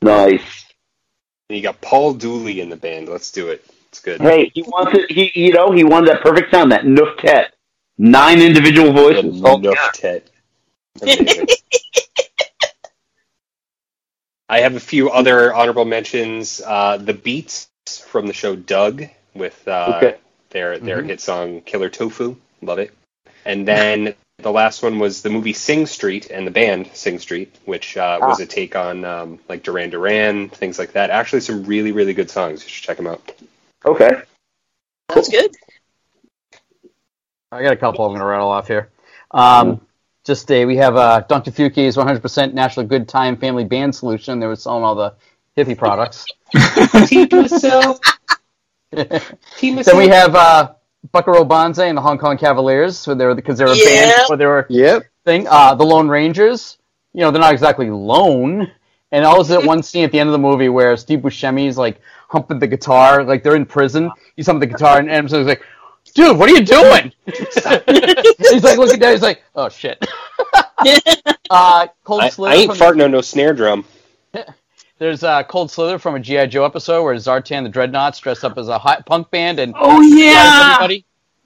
nice. 0.01 0.65
And 1.49 1.57
you 1.57 1.63
got 1.63 1.79
Paul 1.79 2.13
Dooley 2.13 2.59
in 2.59 2.69
the 2.69 2.75
band. 2.75 3.07
Let's 3.07 3.31
do 3.31 3.47
it. 3.49 3.65
It's 3.89 4.01
good. 4.01 4.19
Hey, 4.19 4.51
he 4.53 4.63
wants 4.63 4.93
it. 4.93 5.09
He 5.09 5.31
you 5.33 5.53
know 5.53 5.71
he 5.71 5.85
wanted 5.85 6.09
that 6.09 6.21
perfect 6.21 6.51
sound, 6.51 6.73
that 6.73 6.85
neuftet, 6.85 7.53
nine 7.97 8.41
individual 8.41 8.91
voices. 8.91 9.41
Oh, 9.43 9.57
Enough 9.57 9.75
yeah. 9.75 9.89
tet. 9.93 10.29
Amazing. 14.49 14.59
I 14.59 14.63
have 14.63 14.75
a 14.75 14.79
few 14.79 15.09
other 15.09 15.53
honorable 15.53 15.85
mentions. 15.85 16.61
Uh, 16.65 16.97
the 16.97 17.13
Beets 17.13 17.67
from 18.07 18.27
the 18.27 18.33
show 18.33 18.55
Doug 18.55 19.03
with 19.33 19.67
uh, 19.67 19.93
Okay. 19.97 20.17
their 20.49 20.79
their 20.79 21.01
Mhm. 21.01 21.07
hit 21.07 21.21
song 21.21 21.61
Killer 21.61 21.89
Tofu. 21.89 22.35
Love 22.61 22.79
it. 22.79 22.93
And 23.45 23.67
then 23.67 24.15
the 24.39 24.51
last 24.51 24.83
one 24.83 24.99
was 24.99 25.21
the 25.21 25.29
movie 25.29 25.53
Sing 25.53 25.85
Street 25.85 26.29
and 26.29 26.45
the 26.45 26.51
band 26.51 26.89
Sing 26.93 27.19
Street, 27.19 27.53
which 27.65 27.97
uh, 27.97 28.19
was 28.21 28.39
Ah. 28.39 28.43
a 28.43 28.45
take 28.45 28.75
on 28.75 29.05
um, 29.05 29.39
like 29.49 29.63
Duran 29.63 29.89
Duran, 29.89 30.49
things 30.49 30.77
like 30.79 30.93
that. 30.93 31.09
Actually, 31.09 31.41
some 31.41 31.63
really 31.63 31.91
really 31.91 32.13
good 32.13 32.29
songs. 32.29 32.63
You 32.63 32.69
should 32.69 32.83
check 32.83 32.97
them 32.97 33.07
out. 33.07 33.21
Okay. 33.85 34.21
That's 35.09 35.29
good. 35.29 35.55
I 37.51 37.63
got 37.63 37.71
a 37.71 37.77
couple 37.77 38.03
I'm 38.05 38.11
going 38.11 38.19
to 38.19 38.25
rattle 38.25 38.49
off 38.49 38.67
here. 38.67 38.89
Um, 39.31 39.79
just 40.27 40.51
a, 40.51 40.65
we 40.65 40.75
have 40.75 40.97
uh, 40.97 41.21
Dr. 41.21 41.51
Fünke's 41.51 41.95
100% 41.95 42.53
Natural 42.53 42.85
Good 42.85 43.07
Time 43.07 43.37
Family 43.37 43.63
Band 43.63 43.95
Solution. 43.95 44.39
They 44.41 44.45
were 44.45 44.57
selling 44.57 44.83
all 44.83 44.93
the 44.93 45.13
hippie 45.57 45.77
products. 45.77 46.25
Keep 47.07 47.31
yourself. 47.31 47.99
then 48.91 49.97
we 49.97 50.09
have 50.09 50.35
uh, 50.35 50.73
Buckaroo 51.13 51.45
Banzai 51.45 51.85
and 51.87 51.97
the 51.97 52.01
Hong 52.01 52.17
Kong 52.17 52.37
Cavaliers, 52.37 52.97
so 52.99 53.15
they 53.15 53.25
were 53.25 53.35
because 53.35 53.57
they 53.57 53.63
were 53.63 53.71
a 53.71 53.75
band 53.75 54.11
Yeah. 54.11 54.21
before 54.23 54.35
they 54.37 54.45
were 54.45 54.67
Yep. 54.69 55.03
thing. 55.23 55.47
Uh, 55.47 55.73
the 55.75 55.85
Lone 55.85 56.09
Rangers, 56.09 56.77
you 57.13 57.21
know, 57.21 57.31
they're 57.31 57.41
not 57.41 57.53
exactly 57.53 57.89
lone. 57.89 58.69
And 59.13 59.23
all 59.23 59.37
also 59.37 59.61
that 59.61 59.65
one 59.65 59.81
scene 59.81 60.03
at 60.03 60.11
the 60.11 60.19
end 60.19 60.27
of 60.27 60.33
the 60.33 60.39
movie 60.39 60.67
where 60.67 60.97
Steve 60.97 61.19
Buscemi's 61.19 61.77
like 61.77 62.01
humping 62.27 62.59
the 62.59 62.67
guitar, 62.67 63.23
like 63.23 63.41
they're 63.43 63.55
in 63.55 63.65
prison. 63.65 64.11
He's 64.35 64.47
humping 64.47 64.67
the 64.67 64.75
guitar, 64.75 64.99
and 64.99 65.09
Adamson's 65.09 65.47
like, 65.47 65.63
"Dude, 66.17 66.35
what 66.35 66.49
are 66.49 66.53
you 66.53 66.65
doing?" 66.65 67.11
he's 68.49 68.63
like 68.63 68.79
looking 68.79 68.99
down. 68.99 69.11
He's 69.11 69.21
like, 69.21 69.43
"Oh 69.55 69.69
shit." 69.69 70.03
uh, 71.51 71.87
Cold 72.03 72.21
I, 72.21 72.29
Slither 72.29 72.55
I 72.55 72.57
ain't 72.57 72.71
farting 72.71 73.03
on 73.03 73.11
no 73.11 73.21
snare 73.21 73.53
drum. 73.53 73.85
There's 74.97 75.23
uh, 75.23 75.43
Cold 75.43 75.69
Slither 75.69 75.99
from 75.99 76.15
a 76.15 76.19
GI 76.19 76.47
Joe 76.47 76.65
episode 76.65 77.03
where 77.03 77.13
Zartan 77.13 77.63
the 77.63 77.69
Dreadnoks 77.69 78.19
dressed 78.19 78.43
up 78.43 78.57
as 78.57 78.67
a 78.67 78.79
hot 78.79 79.05
punk 79.05 79.29
band 79.29 79.59
and 79.59 79.75
Oh 79.77 80.01
yeah. 80.01 80.87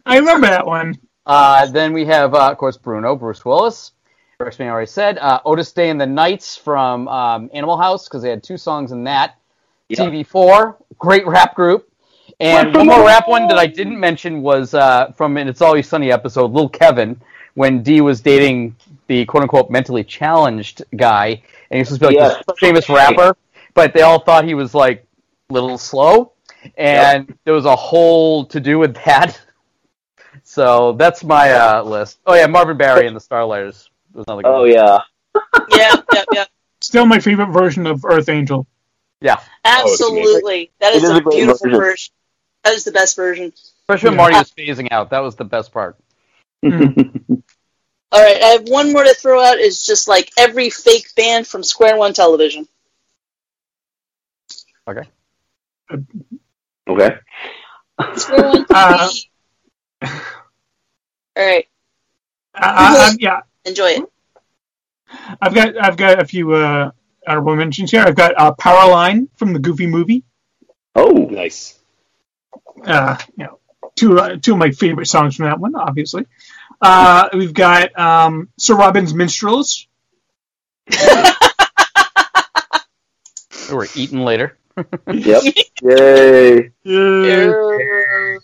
I 0.06 0.18
remember 0.18 0.48
that 0.48 0.65
one. 0.65 0.98
Uh, 1.26 1.65
then 1.65 1.91
we 1.91 2.06
have, 2.06 2.34
uh, 2.34 2.49
of 2.49 2.57
course, 2.57 2.77
Bruno, 2.77 3.18
Bruce 3.18 3.43
Willis. 3.43 3.91
X-Men 4.39 4.69
already 4.69 4.88
said. 4.88 5.18
Uh, 5.18 5.41
Otis 5.43 5.73
Day 5.73 5.89
and 5.89 5.99
the 5.99 6.07
Knights 6.07 6.56
from 6.56 7.10
um, 7.10 7.49
Animal 7.53 7.77
House, 7.77 8.07
because 8.07 8.23
they 8.23 8.30
had 8.30 8.41
two 8.41 8.57
songs 8.57 8.93
in 8.93 9.03
that. 9.03 9.38
TV4, 9.91 10.77
great 10.98 11.27
rap 11.27 11.53
group. 11.53 11.90
And 12.41 12.76
one 12.76 12.88
more 12.88 13.05
rap 13.05 13.27
one 13.27 13.47
that 13.47 13.57
I 13.57 13.68
didn't 13.68 13.99
mention 13.99 14.41
was 14.41 14.73
uh, 14.73 15.11
from 15.13 15.38
an 15.38 15.47
It's 15.47 15.61
Always 15.61 15.88
Sunny 15.88 16.11
episode, 16.11 16.51
Lil 16.51 16.69
Kevin, 16.69 17.19
when 17.53 17.84
Dee 17.84 18.01
was 18.01 18.19
dating 18.22 18.76
the 19.07 19.26
quote-unquote 19.26 19.69
mentally 19.69 20.03
challenged 20.03 20.84
guy, 20.95 21.41
and 21.69 21.77
he 21.77 21.80
was 21.80 21.89
supposed 21.89 22.01
to 22.01 22.07
be 22.09 22.15
like 22.18 22.31
Yeah. 22.38 22.41
this 22.47 22.59
famous 22.59 22.89
rapper, 22.89 23.35
but 23.73 23.93
they 23.93 24.01
all 24.01 24.19
thought 24.19 24.43
he 24.45 24.53
was 24.55 24.73
like 24.73 25.05
a 25.49 25.53
little 25.53 25.77
slow, 25.77 26.31
and 26.77 27.38
there 27.43 27.53
was 27.53 27.65
a 27.65 27.76
whole 27.76 28.45
to-do 28.45 28.80
with 28.80 28.95
that. 29.05 29.39
So 30.43 30.93
that's 30.93 31.23
my 31.23 31.51
uh, 31.51 31.84
list. 31.84 32.19
Oh 32.26 32.34
yeah, 32.34 32.47
Marvin 32.47 32.76
Berry 32.76 33.07
and 33.07 33.15
the 33.15 33.19
Starlighters 33.22 33.88
was 34.13 34.26
another. 34.27 34.41
Good 34.43 34.49
Oh 34.49 34.61
one. 34.61 34.72
yeah. 34.72 34.97
Yeah, 35.69 35.95
yeah, 36.13 36.23
yeah. 36.34 36.45
Still 36.81 37.05
my 37.05 37.19
favorite 37.19 37.51
version 37.51 37.85
of 37.88 38.03
Earth 38.03 38.27
Angel. 38.27 38.65
Yeah, 39.22 39.38
Absolutely. 39.63 40.72
That 40.80 40.93
It 40.93 40.97
is 40.97 41.03
is 41.03 41.09
a, 41.11 41.15
a 41.18 41.22
beautiful 41.30 41.69
version. 41.69 41.80
version. 41.80 42.13
That 42.64 42.74
is 42.74 42.84
the 42.84 42.92
best 42.92 43.16
version. 43.16 43.54
especially 43.90 44.10
when 44.10 44.14
Yeah. 44.20 44.24
Marty 44.24 44.38
was 44.38 44.52
phasing 44.52 44.88
out. 44.92 45.10
That 45.10 45.20
was 45.20 45.36
the 45.36 45.46
best 45.46 45.72
part. 45.72 45.98
All 46.64 46.72
right, 48.22 48.42
I 48.42 48.48
have 48.48 48.68
one 48.68 48.92
more 48.92 49.04
to 49.04 49.14
throw 49.14 49.42
out. 49.42 49.58
Is 49.60 49.86
just 49.86 50.08
like 50.08 50.32
every 50.38 50.70
fake 50.70 51.08
band 51.16 51.48
from 51.48 51.64
Square 51.64 51.98
One 51.98 52.14
Television. 52.14 52.68
Okay. 54.88 55.04
Okay. 56.88 57.16
Square 58.16 58.44
One 58.44 58.66
Uh, 58.70 59.10
All 61.38 61.46
right, 61.46 61.68
I, 62.54 62.68
I, 63.00 63.06
I'm- 63.06 63.18
yeah, 63.20 63.42
enjoy 63.66 63.86
it. 63.92 64.04
I've 65.42 65.54
got 65.54 65.78
I've 65.78 65.98
got 65.98 66.20
a 66.22 66.26
few 66.26 66.52
uh, 66.54 66.92
honorable 67.28 67.56
mentions 67.56 67.92
here. 67.92 68.02
I've 68.02 68.16
got 68.16 68.34
uh, 68.38 68.54
Powerline 68.56 69.28
from 69.38 69.54
the 69.54 69.60
Goofy 69.60 69.88
movie. 69.88 70.24
Oh, 70.96 71.28
Nice. 71.32 71.78
Uh, 72.85 73.18
you 73.38 73.45
know, 73.45 73.60
two 73.95 74.19
uh, 74.19 74.38
two 74.38 74.53
of 74.53 74.57
my 74.57 74.72
favorite 74.72 75.07
songs 75.07 75.35
from 75.35 75.45
that 75.45 75.60
one, 75.60 75.76
obviously. 75.76 76.26
Uh, 76.81 77.30
we've 77.34 77.53
got 77.53 77.98
um, 77.99 78.49
Sir 78.57 78.76
Robin's 78.76 79.14
Minstrels. 79.14 79.88
We're 83.72 83.88
eating 83.95 84.22
later. 84.22 84.57
Yep. 85.11 85.43
Yay. 85.84 86.72
Yay. 86.84 88.38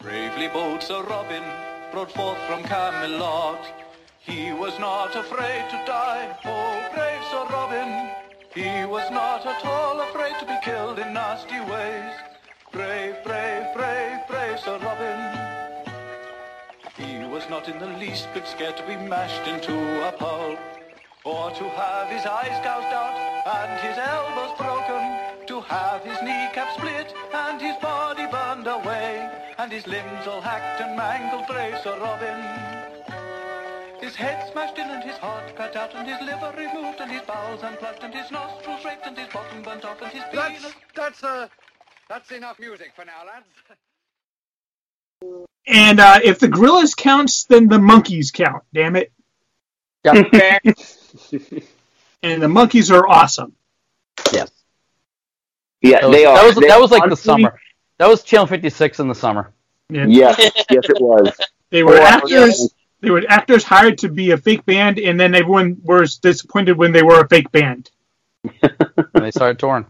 Bravely 0.00 0.48
bold 0.48 0.82
Sir 0.82 1.02
Robin 1.02 1.42
brought 1.90 2.12
forth 2.12 2.38
from 2.46 2.62
Camelot. 2.64 3.64
He 4.20 4.52
was 4.52 4.78
not 4.78 5.16
afraid 5.16 5.70
to 5.70 5.82
die, 5.86 6.36
oh 6.44 6.88
brave 6.94 7.24
Sir 7.30 7.46
Robin. 7.50 8.25
He 8.56 8.86
was 8.86 9.10
not 9.10 9.44
at 9.44 9.62
all 9.66 10.00
afraid 10.00 10.38
to 10.40 10.46
be 10.46 10.56
killed 10.62 10.98
in 10.98 11.12
nasty 11.12 11.60
ways. 11.60 12.14
Brave, 12.72 13.22
brave, 13.22 13.66
brave, 13.74 14.26
brave 14.26 14.58
Sir 14.60 14.78
Robin. 14.78 15.20
He 16.96 17.28
was 17.28 17.46
not 17.50 17.68
in 17.68 17.78
the 17.78 17.98
least 17.98 18.32
bit 18.32 18.46
scared 18.46 18.78
to 18.78 18.86
be 18.86 18.96
mashed 18.96 19.46
into 19.46 19.76
a 20.08 20.12
pulp, 20.12 20.58
or 21.22 21.50
to 21.50 21.64
have 21.68 22.08
his 22.08 22.24
eyes 22.24 22.58
gouged 22.64 22.94
out 22.94 23.18
and 23.44 23.78
his 23.86 23.98
elbows 23.98 24.56
broken, 24.56 25.04
to 25.48 25.60
have 25.60 26.02
his 26.02 26.16
kneecap 26.22 26.72
split 26.78 27.12
and 27.34 27.60
his 27.60 27.76
body 27.76 28.26
burned 28.26 28.66
away, 28.66 29.30
and 29.58 29.70
his 29.70 29.86
limbs 29.86 30.26
all 30.26 30.40
hacked 30.40 30.80
and 30.80 30.96
mangled, 30.96 31.46
brave 31.46 31.78
Sir 31.82 32.00
Robin. 32.00 32.85
His 34.06 34.14
head 34.14 34.48
smashed 34.52 34.78
in 34.78 34.88
and 34.88 35.02
his 35.02 35.16
heart 35.16 35.56
cut 35.56 35.74
out 35.74 35.92
and 35.96 36.06
his 36.06 36.20
liver 36.20 36.54
removed 36.56 37.00
and 37.00 37.10
his 37.10 37.22
bowels 37.22 37.64
unplugged 37.64 38.04
and 38.04 38.14
his 38.14 38.30
nostrils 38.30 38.84
raked 38.84 39.04
and 39.04 39.18
his 39.18 39.26
bottom 39.32 39.62
burnt 39.62 39.84
off 39.84 40.00
and 40.00 40.12
his 40.12 40.22
penis... 40.30 40.62
That's, 40.62 40.74
that's, 40.94 41.24
uh, 41.24 41.48
that's 42.08 42.30
enough 42.30 42.60
music 42.60 42.92
for 42.94 43.04
now, 43.04 43.24
lads. 43.26 43.46
And 45.66 45.98
uh, 45.98 46.20
if 46.22 46.38
the 46.38 46.46
Gorillaz 46.46 46.96
counts, 46.96 47.46
then 47.46 47.66
the 47.66 47.78
Monkees 47.78 48.32
count. 48.32 48.62
Damn 48.72 48.94
it! 48.94 49.10
and 50.04 50.14
the 52.40 52.46
Monkees 52.46 52.92
are 52.92 53.08
awesome. 53.08 53.54
Yes. 54.32 54.52
Yeah, 55.80 56.02
That 56.02 56.06
was, 56.06 56.16
they 56.16 56.24
are. 56.26 56.36
That 56.36 56.46
was, 56.46 56.54
They 56.54 56.68
that 56.68 56.80
was 56.80 56.90
like 56.92 57.10
the 57.10 57.16
summer. 57.16 57.58
That 57.98 58.08
was 58.08 58.22
Channel 58.22 58.46
56 58.46 59.00
in 59.00 59.08
the 59.08 59.16
summer. 59.16 59.52
Yes, 59.90 60.38
yes, 60.38 60.54
it 60.70 61.00
was. 61.00 61.36
They 61.70 61.82
were 61.82 61.96
Oh, 61.96 62.02
actors. 62.02 62.72
They 63.00 63.10
were 63.10 63.22
actors 63.28 63.62
hired 63.62 63.98
to 63.98 64.08
be 64.08 64.30
a 64.30 64.36
fake 64.36 64.64
band, 64.64 64.98
and 64.98 65.18
then 65.20 65.34
everyone 65.34 65.76
was 65.84 66.16
disappointed 66.16 66.76
when 66.76 66.92
they 66.92 67.02
were 67.02 67.20
a 67.20 67.28
fake 67.28 67.50
band. 67.52 67.90
when 68.60 69.22
they 69.22 69.30
started 69.30 69.58
touring. 69.58 69.86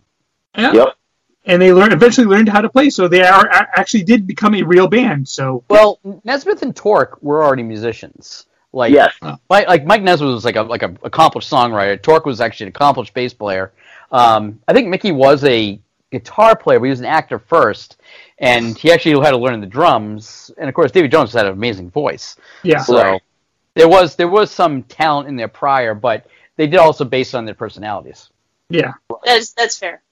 Yeah. 0.57 0.73
Yep. 0.73 0.97
And 1.45 1.63
they 1.63 1.73
learned 1.73 1.93
eventually 1.93 2.27
learned 2.27 2.49
how 2.49 2.61
to 2.61 2.69
play, 2.69 2.91
so 2.91 3.07
they 3.07 3.23
are 3.23 3.49
actually 3.51 4.03
did 4.03 4.27
become 4.27 4.55
a 4.55 4.63
real 4.63 4.89
band. 4.89 5.29
So 5.29 5.63
Well, 5.69 6.01
Nesmith 6.25 6.63
and 6.63 6.75
Tork 6.75 7.23
were 7.23 7.45
already 7.45 7.63
musicians. 7.63 8.47
Like 8.73 8.93
Yes. 8.93 9.15
Mike, 9.49 9.69
like 9.69 9.85
Mike 9.85 10.03
Nesmith 10.03 10.33
was 10.33 10.45
like 10.45 10.57
a 10.57 10.63
like 10.63 10.83
a 10.83 10.95
accomplished 11.05 11.51
songwriter. 11.51 12.01
Tork 12.03 12.27
was 12.27 12.41
actually 12.41 12.65
an 12.65 12.69
accomplished 12.71 13.15
bass 13.15 13.33
player. 13.33 13.73
Um, 14.11 14.61
I 14.67 14.73
think 14.73 14.89
Mickey 14.89 15.13
was 15.13 15.45
a 15.45 15.79
guitar 16.11 16.57
player, 16.57 16.79
but 16.81 16.85
he 16.87 16.91
was 16.91 17.01
an 17.01 17.07
actor 17.07 17.39
first, 17.39 17.99
and 18.39 18.77
he 18.77 18.93
actually 18.93 19.21
had 19.23 19.31
to 19.31 19.37
learn 19.39 19.61
the 19.61 19.67
drums. 19.67 20.51
And 20.59 20.69
of 20.69 20.75
course, 20.75 20.91
Davy 20.93 21.09
Jones 21.09 21.33
had 21.33 21.47
an 21.47 21.53
amazing 21.53 21.91
voice. 21.91 22.37
Yeah. 22.63 22.81
So 22.83 22.97
Right. 23.03 23.23
there 23.75 23.89
was 23.89 24.17
there 24.17 24.29
was 24.29 24.51
some 24.51 24.83
talent 24.85 25.29
in 25.29 25.37
there 25.37 25.49
prior, 25.49 25.95
but 25.95 26.27
they 26.57 26.67
did 26.67 26.79
also 26.79 27.05
based 27.05 27.35
on 27.35 27.45
their 27.45 27.55
personalities. 27.55 28.31
yeah, 28.69 28.95
That's 29.25 29.53
that's 29.53 29.79
fair. 29.79 30.03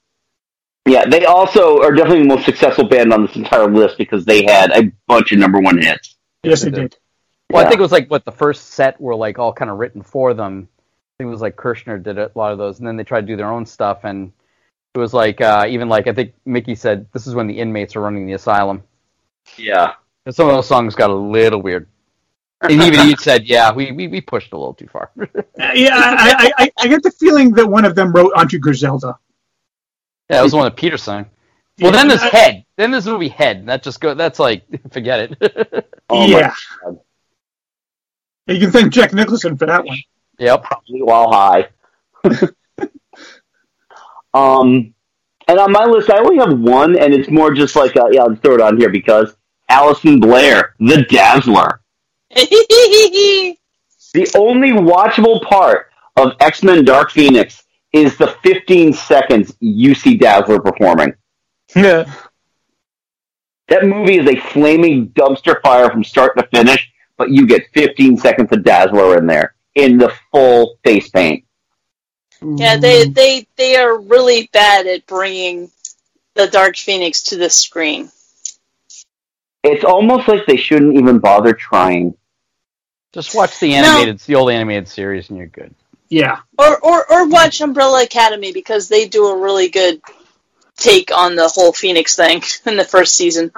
Yeah, 0.86 1.06
they 1.06 1.24
also 1.24 1.80
are 1.82 1.92
definitely 1.92 2.22
the 2.24 2.28
most 2.28 2.44
successful 2.44 2.84
band 2.86 3.12
on 3.12 3.24
this 3.26 3.36
entire 3.36 3.70
list 3.70 3.96
because 3.96 4.26
they 4.26 4.44
had 4.44 4.70
a 4.72 4.92
bunch 5.06 5.32
of 5.32 5.38
number 5.38 5.58
one 5.58 5.78
hits. 5.78 6.16
yes, 6.42 6.60
they 6.62 6.70
did. 6.70 6.96
Well, 7.50 7.62
Yeah. 7.62 7.66
I 7.66 7.70
think 7.70 7.78
it 7.78 7.82
was 7.82 7.92
like 7.92 8.10
what 8.10 8.24
the 8.26 8.32
first 8.32 8.68
set 8.72 9.00
were 9.00 9.14
like 9.14 9.38
all 9.38 9.52
kind 9.52 9.70
of 9.70 9.78
written 9.78 10.02
for 10.02 10.34
them. 10.34 10.68
I 10.70 11.12
think 11.18 11.28
it 11.28 11.30
was 11.30 11.40
like 11.40 11.56
Kirshner 11.56 12.02
did 12.02 12.18
a 12.18 12.30
lot 12.34 12.52
of 12.52 12.58
those, 12.58 12.78
and 12.80 12.86
then 12.88 12.96
they 12.96 13.04
tried 13.04 13.22
to 13.22 13.26
do 13.26 13.36
their 13.36 13.50
own 13.50 13.64
stuff, 13.64 14.00
and 14.04 14.32
it 14.94 14.98
was 14.98 15.12
like 15.12 15.40
uh, 15.40 15.66
even 15.68 15.88
like 15.88 16.06
I 16.06 16.12
think 16.12 16.34
Mickey 16.44 16.74
said 16.74 17.06
this 17.12 17.26
is 17.26 17.34
when 17.34 17.46
the 17.46 17.58
inmates 17.58 17.96
are 17.96 18.00
running 18.00 18.26
the 18.26 18.34
asylum. 18.34 18.82
Yeah. 19.56 19.94
And 20.26 20.34
some 20.34 20.48
of 20.48 20.54
those 20.54 20.66
songs 20.66 20.94
got 20.94 21.10
a 21.10 21.14
little 21.14 21.60
weird. 21.60 21.88
And 22.62 22.72
even 22.82 23.00
he 23.06 23.16
said, 23.16 23.44
"Yeah, 23.44 23.72
we, 23.72 23.92
we, 23.92 24.08
we 24.08 24.20
pushed 24.20 24.52
a 24.52 24.56
little 24.56 24.74
too 24.74 24.88
far." 24.88 25.10
Uh, 25.56 25.70
yeah, 25.72 25.94
I, 25.94 26.52
I, 26.58 26.64
I, 26.64 26.70
I 26.80 26.88
get 26.88 27.04
the 27.04 27.12
feeling 27.12 27.52
that 27.52 27.66
one 27.66 27.84
of 27.84 27.94
them 27.94 28.12
wrote 28.12 28.32
Auntie 28.36 28.58
Grizelda. 28.58 29.16
Yeah, 30.28 30.40
it 30.40 30.42
was 30.42 30.52
one 30.52 30.66
of 30.66 30.74
Peter 30.74 30.96
sang. 30.96 31.26
Well, 31.80 31.92
then 31.92 32.08
there's 32.08 32.22
Head. 32.22 32.64
Then 32.76 32.90
there's 32.90 33.04
the 33.04 33.12
movie 33.12 33.28
Head. 33.28 33.66
That 33.66 33.84
just 33.84 34.00
go. 34.00 34.14
That's 34.14 34.40
like 34.40 34.64
forget 34.92 35.30
it. 35.40 35.90
Oh 36.10 36.26
yeah. 36.26 36.52
You 38.46 38.60
can 38.60 38.70
thank 38.70 38.92
Jack 38.92 39.14
Nicholson 39.14 39.56
for 39.56 39.64
that 39.64 39.86
one. 39.86 39.96
Yep. 40.38 40.64
Probably 40.64 41.02
while 41.02 41.32
high. 41.32 41.68
Um, 44.34 44.94
and 45.48 45.58
on 45.58 45.72
my 45.72 45.84
list, 45.84 46.10
I 46.10 46.18
only 46.18 46.36
have 46.38 46.58
one, 46.58 46.98
and 46.98 47.14
it's 47.14 47.30
more 47.30 47.52
just 47.52 47.76
like, 47.76 47.96
uh, 47.96 48.08
yeah, 48.10 48.22
I'll 48.22 48.34
throw 48.36 48.54
it 48.54 48.60
on 48.60 48.76
here 48.76 48.90
because 48.90 49.34
Alison 49.68 50.20
Blaire, 50.20 50.70
the 50.78 51.02
Dazzler. 51.08 51.80
The 54.14 54.30
only 54.36 54.70
watchable 54.70 55.42
part 55.42 55.88
of 56.16 56.34
X 56.38 56.62
Men 56.62 56.84
Dark 56.84 57.10
Phoenix 57.10 57.64
is 57.92 58.16
the 58.16 58.28
15 58.44 58.92
seconds 58.92 59.54
you 59.58 59.92
see 59.94 60.16
Dazzler 60.16 60.60
performing. 60.60 61.14
Yeah. 61.74 62.10
That 63.68 63.84
movie 63.84 64.18
is 64.18 64.28
a 64.28 64.36
flaming 64.52 65.08
dumpster 65.08 65.60
fire 65.62 65.90
from 65.90 66.04
start 66.04 66.36
to 66.36 66.46
finish, 66.54 66.92
but 67.18 67.30
you 67.30 67.44
get 67.46 67.62
15 67.74 68.16
seconds 68.16 68.52
of 68.52 68.62
Dazzler 68.62 69.18
in 69.18 69.26
there 69.26 69.56
in 69.74 69.98
the 69.98 70.12
full 70.30 70.78
face 70.84 71.08
paint. 71.08 71.44
Yeah, 72.40 72.76
they 72.76 73.04
mm-hmm. 73.04 73.12
they 73.12 73.46
they 73.56 73.76
are 73.76 73.98
really 73.98 74.50
bad 74.52 74.86
at 74.86 75.06
bringing 75.06 75.70
the 76.34 76.46
Dark 76.46 76.76
Phoenix 76.76 77.22
to 77.24 77.36
the 77.36 77.48
screen. 77.48 78.10
It's 79.62 79.84
almost 79.84 80.28
like 80.28 80.44
they 80.46 80.56
shouldn't 80.56 80.96
even 80.96 81.18
bother 81.18 81.54
trying. 81.54 82.14
Just 83.12 83.34
watch 83.34 83.58
the 83.60 83.74
animated, 83.74 84.18
the 84.20 84.34
old 84.34 84.50
animated 84.50 84.88
series, 84.88 85.30
and 85.30 85.38
you're 85.38 85.46
good. 85.46 85.74
Yeah. 86.08 86.40
Or 86.58 86.78
or 86.78 87.10
or 87.10 87.28
watch 87.28 87.60
Umbrella 87.60 88.02
Academy 88.02 88.52
because 88.52 88.88
they 88.88 89.08
do 89.08 89.26
a 89.26 89.40
really 89.40 89.68
good 89.68 90.02
take 90.76 91.10
on 91.16 91.36
the 91.36 91.48
whole 91.48 91.72
Phoenix 91.72 92.16
thing 92.16 92.42
in 92.66 92.76
the 92.76 92.84
first 92.84 93.14
season. 93.14 93.52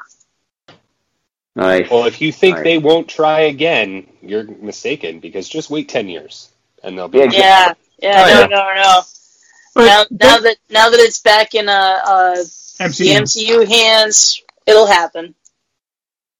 Nice. 1.56 1.90
Well, 1.90 2.04
if 2.04 2.20
you 2.20 2.32
think 2.32 2.56
Nice. 2.56 2.64
they 2.64 2.78
won't 2.78 3.08
try 3.08 3.40
again, 3.40 4.06
you're 4.20 4.44
mistaken 4.44 5.20
because 5.20 5.48
just 5.48 5.70
wait 5.70 5.88
ten 5.88 6.08
years 6.08 6.50
and 6.84 6.96
they'll 6.96 7.08
be. 7.08 7.18
Yeah, 7.18 7.30
Yeah, 7.32 7.74
yeah, 7.98 8.24
Oh, 8.26 8.32
no, 8.34 8.40
yeah. 8.40 8.46
no, 8.46 9.82
no. 9.82 9.86
Now, 9.86 10.04
now 10.10 10.38
that 10.38 10.56
now 10.70 10.90
that 10.90 11.00
it's 11.00 11.18
back 11.18 11.54
in 11.54 11.68
uh, 11.68 11.98
uh 12.04 12.34
the 12.34 12.84
MCU. 12.84 13.20
MCU 13.20 13.68
hands, 13.68 14.40
it'll 14.66 14.86
happen. 14.86 15.34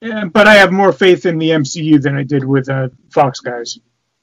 Yeah, 0.00 0.24
but 0.24 0.46
I 0.46 0.54
have 0.54 0.72
more 0.72 0.92
faith 0.92 1.26
in 1.26 1.38
the 1.38 1.50
MCU 1.50 2.00
than 2.00 2.16
I 2.16 2.22
did 2.22 2.44
with 2.44 2.68
uh, 2.68 2.88
Fox 3.10 3.40
guys. 3.40 3.78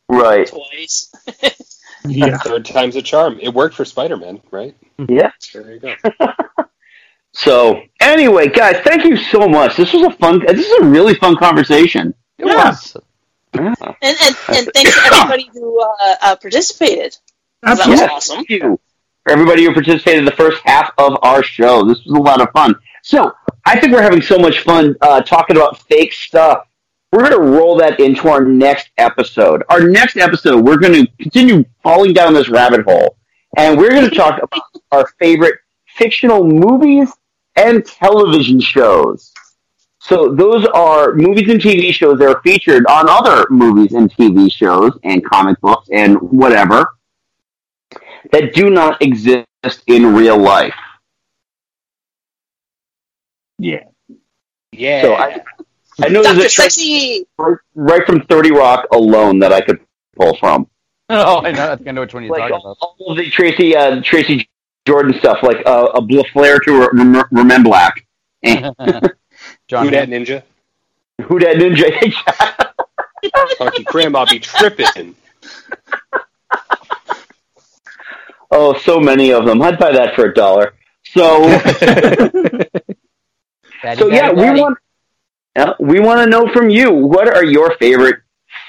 Right. 0.10 0.48
Twice. 0.48 1.12
Yeah. 2.06 2.38
Third 2.40 2.66
time's 2.66 2.98
a 2.98 3.02
charm. 3.02 3.40
It 3.42 3.54
worked 3.54 3.76
for 3.76 3.86
Spider 3.86 4.18
Man, 4.18 4.42
right? 4.52 4.76
Yeah. 5.08 5.32
There 5.54 5.72
you 5.74 5.80
go. 5.80 5.96
So, 7.34 7.82
anyway, 8.00 8.48
guys, 8.50 8.78
thank 8.86 9.06
you 9.06 9.18
so 9.18 9.48
much. 9.48 9.76
This 9.76 9.92
was 9.94 10.04
a 10.04 10.12
fun, 10.12 10.40
this 10.46 10.68
is 10.68 10.82
a 10.82 10.86
really 10.86 11.16
fun 11.16 11.36
conversation. 11.36 12.14
It 12.38 12.46
was. 12.46 12.96
Yeah. 13.56 13.74
And 14.02 14.18
and, 14.22 14.36
and 14.50 14.70
thanks 14.74 14.94
to 14.94 15.02
everybody 15.06 15.50
who 15.54 15.82
uh, 15.82 16.16
uh, 16.22 16.36
participated. 16.38 17.16
That 17.62 17.78
was 17.78 17.88
Yes, 17.88 18.12
awesome. 18.12 18.36
Thank 18.38 18.50
you 18.50 18.80
for 19.24 19.32
everybody 19.32 19.64
who 19.64 19.74
participated 19.74 20.20
in 20.20 20.26
the 20.26 20.32
first 20.32 20.62
half 20.66 20.92
of 20.98 21.18
our 21.22 21.44
show. 21.44 21.84
This 21.86 22.04
was 22.06 22.18
a 22.18 22.22
lot 22.22 22.42
of 22.42 22.50
fun. 22.52 22.76
So 23.04 23.32
I 23.66 23.80
think 23.80 23.94
we're 23.94 24.02
having 24.02 24.22
so 24.22 24.38
much 24.38 24.60
fun 24.62 24.96
uh, 25.02 25.22
talking 25.22 25.56
about 25.56 25.80
fake 25.84 26.14
stuff. 26.14 26.68
We're 27.12 27.30
going 27.30 27.32
to 27.32 27.58
roll 27.58 27.78
that 27.78 28.00
into 28.00 28.28
our 28.30 28.44
next 28.44 28.90
episode. 28.98 29.64
Our 29.70 29.82
next 29.88 30.18
episode, 30.18 30.66
we're 30.66 30.78
going 30.78 31.06
to 31.06 31.12
continue 31.22 31.64
falling 31.84 32.14
down 32.14 32.34
this 32.34 32.50
rabbit 32.50 32.82
hole, 32.86 33.18
and 33.56 33.78
we're 33.78 33.92
going 33.92 34.10
to 34.10 34.16
talk 34.16 34.42
about 34.42 34.64
our 34.92 35.08
favorite 35.20 35.60
fictional 35.96 36.44
movies 36.44 37.12
and 37.56 37.86
television 37.86 38.60
shows. 38.60 39.33
So 40.06 40.34
those 40.36 40.66
are 40.74 41.14
movies 41.14 41.50
and 41.50 41.62
TV 41.62 41.94
shows 41.94 42.20
that 42.20 42.28
are 42.28 42.42
featured 42.42 42.86
on 42.88 43.08
other 43.08 43.46
movies 43.50 43.94
and 43.94 44.12
TV 44.14 44.52
shows 44.52 44.92
and 45.04 45.24
comic 45.24 45.60
books 45.62 45.88
and 45.94 46.18
whatever 46.22 46.98
that 48.34 48.54
do 48.54 48.70
not 48.70 49.02
exist 49.02 49.46
in 49.88 50.14
real 50.14 50.38
life. 50.38 50.76
Yeah. 53.58 53.86
Yeah. 54.74 55.02
So 55.04 55.14
I, 55.14 55.42
I 56.02 56.10
know 56.10 56.22
Dr. 56.22 56.36
there's 56.36 56.48
a 56.48 56.50
trick 56.56 56.72
Sexy. 56.72 57.26
right, 57.38 57.58
right 57.76 58.06
from 58.06 58.24
Thirty 58.24 58.52
Rock 58.52 58.86
alone 58.92 59.40
that 59.40 59.54
I 59.54 59.62
could 59.62 59.80
pull 60.18 60.36
from. 60.38 60.68
Oh, 61.10 61.42
I 61.44 61.52
know. 61.52 61.72
I 61.74 61.76
think 61.76 61.88
I 61.90 61.92
know 61.92 62.02
which 62.02 62.14
one 62.14 62.24
you're 62.24 62.32
Like 62.32 62.50
talking 62.50 62.56
all, 62.66 62.72
about. 62.72 62.96
all 63.00 63.12
of 63.12 63.18
the 63.18 63.30
Tracy 63.30 63.76
uh, 63.76 64.02
Tracy 64.02 64.50
Jordan 64.88 65.14
stuff, 65.20 65.40
like 65.44 65.58
uh, 65.66 65.90
a 65.94 66.02
bl- 66.02 66.22
flare 66.32 66.60
to 66.60 66.84
a 66.84 66.90
rem- 66.94 67.24
remember 67.32 67.70
black. 67.70 68.06
John 69.68 69.85
Who 69.85 69.91
that 69.91 70.10
ninja? 70.10 70.44
Who 71.23 71.40
that 71.40 71.57
ninja? 71.57 72.72
Funky 73.57 73.84
grandma 73.84 74.26
be 74.26 74.40
tripping. 74.40 75.15
Oh, 78.52 78.77
so 78.77 78.99
many 78.99 79.31
of 79.31 79.45
them. 79.45 79.61
I'd 79.64 79.80
buy 79.80 79.91
that 79.94 80.15
for 80.15 80.26
a 80.26 80.34
dollar. 80.34 80.73
So, 81.06 81.60
so 83.98 84.07
yeah, 84.10 84.31
we 84.31 84.61
want 84.61 84.77
uh, 85.56 85.73
we 85.80 85.99
want 85.99 86.22
to 86.22 86.30
know 86.30 86.52
from 86.53 86.69
you 86.69 86.91
what 86.91 87.27
are 87.27 87.44
your 87.44 87.76
favorite 87.77 88.22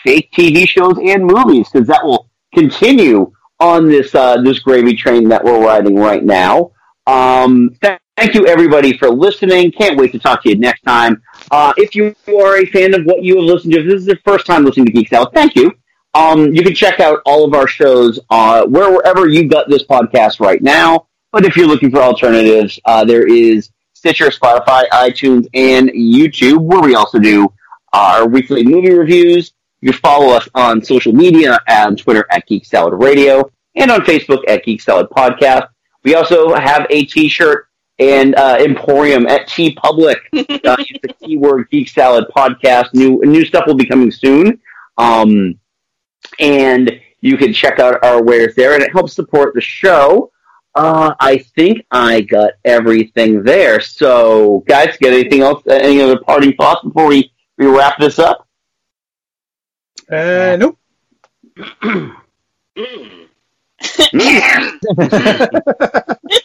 fake 0.02 0.30
TV 0.32 0.66
shows 0.66 0.96
and 1.02 1.26
movies 1.26 1.68
because 1.70 1.86
that 1.88 2.02
will 2.04 2.30
continue 2.54 3.30
on 3.60 3.88
this 3.88 4.14
uh, 4.14 4.40
this 4.42 4.58
gravy 4.60 4.94
train 4.94 5.28
that 5.28 5.44
we're 5.44 5.62
riding 5.62 5.96
right 5.96 6.24
now. 6.24 6.70
Um, 7.06 7.76
th- 7.82 7.98
thank 8.16 8.34
you 8.34 8.46
everybody 8.46 8.96
for 8.96 9.08
listening. 9.10 9.72
Can't 9.72 9.98
wait 9.98 10.12
to 10.12 10.18
talk 10.18 10.42
to 10.42 10.50
you 10.50 10.56
next 10.56 10.82
time. 10.82 11.22
Uh, 11.50 11.72
if 11.76 11.94
you 11.94 12.14
are 12.28 12.58
a 12.58 12.66
fan 12.66 12.94
of 12.94 13.04
what 13.04 13.22
you 13.22 13.36
have 13.36 13.44
listened 13.44 13.72
to, 13.72 13.80
if 13.80 13.86
this 13.86 14.00
is 14.00 14.06
the 14.06 14.18
first 14.24 14.46
time 14.46 14.64
listening 14.64 14.86
to 14.86 14.92
Geek 14.92 15.08
Salad, 15.08 15.30
thank 15.34 15.56
you. 15.56 15.72
Um, 16.14 16.54
you 16.54 16.62
can 16.62 16.74
check 16.74 17.00
out 17.00 17.20
all 17.26 17.44
of 17.44 17.54
our 17.54 17.66
shows 17.66 18.20
uh, 18.30 18.64
wherever 18.66 19.28
you 19.28 19.48
got 19.48 19.68
this 19.68 19.84
podcast 19.84 20.38
right 20.38 20.62
now. 20.62 21.06
But 21.32 21.44
if 21.44 21.56
you're 21.56 21.66
looking 21.66 21.90
for 21.90 21.98
alternatives, 21.98 22.78
uh, 22.84 23.04
there 23.04 23.26
is 23.26 23.70
Stitcher, 23.94 24.26
Spotify, 24.26 24.88
iTunes, 24.90 25.48
and 25.54 25.88
YouTube, 25.90 26.60
where 26.60 26.80
we 26.80 26.94
also 26.94 27.18
do 27.18 27.52
our 27.92 28.28
weekly 28.28 28.62
movie 28.62 28.92
reviews. 28.92 29.52
You 29.80 29.90
can 29.90 30.00
follow 30.00 30.32
us 30.32 30.48
on 30.54 30.82
social 30.82 31.12
media 31.12 31.58
on 31.68 31.96
Twitter 31.96 32.26
at 32.30 32.46
Geek 32.46 32.64
Salad 32.64 32.94
Radio 32.94 33.50
and 33.74 33.90
on 33.90 34.02
Facebook 34.02 34.44
at 34.46 34.64
Geek 34.64 34.80
Salad 34.80 35.08
Podcast. 35.10 35.68
We 36.04 36.14
also 36.14 36.54
have 36.54 36.86
a 36.90 37.04
T-shirt 37.06 37.66
and 37.98 38.34
uh, 38.36 38.56
Emporium 38.60 39.26
at 39.26 39.48
TeePublic. 39.48 40.16
uh, 40.66 40.76
use 40.78 40.98
the 41.02 41.12
keyword 41.22 41.68
Geek 41.70 41.88
Salad 41.88 42.24
Podcast. 42.36 42.94
New 42.94 43.20
new 43.24 43.44
stuff 43.44 43.66
will 43.66 43.74
be 43.74 43.86
coming 43.86 44.10
soon, 44.10 44.60
um, 44.98 45.58
and 46.40 47.00
you 47.20 47.36
can 47.36 47.52
check 47.52 47.78
out 47.78 48.02
our 48.04 48.22
wares 48.22 48.54
there, 48.54 48.74
and 48.74 48.82
it 48.82 48.92
helps 48.92 49.14
support 49.14 49.54
the 49.54 49.60
show. 49.60 50.30
Uh, 50.74 51.14
I 51.20 51.38
think 51.38 51.86
I 51.90 52.22
got 52.22 52.52
everything 52.64 53.44
there. 53.44 53.80
So, 53.80 54.64
guys, 54.66 54.96
get 54.98 55.12
anything 55.12 55.42
else? 55.42 55.62
Any 55.68 56.02
other 56.02 56.18
parting 56.18 56.54
thoughts 56.54 56.82
before 56.82 57.06
we, 57.06 57.32
we 57.58 57.66
wrap 57.66 57.96
this 57.98 58.18
up? 58.18 58.48
Uh, 60.10 60.56
nope. 60.58 60.76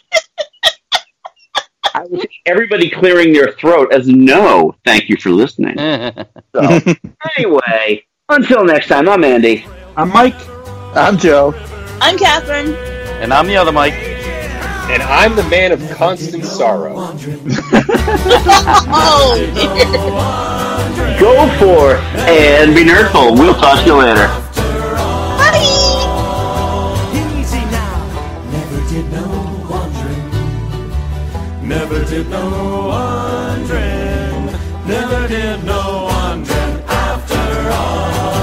I 1.94 2.04
would 2.04 2.20
see 2.20 2.40
everybody 2.46 2.88
clearing 2.90 3.32
their 3.32 3.52
throat 3.52 3.92
as 3.92 4.06
no. 4.08 4.76
Thank 4.84 5.08
you 5.08 5.16
for 5.16 5.30
listening. 5.30 5.76
so, 6.54 6.80
anyway, 7.36 8.04
until 8.28 8.64
next 8.64 8.88
time, 8.88 9.08
I'm 9.08 9.24
Andy. 9.24 9.66
I'm 9.96 10.10
Mike. 10.10 10.36
I'm 10.94 11.18
Joe. 11.18 11.54
I'm 12.00 12.16
Catherine. 12.16 12.74
And 13.22 13.32
I'm 13.32 13.46
the 13.46 13.56
other 13.56 13.72
Mike. 13.72 13.94
And 13.94 15.02
I'm 15.02 15.36
the 15.36 15.44
man 15.44 15.72
of 15.72 15.80
constant 15.90 16.44
sorrow. 16.44 16.94
oh, 18.92 19.36
Go 21.20 21.48
forth 21.58 22.00
and 22.28 22.74
be 22.74 22.82
nerdful. 22.82 23.38
We'll 23.38 23.54
talk 23.54 23.80
to 23.80 23.86
you 23.86 23.94
later. 23.96 24.26
Never 31.70 32.04
did 32.04 32.28
no 32.28 32.88
wondering, 32.88 34.46
never 34.88 35.28
did 35.28 35.62
no 35.62 36.08
wondering 36.10 36.82
after 36.88 37.70
all. 37.70 38.34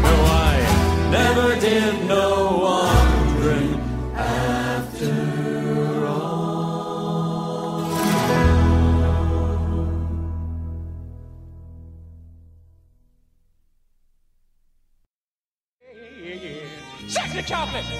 No, 0.00 0.14
I 0.24 0.56
never 1.10 1.60
did 1.60 2.06
no 2.08 2.26
wondering 2.64 3.78
after 4.16 6.06
all. 6.06 6.64
Sexy 17.06 17.42
chocolate! 17.42 17.84
Damn, 17.84 17.92
that 17.92 17.93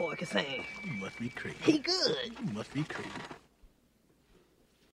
boy 0.00 0.14
can 0.14 0.26
sing. 0.26 0.64
You 0.82 0.94
must 0.94 1.18
be 1.18 1.28
crazy. 1.28 1.56
He 1.60 1.78
good. 1.78 2.16
You 2.24 2.54
must 2.54 2.72
be 2.72 2.84
crazy. 2.84 3.10